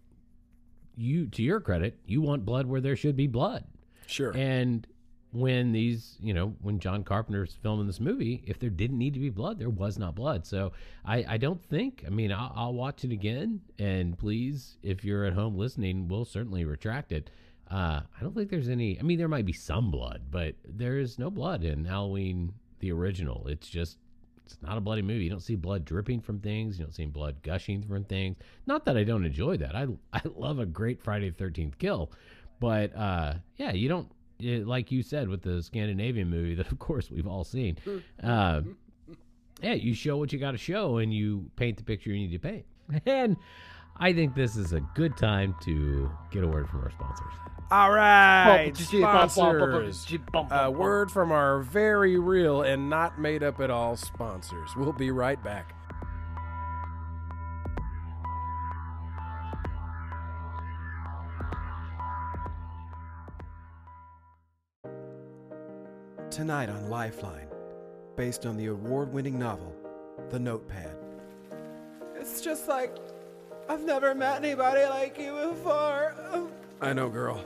you, 0.97 1.27
to 1.29 1.43
your 1.43 1.61
credit, 1.61 1.99
you 2.07 2.21
want 2.23 2.45
blood 2.45 2.67
where 2.67 2.81
there 2.81 2.97
should 2.97 3.17
be 3.17 3.27
blood. 3.27 3.65
sure 4.07 4.31
And 4.37 4.87
when 5.33 5.73
these, 5.73 6.17
you 6.21 6.33
know, 6.33 6.55
when 6.63 6.79
John 6.81 7.05
Carpenter's 7.05 7.57
filming 7.63 7.87
this 7.87 8.01
movie, 8.01 8.43
if 8.47 8.59
there 8.59 8.71
didn't 8.71 8.97
need 8.97 9.13
to 9.15 9.21
be 9.21 9.29
blood, 9.29 9.59
there 9.59 9.69
was 9.69 9.99
not 9.99 10.15
blood. 10.15 10.47
So 10.47 10.73
I, 11.05 11.25
I 11.29 11.37
don't 11.37 11.63
think, 11.63 12.05
I 12.07 12.11
mean, 12.11 12.33
I'll, 12.33 12.53
I'll 12.57 12.75
watch 12.75 13.05
it 13.05 13.13
again. 13.13 13.61
And 13.79 14.19
please, 14.19 14.79
if 14.83 15.05
you're 15.05 15.27
at 15.27 15.35
home 15.35 15.57
listening, 15.57 16.09
we'll 16.09 16.25
certainly 16.25 16.65
retract 16.65 17.13
it. 17.13 17.31
Uh, 17.71 18.01
I 18.17 18.23
don't 18.23 18.35
think 18.35 18.49
there's 18.49 18.71
any, 18.71 18.99
I 18.99 19.03
mean, 19.03 19.19
there 19.19 19.29
might 19.29 19.45
be 19.45 19.53
some 19.53 19.91
blood, 19.91 20.23
but 20.31 20.55
there 20.67 20.99
is 20.99 21.19
no 21.19 21.31
blood 21.31 21.65
in 21.65 21.85
Halloween, 21.85 22.55
the 22.81 22.93
original. 22.93 23.47
It's 23.49 23.69
just, 23.69 23.99
it's 24.45 24.57
not 24.63 24.79
a 24.79 24.81
bloody 24.81 25.03
movie. 25.03 25.25
You 25.25 25.31
don't 25.31 25.41
see 25.41 25.57
blood 25.57 25.85
dripping 25.85 26.21
from 26.21 26.41
things. 26.41 26.79
You 26.79 26.85
don't 26.85 26.93
see 26.95 27.07
blood 27.07 27.43
gushing 27.43 27.83
from 27.83 28.05
things. 28.05 28.37
Not 28.67 28.85
that 28.87 28.97
I 28.97 29.05
don't 29.05 29.25
enjoy 29.25 29.57
that. 29.59 29.77
I, 29.77 29.87
I 30.13 30.23
love 30.35 30.59
a 30.59 30.67
great 30.67 31.03
Friday 31.03 31.31
the 31.31 31.45
13th 31.45 31.79
kill. 31.79 32.11
But 32.61 32.95
uh, 32.97 33.35
yeah, 33.57 33.73
you 33.73 33.89
don't, 33.89 34.11
it, 34.41 34.67
like 34.67 34.91
you 34.91 35.03
said 35.03 35.29
with 35.29 35.43
the 35.43 35.63
Scandinavian 35.63 36.29
movie 36.31 36.55
that, 36.57 36.71
of 36.71 36.79
course, 36.79 37.11
we've 37.11 37.27
all 37.27 37.45
seen. 37.45 37.77
Uh, 38.23 38.63
yeah, 39.61 39.75
you 39.75 39.95
show 39.95 40.17
what 40.17 40.33
you 40.33 40.39
got 40.39 40.53
to 40.53 40.59
show 40.59 40.99
and 40.99 41.13
you 41.13 41.51
paint 41.57 41.77
the 41.77 41.83
picture 41.85 42.11
you 42.11 42.29
need 42.29 42.33
to 42.33 42.39
paint. 42.39 42.65
And 43.05 43.37
I 43.99 44.13
think 44.13 44.35
this 44.35 44.57
is 44.57 44.73
a 44.73 44.81
good 44.95 45.17
time 45.17 45.55
to 45.65 46.11
get 46.31 46.45
a 46.45 46.49
word 46.49 46.69
from 46.71 46.81
our 46.81 46.91
sponsors. 46.91 47.58
All 47.71 47.93
right, 47.93 48.75
sponsors. 48.75 50.07
bum, 50.33 50.49
bum, 50.49 50.59
A 50.59 50.71
word 50.71 51.11
from 51.11 51.31
our 51.31 51.61
very 51.61 52.19
real 52.19 52.63
and 52.63 52.89
not 52.89 53.21
made 53.21 53.43
up 53.43 53.61
at 53.61 53.71
all 53.71 53.95
sponsors. 53.95 54.71
We'll 54.75 54.95
be 54.95 55.11
right 55.11 55.43
back. 55.45 55.75
Tonight 66.31 66.71
on 66.71 66.89
Lifeline, 66.89 67.49
based 68.17 68.47
on 68.47 68.57
the 68.57 68.67
award 68.67 69.13
winning 69.13 69.39
novel, 69.39 69.75
The 70.31 70.39
Notepad. 70.39 70.97
It's 72.17 72.41
just 72.41 72.67
like 72.67 72.97
I've 73.69 73.85
never 73.85 74.15
met 74.15 74.43
anybody 74.43 74.85
like 74.87 75.19
you 75.19 75.35
before. 75.51 76.15
I 76.81 76.95
know, 76.95 77.11
girl. 77.11 77.45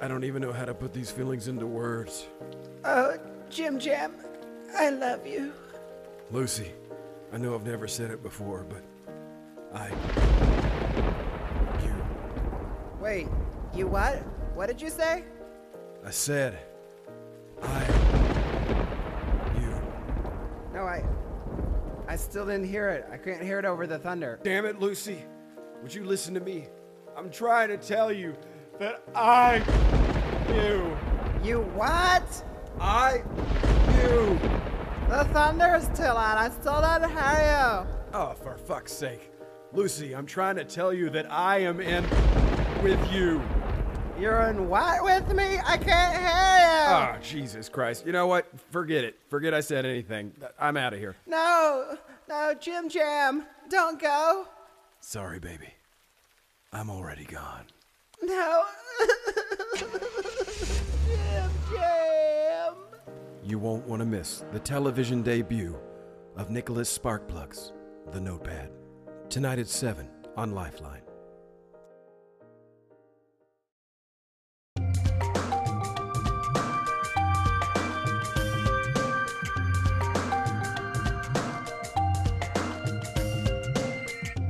I 0.00 0.08
don't 0.08 0.24
even 0.24 0.42
know 0.42 0.52
how 0.52 0.64
to 0.64 0.74
put 0.74 0.92
these 0.92 1.10
feelings 1.10 1.48
into 1.48 1.66
words. 1.66 2.26
oh, 2.84 3.16
Jim 3.50 3.78
Jam, 3.78 4.12
I 4.76 4.90
love 4.90 5.26
you. 5.26 5.52
Lucy, 6.30 6.72
I 7.32 7.38
know 7.38 7.54
I've 7.54 7.66
never 7.66 7.86
said 7.86 8.10
it 8.10 8.22
before, 8.22 8.64
but 8.68 8.82
I. 9.72 9.88
You. 11.82 11.94
Wait, 13.00 13.28
you 13.74 13.86
what? 13.86 14.16
What 14.54 14.66
did 14.66 14.80
you 14.80 14.90
say? 14.90 15.24
I 16.04 16.10
said. 16.10 16.58
I. 17.62 17.84
You. 19.60 19.80
No, 20.72 20.82
I. 20.84 21.04
I 22.08 22.16
still 22.16 22.44
didn't 22.46 22.68
hear 22.68 22.88
it. 22.90 23.06
I 23.12 23.16
couldn't 23.16 23.44
hear 23.44 23.58
it 23.58 23.64
over 23.64 23.86
the 23.86 23.98
thunder. 23.98 24.38
Damn 24.42 24.66
it, 24.66 24.78
Lucy. 24.80 25.18
Would 25.82 25.94
you 25.94 26.04
listen 26.04 26.34
to 26.34 26.40
me? 26.40 26.66
I'm 27.16 27.30
trying 27.30 27.68
to 27.68 27.76
tell 27.76 28.12
you 28.12 28.34
that 28.78 29.02
I. 29.14 29.56
You. 30.48 30.96
You 31.42 31.60
what? 31.74 32.44
I. 32.80 33.22
You. 34.02 34.38
The 35.08 35.24
thunder 35.32 35.74
is 35.76 35.84
still 35.84 36.16
out. 36.16 36.38
I 36.38 36.50
still 36.50 36.80
don't 36.80 37.08
hear 37.10 37.84
you. 37.84 37.86
Oh, 38.14 38.34
for 38.42 38.56
fuck's 38.56 38.92
sake. 38.92 39.30
Lucy, 39.72 40.14
I'm 40.14 40.26
trying 40.26 40.56
to 40.56 40.64
tell 40.64 40.92
you 40.92 41.10
that 41.10 41.30
I 41.30 41.58
am 41.58 41.80
in 41.80 42.04
with 42.82 43.00
you. 43.12 43.40
you. 43.40 43.42
You're 44.20 44.42
in 44.42 44.68
what 44.68 45.02
with 45.02 45.34
me? 45.34 45.58
I 45.66 45.76
can't 45.76 46.16
hear 46.16 47.10
you. 47.10 47.18
Oh, 47.18 47.20
Jesus 47.20 47.68
Christ. 47.68 48.06
You 48.06 48.12
know 48.12 48.28
what? 48.28 48.46
Forget 48.70 49.02
it. 49.04 49.18
Forget 49.28 49.52
I 49.52 49.60
said 49.60 49.84
anything. 49.84 50.32
I'm 50.58 50.76
out 50.76 50.92
of 50.92 51.00
here. 51.00 51.16
No, 51.26 51.98
no, 52.28 52.54
Jim 52.58 52.88
Jam, 52.88 53.44
don't 53.68 54.00
go. 54.00 54.46
Sorry, 55.00 55.40
baby. 55.40 55.74
I'm 56.72 56.90
already 56.90 57.24
gone. 57.24 57.64
Jam. 61.70 62.74
You 63.42 63.58
won't 63.58 63.86
want 63.86 64.00
to 64.00 64.06
miss 64.06 64.44
the 64.52 64.58
television 64.58 65.22
debut 65.22 65.78
of 66.36 66.50
Nicholas 66.50 66.96
Sparkplugs, 66.96 67.72
The 68.12 68.20
Notepad. 68.20 68.70
Tonight 69.28 69.58
at 69.58 69.68
7 69.68 70.08
on 70.36 70.52
Lifeline. 70.52 71.03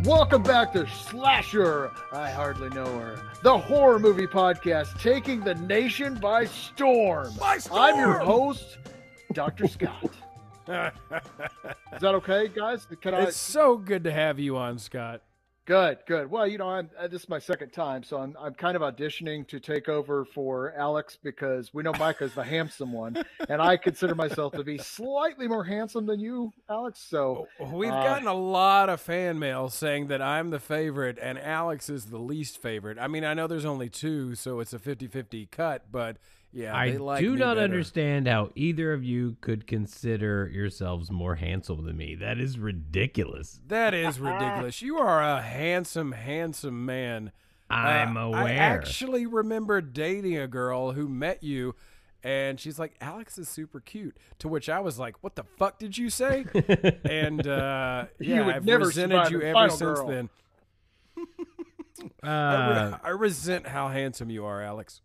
Welcome 0.04 0.42
back 0.42 0.74
to 0.74 0.86
Slasher. 0.86 1.90
I 2.12 2.30
hardly 2.30 2.68
know 2.68 2.98
her. 2.98 3.22
The 3.42 3.56
horror 3.56 3.98
movie 3.98 4.26
podcast 4.26 5.00
taking 5.00 5.40
the 5.40 5.54
nation 5.54 6.16
by 6.16 6.44
storm. 6.44 7.32
By 7.40 7.58
I'm 7.72 7.98
your 7.98 8.18
host, 8.18 8.76
Dr. 9.32 9.66
Scott. 9.66 10.10
Is 10.68 12.00
that 12.00 12.14
okay, 12.16 12.48
guys? 12.48 12.86
Can 13.00 13.14
I? 13.14 13.22
It's 13.22 13.38
so 13.38 13.78
good 13.78 14.04
to 14.04 14.12
have 14.12 14.38
you 14.38 14.58
on, 14.58 14.78
Scott. 14.78 15.22
Good, 15.66 16.00
good. 16.06 16.30
Well, 16.30 16.46
you 16.46 16.58
know, 16.58 16.68
I'm 16.68 16.90
uh, 16.98 17.08
this 17.08 17.22
is 17.22 17.28
my 17.30 17.38
second 17.38 17.70
time, 17.72 18.02
so 18.02 18.18
I'm 18.18 18.36
I'm 18.38 18.52
kind 18.52 18.76
of 18.76 18.82
auditioning 18.82 19.48
to 19.48 19.58
take 19.58 19.88
over 19.88 20.26
for 20.26 20.74
Alex 20.76 21.16
because 21.22 21.72
we 21.72 21.82
know 21.82 21.92
Micah's 21.94 22.34
the 22.34 22.44
handsome 22.44 22.92
one, 22.92 23.24
and 23.48 23.62
I 23.62 23.78
consider 23.78 24.14
myself 24.14 24.52
to 24.54 24.62
be 24.62 24.76
slightly 24.76 25.48
more 25.48 25.64
handsome 25.64 26.04
than 26.04 26.20
you, 26.20 26.52
Alex. 26.68 27.00
So 27.00 27.48
We've 27.58 27.90
Uh, 27.90 28.02
gotten 28.02 28.28
a 28.28 28.34
lot 28.34 28.90
of 28.90 29.00
fan 29.00 29.38
mail 29.38 29.70
saying 29.70 30.08
that 30.08 30.20
I'm 30.20 30.50
the 30.50 30.60
favorite 30.60 31.18
and 31.20 31.38
Alex 31.38 31.88
is 31.88 32.06
the 32.06 32.18
least 32.18 32.60
favorite. 32.60 32.98
I 32.98 33.08
mean, 33.08 33.24
I 33.24 33.32
know 33.32 33.46
there's 33.46 33.64
only 33.64 33.88
two, 33.88 34.34
so 34.34 34.60
it's 34.60 34.74
a 34.74 34.78
50 34.78 35.06
50 35.06 35.46
cut, 35.46 35.86
but 35.90 36.18
yeah, 36.54 36.74
I 36.76 36.92
they 36.92 36.98
like 36.98 37.20
do 37.20 37.32
me 37.32 37.38
not 37.40 37.54
better. 37.56 37.64
understand 37.64 38.26
how 38.28 38.50
either 38.54 38.92
of 38.92 39.02
you 39.04 39.36
could 39.40 39.66
consider 39.66 40.48
yourselves 40.52 41.10
more 41.10 41.34
handsome 41.34 41.84
than 41.84 41.96
me. 41.96 42.14
That 42.14 42.38
is 42.38 42.58
ridiculous. 42.58 43.60
That 43.66 43.92
is 43.92 44.18
ridiculous. 44.20 44.80
You 44.80 44.98
are 44.98 45.20
a 45.22 45.42
handsome, 45.42 46.12
handsome 46.12 46.86
man. 46.86 47.32
I'm 47.68 48.16
Uh, 48.16 48.20
aware. 48.28 48.42
I 48.44 48.52
actually 48.52 49.26
remember 49.26 49.80
dating 49.80 50.36
a 50.38 50.46
girl 50.46 50.92
who 50.92 51.08
met 51.08 51.42
you, 51.42 51.74
and 52.22 52.60
she's 52.60 52.78
like, 52.78 52.94
"Alex 53.00 53.36
is 53.38 53.48
super 53.48 53.80
cute." 53.80 54.16
To 54.40 54.48
which 54.48 54.68
I 54.68 54.80
was 54.80 54.98
like, 54.98 55.22
"What 55.24 55.34
the 55.34 55.44
fuck 55.58 55.78
did 55.78 55.96
you 55.98 56.08
say?" 56.10 56.44
and 57.04 57.46
uh, 57.46 58.06
yeah, 58.20 58.46
I've 58.46 58.64
never 58.64 58.86
resented 58.86 59.30
you 59.30 59.42
ever 59.42 59.68
since 59.70 59.80
girl. 59.80 60.06
then. 60.08 60.28
I, 62.22 62.28
Uh, 62.28 62.90
re- 62.90 62.98
I 63.04 63.08
resent 63.10 63.66
how 63.66 63.88
handsome 63.88 64.30
you 64.30 64.44
are, 64.44 64.62
Alex. 64.62 65.00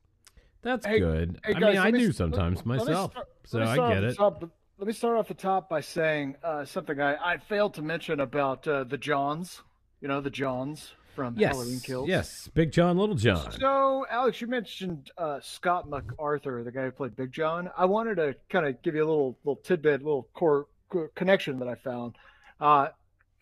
That's 0.61 0.85
Hey- 0.85 0.99
good. 0.99 1.39
hey, 1.43 1.53
I 1.55 1.59
mean, 1.59 1.77
I 1.77 1.91
me 1.91 1.99
do 1.99 2.11
sometimes 2.11 2.57
let 2.57 2.65
myself, 2.65 3.11
start- 3.11 3.27
so 3.45 3.59
let 3.59 3.79
I 3.79 3.93
get 3.93 4.03
it. 4.03 4.15
top- 4.17 4.43
let 4.77 4.87
me 4.87 4.93
start 4.93 5.17
off 5.17 5.27
the 5.27 5.33
top 5.33 5.69
by 5.69 5.81
saying 5.81 6.35
uh, 6.43 6.63
something 6.65 7.01
I, 7.01 7.15
I 7.33 7.37
failed 7.37 7.73
to 7.75 7.81
mention 7.81 8.19
about 8.21 8.67
uh, 8.67 8.83
the 8.85 8.97
Johns. 8.97 9.61
You 10.01 10.07
know, 10.07 10.21
the 10.21 10.29
Johns 10.29 10.93
from 11.15 11.35
Halloween 11.35 11.81
Kills. 11.81 12.07
yes, 12.07 12.47
Big 12.53 12.71
John, 12.71 12.97
Little 12.97 13.15
John. 13.15 13.51
So, 13.51 14.05
Alex, 14.09 14.39
you 14.39 14.47
mentioned 14.47 15.11
uh, 15.17 15.41
Scott 15.41 15.89
MacArthur, 15.89 16.63
the 16.63 16.71
guy 16.71 16.85
who 16.85 16.91
played 16.91 17.17
Big 17.17 17.33
John. 17.33 17.69
I 17.77 17.83
wanted 17.83 18.15
to 18.15 18.35
kind 18.49 18.65
of 18.65 18.81
give 18.81 18.95
you 18.95 19.03
a 19.03 19.09
little 19.09 19.37
little 19.43 19.61
tidbit, 19.61 20.01
little 20.01 20.29
core, 20.33 20.67
core 20.89 21.09
connection 21.15 21.59
that 21.59 21.67
I 21.67 21.75
found. 21.75 22.15
Uh, 22.61 22.87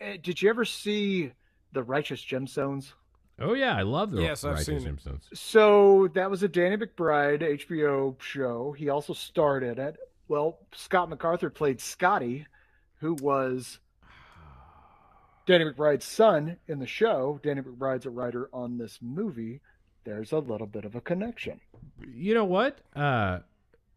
eh, 0.01 0.17
did 0.23 0.41
you 0.41 0.49
ever 0.49 0.65
see 0.65 1.31
the 1.73 1.83
Righteous 1.83 2.23
Gemstones? 2.25 2.93
Oh 3.39 3.53
yeah, 3.53 3.75
I 3.75 3.83
love 3.83 4.11
the 4.11 4.21
Yes, 4.21 4.43
I've 4.43 4.53
Righteous 4.53 4.65
seen 4.65 4.77
it. 4.77 4.81
Simpsons. 4.83 5.29
So 5.33 6.09
that 6.15 6.29
was 6.29 6.41
a 6.43 6.47
Danny 6.47 6.77
McBride 6.77 7.41
HBO 7.67 8.19
show. 8.19 8.71
He 8.77 8.89
also 8.89 9.13
starred 9.13 9.63
in 9.63 9.77
it. 9.79 9.97
Well, 10.27 10.59
Scott 10.73 11.09
MacArthur 11.09 11.49
played 11.49 11.79
Scotty, 11.79 12.47
who 12.99 13.13
was 13.13 13.79
Danny 15.45 15.65
McBride's 15.65 16.05
son 16.05 16.57
in 16.67 16.79
the 16.79 16.87
show. 16.87 17.39
Danny 17.43 17.61
McBride's 17.61 18.05
a 18.05 18.09
writer 18.09 18.49
on 18.51 18.77
this 18.77 18.99
movie. 19.01 19.61
There's 20.03 20.31
a 20.31 20.39
little 20.39 20.67
bit 20.67 20.83
of 20.83 20.95
a 20.95 21.01
connection. 21.01 21.61
You 22.11 22.33
know 22.33 22.45
what? 22.45 22.79
Uh, 22.95 23.39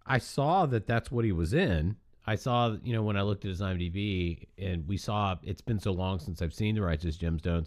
I 0.06 0.19
saw 0.19 0.66
that 0.66 0.86
that's 0.86 1.10
what 1.10 1.24
he 1.24 1.32
was 1.32 1.55
in. 1.55 1.97
I 2.27 2.36
saw, 2.36 2.77
you 2.85 2.93
know, 2.93 3.02
when 3.02 3.16
I 3.16 3.23
looked 3.23 3.44
at 3.44 3.48
his 3.48 3.60
IMDb, 3.60 4.47
and 4.59 4.86
we 4.86 4.97
saw 4.97 5.36
it's 5.43 5.62
been 5.62 5.81
so 5.81 5.93
long 5.93 6.19
since 6.19 6.43
I've 6.43 6.55
seen 6.55 6.74
the 6.74 6.82
Righteous 6.82 7.16
Gemstones 7.16 7.66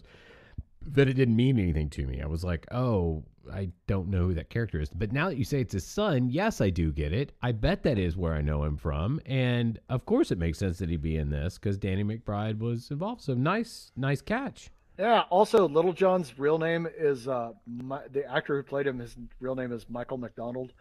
that 0.86 1.08
it 1.08 1.14
didn't 1.14 1.36
mean 1.36 1.58
anything 1.58 1.90
to 1.90 2.06
me. 2.06 2.20
I 2.22 2.26
was 2.26 2.44
like, 2.44 2.66
oh, 2.72 3.24
I 3.52 3.70
don't 3.86 4.08
know 4.08 4.26
who 4.26 4.34
that 4.34 4.50
character 4.50 4.80
is. 4.80 4.88
But 4.88 5.12
now 5.12 5.28
that 5.28 5.36
you 5.36 5.44
say 5.44 5.60
it's 5.60 5.72
his 5.72 5.86
son, 5.86 6.30
yes, 6.30 6.60
I 6.60 6.70
do 6.70 6.92
get 6.92 7.12
it. 7.12 7.32
I 7.42 7.52
bet 7.52 7.82
that 7.82 7.98
is 7.98 8.16
where 8.16 8.34
I 8.34 8.40
know 8.40 8.64
him 8.64 8.76
from, 8.76 9.20
and 9.26 9.78
of 9.88 10.06
course 10.06 10.30
it 10.30 10.38
makes 10.38 10.58
sense 10.58 10.78
that 10.78 10.88
he'd 10.88 11.02
be 11.02 11.16
in 11.16 11.30
this 11.30 11.58
because 11.58 11.76
Danny 11.76 12.04
McBride 12.04 12.58
was 12.58 12.90
involved. 12.90 13.22
So 13.22 13.34
nice, 13.34 13.92
nice 13.96 14.20
catch. 14.20 14.70
Yeah. 14.98 15.22
Also, 15.30 15.68
Little 15.68 15.92
John's 15.92 16.38
real 16.38 16.58
name 16.58 16.86
is 16.96 17.26
uh, 17.26 17.52
my, 17.66 18.00
the 18.12 18.30
actor 18.30 18.56
who 18.56 18.62
played 18.62 18.86
him. 18.86 18.98
His 18.98 19.16
real 19.40 19.56
name 19.56 19.72
is 19.72 19.86
Michael 19.88 20.18
McDonald, 20.18 20.72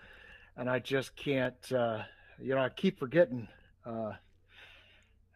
and 0.55 0.69
I 0.69 0.79
just 0.79 1.15
can't. 1.15 1.71
Uh, 1.71 2.03
you 2.39 2.55
know, 2.55 2.61
I 2.61 2.69
keep 2.69 2.99
forgetting. 2.99 3.47
Uh, 3.85 4.13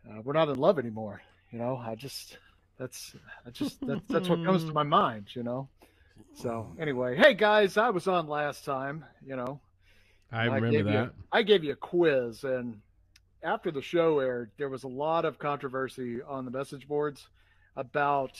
uh, 0.09 0.21
we're 0.23 0.33
not 0.33 0.49
in 0.49 0.55
love 0.55 0.79
anymore. 0.79 1.21
You 1.51 1.59
know, 1.59 1.77
I 1.77 1.95
just 1.95 2.37
that's 2.77 3.15
I 3.45 3.49
just 3.49 3.85
that's 3.85 4.05
that's 4.07 4.29
what 4.29 4.43
comes 4.43 4.63
to 4.63 4.69
hmm. 4.69 4.73
my 4.73 4.83
mind. 4.83 5.27
You 5.33 5.43
know. 5.43 5.69
So 6.35 6.71
hmm. 6.73 6.81
anyway, 6.81 7.15
hey 7.17 7.33
guys, 7.33 7.77
I 7.77 7.89
was 7.89 8.07
on 8.07 8.27
last 8.27 8.65
time. 8.65 9.05
You 9.25 9.35
know, 9.35 9.59
I 10.31 10.45
and 10.45 10.55
remember 10.55 10.71
gave 10.71 10.85
you- 10.87 10.91
that. 10.93 11.13
I 11.31 11.43
gave 11.43 11.63
you 11.63 11.73
a 11.73 11.77
quiz, 11.77 12.43
and 12.43 12.81
after 13.43 13.71
the 13.71 13.81
show 13.81 14.19
aired, 14.19 14.51
there 14.57 14.69
was 14.69 14.83
a 14.83 14.87
lot 14.87 15.25
of 15.25 15.39
controversy 15.39 16.21
on 16.21 16.45
the 16.45 16.51
message 16.51 16.87
boards 16.87 17.27
about 17.75 18.39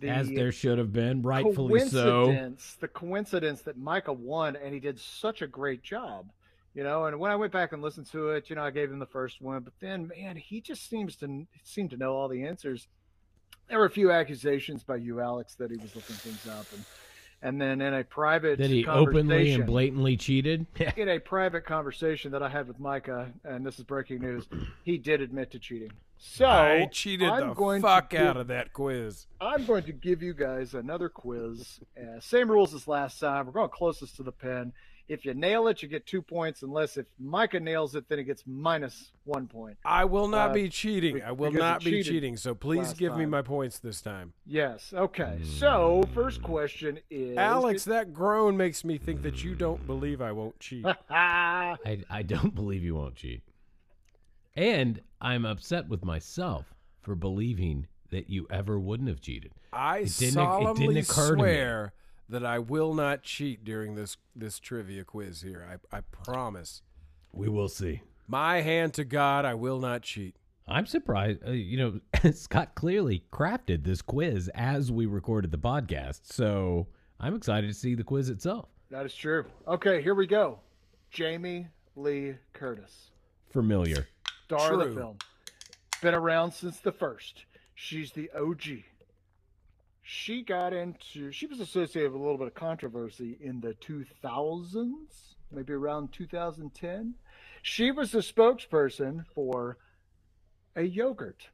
the 0.00 0.08
As 0.08 0.28
there 0.28 0.52
should 0.52 0.78
have 0.78 0.92
been, 0.92 1.22
rightfully 1.22 1.80
so. 1.80 2.54
the 2.80 2.88
coincidence 2.88 3.62
that 3.62 3.78
Micah 3.78 4.12
won, 4.12 4.56
and 4.56 4.74
he 4.74 4.80
did 4.80 4.98
such 4.98 5.42
a 5.42 5.46
great 5.46 5.82
job. 5.82 6.30
You 6.74 6.82
know, 6.82 7.04
and 7.04 7.20
when 7.20 7.30
I 7.30 7.36
went 7.36 7.52
back 7.52 7.72
and 7.72 7.80
listened 7.80 8.10
to 8.10 8.30
it, 8.30 8.50
you 8.50 8.56
know, 8.56 8.64
I 8.64 8.72
gave 8.72 8.90
him 8.90 8.98
the 8.98 9.06
first 9.06 9.40
one, 9.40 9.62
but 9.62 9.74
then, 9.78 10.08
man, 10.08 10.34
he 10.36 10.60
just 10.60 10.90
seems 10.90 11.14
to 11.16 11.46
seem 11.62 11.88
to 11.90 11.96
know 11.96 12.16
all 12.16 12.28
the 12.28 12.44
answers. 12.44 12.88
There 13.68 13.78
were 13.78 13.86
a 13.86 13.90
few 13.90 14.10
accusations 14.10 14.82
by 14.82 14.96
you, 14.96 15.20
Alex, 15.20 15.54
that 15.56 15.70
he 15.70 15.76
was 15.76 15.94
looking 15.96 16.16
things 16.16 16.46
up, 16.48 16.66
and 16.72 16.84
and 17.42 17.60
then 17.60 17.82
in 17.82 17.92
a 17.92 18.02
private 18.04 18.58
That 18.58 18.70
he 18.70 18.86
openly 18.86 19.52
and 19.52 19.66
blatantly 19.66 20.16
cheated. 20.16 20.66
in 20.96 21.10
a 21.10 21.18
private 21.18 21.66
conversation 21.66 22.32
that 22.32 22.42
I 22.42 22.48
had 22.48 22.66
with 22.66 22.80
Micah, 22.80 23.30
and 23.44 23.66
this 23.66 23.78
is 23.78 23.84
breaking 23.84 24.20
news, 24.20 24.46
he 24.82 24.96
did 24.96 25.20
admit 25.20 25.50
to 25.50 25.58
cheating. 25.58 25.92
So 26.16 26.46
I 26.46 26.88
cheated 26.90 27.28
I'm 27.28 27.48
the 27.48 27.54
going 27.54 27.82
to 27.82 27.86
fuck 27.86 28.10
give- 28.10 28.22
out 28.22 28.38
of 28.38 28.46
that 28.46 28.72
quiz. 28.72 29.26
I'm 29.42 29.66
going 29.66 29.82
to 29.84 29.92
give 29.92 30.22
you 30.22 30.32
guys 30.32 30.72
another 30.72 31.10
quiz. 31.10 31.80
Uh, 32.00 32.18
same 32.18 32.50
rules 32.50 32.72
as 32.72 32.88
last 32.88 33.20
time. 33.20 33.44
We're 33.44 33.52
going 33.52 33.68
closest 33.68 34.16
to 34.16 34.22
the 34.22 34.32
pen. 34.32 34.72
If 35.06 35.24
you 35.26 35.34
nail 35.34 35.68
it, 35.68 35.82
you 35.82 35.88
get 35.88 36.06
two 36.06 36.22
points. 36.22 36.62
Unless 36.62 36.96
if 36.96 37.06
Micah 37.18 37.60
nails 37.60 37.94
it, 37.94 38.08
then 38.08 38.18
it 38.18 38.24
gets 38.24 38.42
minus 38.46 39.10
one 39.24 39.46
point. 39.46 39.76
I 39.84 40.06
will 40.06 40.28
not 40.28 40.50
Uh, 40.50 40.54
be 40.54 40.68
cheating. 40.70 41.20
I 41.22 41.32
will 41.32 41.52
not 41.52 41.84
be 41.84 42.02
cheating. 42.02 42.38
So 42.38 42.54
please 42.54 42.78
last 42.78 42.96
give 42.98 43.14
me 43.16 43.26
my 43.26 43.42
points 43.42 43.78
this 43.78 44.00
time. 44.00 44.32
Yes. 44.46 44.94
Okay. 44.96 45.40
So 45.44 46.04
first 46.14 46.42
question 46.42 47.00
is 47.10 47.36
Alex, 47.36 47.84
that 47.84 48.14
groan 48.14 48.56
makes 48.56 48.82
me 48.82 48.96
think 48.96 49.20
that 49.22 49.44
you 49.44 49.54
don't 49.54 49.86
believe 49.86 50.22
I 50.22 50.32
won't 50.32 50.58
cheat. 50.58 50.86
Ah, 51.10 51.76
I, 51.84 52.02
I 52.08 52.22
don't 52.22 52.54
believe 52.62 52.82
you 52.82 52.94
won't 52.94 53.16
cheat. 53.16 53.42
And 54.56 55.00
I'm 55.20 55.44
upset 55.44 55.88
with 55.88 56.04
myself 56.04 56.72
for 57.02 57.14
believing 57.14 57.88
that 58.10 58.30
you 58.30 58.46
ever 58.50 58.78
wouldn't 58.78 59.08
have 59.08 59.20
cheated. 59.20 59.52
I 59.72 59.98
It 59.98 60.02
didn't- 60.04 60.12
it 60.12 60.20
didn't 60.20 60.34
solemnly 60.34 60.98
occur 61.00 61.30
to 61.30 61.36
me. 61.36 61.40
swear 61.42 61.92
that 62.28 62.44
I 62.44 62.58
will 62.58 62.94
not 62.94 63.22
cheat 63.22 63.64
during 63.64 63.94
this 63.94 64.16
this 64.34 64.58
trivia 64.58 65.04
quiz 65.04 65.42
here. 65.42 65.66
I, 65.92 65.96
I 65.96 66.00
promise. 66.00 66.82
We 67.32 67.48
will 67.48 67.68
see. 67.68 68.02
My 68.26 68.60
hand 68.62 68.94
to 68.94 69.04
God, 69.04 69.44
I 69.44 69.54
will 69.54 69.78
not 69.80 70.02
cheat. 70.02 70.36
I'm 70.66 70.86
surprised. 70.86 71.40
Uh, 71.46 71.50
you 71.50 71.76
know, 71.76 72.30
Scott 72.32 72.74
clearly 72.74 73.24
crafted 73.32 73.84
this 73.84 74.00
quiz 74.00 74.48
as 74.54 74.90
we 74.90 75.04
recorded 75.06 75.50
the 75.50 75.58
podcast. 75.58 76.20
So 76.32 76.86
I'm 77.20 77.34
excited 77.34 77.66
to 77.66 77.74
see 77.74 77.94
the 77.94 78.04
quiz 78.04 78.30
itself. 78.30 78.68
that 78.90 79.04
is 79.04 79.14
true. 79.14 79.44
Okay, 79.68 80.00
here 80.00 80.14
we 80.14 80.26
go. 80.26 80.60
Jamie 81.10 81.66
Lee 81.96 82.34
Curtis. 82.54 83.10
Familiar. 83.50 84.08
star 84.46 84.72
of 84.72 84.78
the 84.80 84.84
True. 84.86 84.94
film. 84.96 85.18
Been 86.02 86.14
around 86.14 86.52
since 86.52 86.78
the 86.80 86.92
first. 86.92 87.44
She's 87.74 88.10
the 88.12 88.30
OG. 88.36 88.82
She 90.06 90.42
got 90.42 90.74
into, 90.74 91.32
she 91.32 91.46
was 91.46 91.60
associated 91.60 92.12
with 92.12 92.20
a 92.20 92.24
little 92.24 92.36
bit 92.36 92.48
of 92.48 92.54
controversy 92.54 93.38
in 93.40 93.60
the 93.60 93.74
2000s, 93.74 95.34
maybe 95.50 95.72
around 95.72 96.12
2010. 96.12 97.14
She 97.62 97.90
was 97.90 98.12
the 98.12 98.18
spokesperson 98.18 99.24
for 99.34 99.78
a 100.76 100.82
yogurt. 100.82 101.48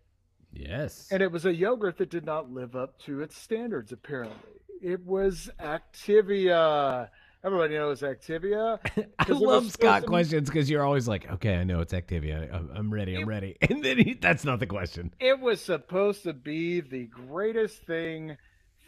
Yes. 0.52 1.06
And 1.12 1.22
it 1.22 1.30
was 1.30 1.46
a 1.46 1.54
yogurt 1.54 1.98
that 1.98 2.10
did 2.10 2.26
not 2.26 2.50
live 2.50 2.74
up 2.74 2.98
to 3.02 3.20
its 3.20 3.36
standards, 3.36 3.92
apparently. 3.92 4.34
It 4.82 5.06
was 5.06 5.48
Activia. 5.60 7.08
Everybody 7.42 7.74
knows 7.74 8.02
Activia. 8.02 8.78
I 9.18 9.32
love 9.32 9.72
Scott 9.72 10.04
questions 10.04 10.50
because 10.50 10.68
you're 10.68 10.84
always 10.84 11.08
like, 11.08 11.30
okay, 11.32 11.56
I 11.56 11.64
know 11.64 11.80
it's 11.80 11.94
Activia. 11.94 12.52
I'm, 12.54 12.70
I'm 12.74 12.92
ready. 12.92 13.16
I'm 13.16 13.28
ready. 13.28 13.56
And 13.70 13.82
then 13.82 13.98
he, 13.98 14.14
that's 14.14 14.44
not 14.44 14.58
the 14.58 14.66
question. 14.66 15.14
It 15.20 15.40
was 15.40 15.60
supposed 15.60 16.24
to 16.24 16.34
be 16.34 16.80
the 16.80 17.06
greatest 17.06 17.82
thing 17.86 18.36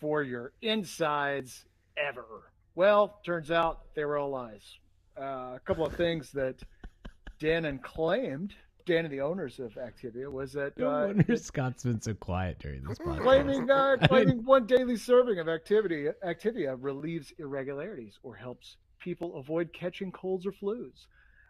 for 0.00 0.22
your 0.22 0.52
insides 0.60 1.64
ever. 1.96 2.52
Well, 2.74 3.20
turns 3.24 3.50
out 3.50 3.94
they 3.94 4.04
were 4.04 4.18
all 4.18 4.30
lies. 4.30 4.64
Uh, 5.18 5.54
a 5.54 5.60
couple 5.64 5.86
of 5.86 5.94
things 5.94 6.30
that 6.32 6.56
Dannon 7.40 7.80
claimed, 7.82 8.54
Dannon 8.86 9.10
the 9.10 9.20
owners 9.20 9.58
of 9.58 9.72
Activia, 9.74 10.30
was 10.30 10.52
that 10.52 10.78
No 10.78 10.88
uh, 10.88 11.06
wonder 11.06 11.36
Scott's 11.36 11.84
been 11.84 12.00
so 12.00 12.14
quiet 12.14 12.58
during 12.58 12.84
this 12.84 12.98
podcast. 13.06 13.22
claiming 13.22 13.70
uh, 13.70 13.96
claiming 14.08 14.44
one 14.44 14.66
daily 14.66 14.96
serving 14.96 15.38
of 15.38 15.48
activity 15.48 16.06
Activia 16.24 16.76
relieves 16.80 17.32
irregularities 17.38 18.18
or 18.22 18.34
helps 18.34 18.76
people 18.98 19.36
avoid 19.36 19.72
catching 19.72 20.12
colds 20.12 20.46
or 20.46 20.52
flus. 20.52 21.06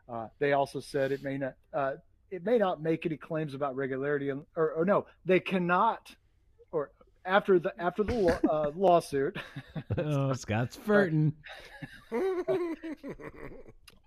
Uh, 0.09 0.29
they 0.39 0.53
also 0.53 0.81
said 0.81 1.13
it 1.13 1.23
may 1.23 1.39
not 1.39 1.55
uh, 1.73 1.93
it 2.31 2.45
may 2.45 2.59
not 2.59 2.83
make 2.83 3.07
any 3.07 3.17
claims 3.17 3.55
about 3.55 3.77
regularity, 3.77 4.31
and, 4.31 4.43
or, 4.57 4.73
or 4.73 4.85
no, 4.85 5.07
they 5.25 5.39
cannot. 5.39 6.15
Or 6.73 6.91
after 7.25 7.59
the 7.59 7.73
after 7.79 8.03
the 8.03 8.15
law, 8.15 8.39
uh, 8.51 8.71
lawsuit, 8.77 9.37
oh, 9.99 10.33
Scott's 10.33 10.77
flirting. 10.77 11.33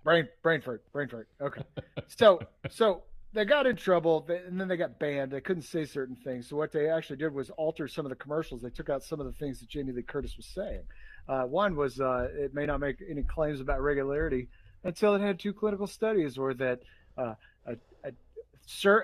brain 0.04 0.28
brain 0.42 0.60
fart, 0.60 0.82
brain 0.92 1.08
fart. 1.08 1.28
Okay, 1.40 1.62
so 2.08 2.40
so 2.68 3.04
they 3.32 3.44
got 3.44 3.66
in 3.66 3.76
trouble, 3.76 4.26
and 4.28 4.60
then 4.60 4.68
they 4.68 4.76
got 4.76 4.98
banned. 4.98 5.30
They 5.30 5.40
couldn't 5.40 5.64
say 5.64 5.84
certain 5.84 6.16
things. 6.16 6.48
So 6.48 6.56
what 6.56 6.72
they 6.72 6.88
actually 6.88 7.16
did 7.16 7.34
was 7.34 7.50
alter 7.50 7.88
some 7.88 8.06
of 8.06 8.10
the 8.10 8.16
commercials. 8.16 8.62
They 8.62 8.70
took 8.70 8.88
out 8.88 9.02
some 9.02 9.20
of 9.20 9.26
the 9.26 9.32
things 9.32 9.60
that 9.60 9.68
Jamie 9.68 9.92
Lee 9.92 10.02
Curtis 10.02 10.36
was 10.36 10.46
saying. 10.46 10.82
Uh, 11.28 11.42
one 11.42 11.76
was 11.76 12.00
uh, 12.00 12.28
it 12.32 12.54
may 12.54 12.66
not 12.66 12.80
make 12.80 12.96
any 13.08 13.22
claims 13.22 13.60
about 13.60 13.82
regularity 13.82 14.48
until 14.84 15.14
it 15.14 15.20
had 15.20 15.38
two 15.38 15.52
clinical 15.52 15.86
studies, 15.86 16.38
or 16.38 16.54
that 16.54 16.80
uh, 17.18 17.34
a, 17.66 17.76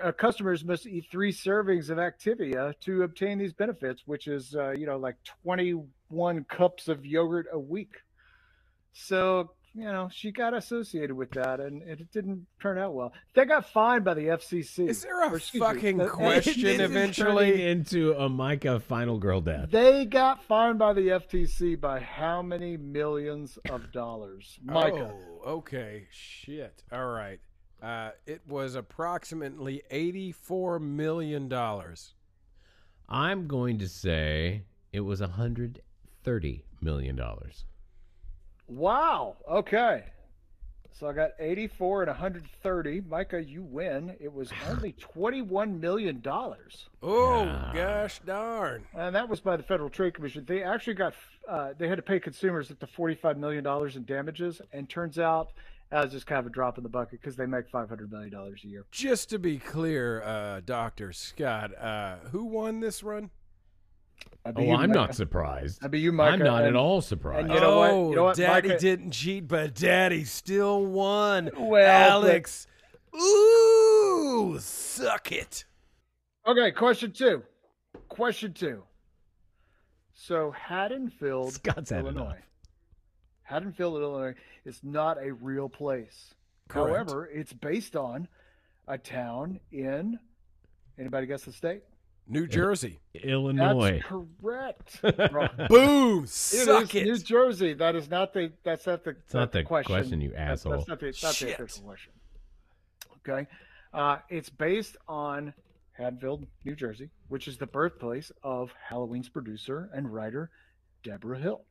a, 0.05 0.13
customers 0.13 0.65
must 0.65 0.87
eat 0.87 1.07
three 1.11 1.33
servings 1.33 1.91
of 1.91 1.99
Activia 1.99 2.75
to 2.81 3.03
obtain 3.03 3.39
these 3.39 3.53
benefits, 3.53 4.03
which 4.07 4.29
is 4.29 4.55
uh, 4.55 4.71
you 4.71 4.87
know 4.87 4.97
like 4.97 5.17
21 5.45 6.45
cups 6.45 6.89
of 6.89 7.05
yogurt 7.05 7.47
a 7.53 7.59
week. 7.59 7.97
So 8.93 9.51
you 9.75 9.85
know 9.85 10.09
she 10.13 10.31
got 10.33 10.55
associated 10.55 11.15
with 11.15 11.31
that, 11.33 11.61
and 11.61 11.83
it 11.83 12.11
didn't 12.13 12.47
turn 12.61 12.79
out 12.79 12.95
well. 12.95 13.13
They 13.35 13.45
got 13.45 13.69
fined 13.69 14.05
by 14.05 14.15
the 14.15 14.27
FCC. 14.27 14.89
Is 14.89 15.03
there 15.03 15.23
a 15.23 15.31
Or, 15.31 15.37
excuse 15.37 15.61
me, 15.61 15.67
fucking 15.67 15.99
question 16.09 16.63
This 16.63 16.75
is 16.75 16.81
eventually? 16.81 17.67
into 17.67 18.13
a 18.15 18.29
Micah 18.29 18.81
final 18.81 19.19
girl 19.19 19.41
death. 19.41 19.71
They 19.71 20.05
got 20.05 20.43
fined 20.45 20.79
by 20.79 20.93
the 20.93 21.09
FTC 21.09 21.81
by 21.81 22.01
how 22.01 22.43
many 22.43 22.77
millions 22.77 23.59
of 23.71 23.91
dollars? 23.93 24.59
Micah. 24.65 25.13
Oh, 25.45 25.51
okay. 25.59 26.07
Shit. 26.11 26.83
All 26.93 27.07
right. 27.09 27.41
Uh, 27.83 28.11
it 28.27 28.41
was 28.47 28.75
approximately 28.77 29.83
eighty-four 29.91 30.79
million 30.79 31.49
dollars. 31.49 32.15
I'm 33.09 33.47
going 33.49 33.79
to 33.81 33.89
say 33.89 34.63
it 34.93 35.01
was 35.01 35.21
130 35.21 36.65
million 36.81 37.17
dollars. 37.17 37.65
Wow. 38.69 39.37
Okay. 39.51 40.05
So 40.95 41.09
I 41.09 41.15
got 41.15 41.31
84 41.39 42.03
and 42.03 42.09
130. 42.11 43.01
Micah, 43.09 43.43
you 43.43 43.63
win. 43.63 44.15
It 44.21 44.33
was 44.33 44.53
only 44.69 44.93
21 44.93 45.81
million 45.81 46.21
dollars, 46.21 46.89
Oh 47.03 47.45
Yeah. 47.45 47.73
gosh 47.75 48.21
darn! 48.25 48.85
and 48.95 49.15
that 49.15 49.29
was 49.29 49.41
by 49.41 49.57
the 49.57 49.63
Federal 49.63 49.89
Trade 49.91 50.15
Commission. 50.15 50.45
They 50.47 50.63
actually 50.63 50.95
got 50.95 51.15
uh, 51.49 51.73
they 51.79 51.89
had 51.89 51.97
to 51.97 52.03
pay 52.03 52.21
consumers 52.21 52.71
up 52.71 52.79
to 52.81 52.87
45 52.87 53.39
million 53.39 53.65
dollars 53.65 53.97
in 53.97 54.05
damages, 54.05 54.61
and 54.73 54.89
turns 54.89 55.19
out 55.19 55.49
that 55.91 56.05
was 56.05 56.13
just 56.13 56.27
kind 56.27 56.39
of 56.39 56.47
a 56.47 56.51
drop 56.51 56.77
in 56.79 56.85
the 56.85 56.91
bucket 56.91 57.21
because 57.21 57.37
they 57.37 57.47
make 57.47 57.69
500 57.71 58.11
million 58.13 58.31
dollars 58.31 58.61
a 58.65 58.69
year. 58.69 58.85
Just 58.93 59.31
to 59.31 59.39
be 59.39 59.59
clear, 59.59 60.23
uh, 60.23 60.61
Doctor 60.65 61.13
Scott, 61.13 61.75
uh, 61.77 62.17
who 62.31 62.45
won 62.45 62.81
this 62.81 63.03
run? 63.03 63.31
That'd 64.45 64.57
be 64.57 64.63
Oh, 64.63 64.67
you, 64.67 64.73
I'm 64.75 64.89
Micah. 64.91 64.93
not 64.93 65.15
surprised. 65.15 65.81
That'd 65.81 65.93
be 65.93 66.01
you, 66.01 66.11
Micah. 66.13 66.33
I'm 66.33 66.39
not 66.41 66.65
at 66.65 66.75
all 66.75 67.01
surprised. 67.01 67.49
you 67.49 67.61
know 67.61 67.79
what? 67.79 67.91
oh, 67.91 68.11
You 68.11 68.17
know 68.17 68.25
what, 68.25 68.37
Daddy 68.37 68.69
Micah- 68.71 68.81
didn't 68.81 69.11
cheat, 69.13 69.47
but 69.47 69.75
Daddy 69.75 70.25
still 70.25 70.85
won. 70.85 71.51
Well, 71.57 72.21
but- 72.23 72.29
Alex, 72.31 72.67
ooh, 73.15 74.57
suck 74.59 75.31
it. 75.33 75.65
Okay, 76.47 76.73
question 76.73 77.13
two. 77.13 77.43
Question 78.09 78.53
two. 78.53 78.83
So 80.13 80.51
Haddonfield, 80.51 81.53
Scott's 81.55 81.91
had 81.91 82.01
Illinois. 82.01 82.39
Haddonfield, 83.43 84.01
Illinois 84.01 84.35
is 84.65 84.81
not 84.83 85.19
a 85.23 85.33
real 85.35 85.69
place. 85.69 86.35
Correct. 86.69 87.11
However, 87.11 87.27
it's 87.33 87.53
based 87.53 87.97
on 87.97 88.29
a 88.89 88.99
town 88.99 89.61
in 89.73 90.19
anybody 90.99 91.27
guess 91.27 91.43
the 91.45 91.53
state? 91.53 91.83
New 92.29 92.47
Jersey. 92.47 93.01
Illinois. 93.15 94.01
That's 94.01 94.09
correct. 94.09 95.01
Boom, 95.69 96.27
suck 96.27 96.95
is 96.95 97.03
it. 97.03 97.05
New 97.05 97.19
Jersey. 97.19 97.75
That 97.75 97.95
is 97.97 98.09
not 98.09 98.33
the. 98.33 98.53
That's 98.65 98.87
not 98.87 99.05
the. 99.05 99.11
It's 99.11 99.35
not 99.35 99.53
the 99.53 99.63
question. 99.65 99.93
question, 99.93 100.21
you 100.21 100.31
That's- 100.31 100.61
asshole. 100.61 100.73
That's 100.73 100.89
not 100.89 101.01
the, 101.01 101.07
it's 101.07 101.23
not 101.23 101.31
the 101.31 101.35
Shit. 101.35 101.61
official 101.61 101.83
question. 101.85 102.13
Okay, 103.29 103.47
uh, 103.93 104.19
it's 104.29 104.49
based 104.51 104.97
on 105.09 105.53
Haddonfield, 105.93 106.47
New 106.65 106.75
Jersey, 106.75 107.11
which 107.29 107.49
is 107.49 107.59
the 107.59 107.67
birthplace 107.67 108.33
of 108.43 108.73
Halloween's 108.89 109.29
producer 109.29 109.91
and 109.95 110.13
writer 110.13 110.51
Deborah 111.03 111.39
Hill. 111.39 111.63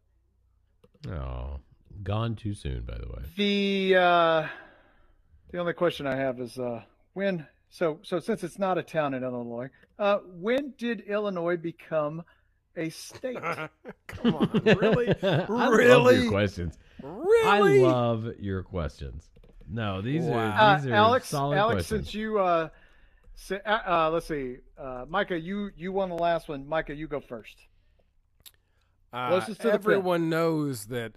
Oh, 1.10 1.60
gone 2.04 2.36
too 2.36 2.54
soon, 2.54 2.84
by 2.84 2.98
the 2.98 3.08
way. 3.08 3.24
The 3.36 3.96
uh, 4.00 4.48
the 5.52 5.58
only 5.58 5.74
question 5.74 6.06
I 6.08 6.16
have 6.18 6.40
is 6.40 6.58
uh, 6.60 6.84
when. 7.14 7.48
So 7.72 8.00
so 8.04 8.20
since 8.20 8.44
it's 8.44 8.60
not 8.60 8.78
a 8.78 8.84
town 8.84 9.14
in 9.14 9.24
Illinois, 9.24 9.70
uh, 9.98 10.18
when 10.28 10.74
did 10.78 11.02
Illinois 11.02 11.56
become 11.58 12.22
a 12.76 12.90
state? 12.90 13.38
Come 14.08 14.36
on, 14.36 14.62
really? 14.64 15.10
I 15.24 15.46
love 15.48 15.74
Really? 15.74 16.16
your 16.24 16.30
questions. 16.30 16.78
really? 17.02 17.84
I 17.84 17.88
love 17.88 18.28
your 18.40 18.62
questions. 18.64 19.30
No, 19.70 20.02
these 20.02 20.26
Wow. 20.26 20.38
are 20.38 20.52
Uh, 20.76 20.78
these 20.80 20.92
are 20.92 20.96
Alex, 20.96 21.28
solid 21.30 21.58
Alex, 21.58 21.76
questions. 21.88 22.08
since 22.08 22.14
you 22.14 22.40
uh, 22.40 22.70
Say, 23.36 23.60
uh, 23.66 23.80
uh, 23.88 24.10
let's 24.12 24.28
see, 24.28 24.58
uh, 24.78 25.06
Micah, 25.08 25.40
you 25.40 25.72
you 25.78 25.94
won 25.94 26.10
the 26.10 26.16
last 26.16 26.50
one. 26.50 26.68
Micah, 26.68 26.94
you 26.94 27.08
go 27.08 27.22
first. 27.22 27.56
Uh, 29.14 29.30
Closest 29.30 29.62
to 29.62 29.68
the 29.68 29.72
pin. 29.72 29.76
everyone 29.76 30.30
knows 30.30 30.86
that. 30.88 31.14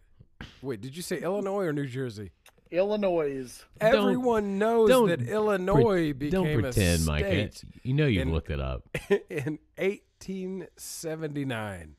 Wait, 0.63 0.81
did 0.81 0.97
you 0.97 1.03
say 1.03 1.19
Illinois 1.21 1.65
or 1.65 1.73
New 1.73 1.87
Jersey? 1.87 2.31
Illinois. 2.75 3.65
Don't- 3.81 3.95
Everyone 3.95 4.59
knows 4.59 4.89
don't 4.89 5.09
that 5.09 5.23
Illinois 5.23 5.83
Pre- 5.83 6.13
became 6.13 6.45
Don't 6.45 6.61
pretend, 6.61 7.03
a 7.03 7.07
Micah. 7.07 7.27
state 7.51 7.65
You 7.83 7.95
know 7.95 8.07
you've 8.07 8.23
in- 8.23 8.33
looked 8.33 8.51
it 8.51 8.61
up. 8.61 8.83
in 9.31 9.59
1879. 9.79 11.97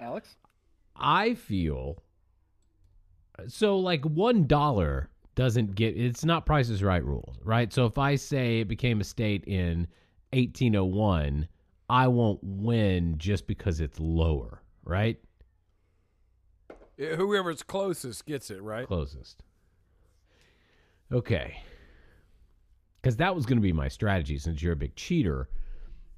Alex. 0.00 0.36
I 0.96 1.34
feel 1.34 2.02
so 3.48 3.78
like 3.78 4.04
one 4.04 4.46
dollar 4.46 5.08
doesn't 5.34 5.74
get 5.74 5.96
it's 5.96 6.24
not 6.24 6.46
Price 6.46 6.68
is 6.68 6.82
Right 6.82 7.04
rules, 7.04 7.36
right? 7.44 7.72
So 7.72 7.86
if 7.86 7.98
I 7.98 8.16
say 8.16 8.60
it 8.60 8.68
became 8.68 9.00
a 9.00 9.04
state 9.04 9.44
in 9.44 9.86
1801, 10.32 11.48
I 11.88 12.08
won't 12.08 12.40
win 12.42 13.16
just 13.18 13.46
because 13.46 13.80
it's 13.80 13.98
lower, 14.00 14.62
right? 14.84 15.18
Yeah, 17.00 17.16
Whoever's 17.16 17.62
closest 17.62 18.26
gets 18.26 18.50
it, 18.50 18.60
right? 18.60 18.86
Closest. 18.86 19.42
Okay. 21.10 21.62
Because 23.00 23.16
that 23.16 23.34
was 23.34 23.46
going 23.46 23.56
to 23.56 23.62
be 23.62 23.72
my 23.72 23.88
strategy 23.88 24.36
since 24.36 24.62
you're 24.62 24.74
a 24.74 24.76
big 24.76 24.94
cheater. 24.96 25.48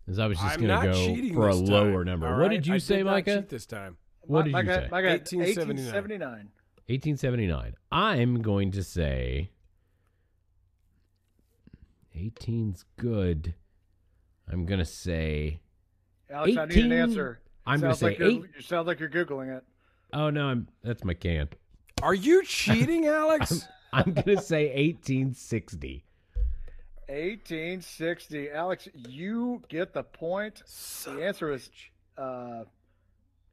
Is 0.08 0.18
I 0.18 0.26
was 0.26 0.38
just 0.38 0.54
I'm 0.58 0.66
going 0.66 0.80
to 0.80 0.86
go 0.88 1.06
cheating 1.06 1.34
for 1.34 1.48
a 1.48 1.54
this 1.54 1.68
lower 1.68 2.04
time, 2.04 2.06
number. 2.06 2.26
all 2.26 2.40
What 2.40 2.50
did 2.50 2.66
you 2.66 2.74
I 2.74 2.78
say, 2.78 2.96
did 2.96 3.04
not 3.04 3.12
Micah? 3.12 3.36
cheat 3.36 3.48
this 3.48 3.64
time. 3.64 3.96
What 4.22 4.42
did 4.44 4.52
Micah, 4.52 4.66
you 4.66 4.74
say? 4.74 4.88
Micah, 4.90 5.08
1879. 5.08 6.50
1879. 6.88 7.50
1879. 7.58 7.74
I'm 7.92 8.42
going 8.42 8.72
to 8.72 8.82
say 8.82 9.50
18's 12.16 12.84
good. 12.96 13.54
I'm 14.50 14.66
going 14.66 14.80
to 14.80 14.84
say 14.84 15.60
Alex, 16.28 16.56
I 16.56 16.64
need 16.66 16.84
an 16.86 16.92
answer. 16.92 17.38
I'm 17.64 17.78
going 17.78 17.92
to 17.92 17.98
say 17.98 18.06
like 18.06 18.20
8. 18.20 18.26
You 18.26 18.48
sound 18.60 18.88
like 18.88 18.98
you're 18.98 19.08
googling 19.08 19.56
it. 19.56 19.62
Oh 20.12 20.30
no, 20.30 20.46
I'm 20.46 20.68
that's 20.82 21.04
my 21.04 21.14
can. 21.14 21.48
Are 22.02 22.14
you 22.14 22.42
cheating, 22.44 23.06
Alex? 23.06 23.66
I'm 23.92 24.12
going 24.14 24.36
to 24.38 24.42
say 24.42 24.66
1860. 24.68 26.02
1860. 27.08 28.50
Alex, 28.50 28.88
you 29.08 29.62
get 29.68 29.92
the 29.92 30.02
point. 30.02 30.62
The 31.04 31.22
answer 31.24 31.52
is 31.52 31.70
uh, 32.16 32.64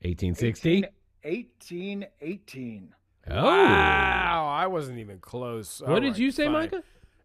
1860? 0.01 0.85
1818. 1.23 2.93
Oh. 3.29 3.43
Wow, 3.43 4.47
I 4.49 4.65
wasn't 4.67 4.99
even 4.99 5.19
close. 5.19 5.81
What 5.81 5.89
All 5.89 5.99
did 5.99 6.11
right, 6.11 6.17
you 6.17 6.31
say, 6.31 6.45
fine. 6.45 6.53
Micah? 6.53 6.83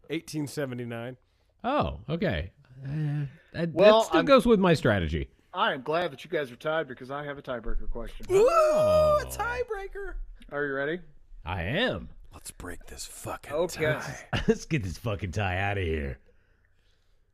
1879. 0.09 1.17
Oh, 1.63 1.99
okay. 2.09 2.51
Uh, 2.85 3.25
that, 3.53 3.69
Well, 3.71 3.99
that 4.01 4.05
still 4.07 4.17
I'm- 4.17 4.25
goes 4.25 4.45
with 4.45 4.59
my 4.59 4.73
strategy. 4.73 5.29
I 5.55 5.73
am 5.73 5.81
glad 5.81 6.11
that 6.11 6.23
you 6.25 6.29
guys 6.29 6.51
are 6.51 6.55
tied 6.57 6.87
because 6.87 7.09
I 7.09 7.23
have 7.23 7.37
a 7.37 7.41
tiebreaker 7.41 7.89
question. 7.89 8.25
Ooh, 8.29 8.47
Oh. 8.51 9.19
a 9.21 9.25
tiebreaker. 9.25 10.15
Are 10.51 10.65
you 10.65 10.73
ready? 10.73 10.99
I 11.45 11.63
am. 11.63 12.09
Let's 12.33 12.51
break 12.51 12.85
this 12.87 13.05
fucking 13.05 13.53
Okay. 13.53 13.83
tie. 13.85 14.17
Let's 14.47 14.65
get 14.65 14.83
this 14.83 14.97
fucking 14.97 15.31
tie 15.31 15.57
out 15.57 15.77
of 15.77 15.83
here. 15.85 16.19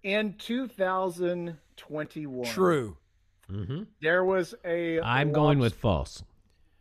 In 0.03 0.35
2021, 0.37 2.45
True. 2.45 2.97
Mm-hmm. 3.51 3.83
there 4.01 4.23
was 4.23 4.53
a 4.63 4.99
I'm 5.01 5.31
going 5.31 5.59
with 5.59 5.73
false. 5.75 6.23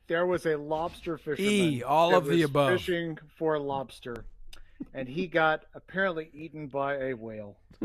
there 0.07 0.27
was 0.27 0.47
a 0.47 0.57
lobster 0.57 1.19
fisherman. 1.19 1.51
E, 1.51 1.83
all 1.83 2.15
of 2.15 2.27
the 2.27 2.43
above. 2.43 2.73
Fishing 2.73 3.19
for 3.37 3.59
lobster, 3.59 4.25
and 4.95 5.09
he 5.09 5.27
got 5.27 5.65
apparently 5.75 6.31
eaten 6.33 6.69
by 6.69 6.97
a 6.99 7.15
whale, 7.15 7.57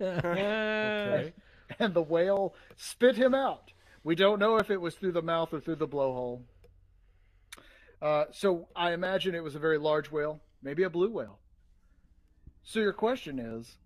Okay. 0.00 1.32
and 1.78 1.94
the 1.94 2.02
whale 2.02 2.54
spit 2.76 3.16
him 3.16 3.34
out. 3.34 3.72
We 4.04 4.14
don't 4.14 4.38
know 4.38 4.56
if 4.56 4.70
it 4.70 4.80
was 4.80 4.94
through 4.94 5.12
the 5.12 5.22
mouth 5.22 5.52
or 5.52 5.60
through 5.60 5.76
the 5.76 5.88
blowhole. 5.88 6.42
Uh, 8.00 8.24
so 8.32 8.68
I 8.74 8.92
imagine 8.92 9.34
it 9.34 9.44
was 9.44 9.54
a 9.54 9.60
very 9.60 9.78
large 9.78 10.10
whale, 10.10 10.40
maybe 10.62 10.82
a 10.82 10.90
blue 10.90 11.10
whale. 11.10 11.38
So 12.64 12.80
your 12.80 12.92
question 12.92 13.38
is, 13.38 13.76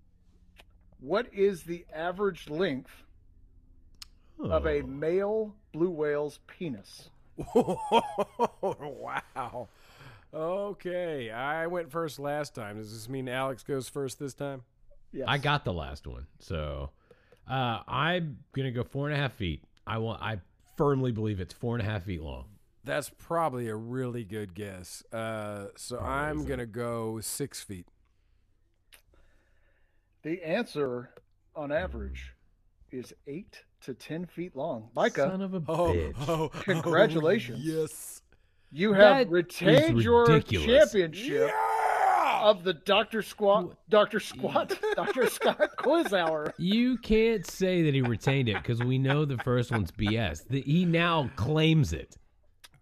what 1.00 1.26
is 1.34 1.64
the 1.64 1.84
average 1.94 2.48
length 2.48 2.90
of 4.40 4.66
a 4.66 4.82
Oh. 4.82 4.86
male 4.86 5.54
blue 5.72 5.90
whale's 5.90 6.40
penis? 6.46 7.10
wow. 7.54 9.68
Okay, 10.32 11.30
I 11.30 11.66
went 11.66 11.90
first 11.90 12.18
last 12.18 12.54
time. 12.54 12.76
Does 12.76 12.92
this 12.92 13.08
mean 13.08 13.28
Alex 13.28 13.62
goes 13.62 13.88
first 13.88 14.18
this 14.18 14.34
time? 14.34 14.62
Yes. 15.12 15.26
I 15.28 15.38
got 15.38 15.64
the 15.64 15.72
last 15.72 16.06
one, 16.06 16.26
so 16.40 16.90
uh, 17.48 17.80
I'm 17.86 18.38
gonna 18.52 18.70
go 18.70 18.82
four 18.82 19.08
and 19.08 19.16
a 19.16 19.20
half 19.20 19.34
feet. 19.34 19.62
I 19.86 19.98
want. 19.98 20.22
I 20.22 20.40
firmly 20.76 21.12
believe 21.12 21.40
it's 21.40 21.54
four 21.54 21.76
and 21.76 21.86
a 21.86 21.90
half 21.90 22.04
feet 22.04 22.22
long. 22.22 22.46
That's 22.84 23.10
probably 23.18 23.68
a 23.68 23.74
really 23.76 24.24
good 24.24 24.54
guess. 24.54 25.02
Uh, 25.12 25.66
so 25.76 25.96
Probably 25.96 26.14
I'm 26.14 26.44
gonna 26.44 26.66
go 26.66 27.18
six 27.20 27.62
feet. 27.62 27.86
The 30.22 30.42
answer, 30.42 31.10
on 31.54 31.70
average, 31.72 32.32
is 32.90 33.12
eight 33.26 33.62
to 33.82 33.94
ten 33.94 34.26
feet 34.26 34.56
long. 34.56 34.88
Micah, 34.94 35.28
Son 35.30 35.42
of 35.42 35.54
a 35.54 35.62
Oh, 35.68 35.92
bitch. 35.92 36.14
oh, 36.28 36.48
Congratulations. 36.48 37.60
oh, 37.64 37.80
yes. 37.82 38.22
you 38.72 38.92
have 38.92 39.26
is 39.26 39.32
retained 39.32 40.02
your 40.02 40.40
championship 40.40 41.48
Yeah! 41.50 41.50
Of 42.42 42.64
the 42.64 42.72
Doctor 42.74 43.22
Squat, 43.22 43.76
Doctor 43.88 44.20
Squat, 44.20 44.78
Doctor 44.96 45.26
Scott 45.28 45.76
Quiz 45.76 46.12
Hour. 46.12 46.54
You 46.58 46.98
can't 46.98 47.46
say 47.46 47.82
that 47.82 47.94
he 47.94 48.02
retained 48.02 48.48
it 48.48 48.56
because 48.56 48.80
we 48.80 48.98
know 48.98 49.24
the 49.24 49.38
first 49.38 49.70
one's 49.70 49.90
BS. 49.92 50.46
The, 50.48 50.60
he 50.62 50.84
now 50.84 51.30
claims 51.36 51.92
it. 51.92 52.16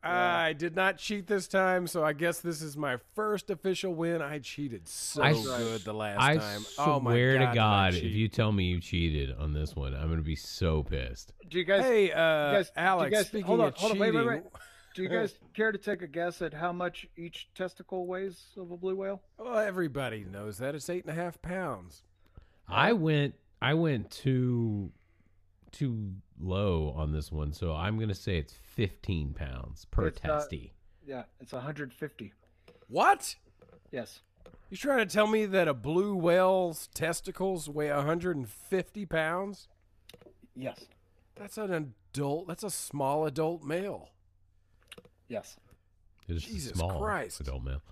I 0.07 0.53
did 0.53 0.77
not 0.77 0.99
cheat 0.99 1.27
this 1.27 1.49
time, 1.49 1.87
so 1.87 2.05
I 2.05 2.13
guess 2.13 2.41
this 2.41 2.61
is 2.61 2.77
my 2.77 2.99
first 3.15 3.49
official 3.49 3.95
win. 3.95 4.21
I 4.21 4.39
cheated 4.39 4.87
so 4.87 5.23
I 5.23 5.33
good 5.33 5.81
the 5.83 5.95
last 5.95 6.21
I 6.21 6.37
time. 6.37 6.61
swear 6.61 6.89
oh 6.89 7.01
my 7.01 7.15
to 7.15 7.17
god! 7.17 7.39
did 7.39 7.49
I 7.49 7.55
God, 7.55 7.95
if 7.95 8.13
you 8.13 8.29
tell 8.29 8.53
me 8.53 8.65
you 8.65 8.81
cheated 8.81 9.35
on 9.39 9.55
this 9.55 9.75
one, 9.75 9.95
I'm 9.95 10.11
gonna 10.11 10.21
be 10.21 10.37
so 10.37 10.83
pissed. 10.83 11.33
Do 11.49 11.57
you 11.59 11.65
guys? 11.65 11.85
Hey, 11.85 12.13
uh, 12.13 12.17
guys- 12.17 12.67
do 12.71 12.81
you 12.83 12.87
Alex. 12.87 13.17
guys- 13.17 13.27
speaking 13.29 13.47
hold 13.47 13.61
on, 13.61 13.69
of 13.69 13.75
hold 13.77 13.93
on, 13.93 13.97
cheating, 13.99 14.15
wait, 14.15 14.27
wait, 14.27 14.43
wait. 14.43 14.53
Do 14.95 15.03
you 15.03 15.09
guys 15.09 15.35
care 15.55 15.73
to 15.73 15.79
take 15.79 16.03
a 16.03 16.07
guess 16.07 16.41
at 16.41 16.55
how 16.55 16.73
much 16.73 17.07
each 17.17 17.49
testicle 17.55 18.07
weighs 18.07 18.47
of 18.57 18.71
a 18.71 18.77
blue 18.77 18.97
whale? 18.97 19.21
well, 19.39 19.59
everybody 19.59 20.25
knows 20.25 20.59
that 20.59 20.75
it's 20.75 20.89
eight 20.89 21.05
and 21.05 21.11
a 21.13 21.21
half 21.21 21.41
pounds. 21.43 22.03
I 22.69 22.93
went 22.93 23.35
I 23.61 23.75
went 23.75 24.11
too 24.11 24.91
too 25.73 26.13
low 26.41 26.95
on 26.97 27.13
this 27.13 27.31
one, 27.33 27.53
so 27.53 27.75
I'm 27.75 27.99
gonna 27.99 28.15
say 28.15 28.39
it's 28.39 28.55
15 28.55 29.35
pounds 29.35 29.85
per 29.87 30.07
It's 30.07 30.21
uh, 30.25 30.29
not- 30.29 30.41
testy. 30.41 30.73
Yeah, 31.07 31.25
it's 31.41 31.53
150. 31.53 32.33
What? 32.89 33.35
Yes. 33.91 34.21
You 34.71 34.77
trying 34.79 35.07
to 35.07 35.13
tell 35.13 35.27
me 35.27 35.45
that 35.47 35.69
a 35.69 35.75
blue 35.75 36.15
whale's 36.17 36.87
testicles 36.95 37.69
weigh 37.69 37.91
150 37.93 39.07
pounds? 39.07 39.69
Yes. 40.57 40.87
That's 41.35 41.59
an 41.59 41.73
adult. 42.13 42.49
That's 42.49 42.63
a 42.63 42.71
small 42.71 43.27
adult 43.27 43.63
male. 43.65 44.09
Yes. 45.29 45.57
It's 46.29 46.45
a 46.45 46.49
Jesus 46.49 46.73
small 46.79 46.99
Christ. 47.01 47.41
adult 47.41 47.65
male. 47.65 47.83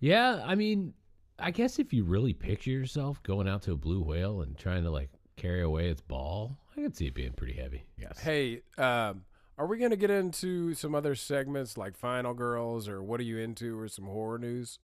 Yeah, 0.00 0.42
I 0.44 0.54
mean, 0.54 0.94
I 1.38 1.50
guess 1.50 1.78
if 1.78 1.92
you 1.92 2.04
really 2.04 2.32
picture 2.32 2.70
yourself 2.70 3.22
going 3.22 3.48
out 3.48 3.62
to 3.62 3.72
a 3.72 3.76
blue 3.76 4.02
whale 4.02 4.42
and 4.42 4.56
trying 4.58 4.84
to 4.84 4.90
like 4.90 5.10
carry 5.36 5.62
away 5.62 5.88
its 5.88 6.00
ball, 6.02 6.58
I 6.76 6.82
could 6.82 6.96
see 6.96 7.06
it 7.06 7.14
being 7.14 7.32
pretty 7.32 7.54
heavy. 7.54 7.84
Yes. 7.98 8.18
Hey, 8.20 8.62
um, 8.78 9.24
are 9.58 9.66
we 9.66 9.78
going 9.78 9.90
to 9.90 9.96
get 9.96 10.10
into 10.10 10.74
some 10.74 10.94
other 10.94 11.14
segments 11.14 11.78
like 11.78 11.96
Final 11.96 12.34
Girls 12.34 12.88
or 12.88 13.02
What 13.02 13.20
Are 13.20 13.24
You 13.24 13.38
Into 13.38 13.78
or 13.78 13.88
some 13.88 14.04
horror 14.04 14.38
news? 14.38 14.78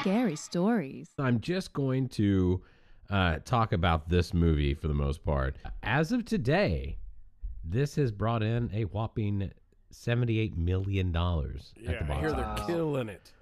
Scary 0.00 0.36
stories. 0.36 1.08
I'm 1.18 1.40
just 1.40 1.72
going 1.72 2.08
to 2.10 2.62
uh, 3.10 3.38
talk 3.44 3.72
about 3.72 4.08
this 4.08 4.34
movie 4.34 4.74
for 4.74 4.88
the 4.88 4.94
most 4.94 5.24
part. 5.24 5.56
As 5.82 6.12
of 6.12 6.24
today, 6.24 6.98
this 7.62 7.94
has 7.96 8.12
brought 8.12 8.42
in 8.42 8.70
a 8.72 8.84
whopping 8.84 9.50
$78 9.92 10.56
million 10.56 11.08
at 11.08 11.14
the 12.06 12.12
I 12.12 12.18
hear 12.18 12.32
box 12.34 12.62
they're 12.62 12.66
killing 12.66 13.08
it. 13.08 13.32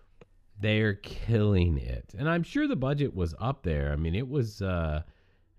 They're 0.61 0.95
killing 0.95 1.79
it. 1.79 2.15
And 2.17 2.29
I'm 2.29 2.43
sure 2.43 2.69
the 2.69 2.77
budget 2.77 3.15
was 3.15 3.35
up 3.41 3.63
there. 3.63 3.93
I 3.93 3.97
mean, 3.97 4.15
it 4.15 4.29
was 4.29 4.63
uh 4.63 5.03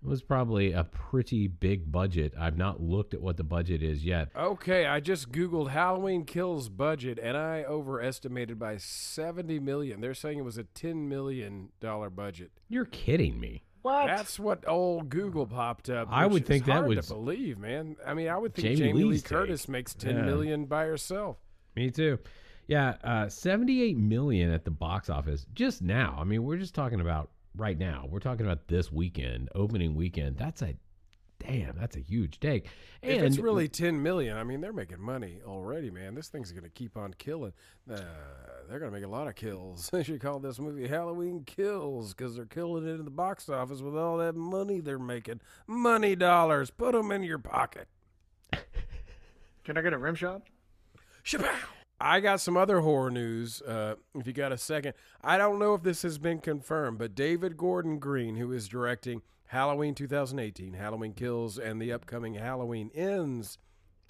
it 0.02 0.08
was 0.08 0.22
probably 0.22 0.72
a 0.72 0.84
pretty 0.84 1.48
big 1.48 1.90
budget. 1.90 2.34
I've 2.38 2.58
not 2.58 2.80
looked 2.80 3.14
at 3.14 3.22
what 3.22 3.38
the 3.38 3.44
budget 3.44 3.82
is 3.82 4.04
yet. 4.04 4.28
Okay, 4.36 4.84
I 4.84 5.00
just 5.00 5.32
Googled 5.32 5.70
Halloween 5.70 6.24
Kills 6.26 6.68
budget 6.68 7.18
and 7.18 7.38
I 7.38 7.64
overestimated 7.64 8.58
by 8.58 8.76
70 8.76 9.60
million. 9.60 10.02
They're 10.02 10.12
saying 10.12 10.38
it 10.38 10.44
was 10.44 10.58
a 10.58 10.64
$10 10.64 11.08
million 11.08 11.70
budget. 11.80 12.50
You're 12.68 12.84
kidding 12.84 13.40
me. 13.40 13.64
What? 13.84 14.06
That's 14.06 14.38
what 14.38 14.66
old 14.66 15.10
Google 15.10 15.46
popped 15.46 15.90
up. 15.90 16.08
I 16.10 16.24
would 16.24 16.46
think 16.46 16.64
that 16.64 16.72
hard 16.72 16.88
would- 16.88 17.02
to 17.02 17.12
believe, 17.14 17.58
man. 17.58 17.96
I 18.06 18.14
mean, 18.14 18.28
I 18.28 18.38
would 18.38 18.54
think 18.54 18.78
Jamie 18.78 18.92
Jamie, 18.92 19.04
Lee 19.04 19.20
Curtis 19.20 19.62
take. 19.64 19.68
makes 19.68 19.94
ten 19.94 20.16
Yeah. 20.16 20.22
million 20.22 20.64
by 20.64 20.86
herself. 20.86 21.36
Me 21.76 21.90
too. 21.90 22.18
Yeah, 22.66 22.96
uh, 23.04 23.28
78 23.28 23.98
million 23.98 24.50
at 24.50 24.64
the 24.64 24.70
box 24.70 25.10
office 25.10 25.46
just 25.52 25.82
now. 25.82 26.16
I 26.18 26.24
mean, 26.24 26.44
we're 26.44 26.56
just 26.56 26.74
talking 26.74 27.00
about 27.02 27.30
right 27.54 27.78
now. 27.78 28.06
We're 28.10 28.20
talking 28.20 28.46
about 28.46 28.68
this 28.68 28.90
weekend, 28.90 29.50
opening 29.54 29.94
weekend. 29.94 30.38
That's 30.38 30.62
a 30.62 30.74
damn, 31.46 31.76
that's 31.78 31.96
a 31.96 32.00
huge 32.00 32.40
take. 32.40 32.66
If 33.02 33.22
it's 33.22 33.38
really 33.38 33.68
10 33.68 34.02
million, 34.02 34.36
I 34.36 34.44
mean, 34.44 34.60
they're 34.60 34.72
making 34.72 35.00
money 35.00 35.40
already, 35.46 35.90
man. 35.90 36.14
This 36.14 36.28
thing's 36.28 36.52
going 36.52 36.64
to 36.64 36.70
keep 36.70 36.96
on 36.96 37.14
killing. 37.14 37.52
Uh, 37.90 38.00
they're 38.68 38.78
going 38.78 38.90
to 38.90 38.96
make 38.96 39.04
a 39.04 39.10
lot 39.10 39.28
of 39.28 39.34
kills. 39.34 39.90
They 39.94 40.02
should 40.02 40.20
call 40.20 40.40
this 40.40 40.58
movie 40.58 40.88
Halloween 40.88 41.44
Kills 41.44 42.14
because 42.14 42.34
they're 42.34 42.46
killing 42.46 42.86
it 42.86 42.94
in 42.94 43.04
the 43.04 43.10
box 43.10 43.48
office 43.48 43.80
with 43.80 43.96
all 43.96 44.16
that 44.18 44.34
money 44.34 44.80
they're 44.80 44.98
making. 44.98 45.40
Money 45.66 46.16
dollars. 46.16 46.70
Put 46.70 46.92
them 46.92 47.12
in 47.12 47.22
your 47.22 47.38
pocket. 47.38 47.86
Can 49.64 49.78
I 49.78 49.82
get 49.82 49.92
a 49.92 49.98
rim 49.98 50.14
shot? 50.14 50.42
Shabow! 51.24 51.54
I 52.00 52.20
got 52.20 52.40
some 52.40 52.56
other 52.56 52.80
horror 52.80 53.10
news. 53.10 53.62
Uh, 53.62 53.94
if 54.14 54.26
you 54.26 54.32
got 54.32 54.52
a 54.52 54.58
second, 54.58 54.94
I 55.22 55.38
don't 55.38 55.58
know 55.58 55.74
if 55.74 55.82
this 55.82 56.02
has 56.02 56.18
been 56.18 56.40
confirmed, 56.40 56.98
but 56.98 57.14
David 57.14 57.56
Gordon 57.56 57.98
Green, 57.98 58.36
who 58.36 58.52
is 58.52 58.68
directing 58.68 59.22
Halloween 59.54 59.94
2018, 59.94 60.72
Halloween 60.74 61.12
Kills, 61.12 61.58
and 61.58 61.80
the 61.80 61.92
upcoming 61.92 62.34
Halloween 62.34 62.90
Ends, 62.94 63.56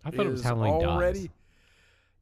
I 0.04 0.10
thought 0.10 0.26
it 0.26 0.30
was 0.30 0.42
Halloween 0.42 0.80
Dies. 0.80 0.88
already 0.88 1.30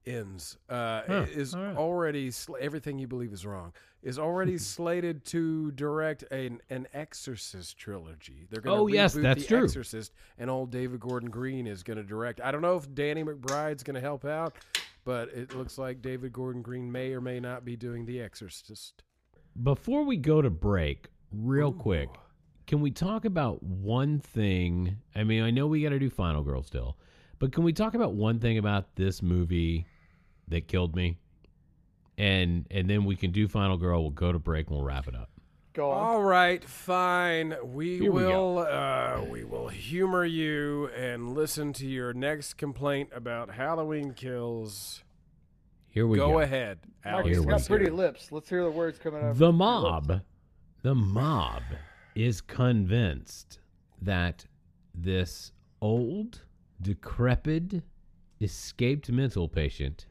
ends. 0.05 0.59
Uh, 0.69 1.03
Huh, 1.07 1.27
is 1.33 1.55
right. 1.55 1.77
already 1.77 2.31
sl- 2.33 2.57
everything 2.61 2.99
you 2.99 3.07
believe 3.07 3.33
is 3.33 3.47
wrong. 3.47 3.73
Is 4.03 4.19
already 4.19 4.59
slated 4.75 5.25
to 5.27 5.71
direct 5.73 6.23
an 6.33 6.61
an 6.71 6.89
Exorcist 6.93 7.79
trilogy. 7.79 8.47
They're 8.51 8.61
going 8.61 8.77
to 8.77 8.83
Oh, 8.83 8.87
yes, 8.89 9.15
that's 9.15 9.43
the 9.43 9.47
true. 9.49 9.65
Exorcist, 9.65 10.13
and 10.39 10.51
old 10.51 10.73
David 10.73 10.99
Gordon 10.99 11.31
Green 11.31 11.67
is 11.69 11.85
going 11.85 11.99
to 11.99 12.03
direct. 12.03 12.41
I 12.41 12.51
don't 12.51 12.63
know 12.63 12.77
if 12.77 12.93
Danny 12.95 13.23
McBride's 13.23 13.85
going 13.85 13.95
to 13.95 14.01
help 14.01 14.25
out, 14.25 14.57
but 15.05 15.29
it 15.29 15.55
looks 15.55 15.79
like 15.79 16.03
David 16.03 16.33
Gordon 16.33 16.63
Green 16.63 16.91
may 16.91 17.13
or 17.13 17.21
may 17.21 17.39
not 17.39 17.65
be 17.65 17.77
doing 17.77 18.05
the 18.05 18.21
Exorcist. 18.21 19.05
Before 19.63 20.03
we 20.05 20.17
go 20.17 20.43
to 20.43 20.51
break, 20.51 21.07
real 21.31 21.73
quick, 21.73 22.09
can 22.73 22.81
we 22.81 22.91
talk 22.91 23.27
about 23.27 23.63
one 23.63 24.19
thing? 24.19 24.97
I 25.15 25.25
mean, 25.25 25.43
I 25.43 25.51
know 25.51 25.67
we 25.67 25.83
got 25.83 25.91
to 25.91 25.99
do 25.99 26.09
Final 26.09 26.43
Girl 26.43 26.63
still, 26.63 26.97
but 27.39 27.53
can 27.53 27.65
we 27.65 27.75
talk 27.75 27.93
about 27.93 28.15
one 28.15 28.39
thing 28.39 28.57
about 28.57 28.97
this 28.97 29.21
movie 29.21 29.85
that 30.49 30.69
killed 30.69 30.97
me? 30.97 31.19
And 32.17 32.67
and 32.71 32.89
then 32.89 33.05
we 33.05 33.15
can 33.15 33.31
do 33.31 33.47
Final 33.47 33.77
Girl. 33.77 34.01
We'll 34.01 34.11
go 34.13 34.33
to 34.33 34.39
break 34.39 34.69
and 34.69 34.77
we'll 34.77 34.87
wrap 34.87 35.07
it 35.07 35.15
up. 35.15 35.29
Go 35.75 35.91
on. 35.91 36.03
All 36.03 36.23
right, 36.23 36.65
fine. 36.65 37.55
We 37.63 37.99
Here 37.99 38.11
we 38.11 38.25
will 38.25 38.61
uh, 38.61 39.23
we 39.29 39.45
will 39.45 39.69
humor 39.69 40.25
you 40.25 40.87
and 40.97 41.35
listen 41.35 41.75
to 41.75 41.87
your 41.87 42.15
next 42.15 42.55
complaint 42.55 43.11
about 43.15 43.51
Halloween 43.51 44.15
Kills. 44.15 45.05
Here 45.91 46.07
we 46.07 46.17
go. 46.17 46.31
go, 46.31 46.39
ahead. 46.39 46.79
Mike, 47.05 47.13
Alex. 47.13 47.29
he's 47.29 47.37
Here 47.37 47.43
we 47.43 47.51
got 47.51 47.61
go. 47.61 47.67
pretty 47.67 47.91
lips. 47.91 48.33
Let's 48.33 48.49
hear 48.49 48.65
the 48.65 48.71
words 48.71 48.99
coming 48.99 49.23
out. 49.23 49.37
The 49.37 49.49
his 49.49 49.55
mob, 49.59 50.23
the 50.81 50.95
mob 50.95 51.63
is 52.15 52.41
convinced 52.41 53.61
that 54.01 54.45
this 54.95 55.53
old, 55.81 56.41
decrepit, 56.81 57.83
escaped 58.41 59.11
mental 59.11 59.49
patient 59.49 60.07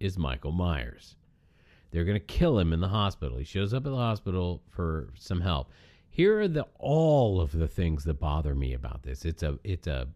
is 0.00 0.18
Michael 0.18 0.52
Myers. 0.52 1.16
They're 1.90 2.04
going 2.04 2.18
to 2.18 2.24
kill 2.24 2.58
him 2.58 2.72
in 2.72 2.80
the 2.80 2.88
hospital. 2.88 3.38
He 3.38 3.44
shows 3.44 3.72
up 3.72 3.86
at 3.86 3.90
the 3.90 3.96
hospital 3.96 4.62
for 4.68 5.10
some 5.14 5.40
help. 5.40 5.70
Here 6.10 6.40
are 6.40 6.48
the 6.48 6.66
all 6.78 7.40
of 7.40 7.52
the 7.52 7.68
things 7.68 8.04
that 8.04 8.14
bother 8.14 8.54
me 8.54 8.72
about 8.72 9.02
this. 9.02 9.24
It's 9.24 9.42
a 9.42 9.58
it's 9.64 9.86
a 9.86 10.08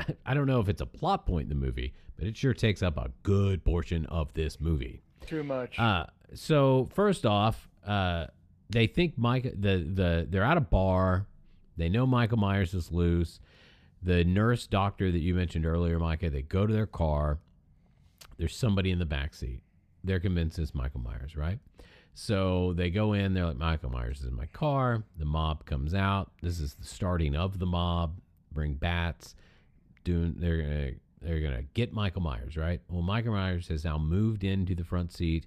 I 0.26 0.34
don't 0.34 0.46
know 0.46 0.60
if 0.60 0.68
it's 0.68 0.80
a 0.80 0.86
plot 0.86 1.26
point 1.26 1.44
in 1.44 1.48
the 1.48 1.66
movie, 1.66 1.94
but 2.16 2.26
it 2.26 2.36
sure 2.36 2.54
takes 2.54 2.82
up 2.82 2.96
a 2.96 3.10
good 3.22 3.64
portion 3.64 4.06
of 4.06 4.32
this 4.34 4.60
movie. 4.60 5.02
Too 5.26 5.42
much. 5.42 5.78
Uh, 5.78 6.06
so 6.34 6.88
first 6.92 7.26
off, 7.26 7.68
uh, 7.86 8.26
they 8.70 8.86
think 8.86 9.14
Mike 9.16 9.44
the 9.44 9.78
the 9.78 10.26
they're 10.28 10.44
at 10.44 10.56
a 10.56 10.62
bar. 10.62 11.26
They 11.76 11.88
know 11.88 12.06
Michael 12.06 12.38
Myers 12.38 12.74
is 12.74 12.90
loose. 12.90 13.40
The 14.02 14.24
nurse 14.24 14.66
doctor 14.66 15.10
that 15.10 15.18
you 15.18 15.34
mentioned 15.34 15.66
earlier, 15.66 15.98
Micah, 15.98 16.30
they 16.30 16.42
go 16.42 16.66
to 16.66 16.72
their 16.72 16.86
car. 16.86 17.38
There's 18.38 18.54
somebody 18.54 18.90
in 18.90 18.98
the 18.98 19.06
back 19.06 19.34
seat. 19.34 19.62
They're 20.04 20.20
convinced 20.20 20.58
it's 20.58 20.74
Michael 20.74 21.00
Myers, 21.00 21.36
right? 21.36 21.58
So 22.14 22.72
they 22.74 22.90
go 22.90 23.12
in. 23.12 23.34
They're 23.34 23.46
like, 23.46 23.56
Michael 23.56 23.90
Myers 23.90 24.20
is 24.20 24.26
in 24.26 24.34
my 24.34 24.46
car. 24.46 25.04
The 25.18 25.24
mob 25.24 25.66
comes 25.66 25.92
out. 25.92 26.30
This 26.42 26.60
is 26.60 26.74
the 26.74 26.86
starting 26.86 27.36
of 27.36 27.58
the 27.58 27.66
mob. 27.66 28.18
Bring 28.52 28.74
bats. 28.74 29.34
Doing 30.04 30.34
they're 30.38 30.62
gonna 30.62 30.90
they're 31.20 31.40
gonna 31.40 31.64
get 31.74 31.92
Michael 31.92 32.22
Myers, 32.22 32.56
right? 32.56 32.80
Well, 32.88 33.02
Michael 33.02 33.32
Myers 33.32 33.68
has 33.68 33.84
now 33.84 33.98
moved 33.98 34.44
into 34.44 34.74
the 34.74 34.84
front 34.84 35.12
seat. 35.12 35.46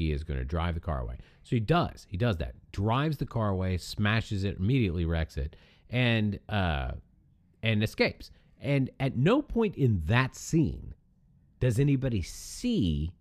He 0.00 0.12
is 0.12 0.24
going 0.24 0.38
to 0.38 0.46
drive 0.46 0.74
the 0.76 0.80
car 0.80 1.00
away. 1.00 1.18
So 1.42 1.56
he 1.56 1.60
does. 1.60 2.06
He 2.08 2.16
does 2.16 2.38
that. 2.38 2.54
Drives 2.72 3.18
the 3.18 3.26
car 3.26 3.50
away, 3.50 3.76
smashes 3.76 4.44
it, 4.44 4.56
immediately 4.56 5.04
wrecks 5.04 5.36
it, 5.36 5.56
and 5.90 6.38
uh, 6.48 6.92
and 7.62 7.82
escapes. 7.82 8.30
And 8.62 8.88
at 8.98 9.18
no 9.18 9.42
point 9.42 9.76
in 9.76 10.00
that 10.06 10.34
scene 10.34 10.94
does 11.60 11.78
anybody 11.78 12.22
see 12.22 13.12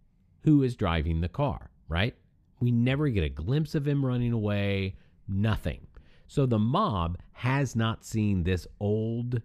who 0.43 0.63
is 0.63 0.77
driving 0.77 1.19
the 1.19 1.27
car, 1.27 1.69
right? 1.89 2.15
We 2.61 2.71
never 2.71 3.09
get 3.09 3.25
a 3.25 3.29
glimpse 3.29 3.75
of 3.75 3.85
him 3.85 4.05
running 4.05 4.31
away, 4.31 4.95
nothing. 5.27 5.85
So 6.27 6.45
the 6.45 6.59
mob 6.59 7.17
has 7.33 7.75
not 7.75 8.05
seen 8.05 8.43
this 8.43 8.65
old, 8.79 9.41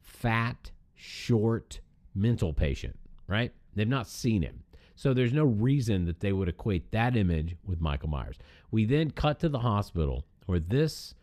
fat, 0.00 0.72
short 0.96 1.78
mental 2.16 2.52
patient, 2.52 2.98
right? 3.28 3.52
They've 3.76 3.86
not 3.86 4.08
seen 4.08 4.42
him. 4.42 4.64
So 4.96 5.12
there's 5.12 5.32
no 5.32 5.44
reason 5.44 6.04
that 6.06 6.20
they 6.20 6.32
would 6.32 6.48
equate 6.48 6.92
that 6.92 7.16
image 7.16 7.56
with 7.64 7.80
Michael 7.80 8.08
Myers. 8.08 8.38
We 8.70 8.84
then 8.84 9.10
cut 9.10 9.40
to 9.40 9.48
the 9.48 9.58
hospital 9.60 10.24
where 10.46 10.60
this 10.60 11.14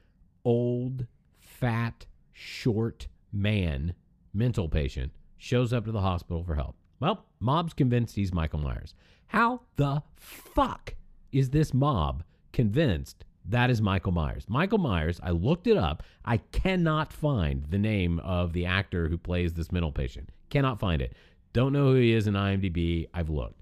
old, 0.43 1.05
fat, 1.37 2.05
short 2.31 3.07
man, 3.31 3.93
mental 4.33 4.67
patient, 4.67 5.11
shows 5.37 5.73
up 5.73 5.85
to 5.85 5.91
the 5.91 6.01
hospital 6.01 6.43
for 6.43 6.55
help. 6.55 6.75
Well, 6.99 7.25
mob's 7.39 7.73
convinced 7.73 8.15
he's 8.15 8.33
Michael 8.33 8.59
Myers. 8.59 8.93
How 9.27 9.61
the 9.77 10.03
fuck 10.15 10.95
is 11.31 11.49
this 11.49 11.73
mob 11.73 12.23
convinced 12.51 13.23
that 13.45 13.69
is 13.69 13.81
Michael 13.81 14.11
Myers? 14.11 14.45
Michael 14.47 14.77
Myers, 14.77 15.19
I 15.23 15.31
looked 15.31 15.65
it 15.65 15.77
up. 15.77 16.03
I 16.25 16.37
cannot 16.37 17.11
find 17.11 17.65
the 17.69 17.79
name 17.79 18.19
of 18.19 18.53
the 18.53 18.65
actor 18.65 19.07
who 19.07 19.17
plays 19.17 19.53
this 19.53 19.71
mental 19.71 19.91
patient. 19.91 20.29
Cannot 20.49 20.79
find 20.79 21.01
it. 21.01 21.13
Don't 21.53 21.73
know 21.73 21.87
who 21.87 21.95
he 21.95 22.13
is 22.13 22.27
in 22.27 22.33
IMDb. 22.35 23.07
I've 23.13 23.29
looked. 23.29 23.60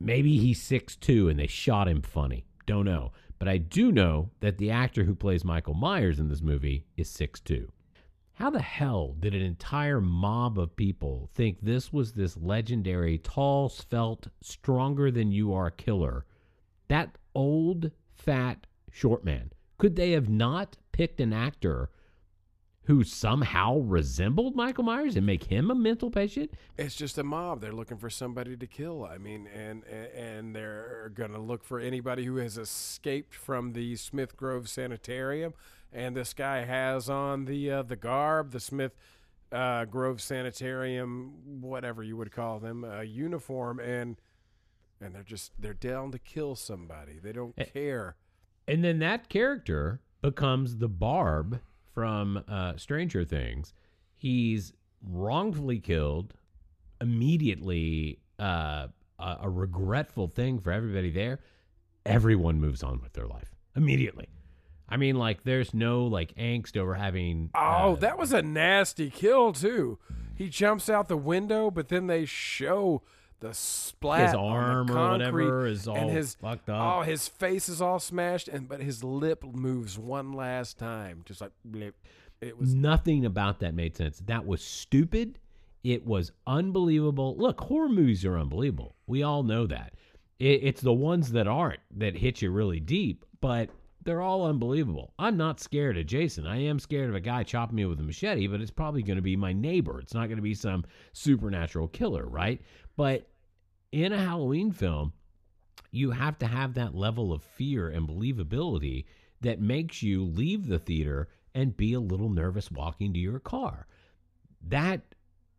Maybe 0.00 0.38
he's 0.38 0.62
6'2 0.62 1.30
and 1.30 1.38
they 1.38 1.46
shot 1.46 1.88
him 1.88 2.02
funny. 2.02 2.44
Don't 2.66 2.84
know. 2.84 3.12
But 3.38 3.48
I 3.48 3.58
do 3.58 3.92
know 3.92 4.30
that 4.40 4.58
the 4.58 4.70
actor 4.70 5.04
who 5.04 5.14
plays 5.14 5.44
Michael 5.44 5.74
Myers 5.74 6.18
in 6.18 6.28
this 6.28 6.42
movie 6.42 6.86
is 6.96 7.08
6'2. 7.10 7.68
How 8.34 8.50
the 8.50 8.60
hell 8.60 9.14
did 9.18 9.34
an 9.34 9.42
entire 9.42 10.00
mob 10.00 10.58
of 10.58 10.76
people 10.76 11.30
think 11.34 11.58
this 11.60 11.92
was 11.92 12.12
this 12.12 12.36
legendary, 12.36 13.18
tall, 13.18 13.68
svelte, 13.70 14.28
stronger 14.42 15.10
than 15.10 15.32
you 15.32 15.54
are 15.54 15.70
killer? 15.70 16.26
That 16.88 17.16
old, 17.34 17.90
fat, 18.14 18.66
short 18.90 19.24
man. 19.24 19.52
Could 19.78 19.96
they 19.96 20.12
have 20.12 20.28
not 20.28 20.76
picked 20.92 21.20
an 21.20 21.32
actor 21.32 21.90
who 22.86 23.02
somehow 23.04 23.78
resembled 23.78 24.54
Michael 24.56 24.84
Myers 24.84 25.16
and 25.16 25.26
make 25.26 25.44
him 25.44 25.70
a 25.70 25.74
mental 25.74 26.10
patient? 26.10 26.52
It's 26.76 26.94
just 26.94 27.18
a 27.18 27.24
mob. 27.24 27.60
They're 27.60 27.72
looking 27.72 27.96
for 27.98 28.10
somebody 28.10 28.56
to 28.56 28.66
kill. 28.66 29.04
I 29.04 29.18
mean, 29.18 29.48
and 29.54 29.84
and, 29.84 30.06
and 30.12 30.56
they're 30.56 31.10
going 31.14 31.32
to 31.32 31.40
look 31.40 31.64
for 31.64 31.78
anybody 31.80 32.24
who 32.24 32.36
has 32.36 32.56
escaped 32.58 33.34
from 33.34 33.72
the 33.72 33.96
Smith 33.96 34.36
Grove 34.36 34.68
Sanitarium. 34.68 35.54
And 35.92 36.16
this 36.16 36.32
guy 36.34 36.64
has 36.64 37.08
on 37.08 37.44
the 37.46 37.70
uh, 37.70 37.82
the 37.82 37.96
garb, 37.96 38.50
the 38.52 38.60
Smith 38.60 38.96
uh, 39.52 39.84
Grove 39.86 40.20
Sanitarium, 40.20 41.60
whatever 41.60 42.02
you 42.02 42.16
would 42.16 42.32
call 42.32 42.58
them, 42.58 42.84
uh, 42.84 43.00
uniform, 43.00 43.78
and 43.80 44.16
and 45.00 45.14
they're 45.14 45.22
just 45.22 45.52
they're 45.58 45.74
down 45.74 46.10
to 46.12 46.18
kill 46.18 46.54
somebody. 46.56 47.18
They 47.22 47.32
don't 47.32 47.54
Eh. 47.58 47.64
care. 47.64 48.16
And 48.68 48.82
then 48.84 48.98
that 49.00 49.28
character 49.28 50.00
becomes 50.22 50.78
the 50.78 50.88
Barb 50.88 51.60
from 51.96 52.44
uh, 52.46 52.76
Stranger 52.76 53.24
Things. 53.24 53.72
He's 54.14 54.74
wrongfully 55.02 55.78
killed, 55.78 56.34
immediately 57.00 58.18
uh, 58.38 58.88
a, 59.18 59.36
a 59.40 59.48
regretful 59.48 60.28
thing 60.28 60.58
for 60.58 60.72
everybody 60.72 61.10
there. 61.10 61.40
Everyone 62.04 62.60
moves 62.60 62.82
on 62.82 63.00
with 63.00 63.14
their 63.14 63.26
life 63.26 63.54
immediately. 63.74 64.28
I 64.86 64.98
mean, 64.98 65.16
like, 65.16 65.44
there's 65.44 65.72
no 65.72 66.04
like 66.04 66.34
angst 66.34 66.76
over 66.76 66.94
having. 66.94 67.48
Oh, 67.54 67.94
uh, 67.94 67.94
that 67.96 68.18
was 68.18 68.34
a 68.34 68.42
nasty 68.42 69.08
kill 69.08 69.54
too. 69.54 69.98
He 70.34 70.50
jumps 70.50 70.90
out 70.90 71.08
the 71.08 71.16
window, 71.16 71.70
but 71.70 71.88
then 71.88 72.08
they 72.08 72.26
show 72.26 73.00
the 73.40 73.52
splat 73.54 74.26
his 74.26 74.34
on 74.34 74.42
the 74.42 74.56
arm 74.56 74.90
or 74.90 75.10
whatever 75.10 75.66
is 75.66 75.86
all 75.86 76.08
his 76.08 76.34
fucked 76.34 76.68
oh, 76.68 76.74
up. 76.74 76.96
oh, 76.98 77.02
his 77.02 77.28
face 77.28 77.68
is 77.68 77.80
all 77.80 77.98
smashed, 77.98 78.48
and 78.48 78.68
but 78.68 78.80
his 78.80 79.04
lip 79.04 79.44
moves 79.44 79.98
one 79.98 80.32
last 80.32 80.78
time, 80.78 81.22
just 81.24 81.40
like 81.40 81.52
blip. 81.64 81.96
It 82.40 82.58
was 82.58 82.74
Nothing 82.74 83.24
about 83.24 83.60
that 83.60 83.74
made 83.74 83.96
sense. 83.96 84.20
That 84.26 84.46
was 84.46 84.62
stupid. 84.62 85.38
It 85.82 86.04
was 86.04 86.32
unbelievable. 86.46 87.36
Look, 87.36 87.60
horror 87.60 87.88
movies 87.88 88.24
are 88.24 88.38
unbelievable. 88.38 88.96
We 89.06 89.22
all 89.22 89.42
know 89.42 89.66
that. 89.66 89.94
It, 90.38 90.62
it's 90.62 90.80
the 90.80 90.92
ones 90.92 91.32
that 91.32 91.46
aren't 91.46 91.80
that 91.96 92.16
hit 92.16 92.42
you 92.42 92.50
really 92.50 92.80
deep, 92.80 93.24
but 93.40 93.70
they're 94.06 94.22
all 94.22 94.46
unbelievable. 94.46 95.12
I'm 95.18 95.36
not 95.36 95.60
scared 95.60 95.98
of 95.98 96.06
Jason. 96.06 96.46
I 96.46 96.62
am 96.62 96.78
scared 96.78 97.08
of 97.08 97.16
a 97.16 97.20
guy 97.20 97.42
chopping 97.42 97.74
me 97.74 97.86
with 97.86 97.98
a 97.98 98.04
machete, 98.04 98.46
but 98.46 98.60
it's 98.60 98.70
probably 98.70 99.02
going 99.02 99.16
to 99.16 99.22
be 99.22 99.36
my 99.36 99.52
neighbor. 99.52 99.98
It's 100.00 100.14
not 100.14 100.28
going 100.28 100.36
to 100.36 100.42
be 100.42 100.54
some 100.54 100.84
supernatural 101.12 101.88
killer, 101.88 102.24
right? 102.24 102.60
But 102.96 103.28
in 103.92 104.12
a 104.12 104.18
Halloween 104.18 104.72
film, 104.72 105.12
you 105.90 106.10
have 106.10 106.38
to 106.38 106.46
have 106.46 106.74
that 106.74 106.94
level 106.94 107.32
of 107.32 107.42
fear 107.42 107.88
and 107.88 108.08
believability 108.08 109.04
that 109.40 109.60
makes 109.60 110.02
you 110.02 110.24
leave 110.24 110.66
the 110.66 110.78
theater 110.78 111.28
and 111.54 111.76
be 111.76 111.92
a 111.92 112.00
little 112.00 112.28
nervous 112.28 112.70
walking 112.70 113.12
to 113.12 113.18
your 113.18 113.38
car. 113.38 113.86
That 114.68 115.00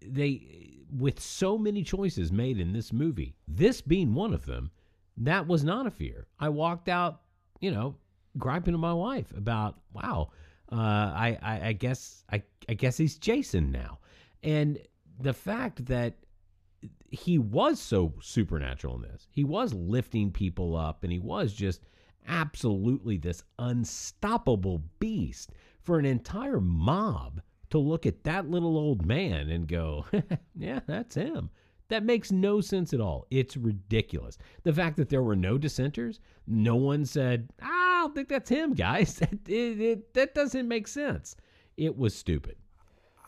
they 0.02 0.86
with 0.92 1.20
so 1.20 1.58
many 1.58 1.84
choices 1.84 2.32
made 2.32 2.60
in 2.60 2.74
this 2.74 2.94
movie, 2.94 3.36
this 3.48 3.82
being 3.82 4.14
one 4.14 4.34
of 4.34 4.46
them, 4.46 4.72
that 5.18 5.48
was 5.48 5.64
not 5.64 5.88
a 5.88 5.92
fear. 5.92 6.28
I 6.40 6.50
walked 6.50 6.88
out, 6.88 7.22
you 7.60 7.72
know, 7.72 7.96
griping 8.38 8.74
to 8.74 8.78
my 8.78 8.94
wife 8.94 9.34
about, 9.36 9.80
wow, 9.94 10.30
uh, 10.72 10.76
I, 10.76 11.38
I 11.42 11.68
I 11.70 11.74
guess 11.74 12.24
I 12.32 12.44
I 12.70 12.74
guess 12.74 12.98
he's 12.98 13.18
Jason 13.18 13.72
now, 13.72 14.00
and 14.44 14.80
the 15.20 15.34
fact 15.34 15.86
that 15.86 16.14
he 17.10 17.38
was 17.38 17.80
so 17.80 18.14
supernatural 18.22 18.96
in 18.96 19.02
this. 19.04 19.28
He 19.32 19.44
was 19.44 19.74
lifting 19.74 20.32
people 20.32 20.76
up 20.76 21.04
and 21.04 21.12
he 21.12 21.20
was 21.20 21.54
just 21.54 21.82
absolutely 22.28 23.18
this 23.18 23.44
unstoppable 23.60 24.84
beast 25.00 25.52
for 25.82 25.98
an 25.98 26.06
entire 26.06 26.60
mob 26.60 27.42
to 27.70 27.78
look 27.78 28.06
at 28.06 28.24
that 28.24 28.50
little 28.50 28.78
old 28.78 29.06
man 29.06 29.50
and 29.50 29.68
go, 29.68 30.06
yeah, 30.56 30.80
that's 30.86 31.16
him. 31.16 31.50
That 31.90 32.04
makes 32.04 32.32
no 32.32 32.60
sense 32.60 32.94
at 32.94 33.00
all. 33.00 33.28
It's 33.32 33.56
ridiculous. 33.56 34.38
The 34.64 34.74
fact 34.74 34.98
that 34.98 35.08
there 35.08 35.24
were 35.24 35.38
no 35.38 35.58
dissenters, 35.58 36.20
no 36.46 36.76
one 36.76 37.06
said, 37.06 37.50
ah, 37.62 37.88
I 37.98 38.02
don't 38.02 38.14
think 38.14 38.28
that's 38.30 38.50
him, 38.50 38.74
guys. 38.74 39.16
That, 39.20 39.34
it, 39.48 39.82
it, 39.82 40.14
that 40.14 40.36
doesn't 40.36 40.68
make 40.68 40.88
sense. 40.88 41.36
It 41.78 41.98
was 41.98 42.14
stupid. 42.14 42.58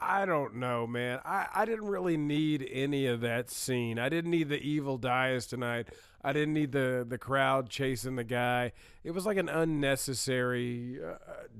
I 0.01 0.25
don't 0.25 0.55
know, 0.55 0.87
man. 0.87 1.19
I, 1.25 1.47
I 1.53 1.65
didn't 1.65 1.87
really 1.87 2.17
need 2.17 2.67
any 2.71 3.05
of 3.07 3.21
that 3.21 3.49
scene. 3.49 3.99
I 3.99 4.09
didn't 4.09 4.31
need 4.31 4.49
the 4.49 4.61
evil 4.61 4.97
dies 4.97 5.45
tonight. 5.45 5.89
I 6.23 6.33
didn't 6.33 6.53
need 6.53 6.71
the, 6.71 7.05
the 7.07 7.17
crowd 7.17 7.69
chasing 7.69 8.15
the 8.15 8.23
guy. 8.23 8.71
It 9.03 9.11
was 9.11 9.25
like 9.25 9.37
an 9.37 9.49
unnecessary 9.49 10.99
uh, 11.03 11.15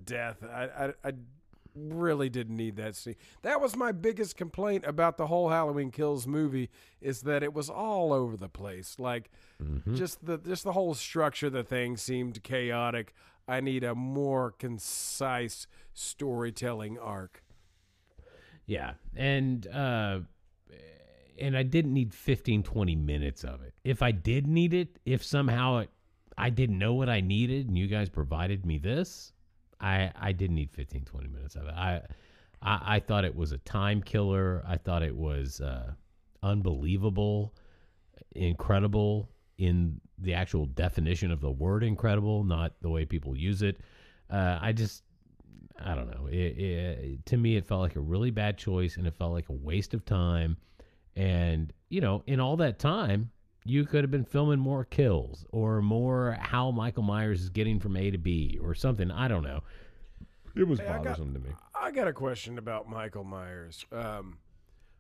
death. 0.06 0.44
I, 0.44 0.64
I, 0.86 0.94
I 1.04 1.12
really 1.76 2.30
didn't 2.30 2.56
need 2.56 2.76
that 2.78 2.96
scene. 2.96 3.16
That 3.42 3.62
was 3.62 3.76
my 3.76 3.92
biggest 3.92 4.36
complaint 4.36 4.86
about 4.86 5.18
the 5.18 5.28
whole 5.28 5.50
Halloween 5.50 5.92
Kills 5.92 6.28
movie 6.28 6.70
is 7.02 7.22
that 7.22 7.44
it 7.44 7.54
was 7.54 7.70
all 7.70 8.12
over 8.12 8.36
the 8.36 8.50
place. 8.50 8.98
Like 9.00 9.30
just 9.94 10.26
the 10.26 10.38
just 10.38 10.64
the 10.64 10.74
whole 10.74 10.94
structure 10.94 11.48
of 11.48 11.54
the 11.54 11.64
thing 11.64 11.98
seemed 11.98 12.42
chaotic. 12.44 13.14
I 13.48 13.62
need 13.62 13.84
a 13.84 13.96
more 13.96 14.52
concise 14.52 15.68
storytelling 15.94 16.98
arc. 17.00 17.44
Yeah. 18.70 18.94
And 19.16 19.68
uh 19.68 20.20
and 21.40 21.58
I 21.58 21.64
didn't 21.64 21.94
need 21.94 22.14
15 22.14 22.64
20 22.64 22.96
minutes 22.96 23.44
of 23.44 23.62
it. 23.64 23.74
If 23.84 24.04
I 24.04 24.12
did 24.12 24.46
need 24.46 24.74
it, 24.76 25.00
if 25.06 25.24
somehow 25.24 25.80
it, 25.80 25.90
I 26.38 26.52
didn't 26.52 26.78
know 26.78 26.94
what 26.94 27.10
I 27.10 27.20
needed 27.20 27.68
and 27.68 27.78
you 27.78 27.88
guys 27.88 28.10
provided 28.10 28.66
me 28.66 28.78
this, 28.78 29.34
I 29.82 30.12
I 30.16 30.34
didn't 30.34 30.56
need 30.56 30.72
15 30.72 31.04
20 31.04 31.28
minutes 31.28 31.56
of 31.56 31.64
it. 31.64 31.74
I 31.74 32.02
I, 32.62 32.96
I 32.96 33.00
thought 33.00 33.26
it 33.26 33.36
was 33.36 33.52
a 33.52 33.58
time 33.58 34.04
killer. 34.04 34.64
I 34.68 34.78
thought 34.78 35.02
it 35.02 35.16
was 35.16 35.62
uh 35.62 35.94
unbelievable, 36.44 37.56
incredible 38.36 39.30
in 39.58 40.00
the 40.20 40.36
actual 40.36 40.68
definition 40.68 41.32
of 41.32 41.42
the 41.42 41.52
word 41.52 41.84
incredible, 41.84 42.44
not 42.44 42.74
the 42.82 42.90
way 42.90 43.04
people 43.04 43.36
use 43.36 43.64
it. 43.64 43.80
Uh, 44.30 44.60
I 44.62 44.74
just 44.74 45.04
I 45.84 45.96
don't 45.96 46.10
know. 46.10 46.28
It, 46.28 46.36
it, 46.36 47.26
to 47.28 47.38
me, 47.38 47.56
it 47.56 47.66
felt 47.66 47.82
like 47.82 47.96
a 47.96 48.00
really 48.02 48.32
bad 48.32 48.58
choice, 48.58 48.98
and 48.98 49.08
it 49.08 49.16
felt 49.18 49.32
like 49.34 49.50
a 49.50 49.54
waste 49.54 49.94
of 49.94 50.06
time. 50.06 50.58
And 51.16 51.74
you 51.90 52.02
know, 52.02 52.24
in 52.28 52.40
all 52.40 52.58
that 52.58 52.80
time, 52.80 53.32
you 53.66 53.86
could 53.86 54.04
have 54.04 54.12
been 54.12 54.26
filming 54.26 54.60
more 54.60 54.86
kills 54.86 55.46
or 55.52 55.82
more 55.82 56.38
how 56.40 56.72
Michael 56.72 57.04
Myers 57.04 57.42
is 57.42 57.50
getting 57.50 57.80
from 57.80 57.98
A 57.98 58.12
to 58.12 58.18
B 58.18 58.60
or 58.62 58.74
something. 58.76 59.12
I 59.12 59.28
don't 59.28 59.44
know. 59.44 59.62
It 60.56 60.68
was 60.68 60.80
Hey, 60.80 60.88
I 60.88 60.94
got- 60.98 61.04
bothersome 61.04 61.34
to 61.34 61.40
me. 61.40 61.50
I 61.82 61.92
got 61.92 62.08
a 62.08 62.14
question 62.14 62.58
about 62.58 62.90
Michael 62.90 63.24
Myers. 63.24 63.86
Um, 63.92 64.40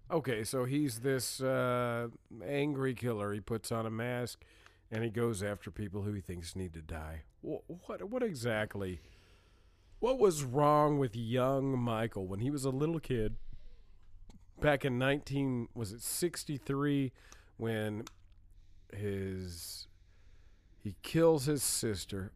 okay, 0.10 0.44
so 0.44 0.64
he's 0.66 1.00
this 1.00 1.42
uh, 1.42 2.08
angry 2.46 2.94
killer. 2.94 3.34
He 3.34 3.40
puts 3.42 3.72
on 3.72 3.86
a 3.86 3.90
mask 3.90 4.44
and 4.92 5.04
he 5.04 5.10
goes 5.10 5.44
after 5.44 5.72
people 5.72 6.04
who 6.04 6.14
he 6.14 6.22
thinks 6.22 6.56
need 6.56 6.74
to 6.74 6.82
die. 6.82 7.24
What 7.42 7.64
what, 7.68 8.04
what 8.10 8.24
exactly? 8.24 9.02
What 10.00 10.20
was 10.20 10.44
wrong 10.44 10.98
with 10.98 11.16
young 11.16 11.78
Michael 11.78 12.26
when 12.26 12.40
he 12.40 12.50
was 12.50 12.66
a 12.66 12.70
little 12.70 13.00
kid? 13.00 13.36
Back 14.60 14.86
in 14.86 14.98
nineteen 14.98 15.68
was 15.74 15.92
it 15.92 16.02
sixty 16.02 16.58
three 16.58 17.12
when 17.58 18.06
his 18.94 19.88
he 20.82 20.96
kills 21.02 21.46
his 21.46 21.64
sister 21.64 22.32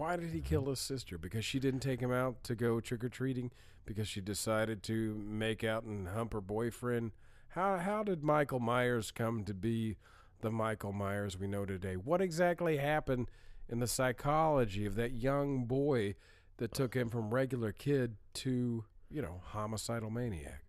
why 0.00 0.16
did 0.16 0.30
he 0.30 0.40
kill 0.40 0.64
his 0.64 0.80
sister? 0.80 1.18
Because 1.18 1.44
she 1.44 1.58
didn't 1.58 1.80
take 1.80 2.00
him 2.00 2.10
out 2.10 2.42
to 2.44 2.54
go 2.54 2.80
trick 2.80 3.04
or 3.04 3.10
treating? 3.10 3.50
Because 3.84 4.08
she 4.08 4.22
decided 4.22 4.82
to 4.84 5.22
make 5.26 5.62
out 5.62 5.82
and 5.82 6.08
hump 6.08 6.32
her 6.32 6.40
boyfriend? 6.40 7.12
How 7.48 7.76
how 7.76 8.02
did 8.02 8.24
Michael 8.24 8.60
Myers 8.60 9.10
come 9.10 9.44
to 9.44 9.52
be 9.52 9.98
the 10.40 10.50
Michael 10.50 10.92
Myers 10.92 11.38
we 11.38 11.46
know 11.46 11.66
today? 11.66 11.96
What 11.96 12.22
exactly 12.22 12.78
happened 12.78 13.26
in 13.70 13.78
the 13.78 13.86
psychology 13.86 14.84
of 14.84 14.96
that 14.96 15.12
young 15.12 15.64
boy 15.64 16.14
that 16.58 16.74
took 16.74 16.94
him 16.94 17.08
from 17.08 17.32
regular 17.32 17.72
kid 17.72 18.16
to, 18.34 18.84
you 19.08 19.22
know, 19.22 19.40
homicidal 19.42 20.10
maniac? 20.10 20.64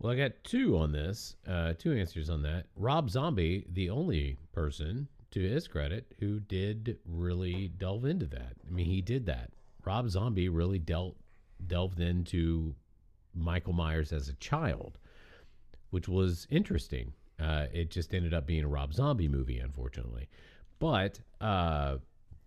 Well, 0.00 0.12
I 0.12 0.16
got 0.16 0.32
two 0.44 0.76
on 0.76 0.92
this, 0.92 1.36
uh, 1.46 1.74
two 1.76 1.92
answers 1.92 2.30
on 2.30 2.42
that. 2.42 2.66
Rob 2.76 3.10
Zombie, 3.10 3.66
the 3.70 3.90
only 3.90 4.38
person, 4.52 5.08
to 5.30 5.40
his 5.40 5.68
credit, 5.68 6.06
who 6.20 6.40
did 6.40 6.98
really 7.04 7.68
delve 7.68 8.04
into 8.04 8.26
that. 8.26 8.54
I 8.66 8.70
mean, 8.70 8.86
he 8.86 9.02
did 9.02 9.26
that. 9.26 9.50
Rob 9.84 10.08
Zombie 10.08 10.48
really 10.48 10.78
dealt 10.78 11.16
delved 11.66 12.00
into 12.00 12.74
Michael 13.34 13.72
Myers 13.72 14.12
as 14.12 14.28
a 14.28 14.34
child, 14.34 14.98
which 15.90 16.08
was 16.08 16.46
interesting. 16.50 17.12
Uh, 17.40 17.66
it 17.72 17.90
just 17.90 18.14
ended 18.14 18.32
up 18.32 18.46
being 18.46 18.64
a 18.64 18.68
Rob 18.68 18.94
Zombie 18.94 19.28
movie, 19.28 19.58
unfortunately. 19.58 20.28
But 20.78 21.20
uh, 21.40 21.96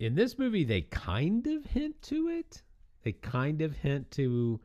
in 0.02 0.16
this 0.16 0.40
movie, 0.40 0.64
they 0.64 0.82
kind 0.82 1.46
of 1.46 1.64
hint 1.64 2.02
to 2.02 2.28
it. 2.28 2.64
They 3.04 3.12
kind 3.12 3.62
of 3.62 3.78
hint 3.78 4.10
to 4.12 4.60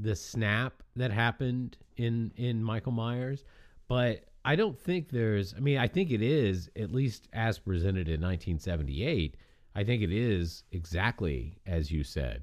the 0.00 0.16
snap 0.16 0.82
that 0.96 1.12
happened 1.12 1.76
in 1.96 2.32
in 2.36 2.62
Michael 2.64 2.90
Myers, 2.90 3.44
but 3.86 4.24
I 4.44 4.56
don't 4.56 4.76
think 4.76 5.08
there's. 5.08 5.54
I 5.54 5.60
mean, 5.60 5.78
I 5.78 5.86
think 5.86 6.10
it 6.10 6.20
is 6.20 6.68
at 6.76 6.90
least 6.90 7.28
as 7.32 7.60
presented 7.60 8.08
in 8.08 8.20
1978. 8.20 9.36
I 9.76 9.84
think 9.84 10.02
it 10.02 10.12
is 10.12 10.64
exactly 10.72 11.58
as 11.64 11.92
you 11.92 12.02
said. 12.02 12.42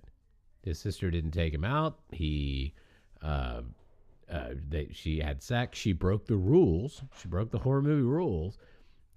His 0.64 0.80
sister 0.80 1.11
didn't 1.11 1.32
take 1.32 1.53
him 1.53 1.66
out. 1.66 1.99
He, 2.11 2.74
uh, 3.22 3.64
uh, 4.32 4.49
they, 4.70 4.88
she 4.94 5.20
had 5.20 5.44
sex. 5.44 5.78
She 5.78 5.91
broke 5.91 6.26
the 6.26 6.38
rules. 6.38 7.02
She 7.20 7.28
broke 7.28 7.52
the 7.52 7.60
horror 7.60 7.82
movie 7.82 8.02
rules, 8.02 8.57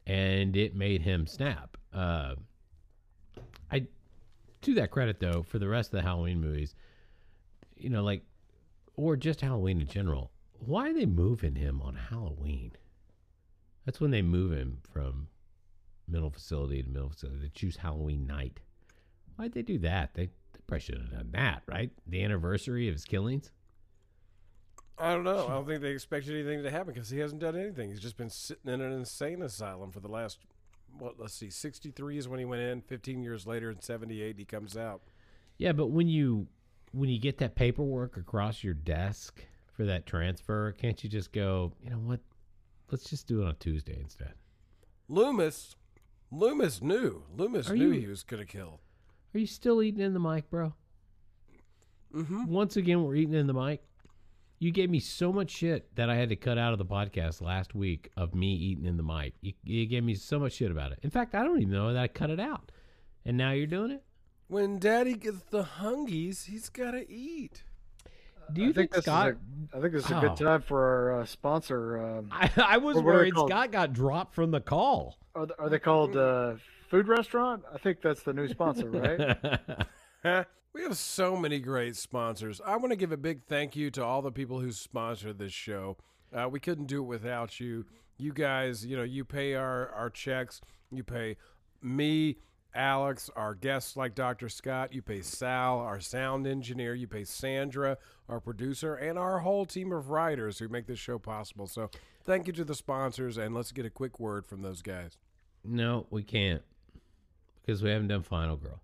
and 0.08 0.56
it 0.56 0.74
made 0.74 1.02
him 1.02 1.28
snap. 1.28 1.76
Uh, 1.92 2.34
to 4.62 4.74
that 4.74 4.90
credit 4.90 5.20
though, 5.20 5.42
for 5.42 5.58
the 5.58 5.68
rest 5.68 5.92
of 5.92 5.98
the 5.98 6.02
Halloween 6.02 6.40
movies, 6.40 6.74
you 7.76 7.90
know, 7.90 8.02
like, 8.02 8.22
or 8.96 9.16
just 9.16 9.40
Halloween 9.40 9.80
in 9.80 9.86
general, 9.86 10.30
why 10.58 10.90
are 10.90 10.94
they 10.94 11.06
moving 11.06 11.56
him 11.56 11.80
on 11.82 11.94
Halloween? 11.94 12.72
That's 13.84 14.00
when 14.00 14.10
they 14.10 14.22
move 14.22 14.52
him 14.52 14.78
from 14.92 15.28
mental 16.06 16.30
facility 16.30 16.82
to 16.82 16.88
mental 16.88 17.10
facility. 17.10 17.40
They 17.40 17.50
choose 17.54 17.76
Halloween 17.76 18.26
night. 18.26 18.60
Why'd 19.36 19.52
they 19.52 19.62
do 19.62 19.78
that? 19.78 20.14
They, 20.14 20.26
they 20.26 20.60
probably 20.66 20.80
should 20.80 20.98
have 20.98 21.10
done 21.10 21.30
that, 21.32 21.62
right? 21.66 21.90
The 22.06 22.22
anniversary 22.22 22.88
of 22.88 22.94
his 22.94 23.04
killings. 23.04 23.50
I 24.98 25.14
don't 25.14 25.24
know. 25.24 25.46
I 25.46 25.50
don't 25.50 25.66
think 25.66 25.80
they 25.80 25.90
expected 25.90 26.34
anything 26.34 26.62
to 26.62 26.70
happen 26.70 26.92
because 26.92 27.10
he 27.10 27.18
hasn't 27.18 27.40
done 27.40 27.56
anything. 27.56 27.88
He's 27.88 27.98
just 27.98 28.16
been 28.16 28.30
sitting 28.30 28.70
in 28.70 28.80
an 28.80 28.92
insane 28.92 29.42
asylum 29.42 29.90
for 29.90 30.00
the 30.00 30.08
last, 30.08 30.38
what, 30.98 31.18
let's 31.18 31.34
see, 31.34 31.50
63 31.50 32.18
is 32.18 32.28
when 32.28 32.38
he 32.38 32.44
went 32.44 32.62
in. 32.62 32.80
15 32.82 33.22
years 33.22 33.46
later, 33.46 33.70
in 33.70 33.80
78, 33.80 34.38
he 34.38 34.44
comes 34.44 34.76
out. 34.76 35.02
Yeah, 35.58 35.72
but 35.72 35.88
when 35.88 36.08
you 36.08 36.46
when 36.92 37.08
you 37.08 37.18
get 37.18 37.38
that 37.38 37.54
paperwork 37.54 38.16
across 38.16 38.62
your 38.62 38.74
desk 38.74 39.44
for 39.72 39.84
that 39.86 40.04
transfer, 40.06 40.72
can't 40.72 41.02
you 41.02 41.08
just 41.08 41.32
go, 41.32 41.72
you 41.82 41.88
know 41.90 41.96
what? 41.98 42.20
Let's 42.90 43.04
just 43.08 43.26
do 43.26 43.40
it 43.42 43.46
on 43.46 43.56
Tuesday 43.58 43.96
instead. 43.98 44.34
Loomis, 45.08 45.74
Loomis 46.30 46.82
knew. 46.82 47.22
Loomis 47.34 47.70
Are 47.70 47.76
knew 47.76 47.92
you- 47.92 48.00
he 48.00 48.06
was 48.06 48.22
going 48.22 48.40
to 48.40 48.46
kill. 48.46 48.80
Are 49.34 49.38
you 49.38 49.46
still 49.46 49.82
eating 49.82 50.02
in 50.02 50.12
the 50.12 50.20
mic, 50.20 50.50
bro? 50.50 50.74
Mm-hmm. 52.14 52.44
Once 52.44 52.76
again, 52.76 53.02
we're 53.02 53.14
eating 53.14 53.34
in 53.34 53.46
the 53.46 53.54
mic. 53.54 53.82
You 54.62 54.70
gave 54.70 54.90
me 54.90 55.00
so 55.00 55.32
much 55.32 55.50
shit 55.50 55.92
that 55.96 56.08
I 56.08 56.14
had 56.14 56.28
to 56.28 56.36
cut 56.36 56.56
out 56.56 56.72
of 56.72 56.78
the 56.78 56.84
podcast 56.84 57.42
last 57.42 57.74
week 57.74 58.10
of 58.16 58.32
me 58.32 58.54
eating 58.54 58.86
in 58.86 58.96
the 58.96 59.02
mic. 59.02 59.32
You, 59.40 59.54
you 59.64 59.86
gave 59.86 60.04
me 60.04 60.14
so 60.14 60.38
much 60.38 60.52
shit 60.52 60.70
about 60.70 60.92
it. 60.92 61.00
In 61.02 61.10
fact, 61.10 61.34
I 61.34 61.42
don't 61.42 61.58
even 61.60 61.72
know 61.72 61.92
that 61.92 62.00
I 62.00 62.06
cut 62.06 62.30
it 62.30 62.38
out. 62.38 62.70
And 63.24 63.36
now 63.36 63.50
you're 63.50 63.66
doing 63.66 63.90
it. 63.90 64.04
When 64.46 64.78
Daddy 64.78 65.14
gets 65.14 65.42
the 65.50 65.64
hungies, 65.64 66.44
he's 66.44 66.68
got 66.68 66.92
to 66.92 67.10
eat. 67.10 67.64
Do 68.52 68.62
you 68.62 68.68
I 68.70 68.72
think, 68.72 68.92
this 68.92 69.04
Scott? 69.04 69.30
is 69.30 69.34
a, 69.74 69.78
I 69.78 69.80
think 69.80 69.94
this 69.94 70.04
is 70.04 70.10
a 70.12 70.16
Oh. 70.18 70.20
good 70.20 70.36
time 70.36 70.62
for 70.62 70.80
our 70.80 71.22
uh, 71.22 71.26
sponsor. 71.26 71.98
Um, 72.00 72.28
I, 72.32 72.48
I 72.56 72.76
was 72.76 72.94
What 72.94 73.04
were 73.04 73.12
they 73.14 73.32
worried? 73.32 73.34
Scott 73.34 73.72
got 73.72 73.92
dropped 73.92 74.32
from 74.32 74.52
the 74.52 74.60
call. 74.60 75.18
are, 75.34 75.46
th- 75.46 75.56
are 75.58 75.70
they 75.70 75.80
called 75.80 76.16
uh, 76.16 76.54
Food 76.88 77.08
Restaurant? 77.08 77.64
I 77.74 77.78
think 77.78 78.00
that's 78.00 78.22
the 78.22 78.32
new 78.32 78.46
sponsor, 78.46 78.88
right? 78.88 80.46
We 80.74 80.82
have 80.82 80.96
so 80.96 81.36
many 81.36 81.60
great 81.60 81.96
sponsors. 81.96 82.60
I 82.64 82.76
want 82.76 82.90
to 82.92 82.96
give 82.96 83.12
a 83.12 83.16
big 83.18 83.42
thank 83.44 83.76
you 83.76 83.90
to 83.90 84.04
all 84.04 84.22
the 84.22 84.32
people 84.32 84.60
who 84.60 84.72
sponsored 84.72 85.38
this 85.38 85.52
show. 85.52 85.98
Uh, 86.34 86.48
we 86.48 86.60
couldn't 86.60 86.86
do 86.86 87.02
it 87.02 87.06
without 87.06 87.60
you. 87.60 87.84
You 88.16 88.32
guys, 88.32 88.84
you 88.86 88.96
know, 88.96 89.02
you 89.02 89.24
pay 89.24 89.54
our, 89.54 89.90
our 89.90 90.08
checks. 90.08 90.62
You 90.90 91.04
pay 91.04 91.36
me, 91.82 92.38
Alex, 92.74 93.28
our 93.36 93.54
guests 93.54 93.96
like 93.98 94.14
Dr. 94.14 94.48
Scott. 94.48 94.94
You 94.94 95.02
pay 95.02 95.20
Sal, 95.20 95.78
our 95.78 96.00
sound 96.00 96.46
engineer. 96.46 96.94
You 96.94 97.06
pay 97.06 97.24
Sandra, 97.24 97.98
our 98.28 98.40
producer, 98.40 98.94
and 98.94 99.18
our 99.18 99.40
whole 99.40 99.66
team 99.66 99.92
of 99.92 100.08
writers 100.08 100.58
who 100.58 100.68
make 100.68 100.86
this 100.86 100.98
show 100.98 101.18
possible. 101.18 101.66
So 101.66 101.90
thank 102.24 102.46
you 102.46 102.52
to 102.54 102.64
the 102.64 102.74
sponsors, 102.74 103.36
and 103.36 103.54
let's 103.54 103.72
get 103.72 103.84
a 103.84 103.90
quick 103.90 104.18
word 104.18 104.46
from 104.46 104.62
those 104.62 104.80
guys. 104.80 105.18
no, 105.64 106.06
we 106.10 106.22
can't 106.22 106.62
because 107.60 107.82
we 107.82 107.90
haven't 107.90 108.08
done 108.08 108.22
Final 108.22 108.56
Girl. 108.56 108.80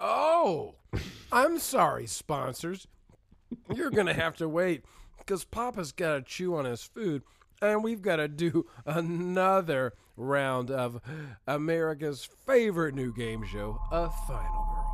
Oh, 0.00 0.74
I'm 1.32 1.58
sorry, 1.58 2.06
sponsors. 2.06 2.86
You're 3.74 3.90
going 3.90 4.06
to 4.06 4.14
have 4.14 4.36
to 4.36 4.48
wait 4.48 4.84
because 5.18 5.44
Papa's 5.44 5.92
got 5.92 6.14
to 6.14 6.22
chew 6.22 6.56
on 6.56 6.64
his 6.64 6.82
food 6.82 7.22
and 7.62 7.84
we've 7.84 8.02
got 8.02 8.16
to 8.16 8.28
do 8.28 8.66
another 8.86 9.92
round 10.16 10.70
of 10.70 11.00
America's 11.46 12.28
favorite 12.46 12.94
new 12.94 13.12
game 13.12 13.44
show, 13.44 13.80
A 13.90 14.08
Final 14.08 14.64
Girl. 14.64 14.86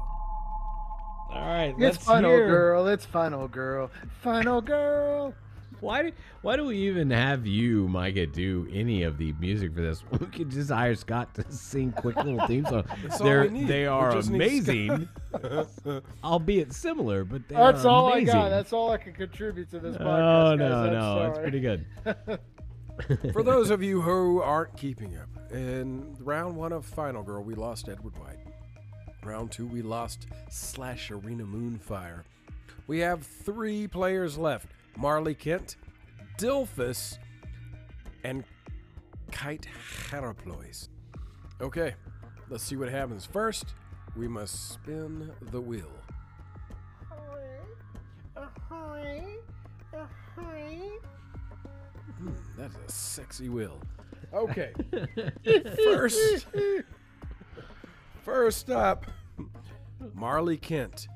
All 1.31 1.47
right, 1.47 1.75
it's 1.79 1.99
Final 1.99 2.37
Girl. 2.37 2.87
It's 2.87 3.05
Final 3.05 3.49
Girl. 3.49 3.91
Final 4.23 4.61
Girl. 4.61 5.35
Why 5.81 6.03
do 6.03 6.13
why 6.43 6.57
do 6.57 6.65
we 6.67 6.77
even 6.89 7.11
have 7.11 7.47
you, 7.47 7.89
Micah, 7.89 8.27
do 8.27 8.69
any 8.73 9.03
of 9.03 9.19
the 9.19 9.33
music 9.35 9.75
for 9.75 9.81
this? 9.81 10.03
We 10.19 10.27
could 10.27 10.51
just 10.51 10.71
hire 10.71 10.95
Scott 10.95 11.35
to 11.35 11.45
sing 11.51 11.93
quick 11.93 12.17
little 12.17 12.47
theme 12.47 12.65
songs. 12.65 12.89
That's 13.03 13.19
They're 13.19 13.43
we 13.43 13.49
need. 13.51 13.69
they 13.69 13.87
are 13.87 14.13
just 14.13 14.31
amazing, 14.31 15.09
albeit 16.25 16.73
similar, 16.73 17.25
but 17.25 17.47
they 17.49 17.55
That's 17.55 17.85
are 17.85 17.89
all 17.89 18.13
amazing. 18.13 18.31
I 18.31 18.33
got. 18.33 18.49
That's 18.49 18.73
all 18.73 18.91
I 18.91 18.97
can 18.97 19.13
contribute 19.13 19.71
to 19.71 19.79
this 19.79 19.97
oh, 20.01 20.05
podcast. 20.05 20.53
oh 20.53 20.55
no, 20.57 20.85
guys. 20.85 20.93
No, 20.93 21.31
it's 21.31 21.39
pretty 21.39 21.61
good. 21.61 21.85
For 23.33 23.43
those 23.43 23.71
of 23.71 23.83
you 23.83 24.01
who 24.01 24.41
aren't 24.41 24.75
keeping 24.77 25.19
up, 25.19 25.53
in 25.53 26.17
round 26.21 26.57
one 26.57 26.73
of 26.73 26.87
Final 26.87 27.23
Girl, 27.23 27.43
we 27.43 27.55
lost 27.55 27.89
Edward 27.89 28.17
White. 28.19 28.39
Round 29.23 29.51
two, 29.51 29.67
we 29.67 29.83
lost 29.83 30.27
Slash 30.51 31.11
Arena 31.11 31.45
Moonfire. 31.45 32.23
We 32.87 33.01
have 33.01 33.27
three 33.27 33.89
players 33.89 34.39
left 34.39 34.69
Marley 34.97 35.35
Kent, 35.35 35.77
Dilphus, 36.39 37.19
and 38.25 38.45
Kite 39.31 39.69
Haraplois. 40.11 40.89
Okay, 41.61 41.95
let's 42.49 42.65
see 42.65 42.77
what 42.77 42.89
happens. 42.89 43.25
First, 43.25 43.75
we 44.17 44.27
must 44.27 44.73
spin 44.73 45.31
the 45.51 45.61
wheel. 45.61 45.93
Hmm, 52.19 52.33
that's 52.57 52.75
a 52.75 52.91
sexy 52.91 53.49
wheel. 53.49 53.79
Okay. 54.33 54.73
First, 55.85 56.47
first 58.25 58.71
up, 58.71 59.07
Marley 60.15 60.57
Kent. 60.57 61.09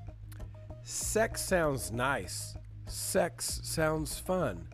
Sex 0.82 1.42
sounds 1.42 1.90
nice. 1.90 2.54
Sex 2.90 3.60
sounds 3.62 4.18
fun. 4.18 4.66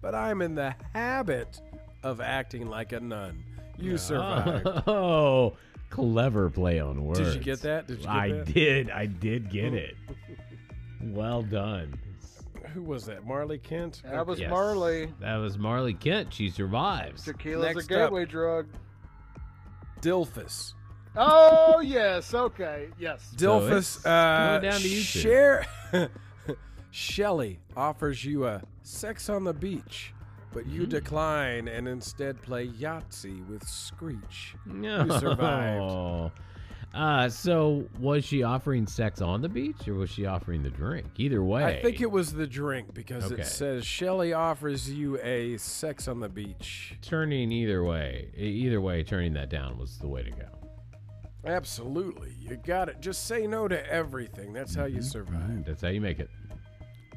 But 0.00 0.14
I'm 0.14 0.42
in 0.42 0.54
the 0.54 0.74
habit 0.94 1.60
of 2.02 2.20
acting 2.20 2.68
like 2.68 2.92
a 2.92 3.00
nun. 3.00 3.42
You 3.78 3.96
survived. 3.98 4.66
Oh, 4.86 5.56
clever 5.90 6.50
play 6.50 6.78
on 6.80 7.04
words. 7.04 7.20
Did 7.20 7.34
you 7.34 7.40
get 7.40 7.62
that? 7.62 7.86
Did 7.86 7.98
you 7.98 8.02
get 8.04 8.10
I 8.12 8.28
that? 8.32 8.52
did. 8.52 8.90
I 8.90 9.06
did 9.06 9.50
get 9.50 9.72
it. 9.74 9.94
Well 11.02 11.42
done. 11.42 11.98
Who 12.72 12.82
was 12.82 13.06
that? 13.06 13.24
Marley 13.26 13.58
Kent? 13.58 14.02
That 14.04 14.26
was 14.26 14.40
Yes. 14.40 14.50
Marley. 14.50 15.12
That 15.20 15.36
was 15.36 15.58
Marley 15.58 15.94
Kent. 15.94 16.32
She 16.32 16.50
survives. 16.50 17.24
Tequila's 17.24 17.74
Next 17.76 17.90
a 17.90 17.94
up. 18.04 18.10
gateway 18.10 18.24
drug. 18.26 18.66
Dilphus. 20.00 20.74
Oh 21.16 21.80
yes, 21.80 22.34
okay, 22.34 22.88
yes. 22.98 23.32
Dilphus. 23.36 23.78
it's 23.78 24.06
Uh, 24.06 24.58
going 24.60 24.70
down 24.72 24.80
to 24.80 24.88
you 24.88 24.96
two. 24.96 25.02
share. 25.20 25.66
Shelly 26.94 27.58
offers 27.76 28.24
you 28.24 28.46
a 28.46 28.62
sex 28.82 29.28
on 29.28 29.42
the 29.42 29.52
beach, 29.52 30.14
but 30.52 30.62
Mm-hmm. 30.64 30.74
you 30.76 30.86
decline 30.86 31.66
and 31.66 31.88
instead 31.88 32.40
play 32.40 32.68
Yahtzee 32.68 33.44
with 33.48 33.66
Screech. 33.66 34.54
No. 34.64 35.04
You 35.04 35.10
survived. 35.18 36.30
Uh, 36.94 37.28
so 37.28 37.84
was 37.98 38.24
she 38.24 38.44
offering 38.44 38.86
sex 38.86 39.20
on 39.20 39.42
the 39.42 39.48
beach 39.48 39.88
or 39.88 39.94
was 39.94 40.08
she 40.08 40.24
offering 40.26 40.62
the 40.62 40.70
drink? 40.70 41.06
Either 41.16 41.42
way. 41.42 41.64
I 41.64 41.82
think 41.82 42.00
it 42.00 42.08
was 42.08 42.32
the 42.32 42.46
drink 42.46 42.94
because 42.94 43.32
Okay. 43.32 43.42
it 43.42 43.46
says 43.46 43.84
Shelly 43.84 44.32
offers 44.32 44.88
you 44.88 45.18
a 45.20 45.56
sex 45.56 46.06
on 46.06 46.20
the 46.20 46.28
beach. 46.28 46.94
turning 47.02 47.50
either 47.50 47.82
way. 47.82 48.30
Either 48.36 48.80
way, 48.80 49.02
turning 49.02 49.32
that 49.32 49.48
down 49.50 49.76
was 49.78 49.98
the 49.98 50.06
way 50.06 50.22
to 50.22 50.30
go. 50.30 50.46
Absolutely. 51.44 52.32
You 52.38 52.56
got 52.56 52.88
it. 52.88 53.00
Just 53.00 53.26
say 53.26 53.48
no 53.48 53.66
to 53.66 53.84
everything. 53.92 54.52
That's 54.52 54.76
how 54.76 54.84
you 54.84 55.02
survive. 55.02 55.64
That's 55.66 55.82
how 55.82 55.88
you 55.88 56.00
make 56.00 56.20
it. 56.20 56.30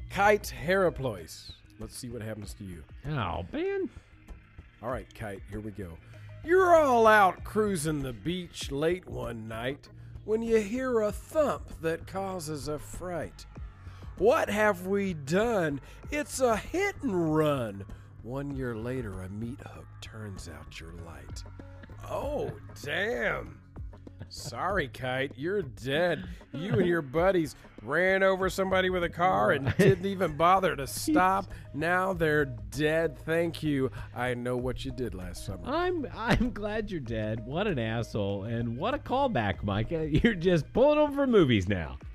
Kite 0.09 0.53
Heraplois. 0.65 1.51
Let's 1.79 1.95
see 1.97 2.09
what 2.09 2.21
happens 2.21 2.53
to 2.55 2.63
you. 2.63 2.83
Oh 3.07 3.45
man. 3.51 3.89
All 4.81 4.89
right, 4.89 5.11
Kite, 5.13 5.41
here 5.49 5.59
we 5.59 5.71
go. 5.71 5.97
You're 6.43 6.75
all 6.75 7.07
out 7.07 7.43
cruising 7.43 8.01
the 8.01 8.13
beach 8.13 8.71
late 8.71 9.07
one 9.07 9.47
night 9.47 9.89
when 10.25 10.41
you 10.41 10.57
hear 10.57 11.01
a 11.01 11.11
thump 11.11 11.69
that 11.81 12.07
causes 12.07 12.67
a 12.67 12.79
fright. 12.79 13.45
What 14.17 14.49
have 14.49 14.87
we 14.87 15.13
done? 15.13 15.79
It's 16.11 16.39
a 16.39 16.57
hit 16.57 16.95
and 17.03 17.35
run. 17.35 17.85
One 18.23 18.55
year 18.55 18.75
later, 18.75 19.21
a 19.21 19.29
meat 19.29 19.59
hook 19.61 19.85
turns 20.01 20.49
out 20.49 20.79
your 20.79 20.93
light. 21.05 21.43
Oh, 22.09 22.51
damn. 22.83 23.59
Sorry, 24.29 24.87
Kite, 24.89 25.31
you're 25.35 25.61
dead. 25.61 26.27
You 26.53 26.73
and 26.73 26.87
your 26.87 27.01
buddies 27.03 27.55
ran 27.83 28.23
over 28.23 28.49
somebody 28.49 28.89
with 28.89 29.03
a 29.03 29.09
car 29.09 29.51
and 29.51 29.73
didn't 29.77 30.05
even 30.05 30.35
bother 30.35 30.75
to 30.75 30.87
stop. 30.87 31.45
Now 31.73 32.13
they're 32.13 32.45
dead. 32.45 33.17
Thank 33.19 33.63
you. 33.63 33.91
I 34.15 34.33
know 34.33 34.57
what 34.57 34.83
you 34.83 34.91
did 34.91 35.13
last 35.13 35.45
summer. 35.45 35.61
I'm 35.65 36.07
I'm 36.15 36.51
glad 36.51 36.89
you're 36.91 36.99
dead. 36.99 37.45
What 37.45 37.67
an 37.67 37.79
asshole 37.79 38.43
and 38.45 38.77
what 38.77 38.93
a 38.93 38.97
callback, 38.97 39.63
Micah. 39.63 40.07
You're 40.23 40.33
just 40.35 40.71
pulling 40.73 40.97
them 40.99 41.13
for 41.13 41.27
movies 41.27 41.67
now. 41.69 41.97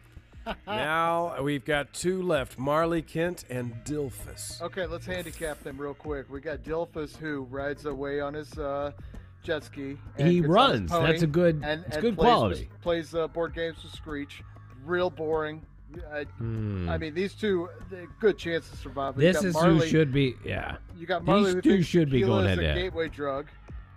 Now 0.66 1.40
we've 1.40 1.64
got 1.64 1.92
two 1.92 2.20
left 2.20 2.58
Marley 2.58 3.00
Kent 3.00 3.44
and 3.48 3.72
Dilphus. 3.84 4.60
Okay, 4.60 4.86
let's 4.86 5.06
handicap 5.06 5.62
them 5.62 5.78
real 5.78 5.94
quick. 5.94 6.28
We 6.28 6.40
got 6.40 6.64
Dilphus 6.64 7.16
who 7.16 7.42
rides 7.48 7.86
away 7.86 8.18
on 8.18 8.34
his 8.34 8.58
uh, 8.58 8.90
jet 9.44 9.62
ski. 9.62 9.96
He 10.18 10.24
gets 10.24 10.26
on 10.26 10.32
his 10.32 10.46
runs. 10.48 10.90
That's 10.90 11.22
a 11.22 11.28
good- 11.28 11.62
And, 11.64 11.84
it's 11.86 11.94
and 11.94 12.02
good 12.02 12.16
plays 12.16 12.26
quality. 12.26 12.68
with- 12.72 12.80
plays 12.82 13.14
uh, 13.14 13.28
board 13.28 13.54
games 13.54 13.76
with 13.84 13.92
Screech. 13.92 14.42
Real 14.84 15.10
boring. 15.10 15.64
I, 16.10 16.24
Hmm. 16.38 16.88
I 16.88 16.96
mean, 16.96 17.12
these 17.14 17.34
two, 17.34 17.68
good 18.18 18.38
chance 18.38 18.68
to 18.70 18.76
survive. 18.78 19.14
This 19.14 19.44
is 19.44 19.52
Marley, 19.54 19.80
who 19.80 19.86
should 19.86 20.10
be. 20.12 20.34
Yeah. 20.44 20.76
You 20.96 21.06
got 21.06 21.20
these 21.20 21.26
Marley 21.26 21.52
who 21.52 21.60
two 21.60 21.82
should 21.82 22.10
be 22.10 22.22
going 22.22 22.44
is 22.44 22.48
head 22.50 22.58
a 22.58 22.62
to 22.62 22.66
head. 22.68 22.76
gateway 22.76 23.08
drug, 23.08 23.48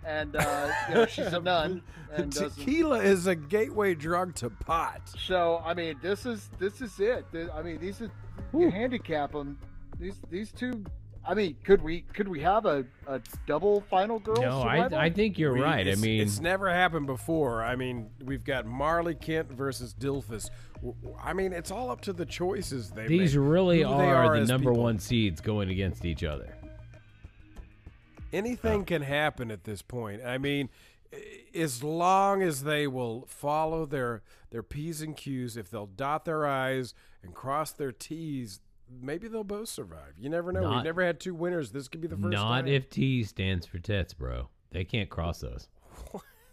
and 0.04 0.36
uh, 0.36 0.70
you 0.88 0.94
know, 0.94 1.06
she's 1.06 1.26
a 1.32 1.40
nun. 1.40 1.82
And 2.12 2.32
doesn't- 2.32 2.50
Tequila 2.64 3.00
is 3.02 3.26
a 3.26 3.34
gateway 3.34 3.94
drug 3.94 4.34
to 4.36 4.48
pot. 4.48 5.02
So 5.18 5.60
I 5.66 5.74
mean, 5.74 5.96
this 6.00 6.24
is 6.24 6.48
this 6.58 6.80
is 6.80 6.98
it. 7.00 7.26
I 7.52 7.62
mean, 7.62 7.78
these 7.78 8.00
are 8.00 8.10
you 8.56 8.70
handicap 8.70 9.32
them. 9.32 9.58
These 9.98 10.20
these 10.30 10.52
two. 10.52 10.84
I 11.28 11.34
mean, 11.34 11.56
could 11.64 11.82
we 11.82 12.02
could 12.14 12.28
we 12.28 12.40
have 12.40 12.64
a, 12.64 12.84
a 13.08 13.20
double 13.46 13.80
final 13.90 14.18
girl? 14.20 14.40
No, 14.40 14.62
I 14.62 14.76
survival? 14.76 14.98
I 14.98 15.10
think 15.10 15.38
you're 15.38 15.54
We- 15.54 15.60
right. 15.62 15.86
I 15.88 15.96
mean, 15.96 16.20
it's 16.22 16.40
never 16.40 16.70
happened 16.72 17.06
before. 17.06 17.64
I 17.64 17.74
mean, 17.76 18.08
we've 18.24 18.44
got 18.44 18.64
Marley 18.66 19.14
Kent 19.16 19.50
versus 19.50 19.92
Dilphus. 19.98 20.48
W- 20.86 20.94
w- 21.02 21.18
I 21.22 21.32
mean, 21.32 21.52
it's 21.52 21.70
all 21.70 21.90
up 21.90 22.00
to 22.02 22.12
the 22.12 22.24
choices 22.26 22.90
they 22.90 23.06
these 23.06 23.34
make, 23.36 23.44
really 23.46 23.82
who 23.82 23.88
they 23.96 24.10
are, 24.10 24.38
the 24.38 24.46
number 24.46 24.70
people. 24.70 24.82
one 24.84 24.98
seeds 24.98 25.40
going 25.40 25.68
against 25.70 26.04
each 26.04 26.22
other. 26.24 26.54
Anything 28.32 28.84
can 28.84 29.02
happen 29.02 29.50
at 29.50 29.64
this 29.64 29.82
point. 29.82 30.20
I 30.24 30.38
mean, 30.38 30.68
as 31.54 31.82
long 31.82 32.42
as 32.42 32.64
they 32.64 32.86
will 32.86 33.24
follow 33.28 33.86
their 33.86 34.22
their 34.50 34.62
p's 34.62 35.00
and 35.00 35.16
q's, 35.16 35.56
if 35.56 35.70
they'll 35.70 35.86
dot 35.86 36.24
their 36.24 36.46
i's 36.46 36.92
and 37.22 37.34
cross 37.34 37.72
their 37.72 37.92
t's, 37.92 38.60
maybe 39.00 39.28
they'll 39.28 39.44
both 39.44 39.68
survive. 39.68 40.14
You 40.18 40.28
never 40.28 40.52
know. 40.52 40.70
We've 40.70 40.84
never 40.84 41.04
had 41.04 41.20
two 41.20 41.34
winners. 41.34 41.70
This 41.70 41.88
could 41.88 42.00
be 42.00 42.08
the 42.08 42.16
first 42.16 42.28
Not 42.32 42.62
time. 42.62 42.68
if 42.68 42.90
T 42.90 43.22
stands 43.22 43.64
for 43.66 43.78
tits, 43.78 44.12
bro. 44.12 44.48
They 44.72 44.84
can't 44.84 45.08
cross 45.08 45.40
those. 45.40 45.68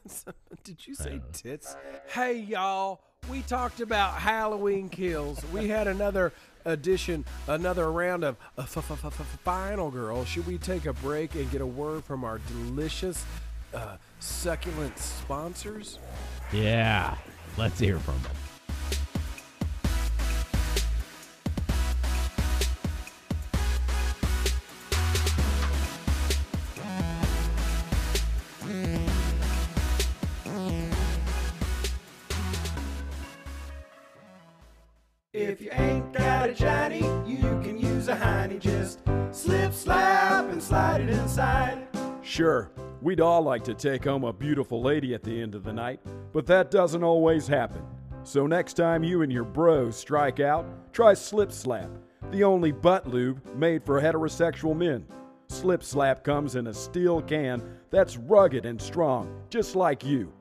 Did 0.64 0.86
you 0.88 0.96
say 0.96 1.22
tits? 1.34 1.76
Hey, 2.08 2.38
y'all. 2.40 3.02
We 3.30 3.42
talked 3.44 3.80
about 3.80 4.16
Halloween 4.16 4.90
kills. 4.90 5.44
We 5.52 5.68
had 5.68 5.88
another 5.88 6.34
edition, 6.66 7.26
another 7.48 7.92
round 7.92 8.24
of 8.24 8.36
uh, 8.58 8.64
Final 8.66 9.92
Girl. 9.92 10.26
Should 10.26 10.46
we 10.46 10.58
take 10.58 10.86
a 10.86 10.94
break 10.94 11.36
and 11.36 11.50
get 11.52 11.62
a 11.62 11.66
word 11.66 12.04
from 12.04 12.24
our 12.24 12.40
delicious, 12.40 13.24
uh, 13.74 13.98
succulent 14.20 14.98
sponsors? 15.00 16.00
Yeah, 16.52 17.16
let's 17.58 17.80
hear 17.80 18.00
from 18.00 18.22
them. 18.24 18.34
Got 36.44 36.50
a 36.50 36.54
Johnny, 36.54 37.00
you 37.26 37.42
can 37.64 37.78
use 37.78 38.10
a 38.10 38.16
hiney. 38.16 38.60
Just 38.60 39.00
slip, 39.32 39.74
slap, 39.74 40.50
and 40.50 40.62
slide 40.62 41.02
it 41.02 41.10
inside. 41.10 41.88
Sure, 42.22 42.72
we'd 43.02 43.22
all 43.22 43.42
like 43.42 43.64
to 43.64 43.74
take 43.74 44.04
home 44.04 44.26
a 44.26 44.34
beautiful 44.34 44.82
lady 44.82 45.14
at 45.14 45.24
the 45.24 45.42
end 45.42 45.56
of 45.56 45.64
the 45.64 45.72
night, 45.72 46.02
but 46.34 46.46
that 46.48 46.70
doesn't 46.70 47.04
always 47.04 47.48
happen. 47.48 47.82
So 48.24 48.46
next 48.46 48.74
time 48.74 49.04
you 49.04 49.22
and 49.22 49.32
your 49.32 49.44
bros 49.44 49.96
strike 49.96 50.40
out, 50.40 50.66
try 50.94 51.14
Slip 51.14 51.52
Slap, 51.52 51.90
the 52.32 52.44
only 52.44 52.72
butt 52.72 53.08
lube 53.08 53.42
made 53.56 53.86
for 53.86 54.02
heterosexual 54.02 54.76
men. 54.76 55.06
Slip 55.48 55.84
Slap 55.84 56.24
comes 56.24 56.56
in 56.56 56.68
a 56.68 56.74
steel 56.74 57.22
can 57.22 57.62
that's 57.90 58.18
rugged 58.18 58.66
and 58.66 58.82
strong, 58.82 59.44
just 59.50 59.76
like 59.76 60.04
you. 60.04 60.34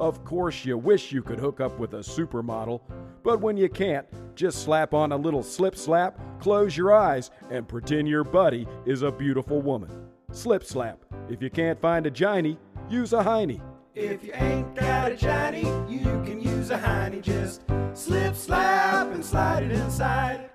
Of 0.00 0.24
course, 0.24 0.64
you 0.64 0.78
wish 0.78 1.12
you 1.12 1.22
could 1.22 1.38
hook 1.38 1.60
up 1.60 1.78
with 1.78 1.92
a 1.92 1.98
supermodel, 1.98 2.80
but 3.22 3.42
when 3.42 3.58
you 3.58 3.68
can't, 3.68 4.06
just 4.34 4.62
slap 4.62 4.94
on 4.94 5.12
a 5.12 5.16
little 5.16 5.42
slip 5.42 5.76
slap, 5.76 6.18
close 6.40 6.74
your 6.74 6.94
eyes, 6.94 7.30
and 7.50 7.68
pretend 7.68 8.08
your 8.08 8.24
buddy 8.24 8.66
is 8.86 9.02
a 9.02 9.12
beautiful 9.12 9.60
woman. 9.60 9.90
Slip 10.32 10.64
slap. 10.64 11.04
If 11.28 11.42
you 11.42 11.50
can't 11.50 11.78
find 11.78 12.06
a 12.06 12.10
Johnny, 12.10 12.58
use 12.88 13.12
a 13.12 13.22
hiney. 13.22 13.60
If 13.94 14.24
you 14.24 14.32
ain't 14.32 14.74
got 14.74 15.12
a 15.12 15.16
Johnny, 15.16 15.64
you 15.86 16.04
can 16.24 16.40
use 16.40 16.70
a 16.70 16.78
hiney. 16.78 17.20
Just 17.20 17.64
slip, 17.92 18.34
slap, 18.34 19.12
and 19.12 19.22
slide 19.22 19.64
it 19.64 19.72
inside. 19.72 20.48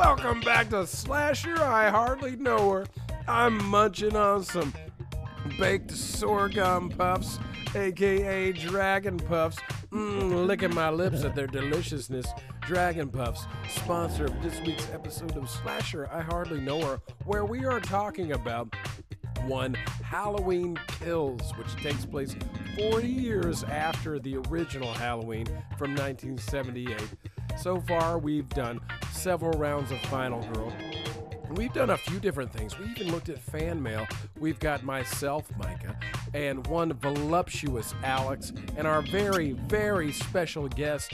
Welcome 0.00 0.40
back 0.40 0.70
to 0.70 0.86
Slasher. 0.86 1.62
I 1.62 1.90
hardly 1.90 2.34
know 2.34 2.70
her. 2.70 2.86
I'm 3.28 3.62
munching 3.66 4.16
on 4.16 4.42
some 4.42 4.72
baked 5.58 5.90
sorghum 5.90 6.88
puffs, 6.88 7.38
aka 7.74 8.50
dragon 8.52 9.18
puffs. 9.18 9.58
Mmm, 9.92 10.46
licking 10.46 10.74
my 10.74 10.88
lips 10.88 11.22
at 11.22 11.34
their 11.34 11.46
deliciousness. 11.46 12.24
Dragon 12.62 13.10
Puffs, 13.10 13.46
sponsor 13.68 14.24
of 14.24 14.42
this 14.42 14.58
week's 14.62 14.88
episode 14.90 15.36
of 15.36 15.50
Slasher. 15.50 16.08
I 16.10 16.22
hardly 16.22 16.62
know 16.62 16.80
her, 16.80 17.02
where 17.26 17.44
we 17.44 17.66
are 17.66 17.78
talking 17.78 18.32
about 18.32 18.74
one 19.44 19.74
Halloween 20.02 20.78
Kills, 20.86 21.52
which 21.58 21.76
takes 21.76 22.06
place 22.06 22.34
40 22.78 23.06
years 23.06 23.64
after 23.64 24.18
the 24.18 24.38
original 24.48 24.94
Halloween 24.94 25.44
from 25.76 25.94
1978. 25.94 27.02
So 27.58 27.80
far, 27.80 28.18
we've 28.18 28.48
done 28.50 28.80
several 29.12 29.52
rounds 29.58 29.90
of 29.90 30.00
Final 30.02 30.42
Girl. 30.52 30.72
We've 31.50 31.72
done 31.72 31.90
a 31.90 31.96
few 31.96 32.20
different 32.20 32.52
things. 32.52 32.78
We 32.78 32.86
even 32.86 33.10
looked 33.10 33.28
at 33.28 33.38
fan 33.38 33.82
mail. 33.82 34.06
We've 34.38 34.58
got 34.60 34.84
myself, 34.84 35.50
Micah, 35.58 35.98
and 36.32 36.66
one 36.68 36.92
voluptuous 36.92 37.92
Alex, 38.04 38.52
and 38.76 38.86
our 38.86 39.02
very, 39.02 39.52
very 39.52 40.12
special 40.12 40.68
guest, 40.68 41.12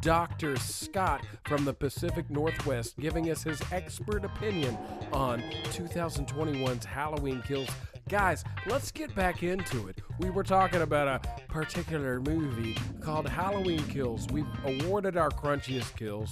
Dr. 0.00 0.56
Scott 0.56 1.24
from 1.44 1.64
the 1.64 1.74
Pacific 1.74 2.30
Northwest, 2.30 2.98
giving 2.98 3.30
us 3.30 3.42
his 3.42 3.60
expert 3.72 4.24
opinion 4.24 4.78
on 5.12 5.42
2021's 5.70 6.84
Halloween 6.84 7.42
Kills. 7.42 7.68
Guys, 8.12 8.44
let's 8.66 8.90
get 8.90 9.14
back 9.14 9.42
into 9.42 9.88
it. 9.88 10.02
We 10.18 10.28
were 10.28 10.42
talking 10.42 10.82
about 10.82 11.08
a 11.08 11.42
particular 11.48 12.20
movie 12.20 12.76
called 13.00 13.26
Halloween 13.26 13.82
Kills. 13.84 14.26
We've 14.30 14.44
awarded 14.66 15.16
our 15.16 15.30
crunchiest 15.30 15.96
kills. 15.96 16.30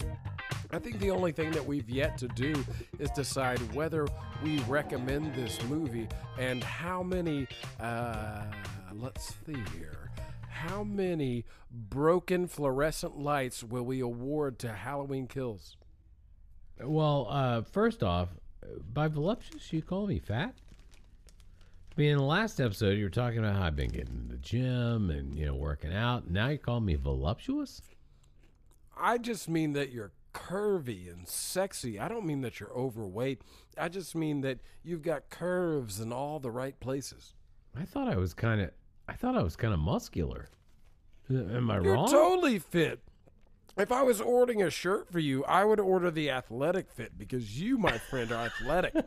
I 0.72 0.78
think 0.78 0.98
the 0.98 1.10
only 1.10 1.32
thing 1.32 1.52
that 1.52 1.64
we've 1.64 1.88
yet 1.88 2.18
to 2.18 2.28
do 2.28 2.52
is 2.98 3.10
decide 3.12 3.60
whether 3.74 4.06
we 4.44 4.58
recommend 4.68 5.34
this 5.34 5.58
movie 5.70 6.06
and 6.38 6.62
how 6.62 7.02
many, 7.02 7.48
uh, 7.80 8.42
let's 8.92 9.34
see 9.46 9.56
here, 9.78 10.10
how 10.50 10.84
many 10.84 11.46
broken 11.70 12.46
fluorescent 12.46 13.18
lights 13.18 13.64
will 13.64 13.84
we 13.84 14.00
award 14.00 14.58
to 14.58 14.70
Halloween 14.70 15.26
Kills? 15.26 15.78
Well, 16.78 17.26
uh, 17.30 17.62
first 17.62 18.02
off, 18.02 18.28
by 18.92 19.08
voluptuous, 19.08 19.72
you 19.72 19.80
call 19.80 20.06
me 20.06 20.18
fat. 20.18 20.56
I 21.96 22.00
mean, 22.00 22.10
in 22.10 22.18
the 22.18 22.24
last 22.24 22.60
episode, 22.60 22.96
you 22.96 23.04
were 23.04 23.10
talking 23.10 23.40
about 23.40 23.56
how 23.56 23.64
I've 23.64 23.76
been 23.76 23.90
getting 23.90 24.16
in 24.16 24.28
the 24.28 24.36
gym 24.36 25.10
and 25.10 25.36
you 25.36 25.44
know 25.46 25.54
working 25.54 25.92
out. 25.92 26.30
Now 26.30 26.48
you 26.48 26.58
call 26.58 26.80
me 26.80 26.94
voluptuous. 26.94 27.82
I 28.96 29.18
just 29.18 29.48
mean 29.48 29.72
that 29.72 29.90
you're 29.90 30.12
curvy 30.32 31.10
and 31.12 31.26
sexy. 31.26 31.98
I 31.98 32.08
don't 32.08 32.24
mean 32.26 32.42
that 32.42 32.60
you're 32.60 32.72
overweight. 32.72 33.42
I 33.76 33.88
just 33.88 34.14
mean 34.14 34.42
that 34.42 34.58
you've 34.82 35.02
got 35.02 35.30
curves 35.30 36.00
in 36.00 36.12
all 36.12 36.38
the 36.38 36.50
right 36.50 36.78
places. 36.80 37.34
I 37.78 37.84
thought 37.84 38.08
I 38.08 38.16
was 38.16 38.34
kind 38.34 38.60
of, 38.60 38.70
I 39.08 39.14
thought 39.14 39.36
I 39.36 39.42
was 39.42 39.56
kind 39.56 39.72
of 39.72 39.80
muscular. 39.80 40.48
Am 41.30 41.70
I 41.70 41.78
wrong? 41.78 41.84
You're 41.84 42.08
totally 42.08 42.58
fit. 42.58 43.00
If 43.80 43.90
I 43.92 44.02
was 44.02 44.20
ordering 44.20 44.62
a 44.62 44.68
shirt 44.68 45.10
for 45.10 45.18
you, 45.18 45.42
I 45.46 45.64
would 45.64 45.80
order 45.80 46.10
the 46.10 46.28
athletic 46.30 46.90
fit 46.90 47.16
because 47.16 47.58
you, 47.58 47.78
my 47.78 47.96
friend, 47.96 48.30
are 48.30 48.46
athletic. 48.46 48.94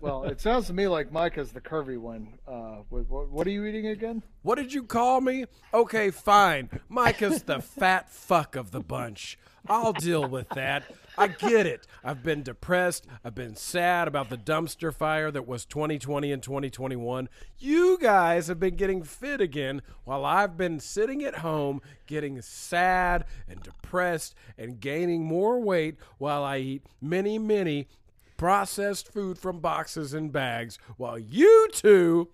Well, 0.00 0.24
it 0.24 0.40
sounds 0.40 0.66
to 0.68 0.72
me 0.72 0.88
like 0.88 1.12
Micah's 1.12 1.52
the 1.52 1.60
curvy 1.60 1.98
one. 1.98 2.38
Uh, 2.48 2.78
what, 2.88 3.08
what, 3.08 3.28
what 3.28 3.46
are 3.46 3.50
you 3.50 3.66
eating 3.66 3.88
again? 3.88 4.22
What 4.42 4.54
did 4.54 4.72
you 4.72 4.84
call 4.84 5.20
me? 5.20 5.44
Okay, 5.74 6.10
fine. 6.10 6.70
Micah's 6.88 7.42
the 7.42 7.60
fat 7.60 8.10
fuck 8.10 8.56
of 8.56 8.70
the 8.70 8.80
bunch. 8.80 9.38
I'll 9.68 9.92
deal 9.92 10.26
with 10.26 10.48
that. 10.50 10.84
I 11.18 11.28
get 11.28 11.66
it. 11.66 11.86
I've 12.02 12.22
been 12.22 12.42
depressed. 12.42 13.06
I've 13.24 13.34
been 13.34 13.56
sad 13.56 14.08
about 14.08 14.30
the 14.30 14.38
dumpster 14.38 14.94
fire 14.94 15.30
that 15.30 15.46
was 15.46 15.64
2020 15.64 16.32
and 16.32 16.42
2021. 16.42 17.28
You 17.58 17.98
guys 18.00 18.48
have 18.48 18.58
been 18.58 18.76
getting 18.76 19.02
fit 19.02 19.40
again 19.40 19.82
while 20.04 20.24
I've 20.24 20.56
been 20.56 20.80
sitting 20.80 21.22
at 21.22 21.36
home 21.36 21.82
getting 22.06 22.40
sad 22.40 23.24
and 23.48 23.62
depressed 23.62 24.34
and 24.56 24.80
gaining 24.80 25.24
more 25.24 25.60
weight 25.60 25.96
while 26.18 26.42
I 26.42 26.58
eat 26.58 26.86
many, 27.00 27.38
many 27.38 27.88
processed 28.36 29.12
food 29.12 29.36
from 29.36 29.60
boxes 29.60 30.14
and 30.14 30.32
bags 30.32 30.78
while 30.96 31.18
you 31.18 31.68
two 31.72 32.28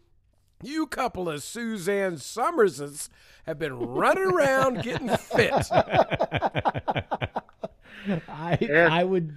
you 0.62 0.86
couple 0.86 1.28
of 1.28 1.42
Suzanne 1.42 2.18
Somerses 2.18 3.08
have 3.44 3.58
been 3.58 3.74
running 3.78 4.24
around 4.24 4.82
getting 4.82 5.08
fit. 5.08 5.52
I 8.28 8.58
Yeah. 8.60 8.88
I 8.90 9.04
would 9.04 9.34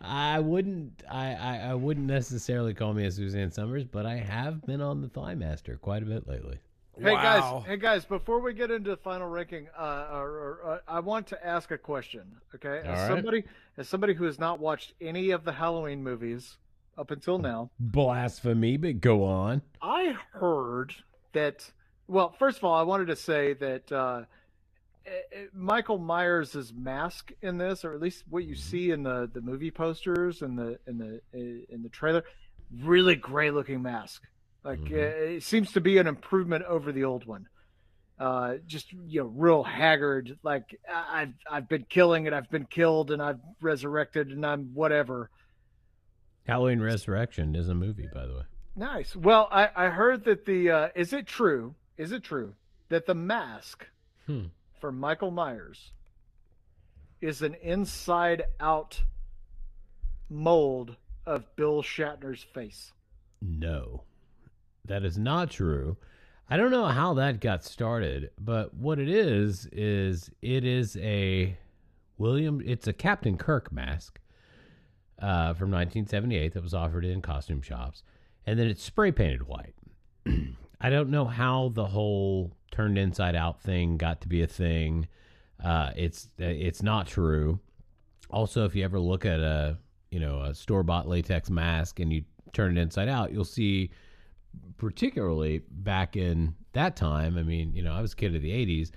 I 0.00 0.40
wouldn't 0.40 1.02
I, 1.10 1.34
I 1.34 1.56
I 1.70 1.74
wouldn't 1.74 2.06
necessarily 2.06 2.74
call 2.74 2.92
me 2.92 3.06
a 3.06 3.10
Suzanne 3.10 3.50
Somers, 3.50 3.84
but 3.84 4.06
I 4.06 4.16
have 4.16 4.64
been 4.66 4.80
on 4.80 5.00
the 5.00 5.08
Thigh 5.08 5.34
Master 5.34 5.76
quite 5.76 6.02
a 6.02 6.06
bit 6.06 6.28
lately. 6.28 6.58
Hey 7.00 7.12
Wow. 7.14 7.22
guys, 7.22 7.64
hey 7.66 7.76
guys! 7.76 8.04
Before 8.04 8.38
we 8.38 8.52
get 8.54 8.70
into 8.70 8.90
the 8.90 8.96
final 8.96 9.28
ranking, 9.28 9.66
uh, 9.76 10.10
or, 10.12 10.28
or, 10.30 10.60
uh, 10.64 10.78
I 10.86 11.00
want 11.00 11.26
to 11.28 11.44
ask 11.46 11.72
a 11.72 11.78
question. 11.78 12.22
Okay, 12.54 12.82
as 12.84 12.86
All 12.86 12.92
right. 12.94 13.08
somebody 13.08 13.44
as 13.76 13.88
somebody 13.88 14.14
who 14.14 14.22
has 14.24 14.38
not 14.38 14.60
watched 14.60 14.92
any 15.00 15.30
of 15.30 15.44
the 15.44 15.50
Halloween 15.52 16.04
movies 16.04 16.56
up 16.96 17.10
until 17.10 17.38
now, 17.38 17.70
Blasphemy, 17.78 18.76
but 18.76 19.00
go 19.00 19.24
on. 19.24 19.62
I 19.82 20.16
heard 20.32 20.94
that. 21.32 21.70
Well, 22.06 22.32
first 22.38 22.58
of 22.58 22.64
all, 22.64 22.74
I 22.74 22.82
wanted 22.82 23.06
to 23.08 23.16
say 23.16 23.54
that 23.54 23.90
uh, 23.90 24.22
eh, 25.06 25.10
eh, 25.32 25.44
Michael 25.52 25.98
Myers' 25.98 26.72
mask 26.76 27.32
in 27.42 27.56
this, 27.58 27.84
or 27.84 27.94
at 27.94 28.00
least 28.00 28.24
what 28.28 28.44
you 28.44 28.54
see 28.54 28.90
in 28.90 29.02
the, 29.02 29.30
the 29.32 29.40
movie 29.40 29.70
posters 29.70 30.42
and 30.42 30.58
the 30.58 30.78
in 30.86 30.98
the 30.98 31.20
eh, 31.34 31.64
in 31.74 31.82
the 31.82 31.88
trailer, 31.88 32.22
really 32.82 33.14
great 33.16 33.54
looking 33.54 33.82
mask. 33.82 34.22
Like 34.62 34.80
Mhm. 34.80 34.92
eh, 34.92 35.34
it 35.36 35.42
seems 35.42 35.72
to 35.72 35.80
be 35.80 35.98
an 35.98 36.06
improvement 36.06 36.64
over 36.64 36.92
the 36.92 37.04
old 37.04 37.26
one. 37.26 37.46
Uh, 38.18 38.56
just 38.66 38.92
you 38.92 39.22
know, 39.22 39.26
real 39.26 39.62
haggard. 39.64 40.38
Like 40.42 40.78
I- 40.88 41.22
I've 41.22 41.34
I've 41.50 41.68
been 41.68 41.84
killing 41.88 42.26
and 42.26 42.34
I've 42.36 42.50
been 42.50 42.66
killed 42.66 43.10
and 43.10 43.20
I've 43.22 43.40
resurrected 43.60 44.28
and 44.28 44.44
I'm 44.46 44.72
whatever. 44.74 45.30
Halloween 46.46 46.80
Resurrection 46.80 47.54
is 47.54 47.68
a 47.68 47.74
movie, 47.74 48.08
by 48.12 48.26
the 48.26 48.34
way. 48.34 48.42
Nice. 48.76 49.14
Well, 49.16 49.48
I, 49.50 49.68
I 49.74 49.88
heard 49.88 50.24
that 50.24 50.44
the 50.46 50.70
uh, 50.70 50.88
is 50.94 51.12
it 51.12 51.26
true? 51.26 51.74
Is 51.96 52.12
it 52.12 52.22
true 52.22 52.54
that 52.88 53.06
the 53.06 53.14
mask 53.14 53.86
Hmm. 54.26 54.46
for 54.80 54.90
Michael 54.90 55.30
Myers 55.30 55.92
is 57.20 57.42
an 57.42 57.54
inside 57.62 58.44
out 58.58 59.02
mold 60.28 60.96
of 61.26 61.44
Bill 61.56 61.82
Shatner's 61.82 62.42
face? 62.42 62.92
No, 63.40 64.02
that 64.86 65.04
is 65.04 65.18
not 65.18 65.50
true. 65.50 65.96
I 66.48 66.56
don't 66.56 66.70
know 66.70 66.86
how 66.86 67.14
that 67.14 67.40
got 67.40 67.64
started, 67.64 68.30
but 68.38 68.74
what 68.74 68.98
it 68.98 69.08
is 69.08 69.66
is 69.72 70.30
it 70.42 70.64
is 70.64 70.96
a 70.98 71.56
William. 72.18 72.60
It's 72.64 72.86
a 72.86 72.92
Captain 72.92 73.36
Kirk 73.38 73.72
mask 73.72 74.20
uh, 75.20 75.54
from 75.54 75.70
1978 75.70 76.54
that 76.54 76.62
was 76.62 76.74
offered 76.74 77.04
in 77.04 77.22
costume 77.22 77.62
shops, 77.62 78.02
and 78.46 78.58
then 78.58 78.66
it's 78.66 78.82
spray 78.82 79.12
painted 79.12 79.46
white. 79.46 79.74
I 80.80 80.90
don't 80.90 81.10
know 81.10 81.24
how 81.24 81.70
the 81.74 81.86
whole 81.86 82.52
turned 82.70 82.98
inside 82.98 83.34
out 83.34 83.62
thing 83.62 83.96
got 83.96 84.20
to 84.22 84.28
be 84.28 84.42
a 84.42 84.46
thing. 84.46 85.08
Uh, 85.62 85.90
it's 85.96 86.28
it's 86.38 86.82
not 86.82 87.06
true. 87.06 87.58
Also, 88.30 88.64
if 88.64 88.74
you 88.74 88.84
ever 88.84 88.98
look 88.98 89.24
at 89.24 89.40
a 89.40 89.78
you 90.10 90.20
know 90.20 90.42
a 90.42 90.54
store 90.54 90.82
bought 90.82 91.08
latex 91.08 91.48
mask 91.48 92.00
and 92.00 92.12
you 92.12 92.24
turn 92.52 92.76
it 92.76 92.80
inside 92.80 93.08
out, 93.08 93.32
you'll 93.32 93.44
see, 93.44 93.90
particularly 94.76 95.62
back 95.70 96.16
in 96.16 96.54
that 96.72 96.96
time. 96.96 97.38
I 97.38 97.42
mean, 97.42 97.72
you 97.74 97.82
know, 97.82 97.92
I 97.92 98.00
was 98.00 98.12
a 98.12 98.16
kid 98.16 98.34
of 98.34 98.42
the 98.42 98.50
'80s, 98.50 98.90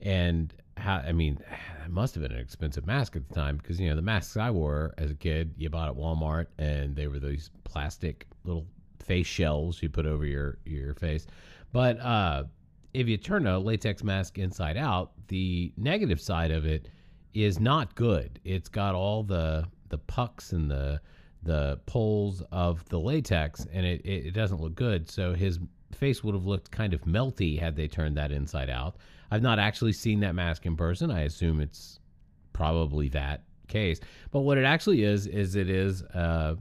and 0.00 0.54
how 0.76 0.96
I 0.96 1.12
mean, 1.12 1.38
it 1.84 1.90
must 1.90 2.14
have 2.14 2.22
been 2.22 2.32
an 2.32 2.38
expensive 2.38 2.86
mask 2.86 3.16
at 3.16 3.28
the 3.28 3.34
time 3.34 3.56
because 3.56 3.80
you 3.80 3.88
know 3.88 3.96
the 3.96 4.02
masks 4.02 4.36
I 4.36 4.50
wore 4.50 4.94
as 4.98 5.10
a 5.10 5.14
kid, 5.14 5.54
you 5.56 5.70
bought 5.70 5.88
at 5.88 5.96
Walmart, 5.96 6.46
and 6.58 6.94
they 6.94 7.06
were 7.06 7.18
these 7.18 7.50
plastic 7.64 8.26
little 8.44 8.66
face 8.98 9.26
shells 9.26 9.82
you 9.82 9.88
put 9.88 10.06
over 10.06 10.24
your 10.24 10.58
your 10.64 10.94
face. 10.94 11.26
But 11.72 11.98
uh, 12.00 12.44
if 12.92 13.08
you 13.08 13.16
turn 13.16 13.46
a 13.46 13.58
latex 13.58 14.02
mask 14.02 14.38
inside 14.38 14.76
out, 14.76 15.12
the 15.28 15.72
negative 15.76 16.20
side 16.20 16.50
of 16.50 16.64
it 16.64 16.88
is 17.34 17.58
not 17.58 17.94
good. 17.94 18.38
It's 18.44 18.68
got 18.68 18.94
all 18.94 19.22
the 19.22 19.66
the 19.88 19.98
pucks 19.98 20.52
and 20.52 20.70
the 20.70 21.00
the 21.42 21.78
poles 21.86 22.42
of 22.52 22.88
the 22.88 22.98
latex, 22.98 23.66
and 23.72 23.84
it, 23.84 24.00
it, 24.04 24.26
it 24.26 24.30
doesn't 24.30 24.60
look 24.60 24.74
good. 24.74 25.10
So 25.10 25.34
his 25.34 25.58
face 25.92 26.24
would 26.24 26.34
have 26.34 26.46
looked 26.46 26.70
kind 26.70 26.94
of 26.94 27.02
melty 27.02 27.58
had 27.58 27.76
they 27.76 27.86
turned 27.86 28.16
that 28.16 28.32
inside 28.32 28.70
out. 28.70 28.96
I've 29.30 29.42
not 29.42 29.58
actually 29.58 29.92
seen 29.92 30.20
that 30.20 30.34
mask 30.34 30.66
in 30.66 30.76
person. 30.76 31.10
I 31.10 31.22
assume 31.22 31.60
it's 31.60 31.98
probably 32.52 33.08
that 33.10 33.42
case. 33.68 34.00
But 34.30 34.40
what 34.40 34.58
it 34.58 34.64
actually 34.64 35.04
is 35.04 35.26
is 35.26 35.56
it 35.56 35.68
is 35.68 36.02
uh, 36.02 36.56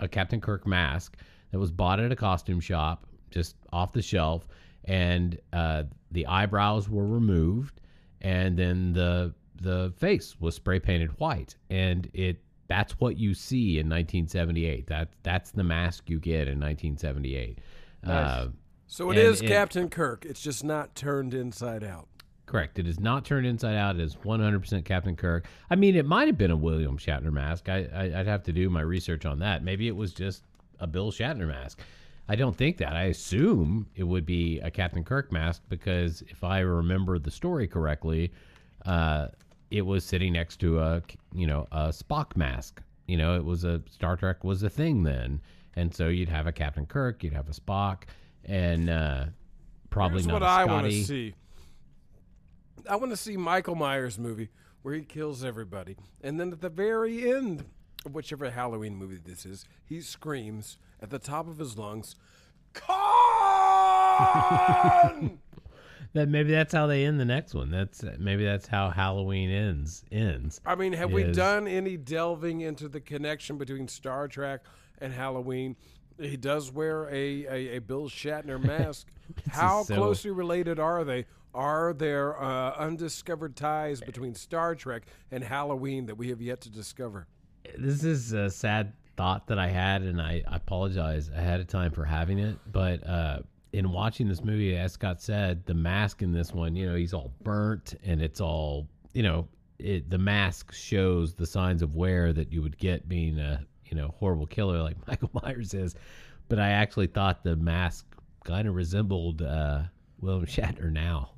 a 0.00 0.08
Captain 0.08 0.40
Kirk 0.40 0.66
mask 0.66 1.16
that 1.50 1.58
was 1.58 1.70
bought 1.70 2.00
at 2.00 2.10
a 2.12 2.16
costume 2.16 2.60
shop, 2.60 3.06
just 3.30 3.56
off 3.72 3.92
the 3.92 4.02
shelf, 4.02 4.46
and 4.84 5.38
uh, 5.52 5.84
the 6.10 6.26
eyebrows 6.26 6.88
were 6.88 7.06
removed, 7.06 7.80
and 8.20 8.58
then 8.58 8.92
the 8.92 9.34
the 9.56 9.92
face 9.96 10.38
was 10.40 10.56
spray 10.56 10.80
painted 10.80 11.10
white, 11.20 11.56
and 11.70 12.10
it 12.12 12.40
that's 12.66 12.98
what 12.98 13.16
you 13.18 13.34
see 13.34 13.78
in 13.78 13.88
1978. 13.88 14.86
That 14.86 15.08
that's 15.22 15.50
the 15.50 15.64
mask 15.64 16.08
you 16.10 16.18
get 16.18 16.48
in 16.48 16.58
1978. 16.58 17.58
Uh, 18.04 18.48
So 18.94 19.10
it 19.10 19.18
And 19.18 19.26
is 19.26 19.40
Captain 19.40 19.88
Kirk. 19.88 20.24
It's 20.24 20.40
just 20.40 20.62
not 20.62 20.94
turned 20.94 21.34
inside 21.34 21.82
out. 21.82 22.06
Correct. 22.46 22.78
It 22.78 22.86
is 22.86 23.00
not 23.00 23.24
turned 23.24 23.44
inside 23.44 23.74
out. 23.74 23.96
It 23.96 24.02
is 24.02 24.14
100% 24.14 24.84
Captain 24.84 25.16
Kirk. 25.16 25.46
I 25.68 25.74
mean, 25.74 25.96
it 25.96 26.06
might 26.06 26.28
have 26.28 26.38
been 26.38 26.52
a 26.52 26.56
William 26.56 26.96
Shatner 26.96 27.32
mask. 27.32 27.68
I, 27.68 27.88
I, 27.92 28.20
I'd 28.20 28.28
have 28.28 28.44
to 28.44 28.52
do 28.52 28.70
my 28.70 28.82
research 28.82 29.26
on 29.26 29.40
that. 29.40 29.64
Maybe 29.64 29.88
it 29.88 29.96
was 29.96 30.14
just 30.14 30.44
a 30.78 30.86
Bill 30.86 31.10
Shatner 31.10 31.48
mask. 31.48 31.80
I 32.28 32.36
don't 32.36 32.56
think 32.56 32.76
that. 32.76 32.92
I 32.92 33.06
assume 33.06 33.88
it 33.96 34.04
would 34.04 34.24
be 34.24 34.60
a 34.60 34.70
Captain 34.70 35.02
Kirk 35.02 35.32
mask 35.32 35.62
because 35.68 36.22
if 36.28 36.44
I 36.44 36.60
remember 36.60 37.18
the 37.18 37.32
story 37.32 37.66
correctly, 37.66 38.30
uh, 38.86 39.26
it 39.72 39.82
was 39.82 40.04
sitting 40.04 40.34
next 40.34 40.58
to 40.58 40.78
a 40.78 41.02
you 41.32 41.48
know 41.48 41.66
a 41.72 41.88
Spock 41.88 42.36
mask. 42.36 42.80
You 43.08 43.16
know, 43.16 43.34
it 43.34 43.44
was 43.44 43.64
a 43.64 43.82
Star 43.90 44.16
Trek 44.16 44.44
was 44.44 44.62
a 44.62 44.70
thing 44.70 45.02
then, 45.02 45.40
and 45.74 45.92
so 45.92 46.06
you'd 46.06 46.28
have 46.28 46.46
a 46.46 46.52
Captain 46.52 46.86
Kirk, 46.86 47.24
you'd 47.24 47.32
have 47.32 47.48
a 47.48 47.52
Spock, 47.52 48.04
and 48.46 48.90
uh, 48.90 49.24
probably 49.90 50.16
Here's 50.16 50.26
not 50.26 50.34
what 50.34 50.42
I 50.42 50.64
want 50.64 50.86
to 50.86 51.04
see. 51.04 51.34
I 52.88 52.96
want 52.96 53.12
to 53.12 53.16
see 53.16 53.36
Michael 53.36 53.74
Myers 53.74 54.18
movie 54.18 54.50
where 54.82 54.94
he 54.94 55.02
kills 55.02 55.42
everybody, 55.44 55.96
and 56.22 56.38
then 56.38 56.52
at 56.52 56.60
the 56.60 56.68
very 56.68 57.32
end, 57.32 57.64
of 58.04 58.14
whichever 58.14 58.50
Halloween 58.50 58.96
movie 58.96 59.18
this 59.24 59.46
is, 59.46 59.64
he 59.84 60.00
screams 60.00 60.76
at 61.00 61.10
the 61.10 61.18
top 61.18 61.48
of 61.48 61.58
his 61.58 61.78
lungs, 61.78 62.16
"Khan!" 62.74 62.98
That 66.14 66.28
maybe 66.28 66.52
that's 66.52 66.72
how 66.72 66.86
they 66.86 67.06
end 67.06 67.18
the 67.18 67.24
next 67.24 67.54
one. 67.54 67.70
That's 67.72 68.04
maybe 68.20 68.44
that's 68.44 68.68
how 68.68 68.88
Halloween 68.88 69.50
ends 69.50 70.04
ends. 70.12 70.60
I 70.64 70.76
mean, 70.76 70.92
have 70.92 71.10
we 71.12 71.24
done 71.24 71.66
any 71.66 71.96
delving 71.96 72.60
into 72.60 72.88
the 72.88 73.00
connection 73.00 73.58
between 73.58 73.88
Star 73.88 74.28
Trek 74.28 74.60
and 74.98 75.12
Halloween? 75.12 75.74
He 76.18 76.36
does 76.36 76.70
wear 76.70 77.08
a, 77.08 77.46
a, 77.46 77.76
a 77.76 77.78
Bill 77.80 78.08
Shatner 78.08 78.62
mask. 78.64 79.08
How 79.50 79.82
so- 79.82 79.94
closely 79.94 80.30
related 80.30 80.78
are 80.78 81.04
they? 81.04 81.26
Are 81.54 81.92
there 81.92 82.40
uh, 82.42 82.72
undiscovered 82.72 83.54
ties 83.54 84.00
between 84.00 84.34
Star 84.34 84.74
Trek 84.74 85.04
and 85.30 85.44
Halloween 85.44 86.06
that 86.06 86.16
we 86.16 86.28
have 86.30 86.42
yet 86.42 86.60
to 86.62 86.70
discover? 86.70 87.28
This 87.78 88.02
is 88.02 88.32
a 88.32 88.50
sad 88.50 88.92
thought 89.16 89.46
that 89.46 89.58
I 89.58 89.68
had, 89.68 90.02
and 90.02 90.20
I, 90.20 90.42
I 90.48 90.56
apologize 90.56 91.28
ahead 91.28 91.60
of 91.60 91.68
time 91.68 91.92
for 91.92 92.04
having 92.04 92.40
it. 92.40 92.56
But 92.72 93.06
uh, 93.06 93.38
in 93.72 93.92
watching 93.92 94.28
this 94.28 94.42
movie, 94.42 94.76
as 94.76 94.92
Scott 94.94 95.22
said, 95.22 95.64
the 95.66 95.74
mask 95.74 96.22
in 96.22 96.32
this 96.32 96.52
one, 96.52 96.74
you 96.74 96.90
know, 96.90 96.96
he's 96.96 97.14
all 97.14 97.32
burnt, 97.42 97.94
and 98.04 98.20
it's 98.20 98.40
all 98.40 98.88
you 99.12 99.22
know. 99.22 99.48
It, 99.80 100.08
the 100.08 100.18
mask 100.18 100.72
shows 100.72 101.34
the 101.34 101.46
signs 101.46 101.82
of 101.82 101.96
wear 101.96 102.32
that 102.32 102.52
you 102.52 102.62
would 102.62 102.78
get 102.78 103.08
being 103.08 103.40
a 103.40 103.66
you 103.90 103.96
know 103.96 104.14
horrible 104.18 104.46
killer 104.46 104.82
like 104.82 104.96
Michael 105.06 105.30
Myers 105.42 105.74
is. 105.74 105.94
But 106.48 106.58
I 106.58 106.70
actually 106.70 107.06
thought 107.06 107.42
the 107.42 107.56
mask 107.56 108.06
kind 108.44 108.68
of 108.68 108.74
resembled 108.74 109.40
uh, 109.40 109.82
William 110.20 110.46
Shatner 110.46 110.92
now. 110.92 111.30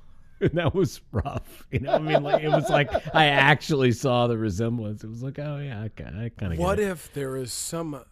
and 0.40 0.52
that 0.52 0.74
was 0.74 1.00
rough. 1.12 1.66
You 1.70 1.80
know, 1.80 1.92
I 1.92 1.98
mean, 1.98 2.22
like 2.22 2.42
it 2.42 2.48
was 2.48 2.68
like 2.70 2.90
I 3.14 3.26
actually 3.26 3.92
saw 3.92 4.26
the 4.26 4.38
resemblance. 4.38 5.04
It 5.04 5.10
was 5.10 5.22
like, 5.22 5.38
oh 5.38 5.58
yeah, 5.58 5.80
I, 5.80 6.24
I 6.24 6.30
kind 6.30 6.52
of. 6.54 6.58
What 6.58 6.78
if 6.78 7.12
there 7.12 7.36
is 7.36 7.52
some 7.52 8.04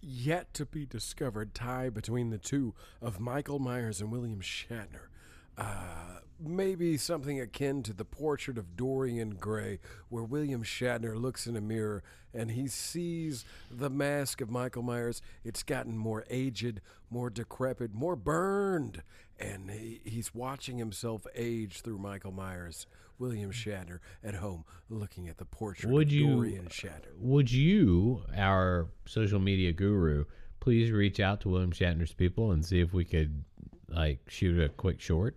yet 0.00 0.52
to 0.54 0.66
be 0.66 0.86
discovered 0.86 1.54
tie 1.54 1.88
between 1.88 2.30
the 2.30 2.38
two 2.38 2.74
of 3.02 3.18
Michael 3.18 3.58
Myers 3.58 4.00
and 4.00 4.12
William 4.12 4.40
Shatner? 4.40 5.08
Uh, 5.56 6.18
maybe 6.40 6.96
something 6.96 7.40
akin 7.40 7.82
to 7.84 7.92
the 7.92 8.04
portrait 8.04 8.58
of 8.58 8.76
Dorian 8.76 9.36
Gray, 9.36 9.78
where 10.08 10.24
William 10.24 10.62
Shatner 10.62 11.20
looks 11.20 11.46
in 11.46 11.56
a 11.56 11.60
mirror 11.60 12.02
and 12.32 12.50
he 12.50 12.66
sees 12.66 13.44
the 13.70 13.88
mask 13.88 14.40
of 14.40 14.50
Michael 14.50 14.82
Myers. 14.82 15.22
It's 15.44 15.62
gotten 15.62 15.96
more 15.96 16.24
aged, 16.28 16.80
more 17.08 17.30
decrepit, 17.30 17.94
more 17.94 18.16
burned, 18.16 19.02
and 19.38 19.70
he, 19.70 20.00
he's 20.04 20.34
watching 20.34 20.78
himself 20.78 21.26
age 21.36 21.80
through 21.82 21.98
Michael 21.98 22.32
Myers. 22.32 22.86
William 23.16 23.52
Shatner 23.52 24.00
at 24.24 24.34
home 24.34 24.64
looking 24.90 25.28
at 25.28 25.38
the 25.38 25.44
portrait 25.44 25.92
Would 25.92 26.08
of 26.08 26.12
you- 26.12 26.26
Dorian 26.34 26.66
Shatner. 26.66 27.16
Would 27.20 27.52
you, 27.52 28.24
our 28.36 28.88
social 29.06 29.38
media 29.38 29.72
guru, 29.72 30.24
please 30.58 30.90
reach 30.90 31.20
out 31.20 31.40
to 31.42 31.48
William 31.48 31.70
Shatner's 31.70 32.12
people 32.12 32.50
and 32.50 32.66
see 32.66 32.80
if 32.80 32.92
we 32.92 33.04
could 33.04 33.44
like 33.88 34.18
shoot 34.28 34.60
a 34.60 34.68
quick 34.68 35.00
short? 35.00 35.36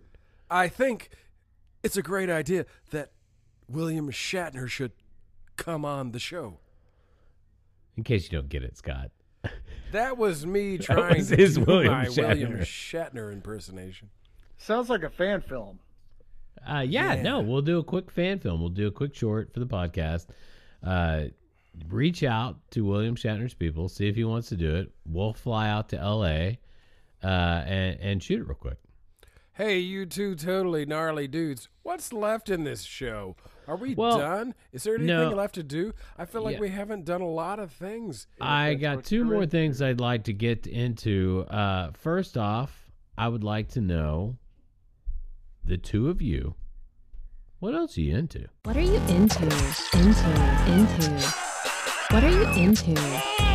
I 0.50 0.68
think 0.68 1.10
it's 1.82 1.96
a 1.96 2.02
great 2.02 2.30
idea 2.30 2.66
that 2.90 3.10
William 3.68 4.10
Shatner 4.10 4.68
should 4.68 4.92
come 5.56 5.84
on 5.84 6.12
the 6.12 6.18
show. 6.18 6.58
In 7.96 8.04
case 8.04 8.24
you 8.30 8.38
don't 8.38 8.48
get 8.48 8.62
it, 8.62 8.76
Scott. 8.76 9.10
That 9.92 10.16
was 10.16 10.46
me 10.46 10.78
trying 10.78 11.18
was 11.18 11.28
to 11.28 11.36
his 11.36 11.56
do 11.56 11.64
William 11.64 11.92
my 11.92 12.08
William 12.08 12.52
Shatner. 12.58 12.60
Shatner 12.62 13.32
impersonation. 13.32 14.10
Sounds 14.56 14.88
like 14.88 15.02
a 15.02 15.10
fan 15.10 15.40
film. 15.40 15.78
Uh, 16.68 16.80
yeah, 16.80 17.14
Yeah. 17.14 17.22
no, 17.22 17.40
we'll 17.40 17.62
do 17.62 17.78
a 17.78 17.84
quick 17.84 18.10
fan 18.10 18.38
film. 18.38 18.60
We'll 18.60 18.68
do 18.70 18.88
a 18.88 18.90
quick 18.90 19.14
short 19.14 19.52
for 19.54 19.60
the 19.60 19.66
podcast. 19.66 20.26
Uh, 20.82 21.24
reach 21.88 22.22
out 22.24 22.56
to 22.72 22.84
William 22.84 23.14
Shatner's 23.14 23.54
people, 23.54 23.88
see 23.88 24.08
if 24.08 24.16
he 24.16 24.24
wants 24.24 24.48
to 24.48 24.56
do 24.56 24.74
it. 24.76 24.90
We'll 25.06 25.32
fly 25.32 25.68
out 25.68 25.88
to 25.90 25.98
L.A. 25.98 26.58
Uh, 27.22 27.26
and 27.26 28.00
and 28.00 28.22
shoot 28.22 28.40
it 28.40 28.44
real 28.46 28.54
quick. 28.56 28.78
Hey, 29.58 29.80
you 29.80 30.06
two 30.06 30.36
totally 30.36 30.86
gnarly 30.86 31.26
dudes. 31.26 31.68
What's 31.82 32.12
left 32.12 32.48
in 32.48 32.62
this 32.62 32.84
show? 32.84 33.34
Are 33.66 33.74
we 33.74 33.92
Well, 33.96 34.16
done? 34.16 34.54
Is 34.72 34.84
there 34.84 34.94
anything 34.94 35.08
no. 35.16 35.30
left 35.30 35.56
to 35.56 35.64
do? 35.64 35.94
I 36.16 36.26
feel 36.26 36.42
like 36.42 36.54
Yeah. 36.54 36.60
we 36.60 36.68
haven't 36.68 37.04
done 37.04 37.22
a 37.22 37.28
lot 37.28 37.58
of 37.58 37.72
things. 37.72 38.28
I 38.40 38.74
got 38.74 39.04
two 39.04 39.24
more 39.24 39.42
into. 39.42 39.48
things 39.48 39.82
I'd 39.82 39.98
like 39.98 40.22
to 40.24 40.32
get 40.32 40.68
into. 40.68 41.44
Uh, 41.50 41.90
first 41.90 42.38
off, 42.38 42.88
I 43.18 43.26
would 43.26 43.42
like 43.42 43.66
to 43.70 43.80
know 43.80 44.36
the 45.64 45.76
two 45.76 46.08
of 46.08 46.22
you. 46.22 46.54
What 47.58 47.74
else 47.74 47.98
are 47.98 48.02
you 48.02 48.16
into? 48.16 48.46
What 48.62 48.76
are 48.76 48.80
you 48.80 49.00
into? 49.08 49.42
Into, 49.42 50.30
into. 50.70 51.34
What 52.10 52.22
are 52.22 52.30
you 52.30 52.44
into? 52.62 53.47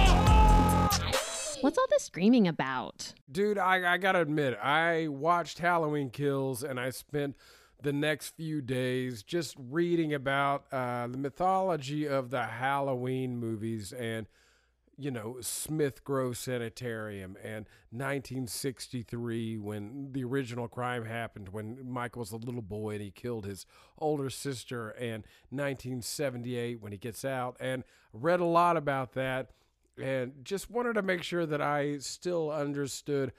What's 1.64 1.78
all 1.78 1.88
this 1.90 2.04
screaming 2.04 2.46
about? 2.46 3.14
Dude, 3.32 3.58
I, 3.58 3.94
I 3.94 3.98
gotta 3.98 4.20
admit, 4.20 4.60
I 4.62 5.08
watched 5.08 5.60
Halloween 5.60 6.10
Kills 6.10 6.62
and 6.62 6.78
I 6.78 6.90
spent 6.90 7.38
the 7.82 7.94
next 7.94 8.36
few 8.36 8.62
days 8.62 9.24
just 9.24 9.56
reading 9.58 10.14
about 10.14 10.66
uh, 10.74 11.08
the 11.08 11.18
mythology 11.18 12.06
of 12.06 12.32
the 12.32 12.44
Halloween 12.44 13.38
movies 13.38 13.94
and, 13.94 14.28
you 14.98 15.10
know, 15.10 15.38
Smith 15.40 16.04
Grove 16.04 16.38
Sanitarium 16.38 17.38
and 17.42 17.66
1963 17.92 19.58
when 19.58 20.10
the 20.12 20.26
original 20.26 20.68
crime 20.68 21.06
happened 21.06 21.48
when 21.48 21.90
Michael 21.90 22.20
was 22.20 22.34
a 22.34 22.36
little 22.36 22.62
boy 22.62 22.96
and 22.96 23.02
he 23.02 23.10
killed 23.10 23.46
his 23.46 23.66
older 23.98 24.30
sister 24.30 24.90
and 24.90 25.24
1978 25.50 26.82
when 26.82 26.92
he 26.92 26.98
gets 26.98 27.24
out 27.24 27.56
and 27.62 27.86
read 28.12 28.42
a 28.42 28.46
lot 28.46 28.76
about 28.76 29.14
that 29.14 29.52
and 30.02 30.34
just 30.44 30.70
wanted 30.70 30.94
to 30.94 31.02
make 31.02 31.24
sure 31.24 31.46
that 31.46 31.62
I 31.62 31.98
still 32.00 32.52
understood 32.52 33.32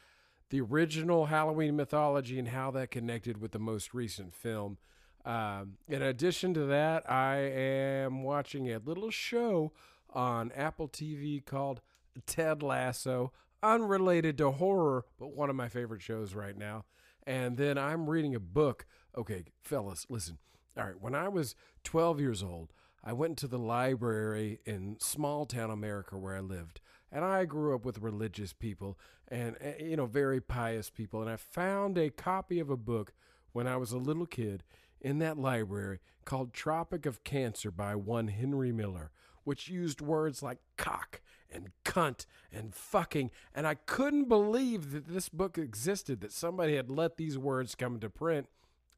the 0.50 0.60
original 0.60 1.26
Halloween 1.26 1.76
mythology 1.76 2.38
and 2.38 2.48
how 2.48 2.70
that 2.72 2.90
connected 2.90 3.40
with 3.40 3.52
the 3.52 3.58
most 3.58 3.94
recent 3.94 4.34
film. 4.34 4.78
Um, 5.24 5.78
in 5.88 6.02
addition 6.02 6.54
to 6.54 6.66
that, 6.66 7.10
I 7.10 7.36
am 7.36 8.22
watching 8.22 8.70
a 8.70 8.78
little 8.78 9.10
show 9.10 9.72
on 10.10 10.52
Apple 10.52 10.88
TV 10.88 11.44
called 11.44 11.80
Ted 12.26 12.62
Lasso, 12.62 13.32
unrelated 13.62 14.38
to 14.38 14.52
horror, 14.52 15.04
but 15.18 15.34
one 15.34 15.50
of 15.50 15.56
my 15.56 15.68
favorite 15.68 16.02
shows 16.02 16.34
right 16.34 16.56
now. 16.56 16.84
And 17.26 17.56
then 17.56 17.78
I'm 17.78 18.08
reading 18.08 18.34
a 18.34 18.40
book. 18.40 18.86
Okay, 19.16 19.44
fellas, 19.62 20.06
listen. 20.08 20.38
All 20.76 20.84
right, 20.84 21.00
when 21.00 21.14
I 21.14 21.28
was 21.28 21.54
12 21.84 22.20
years 22.20 22.42
old, 22.42 22.72
I 23.04 23.12
went 23.12 23.36
to 23.38 23.46
the 23.46 23.58
library 23.58 24.60
in 24.64 24.96
small 24.98 25.44
town 25.44 25.70
America 25.70 26.16
where 26.16 26.34
I 26.34 26.40
lived. 26.40 26.80
And 27.12 27.22
I 27.24 27.44
grew 27.44 27.74
up 27.74 27.84
with 27.84 27.98
religious 27.98 28.52
people 28.54 28.98
and, 29.28 29.56
eh, 29.60 29.74
you 29.78 29.96
know, 29.96 30.06
very 30.06 30.40
pious 30.40 30.88
people. 30.88 31.20
And 31.20 31.30
I 31.30 31.36
found 31.36 31.98
a 31.98 32.10
copy 32.10 32.58
of 32.58 32.70
a 32.70 32.76
book 32.76 33.12
when 33.52 33.66
I 33.66 33.76
was 33.76 33.92
a 33.92 33.98
little 33.98 34.26
kid 34.26 34.64
in 35.00 35.18
that 35.18 35.38
library 35.38 36.00
called 36.24 36.54
Tropic 36.54 37.04
of 37.04 37.22
Cancer 37.24 37.70
by 37.70 37.94
one 37.94 38.28
Henry 38.28 38.72
Miller, 38.72 39.10
which 39.44 39.68
used 39.68 40.00
words 40.00 40.42
like 40.42 40.58
cock 40.78 41.20
and 41.50 41.70
cunt 41.84 42.24
and 42.50 42.74
fucking. 42.74 43.30
And 43.54 43.66
I 43.66 43.74
couldn't 43.74 44.28
believe 44.28 44.92
that 44.92 45.08
this 45.08 45.28
book 45.28 45.58
existed, 45.58 46.22
that 46.22 46.32
somebody 46.32 46.74
had 46.74 46.90
let 46.90 47.18
these 47.18 47.36
words 47.36 47.74
come 47.74 48.00
to 48.00 48.08
print. 48.08 48.48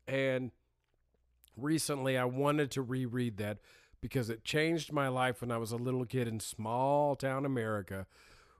And 0.07 0.53
recently 1.57 2.17
I 2.17 2.25
wanted 2.25 2.71
to 2.73 2.83
reread 2.83 3.37
that 3.39 3.59
because 4.01 4.31
it 4.31 4.45
changed 4.45 4.93
my 4.93 5.09
life 5.09 5.41
when 5.41 5.51
I 5.51 5.59
was 5.59 5.73
a 5.73 5.77
little 5.77 6.05
kid 6.05 6.29
in 6.29 6.41
small 6.41 7.17
town 7.17 7.45
America 7.45 8.07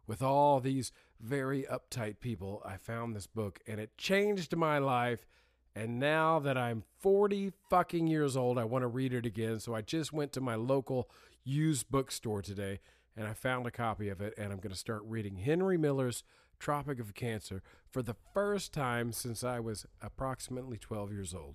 with 0.07 0.23
all 0.23 0.61
these 0.61 0.93
very 1.21 1.65
uptight 1.65 2.21
people. 2.21 2.63
I 2.65 2.77
found 2.77 3.15
this 3.15 3.27
book 3.27 3.61
and 3.67 3.81
it 3.81 3.97
changed 3.97 4.57
my 4.57 4.79
life. 4.79 5.27
And 5.75 5.99
now 5.99 6.39
that 6.39 6.57
I'm 6.57 6.85
40 7.01 7.53
fucking 7.69 8.07
years 8.07 8.37
old, 8.37 8.59
I 8.59 8.65
want 8.65 8.83
to 8.83 8.89
read 8.89 9.13
it 9.13 9.27
again. 9.27 9.61
So 9.61 9.75
I 9.75 9.83
just 9.83 10.13
went 10.13 10.33
to 10.33 10.41
my 10.41 10.55
local 10.55 11.11
used 11.45 11.91
bookstore 11.91 12.43
today 12.43 12.81
and 13.17 13.27
I 13.27 13.35
found 13.35 13.67
a 13.67 13.71
copy 13.71 14.09
of 14.09 14.21
it. 14.21 14.35
And 14.39 14.53
I'm 14.53 14.59
going 14.59 14.73
to 14.73 14.79
start 14.79 15.03
reading 15.05 15.37
Henry 15.37 15.77
Miller's 15.77 16.23
Tropic 16.59 16.99
of 16.99 17.15
Cancer 17.15 17.63
for 17.91 18.03
the 18.03 18.17
first 18.33 18.73
time 18.73 19.13
since 19.13 19.45
I 19.45 19.61
was 19.61 19.87
approximately 20.01 20.79
12 20.79 21.13
years 21.13 21.35
old. 21.35 21.55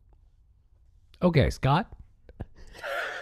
Okay, 1.22 1.50
Scott. 1.50 1.88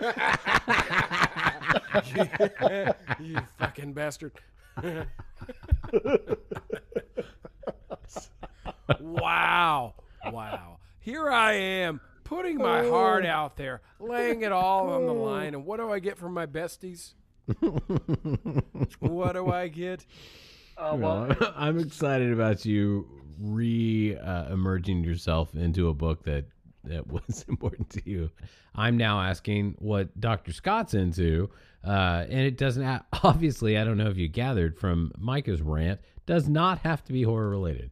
you 3.19 3.39
fucking 3.57 3.93
bastard. 3.93 4.31
wow. 8.99 9.93
Wow. 10.31 10.77
Here 10.99 11.29
I 11.29 11.53
am 11.53 12.01
putting 12.23 12.57
my 12.57 12.87
heart 12.87 13.25
out 13.25 13.57
there, 13.57 13.81
laying 13.99 14.43
it 14.43 14.51
all 14.51 14.89
on 14.89 15.05
the 15.05 15.13
line. 15.13 15.53
And 15.53 15.65
what 15.65 15.77
do 15.77 15.91
I 15.91 15.99
get 15.99 16.17
from 16.17 16.33
my 16.33 16.45
besties? 16.45 17.13
what 18.99 19.33
do 19.33 19.51
I 19.51 19.67
get? 19.67 20.05
Uh, 20.77 20.95
well, 20.97 21.35
Well, 21.39 21.53
I'm 21.55 21.79
excited 21.79 22.31
about 22.31 22.65
you 22.65 23.07
re 23.39 24.17
uh, 24.17 24.53
emerging 24.53 25.03
yourself 25.03 25.55
into 25.55 25.89
a 25.89 25.93
book 25.93 26.23
that 26.25 26.45
that 26.83 27.07
was 27.11 27.45
important 27.47 27.89
to 27.91 28.09
you. 28.09 28.29
I'm 28.75 28.97
now 28.97 29.21
asking 29.21 29.75
what 29.79 30.19
Dr. 30.19 30.53
Scott's 30.53 30.93
into, 30.93 31.49
uh, 31.85 32.25
and 32.29 32.39
it 32.39 32.57
doesn't 32.57 33.03
obviously. 33.23 33.77
I 33.77 33.83
don't 33.83 33.97
know 33.97 34.09
if 34.09 34.17
you 34.17 34.27
gathered 34.27 34.77
from 34.77 35.11
Micah's 35.17 35.61
rant, 35.61 35.99
does 36.25 36.47
not 36.47 36.79
have 36.79 37.03
to 37.05 37.13
be 37.13 37.23
horror 37.23 37.49
related. 37.49 37.91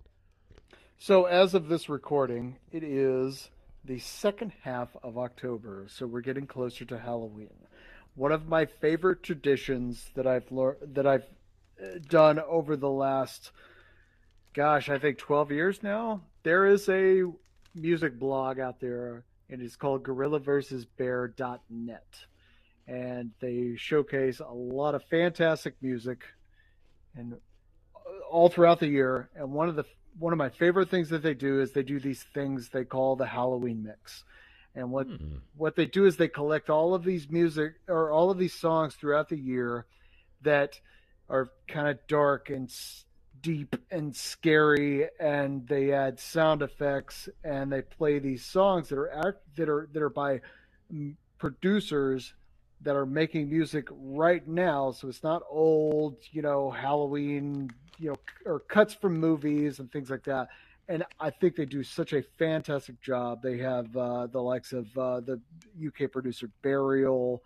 So, 0.99 1.25
as 1.25 1.53
of 1.53 1.67
this 1.67 1.89
recording, 1.89 2.57
it 2.71 2.83
is 2.83 3.49
the 3.85 3.99
second 3.99 4.51
half 4.63 4.89
of 5.03 5.17
October, 5.17 5.85
so 5.89 6.07
we're 6.07 6.21
getting 6.21 6.47
closer 6.47 6.85
to 6.85 6.97
Halloween. 6.97 7.53
One 8.15 8.31
of 8.31 8.47
my 8.47 8.65
favorite 8.65 9.21
traditions 9.21 10.09
that 10.15 10.25
I've 10.25 10.51
learned 10.51 10.95
that 10.95 11.05
I've 11.05 11.27
uh, 11.81 11.99
done 12.09 12.39
over 12.39 12.75
the 12.75 12.89
last, 12.89 13.51
gosh, 14.53 14.89
I 14.89 14.97
think 14.97 15.19
12 15.19 15.51
years 15.51 15.83
now. 15.83 16.21
There 16.43 16.65
is 16.65 16.89
a 16.89 17.25
music 17.77 18.19
blog 18.19 18.59
out 18.59 18.79
there, 18.79 19.23
and 19.49 19.61
it's 19.61 19.75
called 19.75 20.03
GorillaVersusBear.net, 20.03 22.05
and 22.87 23.31
they 23.39 23.75
showcase 23.77 24.39
a 24.39 24.51
lot 24.51 24.95
of 24.95 25.03
fantastic 25.05 25.75
music, 25.81 26.23
and 27.15 27.37
all 28.29 28.49
throughout 28.49 28.79
the 28.79 28.87
year. 28.87 29.29
And 29.35 29.51
one 29.51 29.69
of 29.69 29.75
the 29.75 29.85
one 30.19 30.33
of 30.33 30.37
my 30.37 30.49
favorite 30.49 30.89
things 30.89 31.09
that 31.09 31.21
they 31.21 31.35
do 31.35 31.61
is 31.61 31.71
they 31.71 31.83
do 31.83 31.99
these 31.99 32.23
things 32.33 32.69
they 32.69 32.85
call 32.85 33.15
the 33.15 33.27
Halloween 33.27 33.83
mix. 33.83 34.23
And 34.75 34.91
what 34.91 35.07
Hmm. 35.07 35.37
what 35.55 35.75
they 35.75 35.85
do 35.85 36.05
is 36.05 36.17
they 36.17 36.27
collect 36.27 36.69
all 36.69 36.93
of 36.93 37.03
these 37.03 37.29
music 37.29 37.75
or 37.87 38.11
all 38.11 38.29
of 38.29 38.37
these 38.37 38.53
songs 38.53 38.95
throughout 38.95 39.29
the 39.29 39.37
year 39.37 39.85
that 40.41 40.79
are 41.29 41.49
kind 41.67 41.87
of 41.87 41.99
dark 42.07 42.49
and 42.49 42.69
s- 42.69 43.05
deep 43.41 43.75
and 43.91 44.15
scary 44.15 45.07
and 45.19 45.67
they 45.67 45.91
add 45.91 46.19
sound 46.19 46.61
effects 46.61 47.29
and 47.43 47.71
they 47.71 47.81
play 47.81 48.19
these 48.19 48.43
songs 48.43 48.89
that 48.89 48.97
are 48.97 49.11
act, 49.11 49.39
that 49.55 49.69
are 49.69 49.87
that 49.93 50.01
are 50.01 50.09
by 50.09 50.41
mm, 50.93 51.15
producers 51.37 52.33
that 52.81 52.95
are 52.95 53.05
making 53.05 53.49
music 53.49 53.87
right 53.91 54.47
now. 54.47 54.91
So 54.91 55.07
it's 55.07 55.23
not 55.23 55.41
old 55.49 56.17
you 56.31 56.41
know 56.41 56.71
halloween 56.71 57.69
you 57.97 58.09
know 58.09 58.17
or 58.45 58.59
cuts 58.59 58.93
from 58.93 59.19
movies 59.19 59.79
and 59.79 59.91
things 59.91 60.09
like 60.09 60.23
that. 60.23 60.49
And 60.89 61.03
i 61.19 61.29
think 61.29 61.55
they 61.55 61.65
do 61.65 61.83
such 61.83 62.13
a 62.13 62.23
fantastic 62.37 63.01
job. 63.01 63.41
They 63.41 63.57
have 63.57 63.95
uh, 63.95 64.27
the 64.27 64.41
likes 64.41 64.73
of 64.73 64.85
uh, 64.97 65.19
the 65.21 65.39
uk 65.87 66.11
producer 66.11 66.49
burial 66.61 67.43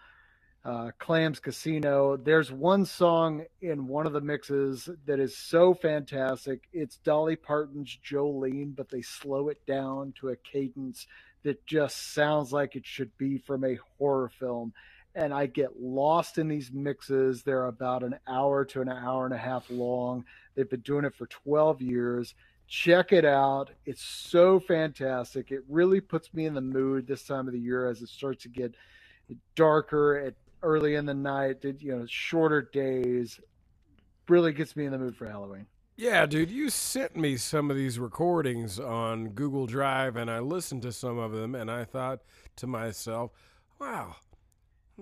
uh, 0.64 0.92
clams 1.00 1.40
casino 1.40 2.16
there's 2.18 2.52
one 2.52 2.86
song 2.86 3.44
in 3.62 3.88
one 3.88 4.06
of 4.06 4.14
the 4.14 4.22
mixes 4.22 4.88
that 5.06 5.20
is 5.20 5.36
so 5.36 5.74
fantastic 5.74 6.68
it's 6.72 6.98
dolly 6.98 7.36
parton's 7.36 7.98
jolene 8.06 8.76
but 8.76 8.90
they 8.90 9.02
slow 9.02 9.50
it 9.50 9.66
down 9.66 10.14
to 10.20 10.30
a 10.30 10.36
cadence 10.36 11.08
that 11.44 11.66
just 11.66 12.14
sounds 12.14 12.54
like 12.54 12.76
it 12.76 12.86
should 12.86 13.16
be 13.18 13.40
from 13.40 13.64
a 13.64 13.80
horror 13.98 14.30
film 14.30 14.72
and 15.16 15.34
I 15.34 15.46
get 15.46 15.82
lost 15.82 16.38
in 16.38 16.48
these 16.48 16.72
mixes. 16.72 17.44
They're 17.44 17.66
about 17.66 18.04
an 18.04 18.16
hour 18.28 18.64
to 18.66 18.82
an 18.82 18.90
hour 18.90 19.26
and 19.26 19.34
a 19.34 19.38
half 19.38 19.70
long. 19.70 20.26
They've 20.56 20.70
been 20.70 20.82
doing 20.82 21.06
it 21.06 21.16
for 21.16 21.26
12 21.26 21.82
years. 21.82 22.34
Check 22.68 23.12
it 23.12 23.26
out. 23.26 23.72
It's 23.86 24.04
so 24.04 24.60
fantastic. 24.60 25.52
It 25.52 25.64
really 25.68 26.00
puts 26.00 26.34
me 26.34 26.46
in 26.46 26.54
the 26.54 26.62
mood 26.62 27.08
this 27.08 27.24
time 27.24 27.48
of 27.48 27.54
the 27.54 27.60
year 27.60 27.90
as 27.90 28.02
it 28.02 28.10
starts 28.10 28.44
to 28.44 28.50
get 28.50 28.74
darker 29.56 30.18
early 30.64 30.96
in 30.96 31.06
the 31.06 31.14
night, 31.14 31.62
did 31.62 31.82
you 31.82 31.96
know, 31.96 32.06
shorter 32.08 32.62
days. 32.62 33.40
Really 34.28 34.54
gets 34.54 34.76
me 34.76 34.86
in 34.86 34.92
the 34.92 35.00
mood 35.00 35.16
for 35.16 35.28
Halloween. 35.28 35.66
Yeah, 35.98 36.26
dude, 36.26 36.50
you 36.50 36.70
sent 36.70 37.16
me 37.16 37.38
some 37.38 37.70
of 37.70 37.78
these 37.78 38.00
recordings 38.00 38.80
on 38.80 39.30
Google 39.30 39.68
Drive, 39.68 40.16
and 40.16 40.32
I 40.32 40.40
listened 40.40 40.82
to 40.84 40.92
some 40.92 41.18
of 41.18 41.32
them, 41.32 41.54
and 41.54 41.70
I 41.70 41.84
thought 41.84 42.22
to 42.56 42.68
myself, 42.68 43.32
wow, 43.80 44.16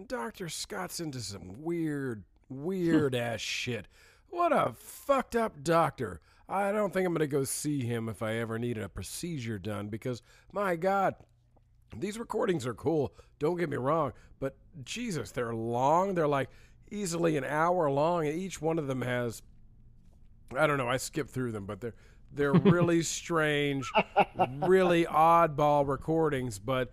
Dr. 0.07 0.49
Scott's 0.49 0.99
into 0.99 1.19
some 1.19 1.61
weird, 1.61 2.23
weird 2.49 3.15
ass 3.15 3.39
shit. 3.39 3.87
What 4.29 4.51
a 4.51 4.73
fucked 4.73 5.35
up 5.35 5.63
doctor. 5.63 6.21
I 6.47 6.71
don't 6.71 6.91
think 6.91 7.05
I'm 7.05 7.13
going 7.13 7.19
to 7.19 7.27
go 7.27 7.43
see 7.43 7.83
him 7.83 8.09
if 8.09 8.23
I 8.23 8.35
ever 8.35 8.57
need 8.57 8.77
a 8.77 8.89
procedure 8.89 9.59
done 9.59 9.87
because, 9.87 10.21
my 10.51 10.75
God, 10.75 11.15
these 11.95 12.19
recordings 12.19 12.65
are 12.65 12.73
cool. 12.73 13.13
Don't 13.39 13.57
get 13.57 13.69
me 13.69 13.77
wrong, 13.77 14.13
but 14.39 14.55
Jesus, 14.83 15.31
they're 15.31 15.53
long. 15.53 16.13
They're 16.13 16.27
like 16.27 16.49
easily 16.91 17.37
an 17.37 17.43
hour 17.43 17.89
long, 17.89 18.27
and 18.27 18.37
each 18.37 18.61
one 18.61 18.77
of 18.77 18.87
them 18.87 19.01
has 19.01 19.41
I 20.57 20.67
don't 20.67 20.77
know. 20.77 20.89
I 20.89 20.97
skipped 20.97 21.29
through 21.29 21.51
them, 21.51 21.65
but 21.65 21.79
they're 21.81 21.93
they're 22.33 22.53
really 22.53 23.01
strange, 23.03 23.91
really 24.59 25.05
oddball 25.05 25.87
recordings, 25.87 26.59
but 26.59 26.91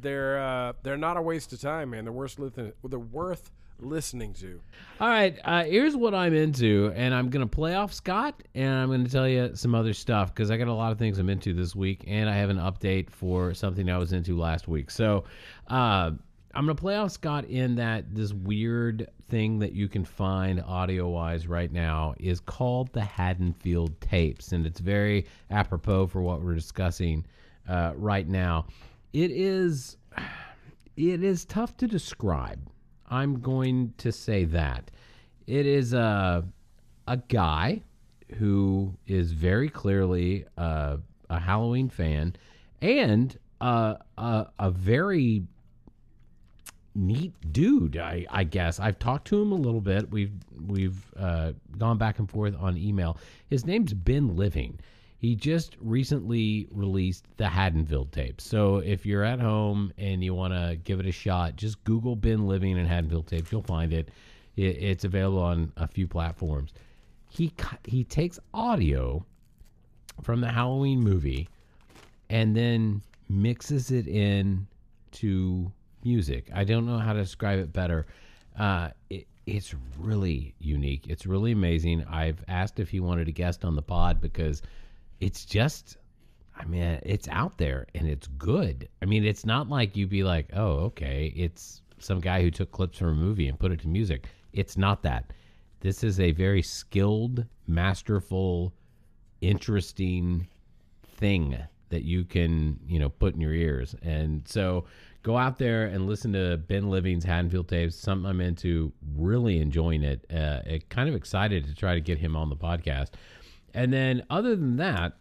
they're 0.00 0.38
uh, 0.40 0.72
they're 0.82 0.96
not 0.96 1.16
a 1.16 1.22
waste 1.22 1.52
of 1.52 1.60
time, 1.60 1.90
man. 1.90 2.04
They're 2.04 2.12
worth 2.12 2.38
listening. 2.38 2.72
They're 2.84 2.98
worth 2.98 3.50
listening 3.80 4.32
to. 4.34 4.60
All 5.00 5.08
right, 5.08 5.38
uh, 5.44 5.64
here's 5.64 5.96
what 5.96 6.14
I'm 6.14 6.34
into, 6.34 6.92
and 6.94 7.14
I'm 7.14 7.30
gonna 7.30 7.46
play 7.46 7.74
off 7.74 7.92
Scott, 7.92 8.42
and 8.54 8.72
I'm 8.72 8.90
gonna 8.90 9.08
tell 9.08 9.28
you 9.28 9.54
some 9.54 9.74
other 9.74 9.92
stuff 9.92 10.34
because 10.34 10.50
I 10.50 10.56
got 10.56 10.68
a 10.68 10.72
lot 10.72 10.92
of 10.92 10.98
things 10.98 11.18
I'm 11.18 11.30
into 11.30 11.52
this 11.52 11.74
week, 11.74 12.04
and 12.06 12.28
I 12.28 12.34
have 12.34 12.50
an 12.50 12.58
update 12.58 13.10
for 13.10 13.54
something 13.54 13.88
I 13.88 13.98
was 13.98 14.12
into 14.12 14.36
last 14.38 14.68
week. 14.68 14.90
So, 14.90 15.24
uh, 15.68 16.12
I'm 16.52 16.64
gonna 16.64 16.74
play 16.74 16.96
off 16.96 17.12
Scott 17.12 17.44
in 17.44 17.76
that 17.76 18.12
this 18.14 18.32
weird 18.32 19.08
thing 19.28 19.60
that 19.60 19.72
you 19.72 19.88
can 19.88 20.04
find 20.04 20.60
audio 20.60 21.08
wise 21.08 21.46
right 21.46 21.70
now 21.70 22.14
is 22.18 22.40
called 22.40 22.92
the 22.92 23.00
Haddonfield 23.00 24.00
tapes, 24.00 24.52
and 24.52 24.66
it's 24.66 24.80
very 24.80 25.26
apropos 25.50 26.08
for 26.08 26.22
what 26.22 26.42
we're 26.42 26.56
discussing 26.56 27.24
uh, 27.68 27.92
right 27.94 28.28
now. 28.28 28.66
It 29.12 29.30
is, 29.30 29.96
it 30.96 31.22
is 31.22 31.44
tough 31.44 31.76
to 31.78 31.86
describe. 31.86 32.58
I'm 33.10 33.40
going 33.40 33.94
to 33.98 34.12
say 34.12 34.44
that 34.46 34.90
it 35.46 35.66
is 35.66 35.92
a 35.92 36.44
a 37.06 37.16
guy 37.16 37.82
who 38.38 38.94
is 39.06 39.32
very 39.32 39.68
clearly 39.68 40.44
a, 40.56 40.98
a 41.28 41.38
Halloween 41.40 41.88
fan 41.88 42.36
and 42.80 43.36
a, 43.60 43.96
a, 44.16 44.46
a 44.58 44.70
very 44.70 45.42
neat 46.94 47.32
dude. 47.52 47.96
I, 47.96 48.26
I 48.30 48.44
guess 48.44 48.78
I've 48.78 48.98
talked 48.98 49.26
to 49.28 49.40
him 49.40 49.52
a 49.52 49.56
little 49.56 49.80
bit. 49.80 50.10
We've 50.10 50.32
we've 50.66 51.04
uh, 51.16 51.52
gone 51.76 51.98
back 51.98 52.18
and 52.18 52.30
forth 52.30 52.54
on 52.58 52.76
email. 52.76 53.16
His 53.48 53.66
name's 53.66 53.92
Ben 53.92 54.36
Living. 54.36 54.78
He 55.20 55.36
just 55.36 55.76
recently 55.82 56.66
released 56.70 57.26
the 57.36 57.46
Haddonfield 57.46 58.10
tapes. 58.10 58.42
So 58.42 58.78
if 58.78 59.04
you're 59.04 59.22
at 59.22 59.38
home 59.38 59.92
and 59.98 60.24
you 60.24 60.32
want 60.32 60.54
to 60.54 60.78
give 60.82 60.98
it 60.98 61.04
a 61.04 61.12
shot, 61.12 61.56
just 61.56 61.84
Google 61.84 62.16
Ben 62.16 62.46
Living 62.46 62.78
and 62.78 62.88
Haddonfield 62.88 63.26
tapes. 63.26 63.52
You'll 63.52 63.60
find 63.60 63.92
it. 63.92 64.08
it. 64.56 64.82
It's 64.82 65.04
available 65.04 65.42
on 65.42 65.74
a 65.76 65.86
few 65.86 66.08
platforms. 66.08 66.72
He 67.28 67.52
he 67.84 68.02
takes 68.02 68.38
audio 68.54 69.26
from 70.22 70.40
the 70.40 70.48
Halloween 70.48 71.00
movie 71.00 71.50
and 72.30 72.56
then 72.56 73.02
mixes 73.28 73.90
it 73.90 74.08
in 74.08 74.66
to 75.12 75.70
music. 76.02 76.48
I 76.54 76.64
don't 76.64 76.86
know 76.86 76.96
how 76.96 77.12
to 77.12 77.20
describe 77.20 77.58
it 77.58 77.74
better. 77.74 78.06
Uh, 78.58 78.88
it, 79.10 79.26
it's 79.44 79.74
really 79.98 80.54
unique. 80.58 81.08
It's 81.08 81.26
really 81.26 81.52
amazing. 81.52 82.06
I've 82.08 82.42
asked 82.48 82.80
if 82.80 82.88
he 82.88 83.00
wanted 83.00 83.28
a 83.28 83.32
guest 83.32 83.66
on 83.66 83.76
the 83.76 83.82
pod 83.82 84.18
because 84.22 84.62
it's 85.20 85.44
just, 85.44 85.98
I 86.58 86.64
mean, 86.64 86.98
it's 87.04 87.28
out 87.28 87.58
there 87.58 87.86
and 87.94 88.08
it's 88.08 88.26
good. 88.26 88.88
I 89.02 89.04
mean, 89.04 89.24
it's 89.24 89.46
not 89.46 89.68
like 89.68 89.96
you'd 89.96 90.10
be 90.10 90.24
like, 90.24 90.50
oh, 90.54 90.78
okay, 90.86 91.32
it's 91.36 91.82
some 91.98 92.20
guy 92.20 92.42
who 92.42 92.50
took 92.50 92.72
clips 92.72 92.98
from 92.98 93.08
a 93.08 93.14
movie 93.14 93.48
and 93.48 93.58
put 93.58 93.72
it 93.72 93.80
to 93.80 93.88
music. 93.88 94.26
It's 94.52 94.76
not 94.76 95.02
that. 95.02 95.32
This 95.80 96.02
is 96.02 96.20
a 96.20 96.32
very 96.32 96.62
skilled, 96.62 97.44
masterful, 97.66 98.74
interesting 99.40 100.46
thing 101.16 101.58
that 101.90 102.04
you 102.04 102.24
can, 102.24 102.78
you 102.86 102.98
know, 102.98 103.08
put 103.08 103.34
in 103.34 103.40
your 103.40 103.52
ears. 103.52 103.94
And 104.02 104.46
so 104.46 104.84
go 105.22 105.36
out 105.36 105.58
there 105.58 105.86
and 105.86 106.06
listen 106.06 106.32
to 106.32 106.56
Ben 106.56 106.88
Living's 106.88 107.24
Haddonfield 107.24 107.68
tapes. 107.68 107.96
Something 107.96 108.28
I'm 108.28 108.40
into, 108.40 108.92
really 109.16 109.58
enjoying 109.58 110.02
it. 110.02 110.24
Uh, 110.30 110.60
it 110.66 110.88
kind 110.88 111.08
of 111.08 111.14
excited 111.14 111.66
to 111.66 111.74
try 111.74 111.94
to 111.94 112.00
get 112.00 112.18
him 112.18 112.36
on 112.36 112.48
the 112.48 112.56
podcast. 112.56 113.10
And 113.74 113.92
then 113.92 114.24
other 114.30 114.56
than 114.56 114.76
that, 114.76 115.14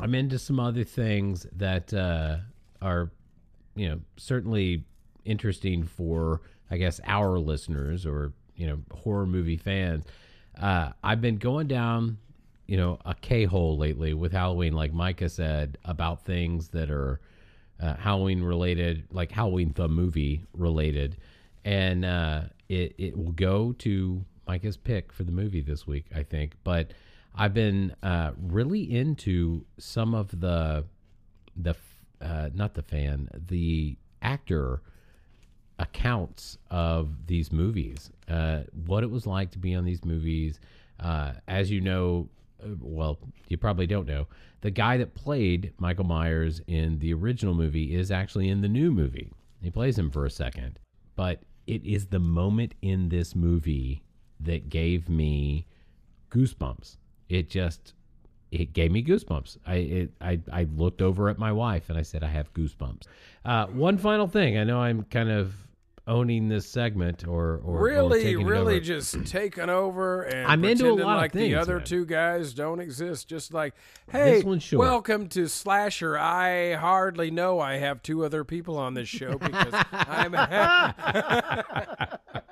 I'm 0.00 0.14
into 0.14 0.38
some 0.38 0.58
other 0.58 0.84
things 0.84 1.46
that 1.56 1.92
uh, 1.94 2.38
are, 2.82 3.10
you 3.76 3.88
know, 3.88 4.00
certainly 4.16 4.84
interesting 5.24 5.84
for, 5.84 6.40
I 6.70 6.76
guess, 6.76 7.00
our 7.06 7.38
listeners 7.38 8.06
or 8.06 8.32
you 8.56 8.66
know 8.66 8.78
horror 8.92 9.26
movie 9.26 9.56
fans. 9.56 10.04
Uh, 10.60 10.90
I've 11.02 11.20
been 11.20 11.36
going 11.36 11.66
down, 11.66 12.18
you 12.66 12.76
know, 12.76 12.98
a 13.04 13.14
K 13.14 13.44
hole 13.44 13.76
lately 13.76 14.14
with 14.14 14.32
Halloween, 14.32 14.72
like 14.72 14.92
Micah 14.92 15.28
said, 15.28 15.78
about 15.84 16.24
things 16.24 16.68
that 16.68 16.90
are 16.90 17.20
uh, 17.80 17.94
Halloween 17.96 18.42
related, 18.42 19.04
like 19.10 19.32
Halloween 19.32 19.72
the 19.74 19.88
movie 19.88 20.44
related, 20.52 21.16
and 21.64 22.04
uh, 22.04 22.42
it 22.68 22.94
it 22.98 23.16
will 23.16 23.32
go 23.32 23.72
to 23.72 24.24
Micah's 24.46 24.76
pick 24.76 25.12
for 25.12 25.24
the 25.24 25.32
movie 25.32 25.60
this 25.60 25.86
week, 25.86 26.06
I 26.14 26.22
think. 26.22 26.54
But 26.62 26.92
I've 27.34 27.54
been 27.54 27.94
uh, 28.02 28.32
really 28.40 28.82
into 28.82 29.64
some 29.78 30.14
of 30.14 30.40
the 30.40 30.84
the 31.56 31.74
uh, 32.20 32.50
not 32.54 32.74
the 32.74 32.82
fan 32.82 33.28
the 33.48 33.96
actor 34.22 34.82
accounts 35.78 36.58
of 36.70 37.26
these 37.26 37.52
movies, 37.52 38.10
uh, 38.28 38.60
what 38.86 39.02
it 39.02 39.10
was 39.10 39.26
like 39.26 39.50
to 39.52 39.58
be 39.58 39.74
on 39.74 39.84
these 39.84 40.04
movies. 40.04 40.60
Uh, 41.00 41.32
as 41.48 41.70
you 41.70 41.80
know, 41.80 42.28
uh, 42.62 42.68
well, 42.80 43.18
you 43.48 43.56
probably 43.56 43.86
don't 43.86 44.06
know, 44.06 44.26
the 44.60 44.70
guy 44.70 44.96
that 44.96 45.14
played 45.14 45.72
Michael 45.78 46.04
Myers 46.04 46.60
in 46.68 46.98
the 47.00 47.12
original 47.12 47.54
movie 47.54 47.94
is 47.94 48.10
actually 48.10 48.48
in 48.48 48.60
the 48.60 48.68
new 48.68 48.92
movie. 48.92 49.30
He 49.60 49.70
plays 49.70 49.98
him 49.98 50.10
for 50.10 50.24
a 50.24 50.30
second, 50.30 50.78
but 51.16 51.42
it 51.66 51.84
is 51.84 52.06
the 52.06 52.20
moment 52.20 52.74
in 52.80 53.08
this 53.08 53.34
movie 53.34 54.04
that 54.40 54.68
gave 54.68 55.08
me 55.08 55.66
goosebumps. 56.30 56.96
It 57.28 57.50
just 57.50 57.94
it 58.50 58.72
gave 58.72 58.92
me 58.92 59.04
goosebumps. 59.04 59.58
I 59.66 59.74
it, 59.74 60.10
I 60.20 60.40
I 60.52 60.66
looked 60.76 61.02
over 61.02 61.28
at 61.28 61.38
my 61.38 61.52
wife 61.52 61.90
and 61.90 61.98
I 61.98 62.02
said 62.02 62.22
I 62.22 62.28
have 62.28 62.52
goosebumps. 62.54 63.02
Uh, 63.44 63.66
one 63.66 63.98
final 63.98 64.26
thing. 64.26 64.58
I 64.58 64.64
know 64.64 64.80
I'm 64.80 65.04
kind 65.04 65.30
of 65.30 65.54
owning 66.06 66.48
this 66.48 66.68
segment 66.68 67.26
or 67.26 67.62
or 67.64 67.78
or 67.78 67.82
really, 67.82 68.32
it 68.32 68.36
really 68.36 68.78
just 68.78 69.26
taking 69.26 69.70
over 69.70 70.22
and 70.22 70.46
I'm 70.46 70.62
into 70.64 70.90
a 70.90 70.92
lot 70.92 71.16
of 71.16 71.22
like 71.22 71.32
the 71.32 71.54
other 71.54 71.78
man. 71.78 71.86
two 71.86 72.04
guys 72.04 72.52
don't 72.52 72.80
exist. 72.80 73.28
Just 73.28 73.54
like, 73.54 73.74
hey, 74.10 74.42
welcome 74.72 75.28
to 75.30 75.48
Slasher. 75.48 76.18
I 76.18 76.74
hardly 76.74 77.30
know 77.30 77.58
I 77.58 77.76
have 77.76 78.02
two 78.02 78.24
other 78.24 78.44
people 78.44 78.78
on 78.78 78.94
this 78.94 79.08
show 79.08 79.38
because 79.38 79.72
I'm. 79.92 80.34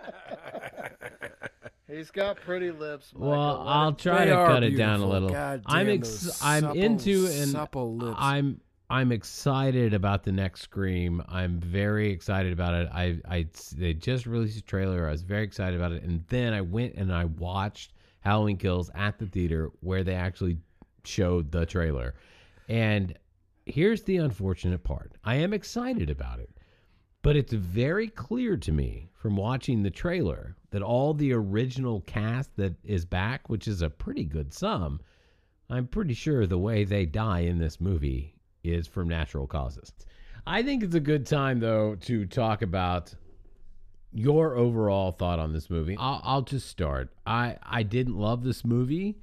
He's 1.93 2.11
got 2.11 2.37
pretty 2.37 2.71
lips. 2.71 3.13
Michael. 3.15 3.29
Well, 3.29 3.69
I'll 3.69 3.93
try 3.93 4.25
They 4.25 4.31
to 4.31 4.37
are 4.37 4.49
cut 4.49 4.63
it 4.63 4.77
down 4.77 5.01
a 5.01 5.07
little. 5.07 5.29
God 5.29 5.63
I'm 5.67 5.89
ex- 5.89 6.23
those 6.23 6.43
I'm 6.43 6.63
supple, 6.63 6.83
into 6.83 7.27
and 7.27 7.51
supple 7.51 7.97
lips. 7.97 8.17
I'm 8.19 8.61
I'm 8.89 9.13
excited 9.13 9.95
about 9.95 10.25
the 10.25 10.33
next 10.33 10.63
Scream. 10.63 11.23
I'm 11.29 11.61
very 11.61 12.11
excited 12.11 12.53
about 12.53 12.75
it. 12.75 12.89
I 12.93 13.19
I 13.29 13.47
they 13.77 13.95
just 13.95 14.27
released 14.27 14.59
a 14.59 14.63
trailer. 14.63 15.07
I 15.07 15.11
was 15.11 15.23
very 15.23 15.45
excited 15.45 15.79
about 15.79 15.93
it, 15.93 16.03
and 16.03 16.25
then 16.29 16.53
I 16.55 16.63
went 16.63 16.95
and 16.95 17.13
I 17.13 17.27
watched 17.27 17.93
Halloween 18.21 18.57
Kills 18.57 18.91
at 18.95 19.19
the 19.19 19.27
theater 19.27 19.71
where 19.81 20.03
they 20.03 20.15
actually 20.15 20.59
showed 21.05 21.53
the 21.53 21.67
trailer. 21.67 22.15
And 22.69 23.19
here's 23.67 24.03
the 24.03 24.17
unfortunate 24.17 24.83
part. 24.83 25.13
I 25.25 25.37
am 25.37 25.53
excited 25.53 26.09
about 26.09 26.41
it. 26.41 26.51
But 27.23 27.37
it's 27.37 27.53
very 27.53 28.09
clear 28.09 28.57
to 28.57 28.73
me 28.73 29.09
from 29.15 29.37
watching 29.37 29.83
the 29.83 29.91
trailer 29.91 30.57
that 30.73 30.83
all 30.83 31.15
the 31.15 31.33
original 31.33 32.01
cast 32.03 32.57
that 32.57 32.75
is 32.85 33.05
back, 33.05 33.49
which 33.49 33.69
is 33.69 33.83
a 33.83 33.91
pretty 33.91 34.25
good 34.25 34.53
sum, 34.53 35.01
I'm 35.71 35.87
pretty 35.87 36.15
sure 36.15 36.47
the 36.47 36.59
way 36.59 36.85
they 36.85 37.07
die 37.07 37.41
in 37.41 37.59
this 37.59 37.81
movie 37.81 38.35
is 38.65 38.87
from 38.87 39.09
natural 39.09 39.47
causes. 39.47 39.93
I 40.47 40.63
think 40.63 40.83
it's 40.83 40.95
a 40.95 41.01
good 41.01 41.27
time, 41.27 41.61
though, 41.61 41.95
to 42.03 42.27
talk 42.27 42.63
about 42.63 43.15
your 44.13 44.57
overall 44.57 45.13
thought 45.13 45.39
on 45.39 45.53
this 45.53 45.71
movie. 45.71 45.97
I'll, 45.99 46.21
I'll 46.25 46.43
just 46.43 46.69
start. 46.69 47.11
I, 47.27 47.57
I 47.63 47.83
didn't 47.83 48.19
love 48.19 48.43
this 48.43 48.65
movie. 48.65 49.19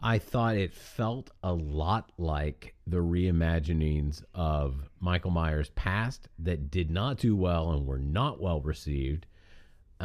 I 0.00 0.18
thought 0.18 0.56
it 0.56 0.74
felt 0.74 1.30
a 1.42 1.52
lot 1.52 2.12
like 2.18 2.74
the 2.86 2.98
reimaginings 2.98 4.22
of 4.34 4.88
Michael 5.00 5.30
Myers' 5.30 5.70
past 5.70 6.28
that 6.40 6.70
did 6.70 6.90
not 6.90 7.18
do 7.18 7.36
well 7.36 7.72
and 7.72 7.86
were 7.86 7.98
not 7.98 8.40
well 8.40 8.60
received. 8.60 9.26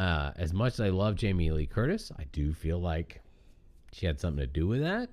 Uh, 0.00 0.32
as 0.36 0.52
much 0.54 0.74
as 0.74 0.80
I 0.80 0.88
love 0.88 1.14
Jamie 1.16 1.50
Lee 1.50 1.66
Curtis, 1.66 2.10
I 2.18 2.24
do 2.32 2.54
feel 2.54 2.78
like 2.80 3.20
she 3.92 4.06
had 4.06 4.18
something 4.18 4.40
to 4.40 4.46
do 4.46 4.66
with 4.66 4.80
that. 4.80 5.10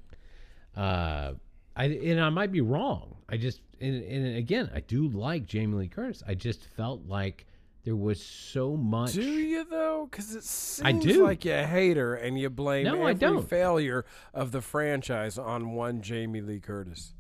Uh, 0.76 1.34
I 1.76 1.86
and 1.86 2.22
I 2.22 2.30
might 2.30 2.52
be 2.52 2.62
wrong. 2.62 3.16
I 3.28 3.38
just 3.38 3.62
and, 3.82 4.02
and 4.04 4.38
again, 4.38 4.70
I 4.74 4.80
do 4.80 5.08
like 5.10 5.46
Jamie 5.46 5.76
Lee 5.76 5.88
Curtis. 5.88 6.24
I 6.28 6.36
just 6.36 6.64
felt 6.64 7.06
like 7.08 7.46
there 7.84 7.96
was 7.96 8.24
so 8.24 8.76
much. 8.78 9.14
Do 9.14 9.22
you 9.24 9.66
though? 9.70 10.08
Because 10.10 10.34
it 10.36 10.44
seems 10.44 10.88
I 10.88 10.92
do. 10.94 11.24
like 11.26 11.44
you 11.46 11.54
hate 11.54 11.98
her 11.98 12.16
and 12.16 12.40
you 12.40 12.50
blame 12.50 12.86
No, 12.86 13.02
I 13.04 13.12
every 13.12 13.16
don't. 13.16 13.50
failure 13.50 14.06
of 14.34 14.52
the 14.52 14.62
franchise 14.62 15.38
on 15.38 15.72
one 15.74 16.02
Jamie 16.02 16.42
Lee 16.42 16.60
Curtis. 16.60 17.14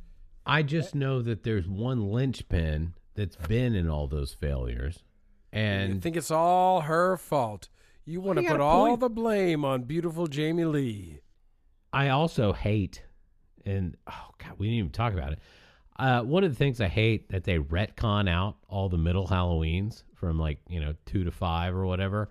I 0.45 0.63
just 0.63 0.95
know 0.95 1.21
that 1.21 1.43
there's 1.43 1.67
one 1.67 2.09
linchpin 2.11 2.93
that's 3.15 3.35
been 3.35 3.75
in 3.75 3.89
all 3.89 4.07
those 4.07 4.33
failures, 4.33 5.03
you 5.57 5.63
and 5.63 6.01
think 6.01 6.15
it's 6.15 6.31
all 6.31 6.81
her 6.81 7.17
fault. 7.17 7.69
You 8.05 8.21
want 8.21 8.39
to 8.39 8.45
put 8.45 8.61
all 8.61 8.95
the 8.95 9.09
blame 9.09 9.65
on 9.65 9.83
beautiful 9.83 10.27
Jamie 10.27 10.65
Lee. 10.65 11.19
I 11.91 12.09
also 12.09 12.53
hate, 12.53 13.03
and 13.65 13.97
oh 14.07 14.29
god, 14.37 14.53
we 14.57 14.67
didn't 14.67 14.79
even 14.79 14.91
talk 14.91 15.13
about 15.13 15.33
it. 15.33 15.39
Uh, 15.99 16.21
one 16.21 16.43
of 16.43 16.51
the 16.51 16.55
things 16.55 16.79
I 16.79 16.87
hate 16.87 17.29
that 17.29 17.43
they 17.43 17.57
retcon 17.57 18.29
out 18.29 18.57
all 18.69 18.87
the 18.87 18.97
middle 18.97 19.27
Halloweens 19.27 20.03
from 20.15 20.39
like 20.39 20.59
you 20.69 20.79
know 20.79 20.93
two 21.05 21.23
to 21.23 21.31
five 21.31 21.75
or 21.75 21.85
whatever. 21.85 22.29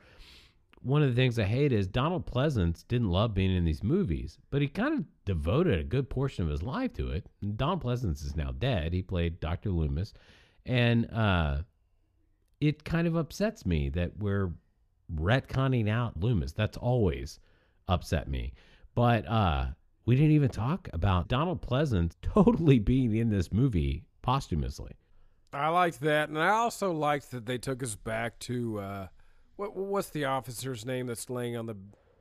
one 0.82 1.02
of 1.02 1.08
the 1.08 1.16
things 1.16 1.38
I 1.38 1.44
hate 1.44 1.72
is 1.72 1.88
Donald 1.88 2.26
Pleasence 2.26 2.84
didn't 2.86 3.10
love 3.10 3.34
being 3.34 3.54
in 3.54 3.64
these 3.64 3.82
movies, 3.82 4.38
but 4.50 4.62
he 4.62 4.68
kind 4.68 4.94
of 4.94 5.04
devoted 5.24 5.80
a 5.80 5.84
good 5.84 6.08
portion 6.08 6.44
of 6.44 6.50
his 6.50 6.62
life 6.62 6.92
to 6.94 7.10
it. 7.10 7.26
And 7.42 7.56
Donald 7.56 7.82
Pleasence 7.82 8.24
is 8.24 8.36
now 8.36 8.52
dead. 8.52 8.92
He 8.92 9.02
played 9.02 9.40
Dr. 9.40 9.70
Loomis. 9.70 10.14
And 10.64 11.10
uh, 11.12 11.62
it 12.60 12.84
kind 12.84 13.06
of 13.06 13.16
upsets 13.16 13.66
me 13.66 13.88
that 13.90 14.18
we're 14.18 14.52
retconning 15.14 15.88
out 15.88 16.18
Loomis. 16.18 16.52
That's 16.52 16.76
always 16.76 17.38
upset 17.88 18.28
me. 18.28 18.52
But 18.94 19.26
uh, 19.28 19.66
we 20.06 20.16
didn't 20.16 20.32
even 20.32 20.48
talk 20.48 20.88
about 20.92 21.28
Donald 21.28 21.60
Pleasence 21.62 22.12
totally 22.22 22.78
being 22.78 23.14
in 23.14 23.28
this 23.28 23.52
movie 23.52 24.04
posthumously. 24.22 24.92
I 25.52 25.68
liked 25.68 26.00
that, 26.00 26.28
and 26.28 26.38
I 26.38 26.48
also 26.48 26.92
liked 26.92 27.30
that 27.30 27.46
they 27.46 27.58
took 27.58 27.82
us 27.82 27.94
back 27.94 28.38
to 28.40 28.78
uh, 28.78 29.06
what 29.56 29.76
what's 29.76 30.10
the 30.10 30.26
officer's 30.26 30.84
name 30.84 31.06
that's 31.06 31.30
laying 31.30 31.56
on 31.56 31.66
the 31.66 31.76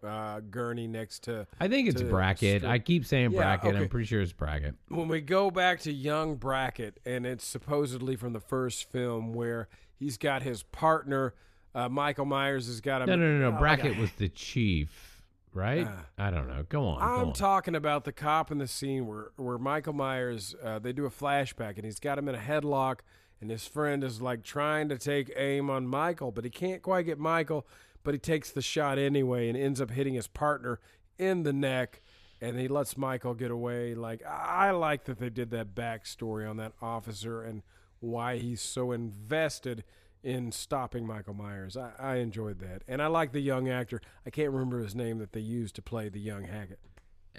uh, 0.08 0.40
gurney 0.50 0.88
next 0.88 1.24
to. 1.24 1.48
I 1.60 1.68
think 1.68 1.90
it's 1.90 2.02
Brackett. 2.02 2.64
I 2.64 2.80
keep 2.80 3.06
saying 3.06 3.32
Yeah, 3.32 3.40
Brackett. 3.40 3.76
I'm 3.76 3.90
pretty 3.90 4.06
sure 4.06 4.22
it's 4.22 4.32
Brackett. 4.32 4.76
when 4.90 5.08
we 5.08 5.22
go 5.22 5.50
back 5.52 5.82
to 5.82 5.92
young 5.92 6.36
Brackett, 6.36 7.00
and 7.06 7.26
it's 7.26 7.46
supposedly 7.46 8.16
from 8.16 8.34
the 8.34 8.40
first 8.40 8.90
film 8.90 9.34
where 9.34 9.68
he's 10.00 10.18
got 10.18 10.42
his 10.44 10.64
partner, 10.64 11.34
uh, 11.74 11.90
Michael 11.90 12.26
Myers 12.26 12.68
has 12.68 12.82
got 12.82 13.02
him. 13.02 13.08
No, 13.10 13.16
no, 13.16 13.38
no, 13.38 13.50
no. 13.52 13.56
oh, 13.58 13.60
Brackett 13.60 13.98
a- 13.98 14.00
was 14.00 14.12
the 14.14 14.30
chief, 14.30 15.22
right? 15.54 15.88
Ah. 15.90 16.06
I 16.18 16.32
don't 16.32 16.48
know. 16.48 16.66
Go 16.70 16.86
on. 16.86 17.00
go 17.00 17.06
I'm 17.22 17.28
on. 17.30 17.34
talking 17.34 17.76
about 17.76 18.04
the 18.04 18.12
cop 18.12 18.52
in 18.52 18.58
the 18.60 18.68
scene 18.68 19.08
where 19.08 19.32
where 19.36 19.58
Michael 19.58 19.94
Myers 19.94 20.56
uh, 20.64 20.80
they 20.80 20.94
do 20.94 21.06
a 21.06 21.10
flashback 21.10 21.76
and 21.76 21.86
he's 21.86 22.00
got 22.00 22.18
him 22.18 22.28
in 22.30 22.36
a 22.36 22.40
headlock 22.40 23.00
and 23.42 23.52
his 23.52 23.68
friend 23.68 24.04
is 24.04 24.22
like 24.22 24.44
trying 24.44 24.88
to 24.90 24.98
take 24.98 25.32
aim 25.36 25.70
on 25.70 25.86
Michael 25.88 26.32
but 26.32 26.44
he 26.46 26.50
can't 26.50 26.82
quite 26.82 27.06
get 27.06 27.20
Michael 27.20 27.68
but 28.04 28.14
he 28.14 28.20
takes 28.20 28.52
the 28.52 28.62
shot 28.62 28.98
anyway 28.98 29.50
and 29.50 29.58
ends 29.58 29.82
up 29.82 29.92
hitting 29.92 30.14
his 30.14 30.28
partner 30.28 30.80
in 31.20 31.44
the 31.44 31.52
neck 31.52 32.02
and 32.40 32.58
he 32.60 32.68
lets 32.70 32.98
Michael 32.98 33.34
get 33.34 33.52
away 33.52 33.94
like 33.94 34.24
I 34.26 34.72
like 34.72 35.04
that 35.06 35.20
they 35.20 35.30
did 35.30 35.50
that 35.52 35.76
backstory 35.76 36.50
on 36.50 36.56
that 36.58 36.72
officer 36.82 37.42
and 37.42 37.62
why 38.00 38.38
he's 38.38 38.62
so 38.62 38.92
invested 38.92 39.84
in 40.24 40.52
stopping 40.52 41.06
Michael 41.06 41.34
Myers. 41.36 41.78
I, 41.78 41.92
I 42.00 42.16
enjoyed 42.16 42.60
that. 42.60 42.82
And 42.88 43.02
I 43.02 43.08
like 43.08 43.32
the 43.32 43.40
young 43.42 43.70
actor. 43.70 44.02
I 44.26 44.30
can't 44.32 44.52
remember 44.52 44.80
his 44.80 44.96
name 44.96 45.20
that 45.20 45.34
they 45.34 45.40
used 45.40 45.76
to 45.76 45.82
play 45.82 46.10
the 46.10 46.20
young 46.20 46.46
Haggett. 46.46 46.80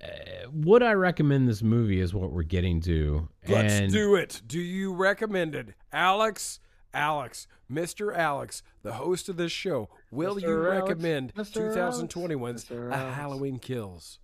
Uh, 0.03 0.51
would 0.53 0.83
I 0.83 0.93
recommend 0.93 1.49
this 1.49 1.63
movie? 1.63 2.01
Is 2.01 2.13
what 2.15 2.31
we're 2.31 2.43
getting 2.43 2.81
to. 2.83 3.29
Let's 3.49 3.73
and 3.73 3.93
do 3.93 4.15
it. 4.15 4.43
Do 4.47 4.61
you 4.61 4.93
recommend 4.95 5.55
it? 5.55 5.69
Alex, 5.93 6.61
Alex, 6.93 7.49
Mr. 7.73 8.15
Alex, 8.15 8.63
the 8.83 8.93
host 8.95 9.29
of 9.29 9.37
this 9.37 9.53
show, 9.53 9.89
will 10.11 10.37
Mr. 10.37 10.43
you 10.43 10.67
Alex, 10.71 10.83
recommend 10.89 11.35
Mr. 11.35 11.75
2021's 11.75 12.67
Mr. 12.67 12.91
A 12.93 12.95
Alex. 12.95 13.17
Halloween 13.17 13.59
Kills? 13.59 14.19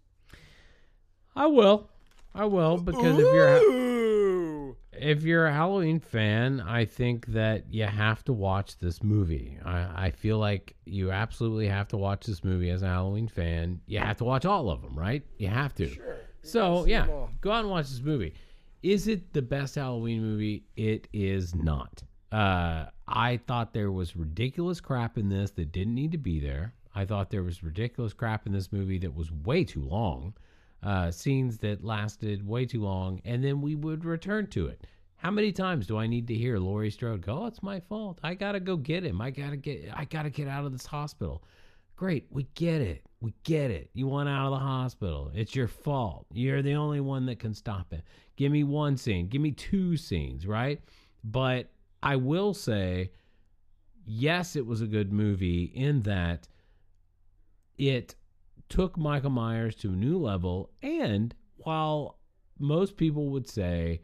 I 1.35 1.47
will. 1.47 1.89
I 2.35 2.45
will 2.45 2.77
because 2.79 3.19
if 3.19 3.25
you're 3.25 3.57
a- 3.57 3.61
Ooh. 3.61 3.92
If 5.03 5.25
you're 5.25 5.47
a 5.47 5.53
Halloween 5.53 5.99
fan, 5.99 6.61
I 6.61 6.85
think 6.85 7.27
that 7.27 7.65
you 7.73 7.85
have 7.85 8.25
to 8.25 8.33
watch 8.33 8.79
this 8.79 9.03
movie. 9.03 9.59
I, 9.65 10.07
I 10.07 10.11
feel 10.11 10.39
like 10.39 10.77
you 10.85 11.11
absolutely 11.11 11.67
have 11.67 11.89
to 11.89 11.97
watch 11.97 12.25
this 12.25 12.45
movie 12.45 12.71
as 12.71 12.83
a 12.83 12.87
Halloween 12.87 13.27
fan. 13.27 13.81
You 13.87 13.99
have 13.99 14.17
to 14.19 14.25
watch 14.25 14.47
all 14.47 14.71
of 14.71 14.81
them, 14.81 14.97
right? 14.97 15.23
You 15.39 15.49
have 15.49 15.75
to. 15.75 15.89
Sure. 15.89 16.17
So 16.43 16.87
yeah, 16.87 17.07
go 17.41 17.51
out 17.51 17.61
and 17.61 17.71
watch 17.71 17.89
this 17.89 18.01
movie. 18.01 18.35
Is 18.83 19.09
it 19.09 19.33
the 19.33 19.43
best 19.43 19.75
Halloween 19.75 20.23
movie? 20.23 20.65
It 20.77 21.09
is 21.13 21.55
not. 21.55 22.03
Uh, 22.31 22.87
I 23.07 23.39
thought 23.47 23.75
there 23.75 23.93
was 23.93 24.17
ridiculous 24.17 24.81
crap 24.81 25.19
in 25.19 25.29
this 25.29 25.51
that 25.53 25.73
didn't 25.73 25.95
need 25.95 26.13
to 26.13 26.19
be 26.19 26.41
there. 26.41 26.75
I 26.95 27.05
thought 27.05 27.31
there 27.31 27.43
was 27.43 27.63
ridiculous 27.63 28.13
crap 28.13 28.47
in 28.47 28.53
this 28.53 28.73
movie 28.73 28.99
that 28.99 29.15
was 29.15 29.33
way 29.33 29.65
too 29.65 29.83
long. 29.83 30.35
Uh, 30.83 31.11
scenes 31.11 31.59
that 31.59 31.85
lasted 31.85 32.47
way 32.47 32.67
too 32.67 32.83
long, 32.83 33.21
and 33.25 33.45
then 33.45 33.61
we 33.61 33.75
would 33.75 34.05
return 34.05 34.47
to 34.49 34.67
it. 34.67 34.85
How 35.17 35.31
many 35.31 35.53
times 35.53 35.87
do 35.87 35.97
I 35.97 36.09
need 36.09 36.27
to 36.27 36.35
hear 36.35 36.59
Laurie 36.59 36.91
Strode 36.91 37.23
go, 37.23 37.43
"Oh, 37.43 37.47
it's 37.47 37.63
my 37.63 37.79
fault. 37.79 38.19
I 38.25 38.35
gotta 38.35 38.59
go 38.59 38.77
get 38.77 39.05
him. 39.05 39.21
I 39.21 39.31
gotta 39.31 39.57
get. 39.57 39.89
I 39.95 40.05
gotta 40.05 40.31
get 40.31 40.49
out 40.49 40.65
of 40.65 40.73
this 40.73 40.87
hospital." 40.87 41.45
Great, 41.95 42.27
we 42.31 42.49
get 42.55 42.81
it. 42.81 43.05
We 43.21 43.33
get 43.45 43.71
it. 43.71 43.91
You 43.95 44.09
want 44.09 44.29
out 44.29 44.47
of 44.47 44.59
the 44.59 44.65
hospital. 44.65 45.31
It's 45.35 45.55
your 45.55 45.69
fault. 45.69 46.27
You're 46.33 46.63
the 46.63 46.75
only 46.75 47.01
one 47.01 47.27
that 47.27 47.39
can 47.39 47.55
stop 47.55 47.93
it. 47.93 48.03
Give 48.35 48.51
me 48.51 48.65
one 48.65 48.97
scene. 48.97 49.29
Give 49.29 49.41
me 49.41 49.53
two 49.53 49.97
scenes, 49.97 50.45
right? 50.45 50.81
But 51.23 51.71
I 52.03 52.17
will 52.17 52.55
say, 52.55 53.13
yes, 54.05 54.57
it 54.57 54.67
was 54.67 54.81
a 54.81 54.87
good 54.89 55.13
movie 55.13 55.65
in 55.65 56.01
that 56.01 56.49
it 57.79 58.17
took 58.73 58.97
Michael 58.97 59.29
Myers 59.29 59.75
to 59.77 59.89
a 59.89 59.97
new 59.97 60.17
level. 60.17 60.71
And 60.83 61.35
while 61.59 62.19
most 62.59 62.97
people 62.97 63.29
would 63.29 63.47
say, 63.47 64.01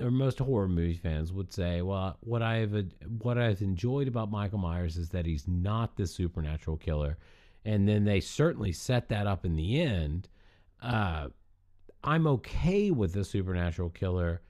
or 0.00 0.12
most 0.12 0.38
horror 0.38 0.68
movie 0.68 0.94
fans 0.94 1.32
would 1.32 1.52
say, 1.52 1.82
well, 1.82 2.16
what 2.20 2.42
I've 2.42 2.92
what 3.18 3.38
I've 3.38 3.60
enjoyed 3.60 4.06
about 4.06 4.30
Michael 4.30 4.58
Myers 4.58 4.96
is 4.96 5.08
that 5.08 5.26
he's 5.26 5.48
not 5.48 5.96
the 5.96 6.06
supernatural 6.06 6.76
killer, 6.76 7.18
and 7.64 7.88
then 7.88 8.04
they 8.04 8.20
certainly 8.20 8.70
set 8.70 9.08
that 9.08 9.26
up 9.26 9.44
in 9.44 9.56
the 9.56 9.80
end. 9.82 10.28
Uh, 10.80 11.28
I'm 12.04 12.28
okay 12.28 12.92
with 12.92 13.12
the 13.12 13.24
supernatural 13.24 13.90
killer 13.90 14.42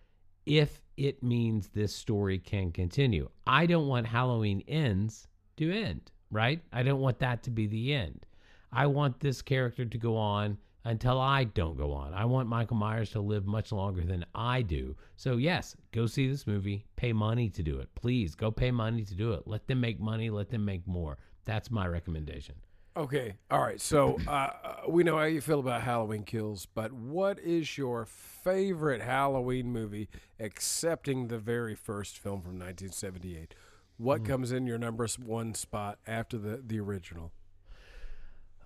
if 0.45 0.83
it 0.99 1.23
means 1.23 1.69
this 1.69 1.95
story 1.95 2.39
can 2.39 2.71
continue. 2.71 3.31
I 3.47 3.65
don't 3.65 3.89
want 3.89 4.07
Halloween 4.07 4.63
ends 4.69 5.27
to 5.57 5.73
end, 5.73 6.11
right? 6.31 6.61
I 6.71 6.83
don't 6.83 7.01
want 7.01 7.19
that 7.21 7.43
to 7.45 7.51
be 7.51 7.67
the 7.67 7.95
end. 7.95 8.27
I 8.73 8.87
want 8.87 9.21
this 9.21 9.43
character 9.43 9.85
to 9.85 9.99
go 9.99 10.17
on 10.17 10.59
until 10.85 11.21
I 11.21 11.45
don't 11.45 11.77
go 11.77 11.93
on. 11.93 12.15
I 12.15 12.25
want 12.25 12.49
Michael 12.49 12.77
Myers 12.77 13.11
to 13.11 13.21
live 13.21 13.47
much 13.47 13.71
longer 13.71 14.03
than 14.03 14.25
I 14.35 14.63
do. 14.63 14.97
So, 15.17 15.37
yes, 15.37 15.77
go 15.93 16.07
see 16.07 16.29
this 16.29 16.47
movie. 16.47 16.87
Pay 16.97 17.13
money 17.13 17.51
to 17.51 17.63
do 17.63 17.79
it. 17.79 17.89
Please 17.95 18.35
go 18.35 18.51
pay 18.51 18.71
money 18.71 19.05
to 19.05 19.15
do 19.15 19.33
it. 19.33 19.43
Let 19.47 19.67
them 19.67 19.81
make 19.81 20.01
money. 20.01 20.31
Let 20.31 20.51
them 20.51 20.65
make 20.65 20.87
more. 20.87 21.19
That's 21.45 21.71
my 21.71 21.87
recommendation. 21.87 22.55
Okay. 22.97 23.35
All 23.51 23.61
right. 23.61 23.81
So 23.81 24.19
uh, 24.27 24.51
we 24.89 25.03
know 25.03 25.17
how 25.17 25.25
you 25.25 25.41
feel 25.41 25.61
about 25.61 25.83
Halloween 25.83 26.25
Kills, 26.25 26.67
but 26.67 26.93
what 26.93 27.39
is 27.39 27.79
your 27.79 28.05
favorite 28.05 29.01
Halloween 29.01 29.73
movie, 29.73 30.09
excepting 30.39 31.29
the 31.29 31.39
very 31.39 31.75
first 31.75 32.19
film 32.19 32.43
from 32.43 32.59
1978? 32.59 33.55
What 33.97 34.25
comes 34.25 34.53
in 34.53 34.67
your 34.67 34.79
number 34.79 35.07
one 35.25 35.55
spot 35.55 35.99
after 36.07 36.37
the, 36.37 36.63
the 36.65 36.81
original? 36.81 37.33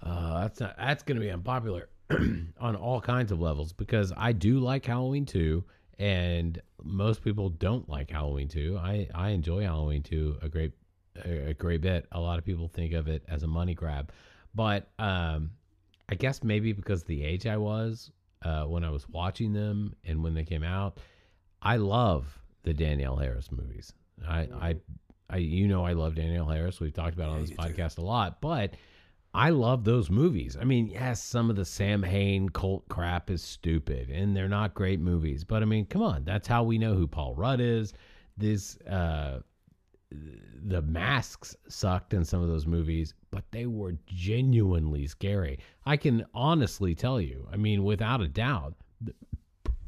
Uh, 0.02 0.40
that's 0.40 0.60
not, 0.60 0.76
that's 0.76 1.02
going 1.02 1.16
to 1.16 1.20
be 1.20 1.30
unpopular 1.30 1.88
on 2.60 2.76
all 2.76 3.00
kinds 3.00 3.32
of 3.32 3.40
levels 3.40 3.72
because 3.72 4.12
I 4.16 4.32
do 4.32 4.58
like 4.60 4.86
Halloween 4.86 5.26
2 5.26 5.64
and 5.98 6.60
most 6.82 7.24
people 7.24 7.48
don't 7.48 7.88
like 7.88 8.10
Halloween 8.10 8.48
2. 8.48 8.78
I 8.80 9.08
I 9.14 9.30
enjoy 9.30 9.62
Halloween 9.62 10.02
2 10.02 10.38
a 10.42 10.48
great 10.48 10.72
a, 11.24 11.54
great 11.54 11.80
bit. 11.80 12.06
A 12.12 12.20
lot 12.20 12.38
of 12.38 12.44
people 12.44 12.68
think 12.68 12.92
of 12.92 13.08
it 13.08 13.24
as 13.28 13.42
a 13.42 13.46
money 13.46 13.74
grab. 13.74 14.12
But 14.54 14.88
um 14.98 15.50
I 16.08 16.14
guess 16.14 16.44
maybe 16.44 16.72
because 16.72 17.02
the 17.04 17.24
age 17.24 17.46
I 17.46 17.56
was 17.56 18.10
uh 18.42 18.64
when 18.64 18.84
I 18.84 18.90
was 18.90 19.08
watching 19.08 19.52
them 19.52 19.96
and 20.04 20.22
when 20.22 20.34
they 20.34 20.44
came 20.44 20.64
out, 20.64 20.98
I 21.62 21.76
love 21.76 22.38
the 22.62 22.74
Danielle 22.74 23.16
Harris 23.16 23.50
movies. 23.50 23.92
I 24.28 24.48
I 24.60 24.76
I 25.30 25.36
you 25.38 25.66
know 25.66 25.84
I 25.84 25.94
love 25.94 26.14
Danielle 26.14 26.46
Harris. 26.46 26.78
We've 26.78 26.92
talked 26.92 27.14
about 27.14 27.30
it 27.30 27.32
on 27.32 27.40
this 27.40 27.50
podcast 27.50 27.98
a 27.98 28.02
lot, 28.02 28.40
but 28.40 28.74
I 29.36 29.50
love 29.50 29.84
those 29.84 30.08
movies. 30.08 30.56
I 30.58 30.64
mean, 30.64 30.86
yes, 30.86 31.22
some 31.22 31.50
of 31.50 31.56
the 31.56 31.64
Samhain 31.66 32.48
cult 32.48 32.88
crap 32.88 33.30
is 33.30 33.42
stupid 33.42 34.08
and 34.08 34.34
they're 34.34 34.48
not 34.48 34.72
great 34.72 34.98
movies, 34.98 35.44
but 35.44 35.62
I 35.62 35.66
mean, 35.66 35.84
come 35.84 36.02
on, 36.02 36.24
that's 36.24 36.48
how 36.48 36.62
we 36.62 36.78
know 36.78 36.94
who 36.94 37.06
Paul 37.06 37.34
Rudd 37.34 37.60
is. 37.60 37.92
This 38.38 38.78
uh 38.80 39.40
the 40.10 40.80
masks 40.80 41.54
sucked 41.68 42.14
in 42.14 42.24
some 42.24 42.40
of 42.40 42.48
those 42.48 42.66
movies, 42.66 43.12
but 43.30 43.44
they 43.50 43.66
were 43.66 43.98
genuinely 44.06 45.06
scary. 45.06 45.58
I 45.84 45.98
can 45.98 46.24
honestly 46.32 46.94
tell 46.94 47.20
you, 47.20 47.46
I 47.52 47.56
mean, 47.56 47.84
without 47.84 48.22
a 48.22 48.28
doubt, 48.28 48.74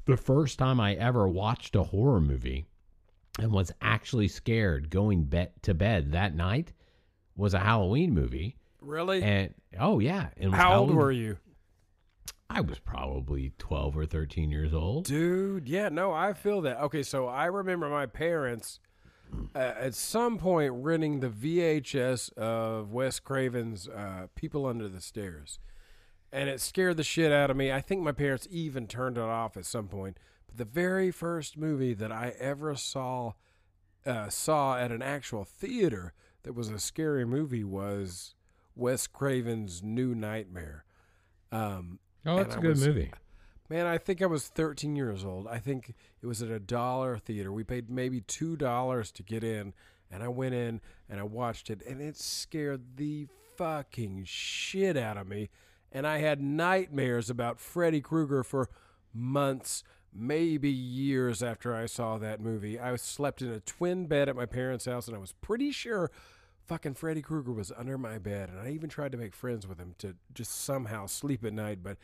the, 0.05 0.17
first 0.17 0.59
time 0.59 0.79
I 0.81 0.95
ever 0.95 1.27
watched 1.27 1.75
a 1.75 1.85
horror 1.85 2.21
movie 2.21 2.67
and 3.39 3.51
was 3.53 3.73
actually 3.81 4.29
scared 4.29 4.91
going 4.91 5.33
to 5.63 5.75
bed 5.75 6.13
that 6.13 6.35
night 6.35 6.73
was 7.37 7.55
a 7.55 7.61
Halloween 7.61 8.13
movie. 8.13 8.57
Really? 8.89 9.23
And 9.23 9.55
oh 9.79 9.99
yeah, 9.99 10.29
and 10.39 10.55
how 10.55 10.81
old 10.81 10.95
were 10.95 11.13
you? 11.13 11.37
I 12.49 12.63
was 12.63 12.79
probably 12.79 13.53
twelve 13.59 13.99
or 13.99 14.07
thirteen 14.07 14.51
years 14.51 14.73
old. 14.73 15.05
Dude, 15.05 15.69
yeah, 15.69 15.91
no, 15.91 16.13
I 16.13 16.33
feel 16.33 16.63
that. 16.63 16.81
Okay, 16.85 17.03
so 17.03 17.27
I 17.29 17.45
remember 17.47 17.91
my 17.91 18.07
parents 18.07 18.81
uh, 19.55 19.59
at 19.59 19.95
some 19.95 20.39
point 20.39 20.73
renting 20.73 21.21
the 21.21 21.29
VHS 21.29 22.33
of 22.39 22.91
Wes 22.91 23.21
Craven's 23.21 23.89
uh, 23.89 24.29
People 24.35 24.65
Under 24.65 24.89
the 24.89 25.03
Stairs. 25.03 25.59
And 26.33 26.49
it 26.49 26.61
scared 26.61 26.97
the 26.97 27.05
shit 27.05 27.31
out 27.31 27.51
of 27.51 27.57
me. 27.57 27.71
I 27.71 27.83
think 27.83 28.03
my 28.03 28.13
parents 28.13 28.49
even 28.51 28.87
turned 28.87 29.19
it 29.19 29.23
off 29.23 29.57
at 29.57 29.67
some 29.67 29.89
point. 29.89 30.19
But 30.47 30.57
the 30.57 30.65
very 30.65 31.11
first 31.11 31.59
movie 31.59 31.95
that 31.95 32.13
I 32.13 32.35
ever 32.39 32.75
saw 32.75 33.33
uh, 34.07 34.31
saw 34.31 34.79
at 34.79 34.93
an 34.93 35.03
actual 35.03 35.45
theater 35.45 36.15
that 36.43 36.55
was 36.55 36.71
a 36.71 36.79
scary 36.79 37.27
movie 37.27 37.65
was 37.65 38.35
Wes 38.79 39.07
Craven's 39.07 39.83
New 39.83 40.15
Nightmare. 40.15 40.85
Um, 41.53 41.99
Oh, 42.27 42.37
that's 42.39 42.57
a 42.57 42.61
good 42.61 42.71
was- 42.71 42.87
movie. 42.87 43.13
Man, 43.71 43.87
I 43.87 43.99
think 43.99 44.23
I 44.23 44.27
was 44.27 44.49
13 44.49 44.97
years 44.97 45.25
old. 45.25 45.47
I 45.47 45.59
think 45.59 45.95
it 46.23 46.27
was 46.27 46.41
at 46.41 46.49
a 46.51 46.59
dollar 46.59 47.19
theater. 47.19 47.53
We 47.53 47.65
paid 47.65 47.91
maybe 47.91 48.23
two 48.23 48.57
dollars 48.57 49.13
to 49.13 49.23
get 49.23 49.45
in, 49.45 49.75
and 50.11 50.23
I 50.23 50.29
went 50.29 50.55
in 50.55 50.81
and 51.09 51.21
I 51.21 51.25
watched 51.25 51.69
it, 51.69 51.83
and 51.87 52.01
it 52.01 52.17
scared 52.17 52.97
the 52.97 53.29
fucking 53.57 54.25
shit 54.25 54.97
out 54.97 55.19
of 55.19 55.27
me. 55.29 55.51
And 55.93 56.07
I 56.07 56.19
had 56.19 56.41
nightmares 56.41 57.29
about 57.29 57.61
Freddy 57.61 58.01
Krueger 58.01 58.43
for 58.43 58.71
months, 59.13 59.85
maybe 60.15 60.71
years 60.71 61.43
after 61.43 61.75
I 61.75 61.87
saw 61.87 62.17
that 62.19 62.41
movie. 62.41 62.79
I 62.79 62.97
slept 62.97 63.43
in 63.43 63.51
a 63.51 63.61
twin 63.61 64.07
bed 64.07 64.29
at 64.31 64.37
my 64.37 64.47
parents' 64.47 64.87
house, 64.87 65.09
and 65.09 65.17
I 65.17 65.21
was 65.21 65.33
pretty 65.43 65.73
sure 65.73 66.11
fucking 66.69 66.95
Freddy 66.95 67.23
Krueger 67.23 67.53
was 67.53 67.73
under 67.77 67.99
my 67.99 68.19
bed, 68.19 68.51
and 68.51 68.61
I 68.61 68.71
even 68.71 68.89
tried 68.89 69.13
to 69.13 69.19
make 69.19 69.35
friends 69.35 69.67
with 69.67 69.79
him 69.79 69.95
to 69.99 70.15
just 70.35 70.53
somehow 70.65 71.07
sleep 71.07 71.45
at 71.45 71.53
night. 71.53 71.79
But 71.83 71.97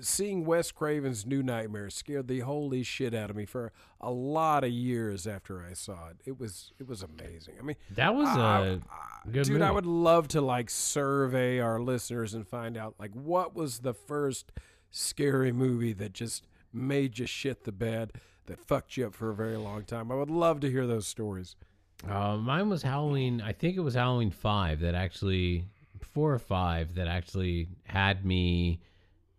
seeing 0.00 0.44
Wes 0.44 0.70
Craven's 0.70 1.26
New 1.26 1.42
Nightmare 1.42 1.90
scared 1.90 2.28
the 2.28 2.40
holy 2.40 2.82
shit 2.82 3.14
out 3.14 3.30
of 3.30 3.36
me 3.36 3.44
for 3.46 3.72
a 4.00 4.10
lot 4.10 4.64
of 4.64 4.70
years 4.70 5.26
after 5.26 5.62
I 5.68 5.72
saw 5.72 6.08
it. 6.10 6.16
It 6.24 6.38
was 6.38 6.72
it 6.78 6.86
was 6.86 7.02
amazing. 7.02 7.54
I 7.58 7.62
mean, 7.62 7.76
That 7.94 8.14
was 8.14 8.28
I- 8.28 8.60
a 8.66 8.76
good 9.30 9.44
dude, 9.44 9.48
movie. 9.54 9.64
I 9.64 9.70
would 9.70 9.86
love 9.86 10.28
to 10.28 10.40
like 10.40 10.70
survey 10.70 11.58
our 11.58 11.80
listeners 11.80 12.34
and 12.34 12.46
find 12.46 12.76
out 12.76 12.94
like 12.98 13.12
what 13.14 13.54
was 13.54 13.80
the 13.80 13.94
first 13.94 14.52
scary 14.90 15.52
movie 15.52 15.92
that 15.94 16.12
just 16.12 16.46
made 16.72 17.18
you 17.18 17.26
shit 17.26 17.64
the 17.64 17.72
bed 17.72 18.12
that 18.46 18.58
fucked 18.60 18.96
you 18.96 19.06
up 19.06 19.14
for 19.14 19.30
a 19.30 19.34
very 19.34 19.56
long 19.56 19.84
time. 19.84 20.10
I 20.10 20.14
would 20.14 20.30
love 20.30 20.60
to 20.60 20.70
hear 20.70 20.86
those 20.86 21.06
stories. 21.06 21.54
Uh, 22.08 22.36
mine 22.36 22.68
was 22.68 22.82
Halloween. 22.82 23.40
I 23.40 23.52
think 23.52 23.76
it 23.76 23.80
was 23.80 23.94
Halloween 23.94 24.30
five 24.30 24.80
that 24.80 24.94
actually, 24.94 25.64
four 26.00 26.32
or 26.32 26.38
five 26.38 26.94
that 26.96 27.06
actually 27.06 27.68
had 27.84 28.24
me 28.24 28.80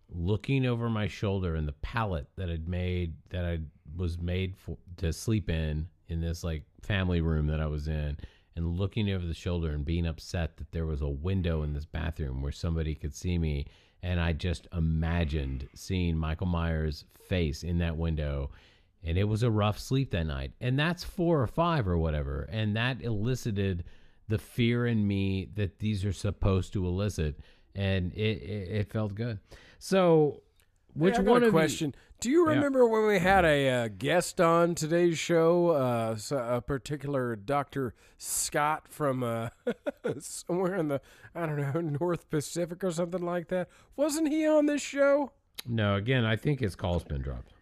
looking 0.09 0.65
over 0.65 0.89
my 0.89 1.07
shoulder 1.07 1.55
and 1.55 1.67
the 1.67 1.73
pallet 1.73 2.27
that 2.37 2.49
I'd 2.49 2.67
made 2.67 3.15
that 3.29 3.45
I 3.45 3.59
was 3.97 4.19
made 4.19 4.55
for 4.55 4.77
to 4.97 5.11
sleep 5.11 5.49
in 5.49 5.87
in 6.07 6.21
this 6.21 6.43
like 6.43 6.63
family 6.81 7.21
room 7.21 7.47
that 7.47 7.59
I 7.59 7.67
was 7.67 7.87
in, 7.87 8.17
and 8.55 8.77
looking 8.77 9.09
over 9.11 9.25
the 9.25 9.33
shoulder 9.33 9.71
and 9.71 9.83
being 9.83 10.05
upset 10.05 10.57
that 10.57 10.71
there 10.71 10.85
was 10.85 11.01
a 11.01 11.07
window 11.07 11.63
in 11.63 11.73
this 11.73 11.85
bathroom 11.85 12.41
where 12.41 12.51
somebody 12.51 12.95
could 12.95 13.13
see 13.13 13.37
me, 13.37 13.65
and 14.01 14.19
I 14.19 14.33
just 14.33 14.67
imagined 14.73 15.67
seeing 15.73 16.17
Michael 16.17 16.47
Myers' 16.47 17.05
face 17.27 17.63
in 17.63 17.79
that 17.79 17.97
window 17.97 18.51
and 19.03 19.17
it 19.17 19.25
was 19.25 19.43
a 19.43 19.51
rough 19.51 19.77
sleep 19.79 20.11
that 20.11 20.25
night 20.25 20.51
and 20.61 20.77
that's 20.79 21.03
four 21.03 21.41
or 21.41 21.47
five 21.47 21.87
or 21.87 21.97
whatever 21.97 22.47
and 22.51 22.75
that 22.75 23.01
elicited 23.01 23.83
the 24.27 24.37
fear 24.37 24.87
in 24.87 25.05
me 25.07 25.47
that 25.55 25.79
these 25.79 26.05
are 26.05 26.13
supposed 26.13 26.73
to 26.73 26.85
elicit 26.85 27.39
and 27.75 28.13
it 28.13 28.41
it, 28.41 28.69
it 28.71 28.91
felt 28.91 29.13
good 29.15 29.39
so 29.79 30.41
which 30.95 31.17
Hey, 31.17 31.23
one 31.23 31.49
question? 31.49 31.95
Do 32.19 32.29
you 32.29 32.47
Yeah. 32.47 32.53
remember 32.55 32.87
when 32.87 33.07
we 33.07 33.17
had 33.17 33.43
a 33.45 33.67
uh, 33.69 33.87
guest 33.97 34.39
on 34.39 34.75
today's 34.75 35.17
show, 35.17 35.69
uh, 35.69 36.15
a 36.31 36.61
particular 36.61 37.35
Doctor 37.35 37.95
Scott 38.19 38.87
from 38.89 39.23
uh, 39.23 39.49
somewhere 40.19 40.75
in 40.75 40.89
the 40.89 41.01
I 41.33 41.47
don't 41.47 41.57
know 41.59 41.81
North 41.99 42.29
Pacific 42.29 42.83
or 42.83 42.91
something 42.91 43.23
like 43.23 43.47
that? 43.47 43.69
Wasn't 43.95 44.27
he 44.29 44.45
on 44.47 44.67
this 44.67 44.81
show? 44.83 45.31
no 45.65 45.95
again 45.95 46.25
i 46.25 46.35
think 46.35 46.59
his 46.59 46.75
call's 46.75 47.05
been 47.05 47.21
dropped 47.21 47.52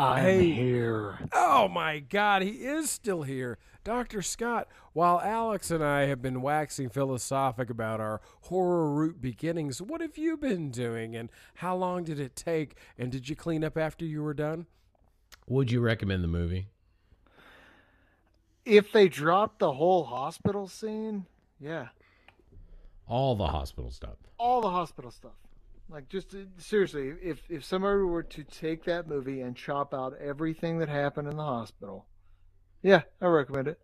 I'm 0.00 0.24
Hey. 0.24 0.50
here. 0.50 1.18
Oh 1.32 1.68
my 1.68 1.98
God, 1.98 2.42
he 2.42 2.50
is 2.64 2.90
still 2.90 3.22
here. 3.22 3.58
Dr. 3.84 4.22
Scott, 4.22 4.68
while 4.92 5.20
Alex 5.20 5.70
and 5.70 5.82
I 5.84 6.02
have 6.02 6.20
been 6.22 6.42
waxing 6.42 6.88
philosophic 6.88 7.70
about 7.70 8.00
our 8.00 8.20
horror 8.42 8.90
root 8.92 9.20
beginnings, 9.20 9.80
what 9.82 10.00
have 10.00 10.16
you 10.18 10.36
been 10.36 10.70
doing 10.70 11.14
and 11.16 11.30
how 11.56 11.76
long 11.76 12.04
did 12.04 12.18
it 12.20 12.36
take? 12.36 12.76
And 12.98 13.10
did 13.12 13.28
you 13.28 13.36
clean 13.36 13.62
up 13.64 13.76
after 13.78 14.04
you 14.04 14.22
were 14.22 14.34
done? 14.34 14.66
would 15.46 15.70
you 15.70 15.80
recommend 15.80 16.22
the 16.22 16.28
movie 16.28 16.68
If 18.64 18.92
they 18.92 19.08
dropped 19.08 19.58
the 19.58 19.72
whole 19.72 20.04
hospital 20.04 20.68
scene, 20.68 21.26
yeah, 21.58 21.88
all 23.08 23.34
the 23.34 23.48
hospital 23.48 23.90
stuff 23.90 24.16
all 24.38 24.60
the 24.60 24.70
hospital 24.70 25.10
stuff. 25.10 25.32
Like, 25.90 26.08
just 26.08 26.34
uh, 26.34 26.38
seriously, 26.58 27.12
if 27.22 27.42
if 27.50 27.64
somebody 27.64 28.02
were 28.02 28.22
to 28.22 28.44
take 28.44 28.84
that 28.84 29.08
movie 29.08 29.40
and 29.40 29.56
chop 29.56 29.92
out 29.92 30.16
everything 30.20 30.78
that 30.78 30.88
happened 30.88 31.26
in 31.28 31.36
the 31.36 31.44
hospital, 31.44 32.06
yeah, 32.82 33.02
I 33.20 33.26
recommend 33.26 33.68
it. 33.68 33.80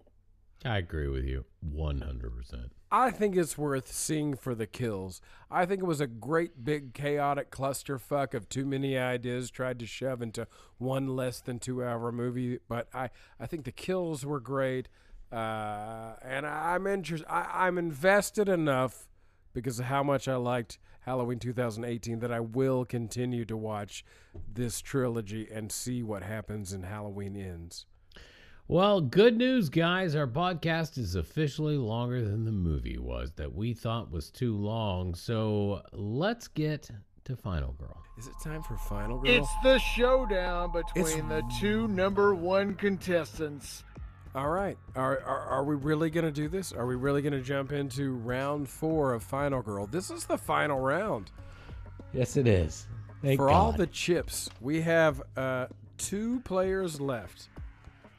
i 0.65 0.79
agree 0.79 1.09
with 1.09 1.25
you 1.25 1.45
100% 1.75 2.71
I 2.91 3.11
think 3.11 3.37
it's 3.37 3.59
worth 3.59 3.93
seeing 3.93 4.37
for 4.37 4.55
the 4.55 4.67
kills. 4.67 5.21
I 5.51 5.67
think 5.67 5.83
it 5.83 5.87
was 5.87 6.01
a 6.01 6.07
great 6.07 6.65
big 6.65 6.95
chaotic 6.95 7.51
clusterfuck 7.51 8.33
of 8.33 8.49
too 8.49 8.65
many 8.65 8.97
ideas 8.97 9.51
tried 9.51 9.81
to 9.81 9.87
shove 9.87 10.23
into 10.23 10.47
one 10.79 11.09
less 11.09 11.41
than 11.41 11.59
two 11.59 11.83
hour 11.83 12.13
movie. 12.13 12.61
But 12.69 12.89
I, 12.95 13.11
I 13.41 13.47
think 13.47 13.65
the 13.65 13.73
kills 13.73 14.25
were 14.25 14.39
great, 14.39 14.89
uh, 15.33 16.15
and 16.23 16.47
I'm 16.47 16.87
interested. 16.87 17.27
I'm 17.29 17.77
invested 17.77 18.49
enough 18.49 19.09
because 19.57 19.79
of 19.79 19.87
how 19.87 20.03
much 20.03 20.29
I 20.29 20.37
liked 20.37 20.79
Halloween 21.01 21.39
2018 21.39 22.19
that 22.19 22.31
I 22.31 22.41
will 22.41 22.85
continue 22.85 23.47
to 23.47 23.57
watch 23.57 24.05
this 24.53 24.83
trilogy 24.83 25.49
and 25.51 25.73
see 25.73 26.03
what 26.03 26.23
happens 26.23 26.75
in 26.75 26.83
Halloween 26.83 27.35
Ends. 27.37 27.87
Well, 28.69 29.01
good 29.01 29.35
news, 29.39 29.71
guys. 29.71 30.15
Our 30.15 30.27
podcast 30.27 30.99
is 30.99 31.15
officially 31.15 31.79
longer 31.79 32.23
than 32.23 32.45
the 32.45 32.53
movie 32.53 32.99
was 32.99 33.33
that 33.37 33.55
we 33.55 33.73
thought 33.73 34.11
was 34.11 34.29
too 34.31 34.55
long. 34.59 35.15
So 35.15 35.81
let's 35.93 36.49
get 36.49 36.91
to 37.25 37.35
Final 37.35 37.73
Girl. 37.73 37.97
Is 38.19 38.27
it 38.27 38.35
time 38.45 38.63
for 38.63 38.77
Final 38.77 39.19
Girl? 39.21 39.31
It's 39.33 39.49
the 39.63 39.79
showdown 39.79 40.71
between 40.71 41.07
It's- 41.07 41.29
the 41.31 41.43
two 41.59 41.89
number 41.89 42.35
one 42.35 42.75
contestants. 42.75 43.85
All 44.37 44.51
right. 44.51 44.77
Are, 44.95 45.19
are 45.21 45.41
are 45.49 45.65
we 45.65 45.77
really 45.77 46.11
going 46.11 46.27
to 46.27 46.31
do 46.31 46.47
this? 46.47 46.71
Are 46.73 46.87
we 46.87 46.95
really 46.95 47.23
going 47.23 47.33
to 47.33 47.41
jump 47.41 47.73
into 47.73 48.13
round 48.17 48.69
four 48.69 49.15
of 49.15 49.23
Final 49.23 49.63
Girl? 49.63 49.87
This 49.87 50.11
is 50.11 50.27
the 50.27 50.37
final 50.37 50.79
round. 50.79 51.31
Yes, 52.13 52.37
it 52.37 52.47
is. 52.47 52.87
Thank 53.23 53.39
For 53.39 53.49
all 53.49 53.73
the 53.73 53.87
chips, 53.87 54.51
we 54.61 54.83
have 54.83 55.23
uh, 55.39 55.67
two 55.97 56.41
players 56.41 57.01
left 57.01 57.49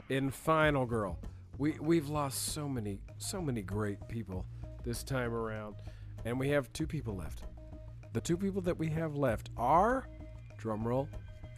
in 0.10 0.32
Final 0.32 0.88
Girl. 0.88 1.20
We 1.60 1.76
we've 1.80 2.10
lost 2.10 2.52
so 2.54 2.68
many 2.68 2.98
so 3.20 3.40
many 3.40 3.62
great 3.62 4.00
people 4.08 4.44
this 4.84 5.04
time 5.04 5.36
around, 5.36 5.76
and 6.26 6.40
we 6.40 6.50
have 6.50 6.74
two 6.74 6.88
people 6.88 7.16
left. 7.16 7.44
The 8.14 8.22
two 8.22 8.38
people 8.38 8.62
that 8.62 8.78
we 8.80 8.90
have 8.90 9.16
left 9.16 9.52
are, 9.56 10.08
drum 10.58 10.88
roll, 10.88 11.10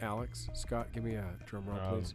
Alex 0.02 0.50
Scott. 0.52 0.88
Give 0.92 1.02
me 1.02 1.14
a 1.14 1.24
drum 1.46 1.64
roll, 1.66 1.78
Um, 1.78 1.94
please. 2.00 2.14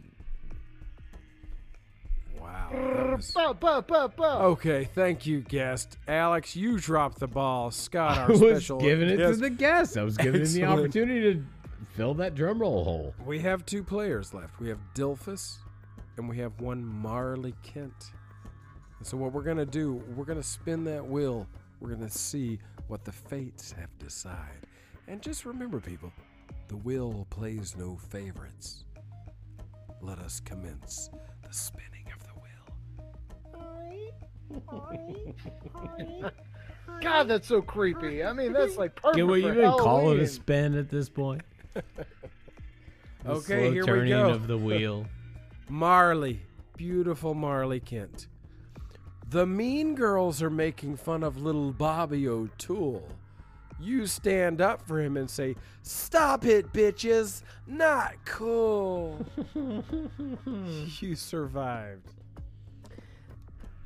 Wow. 2.40 3.14
was- 3.16 3.30
Bo, 3.32 3.54
bo, 3.54 3.80
bo, 3.82 4.08
bo. 4.08 4.24
Okay, 4.52 4.84
thank 4.94 5.26
you, 5.26 5.40
guest. 5.40 5.96
Alex, 6.08 6.54
you 6.56 6.78
dropped 6.78 7.18
the 7.18 7.26
ball. 7.26 7.70
Scott, 7.70 8.18
our 8.18 8.26
special. 8.34 8.46
I 8.46 8.52
was 8.52 8.62
special 8.64 8.80
giving 8.80 9.08
it 9.08 9.16
guest. 9.18 9.34
to 9.34 9.40
the 9.40 9.50
guest. 9.50 9.96
I 9.98 10.02
was 10.02 10.16
giving 10.16 10.42
him 10.42 10.52
the 10.52 10.64
opportunity 10.64 11.34
to 11.34 11.44
fill 11.94 12.14
that 12.14 12.34
drum 12.34 12.58
roll 12.60 12.84
hole. 12.84 13.14
We 13.24 13.38
have 13.40 13.64
two 13.66 13.82
players 13.82 14.34
left. 14.34 14.60
We 14.60 14.68
have 14.68 14.78
Dilphus 14.94 15.56
and 16.16 16.28
we 16.28 16.38
have 16.38 16.60
one 16.60 16.84
Marley 16.84 17.54
Kent. 17.62 18.12
And 18.98 19.06
so 19.06 19.16
what 19.16 19.32
we're 19.32 19.42
gonna 19.42 19.66
do, 19.66 20.02
we're 20.14 20.24
gonna 20.24 20.42
spin 20.42 20.84
that 20.84 21.06
wheel. 21.06 21.46
We're 21.80 21.90
gonna 21.90 22.08
see 22.10 22.58
what 22.88 23.04
the 23.04 23.12
fates 23.12 23.72
have 23.72 23.96
decided. 23.98 24.66
And 25.08 25.20
just 25.22 25.44
remember, 25.44 25.80
people, 25.80 26.12
the 26.68 26.76
wheel 26.76 27.26
plays 27.30 27.76
no 27.76 27.96
favorites. 27.96 28.84
Let 30.00 30.18
us 30.18 30.40
commence 30.40 31.08
the 31.42 31.52
spinning 31.52 31.84
of 31.84 31.92
the 31.92 31.95
wheel. 34.50 36.30
God, 37.00 37.24
that's 37.24 37.48
so 37.48 37.60
creepy. 37.60 38.24
I 38.24 38.32
mean, 38.32 38.52
that's 38.52 38.76
like 38.76 38.94
perfect 38.96 39.18
Can 39.18 39.26
we 39.26 39.42
for 39.42 39.52
even 39.52 39.70
call 39.72 40.12
it 40.12 40.20
a 40.20 40.26
spin 40.26 40.76
at 40.76 40.88
this 40.88 41.08
point? 41.08 41.42
The 43.24 43.32
Okay, 43.32 43.44
slow 43.46 43.72
here 43.72 43.82
we 43.82 43.86
turning 43.86 44.10
go. 44.10 44.30
of 44.30 44.46
the 44.46 44.56
wheel. 44.56 45.04
Marley, 45.68 46.42
beautiful 46.76 47.34
Marley 47.34 47.80
Kent. 47.80 48.28
The 49.30 49.44
mean 49.44 49.96
girls 49.96 50.40
are 50.42 50.50
making 50.50 50.96
fun 50.96 51.24
of 51.24 51.42
little 51.42 51.72
Bobby 51.72 52.28
O'Toole. 52.28 53.08
You 53.80 54.06
stand 54.06 54.60
up 54.60 54.86
for 54.86 55.00
him 55.00 55.16
and 55.16 55.28
say, 55.28 55.56
Stop 55.82 56.44
it, 56.44 56.72
bitches! 56.72 57.42
Not 57.66 58.14
cool! 58.24 59.26
you 61.00 61.16
survived. 61.16 62.08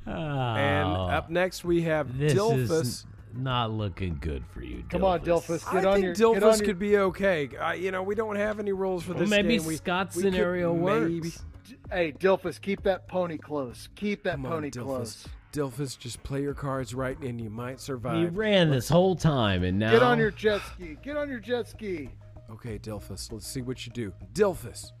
And 0.05 0.87
Oh, 0.89 1.07
up 1.09 1.29
next 1.29 1.63
we 1.63 1.81
have 1.83 2.17
this 2.17 2.33
Dilphus. 2.33 2.81
is 2.81 3.05
not 3.33 3.71
looking 3.71 4.17
good 4.19 4.43
for 4.51 4.61
you. 4.63 4.83
Come 4.89 5.03
on, 5.03 5.21
Dilphus, 5.21 5.65
I 5.67 5.73
get 5.73 5.85
on 5.85 5.93
think 6.01 6.05
your. 6.05 6.13
get 6.33 6.43
on 6.43 6.51
Dilphus 6.51 6.57
your- 6.59 6.65
could 6.65 6.79
be 6.79 6.97
okay. 6.97 7.49
Uh, 7.55 7.71
you 7.73 7.91
know, 7.91 8.03
we 8.03 8.15
don't 8.15 8.35
have 8.35 8.59
any 8.59 8.71
rules 8.73 9.03
for 9.03 9.11
Well, 9.11 9.19
this 9.21 9.29
maybe 9.29 9.57
game. 9.57 9.67
We, 9.67 9.75
Scott's 9.77 10.15
we 10.15 10.23
scenario 10.23 10.73
maybe- 10.73 11.21
works. 11.21 11.43
Hey, 11.91 12.13
Dilphus, 12.13 12.59
keep 12.59 12.83
that 12.83 13.07
pony 13.07 13.37
close. 13.37 13.89
Keep 13.95 14.23
that 14.23 14.33
Come 14.35 14.45
on, 14.45 14.51
pony 14.53 14.71
Dilphus. 14.71 14.83
close. 14.83 15.27
Dilphus, 15.53 15.99
just 15.99 16.23
play 16.23 16.41
your 16.41 16.53
cards 16.53 16.93
right, 16.93 17.17
and 17.19 17.39
you 17.39 17.49
might 17.49 17.79
survive. 17.81 18.15
He 18.17 18.21
survive. 18.23 18.37
ran 18.37 18.69
this 18.69 18.87
whole 18.87 19.15
time, 19.17 19.63
and 19.63 19.77
now 19.77 19.91
Get 19.91 20.01
on 20.03 20.17
your 20.17 20.31
jet 20.31 20.61
ski. 20.73 20.97
Get 21.03 21.17
on 21.17 21.29
your 21.29 21.39
jet 21.39 21.67
ski. 21.67 22.09
Okay, 22.49 22.79
Dilphus, 22.79 23.31
let's 23.31 23.47
see 23.47 23.61
what 23.61 23.85
you 23.85 23.91
do. 23.91 24.13
Dilphus, 24.33 24.91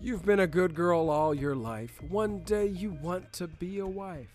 you've 0.00 0.24
been 0.24 0.40
a 0.40 0.46
good 0.46 0.74
girl 0.74 1.10
all 1.10 1.34
your 1.34 1.54
life. 1.56 2.00
One 2.08 2.40
day 2.40 2.66
you 2.66 2.90
want 2.90 3.32
to 3.34 3.46
be 3.48 3.78
a 3.78 3.86
wife. 3.86 4.28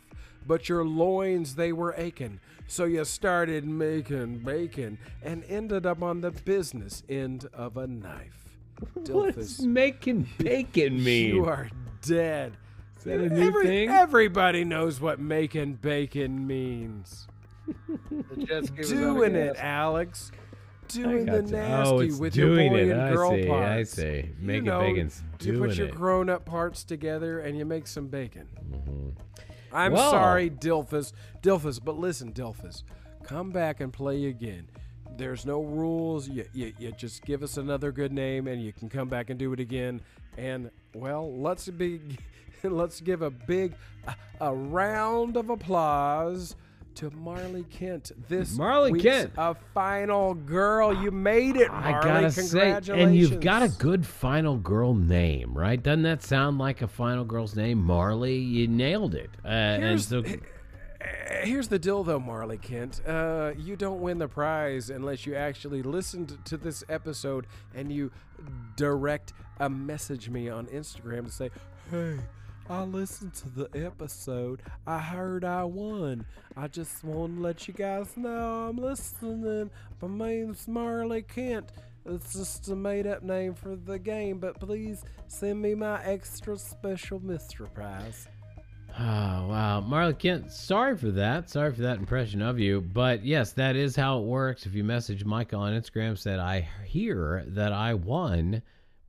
But 0.46 0.68
your 0.68 0.84
loins, 0.84 1.56
they 1.56 1.72
were 1.72 1.94
aching. 1.98 2.40
So 2.68 2.84
you 2.86 3.06
started 3.06 3.66
making 3.66 4.40
bacon 4.40 4.98
and 5.22 5.44
ended 5.46 5.86
up 5.86 6.02
on 6.04 6.22
the 6.22 6.32
business 6.32 7.04
end 7.08 7.48
of 7.54 7.78
a 7.78 7.88
knife. 7.88 8.44
What's 9.08 9.62
making 9.62 10.28
bacon 10.38 11.02
mean? 11.04 11.36
You 11.36 11.46
are 11.46 11.70
dead. 12.02 12.58
Is 12.98 13.04
that 13.06 13.20
a 13.20 13.30
new 13.30 13.48
Every- 13.48 13.66
thing? 13.66 13.90
Everybody 13.90 14.66
knows 14.66 15.00
what 15.00 15.20
making 15.20 15.76
bacon 15.76 16.46
means. 16.46 17.28
The 18.30 18.46
jet 18.46 18.66
ski 18.66 18.78
was 18.80 18.92
out 18.92 18.98
of 18.98 19.04
Doing 19.16 19.36
it, 19.36 19.54
gas. 19.56 19.64
Alex. 19.64 20.32
Doing 20.94 21.26
the 21.26 21.38
oh, 21.38 21.42
nasty 21.42 21.94
oh, 21.94 22.00
it's 22.00 22.18
with 22.18 22.34
doing 22.34 22.72
your 22.74 22.82
boy 22.86 22.90
it. 22.90 22.92
and 22.92 23.02
I 23.02 23.12
girl 23.14 23.32
see, 23.32 23.46
parts. 23.48 23.70
I 23.70 23.84
see. 23.84 24.30
You 24.42 24.62
know, 24.62 24.80
bacon's 24.80 25.24
You 25.42 25.58
put 25.60 25.76
your 25.76 25.88
it. 25.88 25.96
grown-up 25.96 26.46
parts 26.46 26.84
together 26.84 27.40
and 27.40 27.58
you 27.58 27.66
make 27.66 27.88
some 27.88 28.08
bacon. 28.08 28.48
Mm-hmm. 28.72 29.10
I'm 29.76 29.94
Well- 29.94 30.12
sorry, 30.12 30.50
Dilphus. 30.50 31.14
Dilphus, 31.42 31.80
but 31.84 31.98
listen, 31.98 32.32
Dilphus, 32.34 32.84
come 33.24 33.52
back 33.52 33.80
and 33.80 33.92
play 33.92 34.26
again. 34.26 34.68
There's 35.18 35.46
no 35.46 35.62
rules. 35.62 36.28
You, 36.28 36.46
you, 36.54 36.74
you 36.80 36.92
just 36.92 37.24
give 37.24 37.44
us 37.44 37.58
another 37.58 37.92
good 37.92 38.12
name, 38.12 38.48
and 38.48 38.62
you 38.64 38.74
can 38.74 38.90
come 38.90 39.10
back 39.10 39.30
and 39.30 39.38
do 39.38 39.54
it 39.54 39.60
again. 39.60 40.02
And 40.38 40.72
well, 40.96 41.32
let's 41.40 41.68
be, 41.70 42.02
let's 42.64 43.00
give 43.02 43.22
a 43.22 43.30
big, 43.30 43.74
a, 44.08 44.16
a 44.42 44.54
round 44.54 45.38
of 45.38 45.50
applause 45.52 46.56
to 46.96 47.10
Marley 47.12 47.64
Kent. 47.70 48.12
This 48.30 48.56
Marley 48.58 49.00
Kent. 49.02 49.32
a 49.38 49.56
final 49.74 50.34
girl. 50.34 50.94
You 51.04 51.12
made 51.12 51.56
it, 51.56 51.70
Marley. 51.72 51.94
I 51.94 52.02
gotta 52.04 52.32
say, 52.32 52.72
and 52.92 53.16
you've 53.16 53.40
got 53.40 53.64
a 53.64 53.70
good 53.70 54.06
final 54.06 54.58
girl 54.58 54.94
name, 54.94 55.54
right? 55.58 55.82
Doesn't 55.82 56.04
that 56.04 56.24
sound 56.24 56.58
like 56.58 56.82
a 56.82 56.88
final 56.88 57.24
girl's 57.26 57.56
name, 57.56 57.80
Marley? 57.84 58.36
You 58.38 58.68
nailed 58.68 59.16
it. 59.16 59.30
Uh, 59.44 59.78
Here's- 59.78 60.08
so, 60.08 60.24
Here's 61.44 61.68
the 61.68 61.80
deal, 61.80 62.04
though, 62.06 62.20
Marley 62.20 62.58
Kent. 62.58 63.02
Uh, 63.06 63.52
you 63.58 63.76
don't 63.76 64.00
win 64.00 64.20
the 64.20 64.28
prize 64.30 64.90
unless 64.90 65.26
you 65.26 65.36
actually 65.36 65.82
listened 65.84 66.38
to 66.46 66.56
this 66.56 66.82
episode 66.88 67.46
and 67.76 67.92
you 67.92 68.10
direct 68.78 69.34
a 69.60 69.70
message 69.70 70.30
me 70.30 70.48
on 70.50 70.68
Instagram 70.68 71.26
to 71.26 71.32
say, 71.32 71.50
"Hey, 71.92 72.20
I 72.70 72.84
listened 72.84 73.34
to 73.36 73.50
the 73.50 73.70
episode. 73.86 74.62
I 74.88 75.00
heard 75.00 75.44
I 75.44 75.64
won. 75.64 76.26
I 76.56 76.68
just 76.68 77.04
want 77.04 77.36
to 77.36 77.42
let 77.42 77.68
you 77.68 77.74
guys 77.74 78.16
know 78.16 78.70
I'm 78.70 78.78
listening. 78.78 79.70
My 80.02 80.30
name's 80.30 80.68
Marley 80.68 81.24
Kent." 81.24 81.72
It's 82.06 82.34
just 82.34 82.68
a 82.68 82.76
made 82.76 83.08
up 83.08 83.24
name 83.24 83.54
for 83.54 83.76
the 83.76 83.98
game, 83.98 84.40
but 84.40 84.60
please 84.60 85.04
send 85.28 85.62
me 85.62 85.74
my 85.74 86.04
extra 86.04 86.58
special 86.58 87.20
mystery 87.22 87.70
prize. 87.74 88.28
Oh, 89.00 89.48
wow. 89.48 89.82
Marley 89.82 90.14
Kent, 90.14 90.52
sorry 90.52 90.98
for 90.98 91.12
that. 91.12 91.50
Sorry 91.50 91.74
for 91.74 91.82
that 91.82 91.98
impression 91.98 92.42
of 92.42 92.60
you. 92.60 92.82
But 92.82 93.26
yes, 93.26 93.54
that 93.54 93.76
is 93.76 93.96
how 93.96 94.20
it 94.20 94.26
works. 94.26 94.66
If 94.66 94.76
you 94.76 94.84
message 94.84 95.26
Michael 95.26 95.62
on 95.62 95.74
Instagram, 95.74 96.18
said, 96.18 96.40
I 96.40 96.68
hear 96.86 97.44
that 97.48 97.72
I 97.74 97.94
won, 97.94 98.62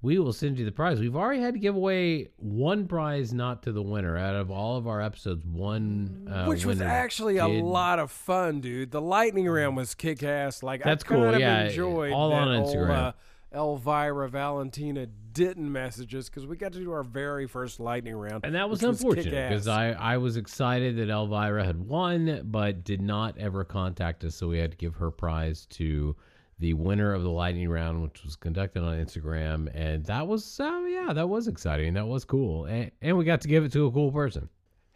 we 0.04 0.18
will 0.18 0.34
send 0.34 0.58
you 0.58 0.66
the 0.66 0.70
prize. 0.70 1.00
We've 1.00 1.16
already 1.16 1.40
had 1.40 1.54
to 1.54 1.58
give 1.60 1.74
away 1.74 2.28
one 2.36 2.86
prize, 2.86 3.32
not 3.32 3.62
to 3.62 3.72
the 3.72 3.80
winner. 3.80 4.18
Out 4.18 4.36
of 4.36 4.50
all 4.50 4.76
of 4.76 4.86
our 4.86 5.00
episodes, 5.00 5.46
one 5.46 6.28
uh, 6.30 6.44
Which 6.44 6.66
was 6.66 6.82
actually 6.82 7.38
a 7.38 7.48
lot 7.48 7.98
of 7.98 8.10
fun, 8.10 8.60
dude. 8.60 8.90
The 8.90 9.00
lightning 9.00 9.48
round 9.48 9.78
was 9.78 9.94
kick 9.94 10.22
ass. 10.22 10.62
Like 10.62 10.84
That's 10.84 11.02
I 11.04 11.08
cool, 11.08 11.22
kind 11.22 11.36
of 11.36 11.40
yeah, 11.40 11.64
enjoyed 11.64 12.12
all 12.12 12.34
on 12.34 12.54
old, 12.54 12.68
Instagram. 12.68 12.90
uh, 12.90 13.12
Elvira 13.54 14.28
Valentina 14.28 15.06
didn't 15.06 15.72
message 15.72 16.14
us 16.14 16.28
because 16.28 16.46
we 16.46 16.58
got 16.58 16.74
to 16.74 16.80
do 16.80 16.92
our 16.92 17.02
very 17.02 17.46
first 17.46 17.80
lightning 17.80 18.14
round, 18.14 18.44
And 18.44 18.54
that 18.56 18.68
was 18.68 18.82
unfortunate 18.82 19.48
because 19.48 19.68
I, 19.68 19.92
I 19.92 20.18
was 20.18 20.36
excited 20.36 20.98
that 20.98 21.08
Elvira 21.08 21.64
had 21.64 21.80
won, 21.80 22.42
but 22.44 22.84
did 22.84 23.00
not 23.00 23.38
ever 23.38 23.64
contact 23.64 24.22
us. 24.24 24.34
So 24.34 24.48
we 24.48 24.58
had 24.58 24.72
to 24.72 24.76
give 24.76 24.96
her 24.96 25.10
prize 25.10 25.64
to 25.70 26.14
the 26.58 26.74
winner 26.74 27.12
of 27.12 27.22
the 27.22 27.30
lightning 27.30 27.68
round, 27.68 28.02
which 28.02 28.22
was 28.24 28.36
conducted 28.36 28.82
on 28.82 28.96
Instagram. 28.98 29.68
And 29.74 30.04
that 30.06 30.26
was, 30.26 30.60
uh, 30.60 30.82
yeah, 30.88 31.12
that 31.12 31.28
was 31.28 31.48
exciting. 31.48 31.94
That 31.94 32.06
was 32.06 32.24
cool. 32.24 32.66
And, 32.66 32.90
and 33.02 33.16
we 33.16 33.24
got 33.24 33.40
to 33.42 33.48
give 33.48 33.64
it 33.64 33.72
to 33.72 33.86
a 33.86 33.92
cool 33.92 34.12
person. 34.12 34.48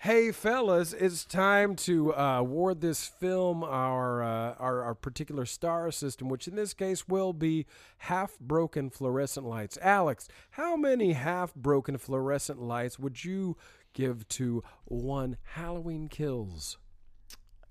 Hey 0.03 0.31
fellas, 0.31 0.93
it's 0.93 1.25
time 1.25 1.75
to 1.75 2.15
uh, 2.15 2.39
award 2.39 2.81
this 2.81 3.09
film 3.09 3.65
our, 3.65 4.23
uh, 4.23 4.55
our 4.61 4.85
our 4.85 4.95
particular 4.95 5.45
star 5.45 5.91
system, 5.91 6.29
which 6.29 6.47
in 6.47 6.55
this 6.55 6.73
case 6.73 7.09
will 7.09 7.33
be 7.33 7.67
half 7.97 8.39
broken 8.39 8.91
fluorescent 8.91 9.45
lights. 9.45 9.77
Alex, 9.83 10.29
how 10.51 10.77
many 10.77 11.15
half 11.15 11.53
broken 11.53 11.99
fluorescent 11.99 12.63
lights 12.63 13.01
would 13.01 13.25
you 13.25 13.57
give 13.93 14.29
to 14.29 14.63
one 14.85 15.37
Halloween 15.43 16.07
Kills? 16.07 16.79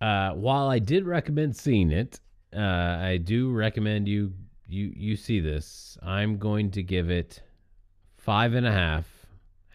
Uh, 0.01 0.31
while 0.31 0.68
I 0.68 0.80
did 0.80 1.05
recommend 1.05 1.55
seeing 1.55 1.91
it, 1.91 2.19
uh, 2.55 2.59
I 2.59 3.17
do 3.23 3.51
recommend 3.51 4.07
you 4.07 4.33
you 4.67 4.91
you 4.95 5.15
see 5.15 5.39
this. 5.39 5.97
I'm 6.03 6.37
going 6.37 6.71
to 6.71 6.83
give 6.83 7.09
it 7.09 7.41
five 8.17 8.53
and 8.53 8.65
a 8.65 8.71
half 8.71 9.07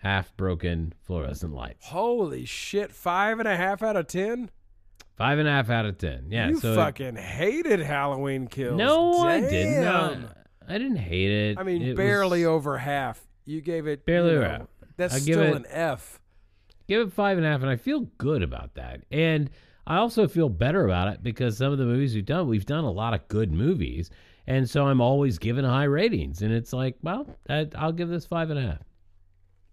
half 0.03 0.37
broken 0.37 0.93
fluorescent 1.03 1.55
lights. 1.55 1.87
Holy 1.87 2.45
shit, 2.45 2.93
five 2.93 3.39
and 3.39 3.49
a 3.49 3.57
half 3.57 3.83
out 3.83 3.97
of 3.97 4.07
ten? 4.09 4.51
Five 5.17 5.39
and 5.39 5.47
a 5.47 5.51
half 5.53 5.71
out 5.71 5.85
of 5.87 5.99
ten. 5.99 6.27
Yeah. 6.31 6.49
you 6.49 6.59
so 6.59 6.75
fucking 6.75 7.17
hated 7.17 7.81
Halloween 7.81 8.47
Kills. 8.49 8.77
no, 8.79 9.19
I 9.21 9.41
didn't. 9.41 9.83
No, 9.83 10.29
I 10.69 10.79
didn't 10.79 10.97
hate 10.97 11.31
it. 11.51 11.59
I 11.59 11.63
mean, 11.63 11.83
It 11.83 11.97
barely 11.97 12.41
was- 12.41 12.49
over 12.49 12.79
half. 12.79 13.21
You 13.45 13.61
gave 13.61 13.87
it 13.87 14.07
Barely 14.07 14.31
you 14.31 14.37
over 14.39 14.45
know, 14.47 14.51
half. 14.53 14.67
That's 14.97 15.15
I 15.15 15.19
give 15.19 15.35
still 15.35 15.43
it- 15.43 15.57
an 15.57 15.67
F. 15.69 16.21
give 16.89 17.07
it 17.07 17.13
five 17.13 17.37
and 17.37 17.47
a 17.47 17.51
half, 17.51 17.61
and 17.61 17.71
I 17.71 17.77
feel 17.77 18.03
good 18.19 18.43
about 18.43 18.75
that. 18.75 19.03
And 19.11 19.51
I 19.87 19.97
also 19.97 20.29
feel 20.29 20.49
better 20.49 20.85
about 20.85 21.09
it 21.09 21.23
because 21.23 21.57
some 21.59 21.73
of 21.73 21.79
the 21.79 21.85
movies 21.85 22.15
we've 22.15 22.25
done, 22.27 22.47
we've 22.49 22.67
done 22.67 22.85
a 22.85 22.91
lot 22.91 23.15
of 23.15 23.27
good 23.29 23.53
movies, 23.53 24.11
and 24.47 24.69
so 24.69 24.87
I'm 24.87 25.01
always 25.01 25.39
given 25.39 25.65
high 25.65 25.85
ratings. 25.85 26.43
And 26.43 26.53
it's 26.53 26.73
like, 26.73 26.97
well, 27.03 27.27
I, 27.49 27.69
I'll 27.77 27.93
give 27.93 28.09
this 28.09 28.25
five 28.27 28.51
and 28.51 28.59
a 28.59 28.63
half. 28.63 28.79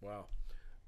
Wow. 0.02 0.26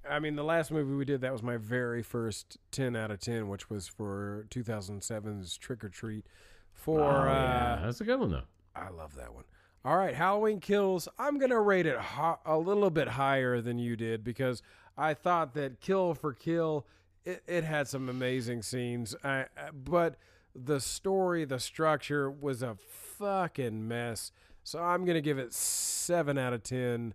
I 0.10 0.20
mean, 0.20 0.36
the 0.36 0.44
last 0.44 0.72
movie 0.72 0.94
we 0.96 1.06
did, 1.06 1.22
that 1.22 1.32
was 1.32 1.44
my 1.44 1.58
very 1.58 2.02
first 2.02 2.58
10 2.72 2.96
out 2.96 3.12
of 3.12 3.20
10, 3.20 3.48
which 3.48 3.70
was 3.70 3.88
for 3.88 4.48
2007's 4.50 5.58
Trick 5.58 5.84
or 5.84 5.90
Treat. 5.90 6.26
For, 6.74 7.00
Oh, 7.02 7.26
yeah. 7.26 7.78
uh, 7.80 7.86
that's 7.86 8.02
a 8.02 8.04
good 8.04 8.20
one 8.20 8.32
though. 8.32 8.42
I 8.76 8.90
love 8.90 9.16
that 9.16 9.34
one. 9.34 9.44
All 9.86 9.98
right, 9.98 10.16
Halloween 10.16 10.60
Kills. 10.60 11.08
I'm 11.20 11.38
going 11.38 11.50
to 11.52 11.60
rate 11.60 11.86
it 11.86 11.98
ho- 11.98 12.40
a 12.46 12.58
little 12.58 12.90
bit 12.90 13.08
higher 13.10 13.62
than 13.62 13.78
you 13.80 13.96
did 13.96 14.24
because 14.24 14.62
I 14.98 15.14
thought 15.14 15.54
that 15.56 15.80
Kill 15.82 16.14
for 16.14 16.34
Kill, 16.34 16.86
it, 17.26 17.44
it 17.48 17.64
had 17.64 17.88
some 17.88 18.10
amazing 18.10 18.62
scenes. 18.62 19.16
I, 19.24 19.46
I- 19.58 19.72
but 19.74 20.16
the 20.56 20.80
story, 20.80 21.46
the 21.46 21.60
structure 21.60 22.30
was 22.30 22.62
a 22.62 22.78
fucking 23.18 23.88
mess. 23.88 24.32
So 24.64 24.80
I'm 24.80 25.06
going 25.06 25.16
to 25.16 25.22
give 25.22 25.38
it 25.40 25.54
7 25.54 26.38
out 26.38 26.54
of 26.54 26.64
10 26.64 27.14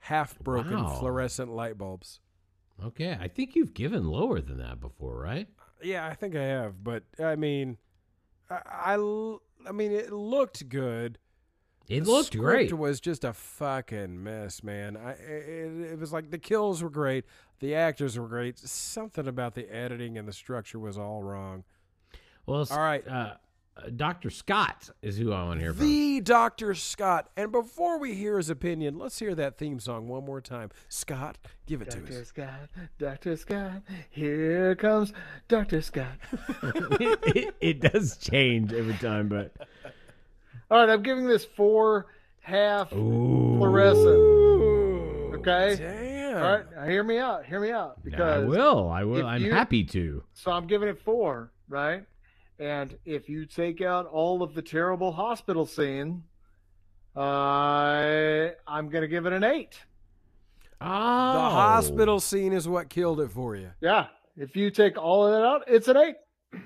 half 0.00 0.38
broken 0.38 0.82
Wow. 0.84 0.96
fluorescent 0.98 1.50
light 1.50 1.78
bulbs. 1.78 2.20
Okay, 2.84 3.16
I 3.20 3.28
think 3.28 3.54
you've 3.54 3.74
given 3.74 4.04
lower 4.08 4.40
than 4.40 4.58
that 4.58 4.80
before, 4.80 5.16
right? 5.20 5.48
Yeah, 5.82 6.06
I 6.06 6.14
think 6.14 6.34
I 6.36 6.42
have, 6.42 6.82
but 6.82 7.04
I 7.22 7.36
mean, 7.36 7.78
I, 8.50 8.60
I, 8.96 9.36
I 9.68 9.72
mean, 9.72 9.92
it 9.92 10.12
looked 10.12 10.68
good. 10.68 11.18
It 11.88 12.04
The 12.04 12.10
looked 12.10 12.36
great. 12.36 12.72
Was 12.72 13.00
just 13.00 13.24
a 13.24 13.32
fucking 13.32 14.22
mess, 14.22 14.62
man. 14.62 14.96
I 14.96 15.12
it, 15.12 15.92
it 15.92 15.98
was 15.98 16.12
like 16.12 16.30
the 16.30 16.38
kills 16.38 16.82
were 16.82 16.90
great, 16.90 17.24
the 17.62 17.76
actors 17.76 18.18
were 18.18 18.26
great. 18.26 18.58
Something 18.58 19.28
about 19.28 19.54
the 19.54 19.72
editing 19.72 20.18
and 20.18 20.26
the 20.26 20.32
structure 20.32 20.80
was 20.80 20.98
all 20.98 21.22
wrong. 21.22 21.62
Well, 22.44 22.66
All 22.68 22.78
right. 22.78 23.06
uh, 23.06 23.34
uh, 23.76 23.88
Doctor 23.94 24.30
Scott 24.30 24.90
is 25.00 25.16
who 25.16 25.32
I 25.32 25.44
want 25.44 25.60
to 25.60 25.64
hear 25.64 25.72
from. 25.72 25.86
The 25.86 26.20
Doctor 26.22 26.74
Scott. 26.74 27.30
And 27.36 27.52
before 27.52 27.98
we 27.98 28.14
hear 28.14 28.36
his 28.36 28.50
opinion, 28.50 28.98
let's 28.98 29.16
hear 29.16 29.32
that 29.36 29.58
theme 29.58 29.78
song 29.78 30.08
one 30.08 30.24
more 30.24 30.40
time. 30.40 30.70
Scott, 30.88 31.38
give 31.66 31.82
it 31.82 31.90
to 31.92 31.98
us. 31.98 32.08
Dr. 32.08 32.24
Scott, 32.24 32.68
Dr. 32.98 33.36
Scott, 33.36 33.82
here 34.10 34.74
comes 34.74 35.12
Dr. 35.46 35.82
Scott. 35.82 36.18
it, 36.62 37.54
it 37.60 37.80
does 37.80 38.16
change 38.16 38.72
every 38.72 38.94
time, 38.94 39.28
but 39.28 39.52
All 40.68 40.80
right, 40.80 40.92
I'm 40.92 41.02
giving 41.04 41.28
this 41.28 41.44
four 41.44 42.06
half 42.40 42.92
Ooh. 42.92 43.56
fluorescent. 43.58 45.36
Okay? 45.36 45.76
Damn. 45.76 46.11
All 46.38 46.42
right, 46.56 46.64
now 46.74 46.84
hear 46.86 47.02
me 47.04 47.18
out. 47.18 47.44
Hear 47.46 47.60
me 47.60 47.70
out. 47.70 48.02
Because 48.02 48.42
I 48.42 48.46
will. 48.46 48.88
I 48.88 49.04
will. 49.04 49.26
I'm 49.26 49.42
you- 49.42 49.52
happy 49.52 49.84
to. 49.84 50.22
so 50.32 50.50
I'm 50.50 50.66
giving 50.66 50.88
it 50.88 50.98
four, 51.02 51.52
right? 51.68 52.04
And 52.58 52.96
if 53.04 53.28
you 53.28 53.44
take 53.46 53.80
out 53.80 54.06
all 54.06 54.42
of 54.42 54.54
the 54.54 54.62
terrible 54.62 55.12
hospital 55.12 55.66
scene, 55.66 56.22
uh, 57.16 57.20
I'm 58.66 58.88
gonna 58.88 59.08
give 59.08 59.26
it 59.26 59.32
an 59.32 59.44
eight. 59.44 59.80
Oh, 60.80 60.84
The 61.34 61.40
hospital 61.40 62.18
scene 62.20 62.52
is 62.52 62.66
what 62.68 62.88
killed 62.88 63.20
it 63.20 63.30
for 63.30 63.54
you. 63.56 63.70
Yeah, 63.80 64.06
If 64.36 64.56
you 64.56 64.70
take 64.70 64.96
all 64.98 65.26
of 65.26 65.32
that 65.32 65.44
out, 65.44 65.62
it's 65.68 65.88
an 65.88 65.96
eight. 65.96 66.16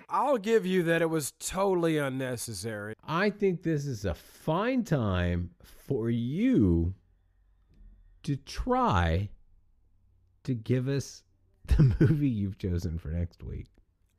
I'll 0.09 0.39
give 0.39 0.65
you 0.67 0.83
that 0.85 1.03
it 1.03 1.11
was 1.11 1.33
totally 1.39 1.99
unnecessary. 1.99 2.95
I 3.05 3.31
think 3.31 3.63
this 3.63 3.87
is 3.87 4.05
a 4.05 4.15
fine 4.15 4.85
time 4.85 5.51
for 5.65 6.11
you 6.11 6.95
to 8.25 8.37
try 8.37 9.29
to 10.47 10.55
give 10.55 10.89
us 10.89 11.23
the 11.67 11.95
movie 12.01 12.29
you've 12.29 12.59
chosen 12.59 12.99
for 12.99 13.09
next 13.09 13.43
week. 13.43 13.67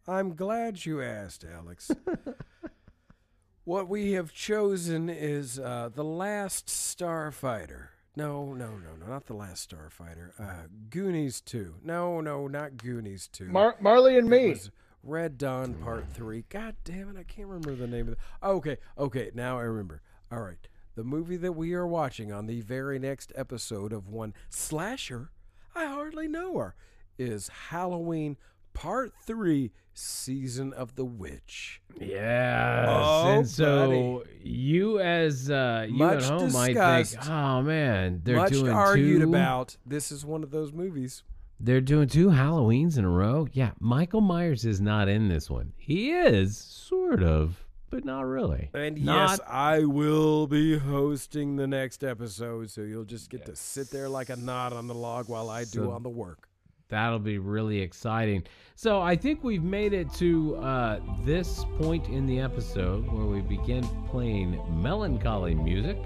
I'm 0.07 0.35
glad 0.35 0.85
you 0.85 1.01
asked, 1.01 1.43
Alex. 1.43 1.91
what 3.63 3.89
we 3.89 4.13
have 4.13 4.31
chosen 4.33 5.09
is 5.09 5.59
uh, 5.59 5.89
The 5.93 6.03
Last 6.03 6.67
Starfighter. 6.67 7.87
No, 8.15 8.53
no, 8.53 8.71
no, 8.77 8.95
no, 8.99 9.05
not 9.07 9.25
The 9.27 9.33
Last 9.35 9.69
Starfighter. 9.69 10.31
Uh, 10.39 10.67
Goonies 10.89 11.41
2. 11.41 11.75
No, 11.83 12.21
no, 12.21 12.47
not 12.47 12.77
Goonies 12.77 13.27
2. 13.31 13.45
Mar- 13.45 13.75
Marley 13.79 14.17
and 14.17 14.27
It 14.33 14.43
me. 14.43 14.49
was 14.51 14.71
Red 15.03 15.37
Dawn 15.37 15.73
Part 15.75 16.05
3. 16.13 16.45
God 16.49 16.75
damn 16.83 17.09
it, 17.09 17.19
I 17.19 17.23
can't 17.23 17.47
remember 17.47 17.75
the 17.75 17.87
name 17.87 18.07
of 18.07 18.13
it. 18.13 18.19
Okay, 18.41 18.77
okay, 18.97 19.31
now 19.33 19.59
I 19.59 19.63
remember. 19.63 20.01
All 20.31 20.41
right. 20.41 20.67
The 20.95 21.03
movie 21.03 21.37
that 21.37 21.51
we 21.53 21.73
are 21.75 21.85
watching 21.85 22.31
on 22.31 22.47
the 22.47 22.61
very 22.61 22.97
next 22.97 23.31
episode 23.35 23.93
of 23.93 24.07
one 24.07 24.33
slasher, 24.49 25.29
I 25.77 25.85
hardly 25.85 26.27
know 26.27 26.57
her, 26.57 26.75
is 27.19 27.49
Halloween 27.69 28.35
Part 28.73 29.13
3 29.25 29.71
Season 29.93 30.73
of 30.73 30.95
the 30.95 31.05
Witch. 31.05 31.81
Yes. 31.99 32.87
Oh, 32.89 33.27
and 33.27 33.47
so 33.47 34.23
buddy. 34.23 34.39
you 34.43 34.99
as 34.99 35.51
uh 35.51 35.85
you 35.87 35.97
Much 35.97 36.23
at 36.23 36.29
home 36.29 36.51
might 36.51 36.75
think, 36.75 37.29
oh 37.29 37.61
man, 37.61 38.21
they're 38.23 38.37
Much 38.37 38.53
doing 38.53 38.71
argued 38.71 39.21
two, 39.21 39.29
about. 39.29 39.77
This 39.85 40.11
is 40.11 40.25
one 40.25 40.41
of 40.41 40.49
those 40.49 40.73
movies. 40.73 41.21
They're 41.59 41.81
doing 41.81 42.07
two 42.07 42.29
Halloweens 42.29 42.97
in 42.97 43.05
a 43.05 43.09
row. 43.09 43.47
Yeah, 43.51 43.71
Michael 43.79 44.21
Myers 44.21 44.65
is 44.65 44.81
not 44.81 45.07
in 45.07 45.27
this 45.27 45.47
one. 45.47 45.73
He 45.77 46.11
is 46.11 46.57
sort 46.57 47.21
of, 47.21 47.66
but 47.89 48.03
not 48.05 48.21
really. 48.25 48.69
And 48.73 49.03
Not- 49.03 49.29
yes, 49.31 49.39
I 49.47 49.85
will 49.85 50.47
be 50.47 50.77
hosting 50.77 51.55
the 51.55 51.67
next 51.67 52.03
episode, 52.03 52.69
so 52.69 52.81
you'll 52.81 53.05
just 53.05 53.29
get 53.29 53.45
to 53.45 53.55
sit 53.55 53.89
there 53.89 54.09
like 54.09 54.29
a 54.29 54.35
knot 54.35 54.73
on 54.73 54.87
the 54.87 54.95
log 54.95 55.29
while 55.29 55.49
I 55.49 55.63
do 55.63 55.91
all 55.91 55.99
the 55.99 56.09
work. 56.09 56.47
That'll 56.89 57.19
be 57.19 57.37
really 57.37 57.79
exciting. 57.79 58.43
So 58.75 59.01
I 59.01 59.15
think 59.15 59.43
we've 59.43 59.63
made 59.63 59.91
it 59.93 60.11
to 60.13 60.55
uh, 60.57 60.99
this 61.23 61.65
point 61.79 62.07
in 62.07 62.25
the 62.25 62.39
episode 62.39 63.11
where 63.11 63.25
we 63.25 63.41
begin 63.41 63.83
playing 64.07 64.61
melancholy 64.81 65.53
music. 65.53 65.97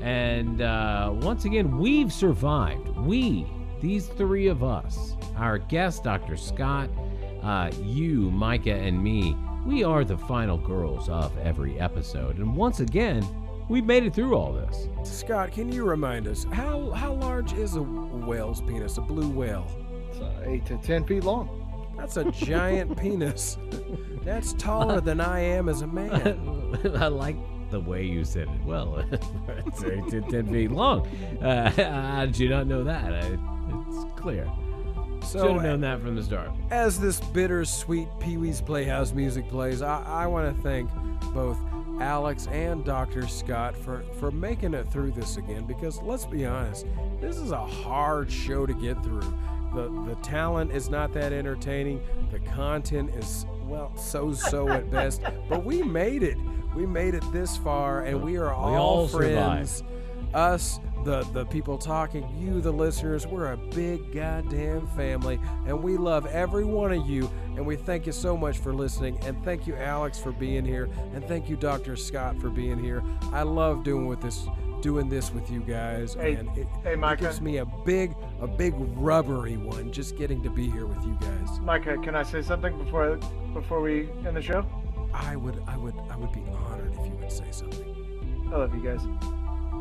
And 0.00 0.62
uh, 0.62 1.12
once 1.14 1.44
again, 1.44 1.78
we've 1.78 2.12
survived. 2.12 2.88
We, 2.96 3.46
these 3.80 4.06
three 4.08 4.48
of 4.48 4.64
us, 4.64 5.14
our 5.36 5.58
guest, 5.58 6.02
Dr. 6.04 6.36
Scott, 6.36 6.90
uh, 7.42 7.70
you, 7.80 8.30
Micah, 8.32 8.74
and 8.74 9.02
me, 9.02 9.36
we 9.66 9.82
are 9.82 10.04
the 10.04 10.16
final 10.16 10.56
girls 10.56 11.08
of 11.08 11.36
every 11.38 11.78
episode. 11.80 12.38
And 12.38 12.54
once 12.54 12.78
again, 12.78 13.26
we've 13.68 13.84
made 13.84 14.04
it 14.04 14.14
through 14.14 14.36
all 14.36 14.52
this. 14.52 14.88
Scott, 15.02 15.50
can 15.50 15.72
you 15.72 15.84
remind 15.84 16.28
us 16.28 16.44
how 16.52 16.90
how 16.92 17.14
large 17.14 17.52
is 17.52 17.74
a 17.74 17.82
whale's 17.82 18.60
penis? 18.62 18.96
A 18.96 19.00
blue 19.00 19.28
whale? 19.28 19.66
It's 20.08 20.20
uh, 20.20 20.44
eight 20.46 20.64
to 20.66 20.78
ten 20.78 21.04
feet 21.04 21.24
long. 21.24 21.50
That's 21.96 22.16
a 22.16 22.30
giant 22.30 22.96
penis. 23.00 23.58
That's 24.22 24.52
taller 24.52 25.00
than 25.00 25.20
I 25.20 25.40
am 25.40 25.68
as 25.68 25.82
a 25.82 25.86
man. 25.86 26.78
I 26.96 27.08
like 27.08 27.36
the 27.70 27.80
way 27.80 28.04
you 28.04 28.24
said 28.24 28.48
it. 28.48 28.64
Well, 28.64 28.98
it's 29.66 29.82
eight 29.82 30.06
to 30.10 30.20
ten 30.22 30.46
feet 30.46 30.70
long. 30.70 31.08
Uh, 31.42 31.70
how 32.16 32.26
did 32.26 32.38
you 32.38 32.48
not 32.48 32.68
know 32.68 32.84
that? 32.84 33.12
I, 33.12 33.38
it's 33.88 34.20
clear. 34.20 34.48
Should 35.32 35.40
So, 35.40 35.52
have 35.54 35.62
known 35.62 35.80
that 35.82 36.00
from 36.00 36.16
the 36.16 36.22
start. 36.22 36.50
as 36.70 36.98
this 37.00 37.20
bittersweet 37.20 38.08
Pee 38.20 38.36
Wee's 38.36 38.60
Playhouse 38.60 39.12
music 39.12 39.48
plays, 39.48 39.82
I, 39.82 40.02
I 40.04 40.26
want 40.26 40.56
to 40.56 40.62
thank 40.62 40.90
both 41.34 41.58
Alex 42.00 42.46
and 42.48 42.84
Dr. 42.84 43.26
Scott 43.26 43.74
for, 43.76 44.02
for 44.20 44.30
making 44.30 44.74
it 44.74 44.90
through 44.90 45.12
this 45.12 45.36
again 45.38 45.64
because 45.64 46.00
let's 46.02 46.26
be 46.26 46.44
honest, 46.44 46.86
this 47.20 47.36
is 47.38 47.50
a 47.52 47.66
hard 47.66 48.30
show 48.30 48.66
to 48.66 48.74
get 48.74 49.02
through. 49.02 49.20
The, 49.74 49.88
the 50.06 50.16
talent 50.22 50.72
is 50.72 50.88
not 50.90 51.12
that 51.14 51.32
entertaining, 51.32 52.00
the 52.30 52.38
content 52.40 53.14
is, 53.14 53.46
well, 53.66 53.94
so 53.96 54.32
so 54.32 54.68
at 54.68 54.90
best, 54.92 55.22
but 55.48 55.64
we 55.64 55.82
made 55.82 56.22
it. 56.22 56.36
We 56.74 56.84
made 56.86 57.14
it 57.14 57.24
this 57.32 57.56
far, 57.56 58.02
and 58.02 58.22
we 58.22 58.36
are 58.36 58.52
all, 58.52 58.74
all 58.74 59.08
survived. 59.08 59.34
friends. 59.34 59.82
Us, 60.34 60.78
the 61.06 61.22
the 61.32 61.46
people 61.46 61.78
talking, 61.78 62.28
you, 62.36 62.60
the 62.60 62.72
listeners, 62.72 63.26
we're 63.28 63.52
a 63.52 63.56
big 63.56 64.12
goddamn 64.12 64.88
family, 64.88 65.38
and 65.66 65.80
we 65.82 65.96
love 65.96 66.26
every 66.26 66.64
one 66.64 66.92
of 66.92 67.08
you. 67.08 67.30
And 67.54 67.64
we 67.64 67.76
thank 67.76 68.04
you 68.06 68.12
so 68.12 68.36
much 68.36 68.58
for 68.58 68.74
listening, 68.74 69.18
and 69.24 69.42
thank 69.44 69.66
you, 69.66 69.76
Alex, 69.76 70.18
for 70.18 70.32
being 70.32 70.64
here, 70.64 70.90
and 71.14 71.24
thank 71.24 71.48
you, 71.48 71.56
Doctor 71.56 71.96
Scott, 71.96 72.38
for 72.38 72.50
being 72.50 72.78
here. 72.78 73.02
I 73.32 73.44
love 73.44 73.84
doing 73.84 74.06
with 74.06 74.20
this, 74.20 74.46
doing 74.82 75.08
this 75.08 75.32
with 75.32 75.48
you 75.48 75.60
guys, 75.60 76.14
Hey- 76.14 76.34
and 76.34 76.48
it, 76.58 76.66
hey, 76.82 76.94
it 76.94 77.18
gives 77.18 77.40
me 77.40 77.58
a 77.58 77.64
big, 77.64 78.14
a 78.40 78.48
big 78.48 78.74
rubbery 78.76 79.56
one 79.56 79.92
just 79.92 80.18
getting 80.18 80.42
to 80.42 80.50
be 80.50 80.68
here 80.68 80.86
with 80.86 81.02
you 81.04 81.16
guys. 81.20 81.60
Micah, 81.60 81.96
can 81.98 82.14
I 82.16 82.24
say 82.24 82.42
something 82.42 82.76
before 82.84 83.16
before 83.54 83.80
we 83.80 84.08
end 84.26 84.36
the 84.36 84.42
show? 84.42 84.66
I 85.14 85.36
would, 85.36 85.62
I 85.68 85.78
would, 85.78 85.94
I 86.10 86.16
would 86.16 86.32
be 86.32 86.42
honored 86.68 86.92
if 86.92 87.06
you 87.06 87.12
would 87.20 87.32
say 87.32 87.46
something. 87.52 88.50
I 88.52 88.56
love 88.56 88.74
you 88.74 88.82
guys. 88.82 89.00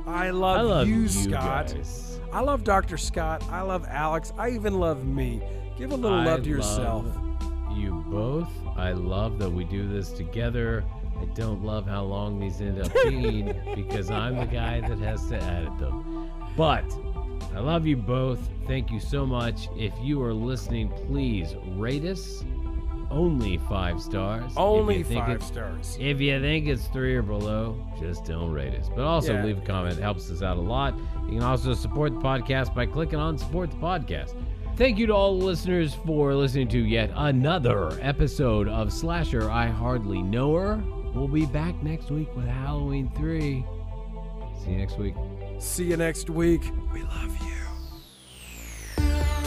I 0.08 0.30
love, 0.30 0.58
I 0.58 0.62
love 0.62 0.88
you, 0.88 1.02
you, 1.02 1.08
Scott. 1.08 1.74
guys. 1.74 2.20
I 2.32 2.42
love 2.42 2.64
Dr. 2.64 2.98
Scott. 2.98 3.44
I 3.50 3.62
love 3.62 3.86
Alex. 3.90 4.34
I 4.38 4.50
even 4.50 4.80
love 4.80 5.06
me. 5.06 5.42
Give 5.78 5.92
a 5.92 5.96
little 5.96 6.20
I 6.20 6.26
love 6.26 6.44
to 6.44 6.50
yourself. 6.50 7.06
love 7.06 7.78
You 7.78 8.04
both. 8.08 8.50
I 8.78 8.92
love 8.92 9.40
that 9.40 9.50
we 9.50 9.64
do 9.64 9.88
this 9.88 10.12
together. 10.12 10.84
I 11.20 11.26
don't 11.34 11.64
love 11.64 11.88
how 11.88 12.04
long 12.04 12.40
these 12.40 12.62
end 12.62 12.82
up 12.82 12.92
being 13.04 13.46
because 13.76 14.12
I'm 14.12 14.38
the 14.38 14.46
guy 14.46 14.82
that 14.82 15.00
has 15.00 15.28
to 15.30 15.42
edit 15.42 15.78
them. 15.80 16.30
But 16.58 16.86
I 17.56 17.60
love 17.60 17.86
you 17.88 17.96
both. 17.98 18.40
Thank 18.68 18.92
you 18.92 19.00
so 19.00 19.26
much. 19.26 19.70
If 19.78 19.94
you 20.02 20.22
are 20.24 20.34
listening, 20.34 20.90
please 21.08 21.56
rate 21.76 22.04
us. 22.04 22.44
Only 23.12 23.58
five 23.70 24.02
stars. 24.02 24.52
Only 24.58 25.04
five 25.04 25.42
stars. 25.44 25.98
If 26.00 26.20
you 26.20 26.40
think 26.42 26.68
it's 26.68 26.88
three 26.88 27.16
or 27.16 27.22
below, 27.22 27.78
just 28.00 28.26
don't 28.26 28.52
rate 28.52 28.74
us. 28.76 28.90
But 28.94 29.06
also 29.06 29.34
Yeah. 29.34 29.46
leave 29.46 29.58
a 29.60 29.62
comment. 29.62 29.98
It 29.98 30.02
helps 30.02 30.30
us 30.32 30.42
out 30.42 30.58
a 30.58 30.62
lot. 30.62 30.96
You 31.28 31.34
can 31.40 31.44
also 31.44 31.74
support 31.74 32.14
the 32.14 32.20
podcast 32.20 32.74
by 32.76 32.86
clicking 32.86 33.20
on 33.20 33.38
support 33.38 33.70
the 33.72 33.78
podcast. 33.78 34.34
Thank 34.76 34.98
you 34.98 35.08
to 35.08 35.14
all 35.14 35.40
the 35.40 35.46
listeners 35.46 35.94
for 36.06 36.34
listening 36.36 36.68
to 36.70 36.80
yet 36.80 37.10
another 37.16 37.98
episode 38.02 38.68
of 38.68 38.92
Slasher 38.92 39.50
I 39.50 39.68
Hardly 39.68 40.22
Know 40.22 40.54
Her. 40.56 40.84
We'll 41.14 41.30
be 41.30 41.46
back 41.46 41.82
next 41.82 42.12
week 42.12 42.36
with 42.36 42.46
Halloween 42.48 43.10
3. 43.16 43.66
See 44.64 44.72
you 44.72 44.78
next 44.78 44.98
week. 44.98 45.14
See 45.60 45.86
you 45.86 45.96
next 45.96 46.30
week. 46.30 46.70
We 46.94 47.04
love 47.04 47.38
you. 48.98 49.45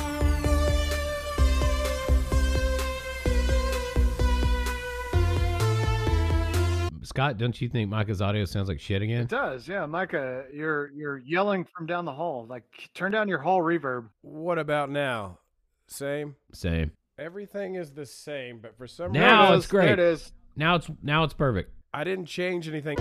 Scott, 7.08 7.38
don't 7.38 7.58
you 7.58 7.70
think 7.70 7.88
Micah's 7.88 8.20
audio 8.20 8.44
sounds 8.44 8.68
like 8.68 8.78
shit 8.78 9.00
again? 9.00 9.22
It 9.22 9.28
does, 9.28 9.66
yeah, 9.66 9.86
Micah. 9.86 10.44
You're 10.52 10.90
you're 10.94 11.16
yelling 11.16 11.64
from 11.64 11.86
down 11.86 12.04
the 12.04 12.12
hall. 12.12 12.46
Like 12.46 12.64
turn 12.92 13.12
down 13.12 13.28
your 13.28 13.38
hall 13.38 13.62
reverb. 13.62 14.08
What 14.20 14.58
about 14.58 14.90
now? 14.90 15.38
Same? 15.86 16.36
Same. 16.52 16.90
Everything 17.18 17.76
is 17.76 17.92
the 17.92 18.04
same, 18.04 18.58
but 18.58 18.76
for 18.76 18.86
some 18.86 19.12
reason 19.12 19.22
Now 19.22 19.54
it's 19.54 19.66
great. 19.66 19.86
There 19.86 19.94
it 19.94 20.00
is. 20.00 20.32
Now 20.54 20.74
it's 20.74 20.90
now 21.02 21.24
it's 21.24 21.32
perfect. 21.32 21.72
I 21.94 22.04
didn't 22.04 22.26
change 22.26 22.68
anything. 22.68 22.98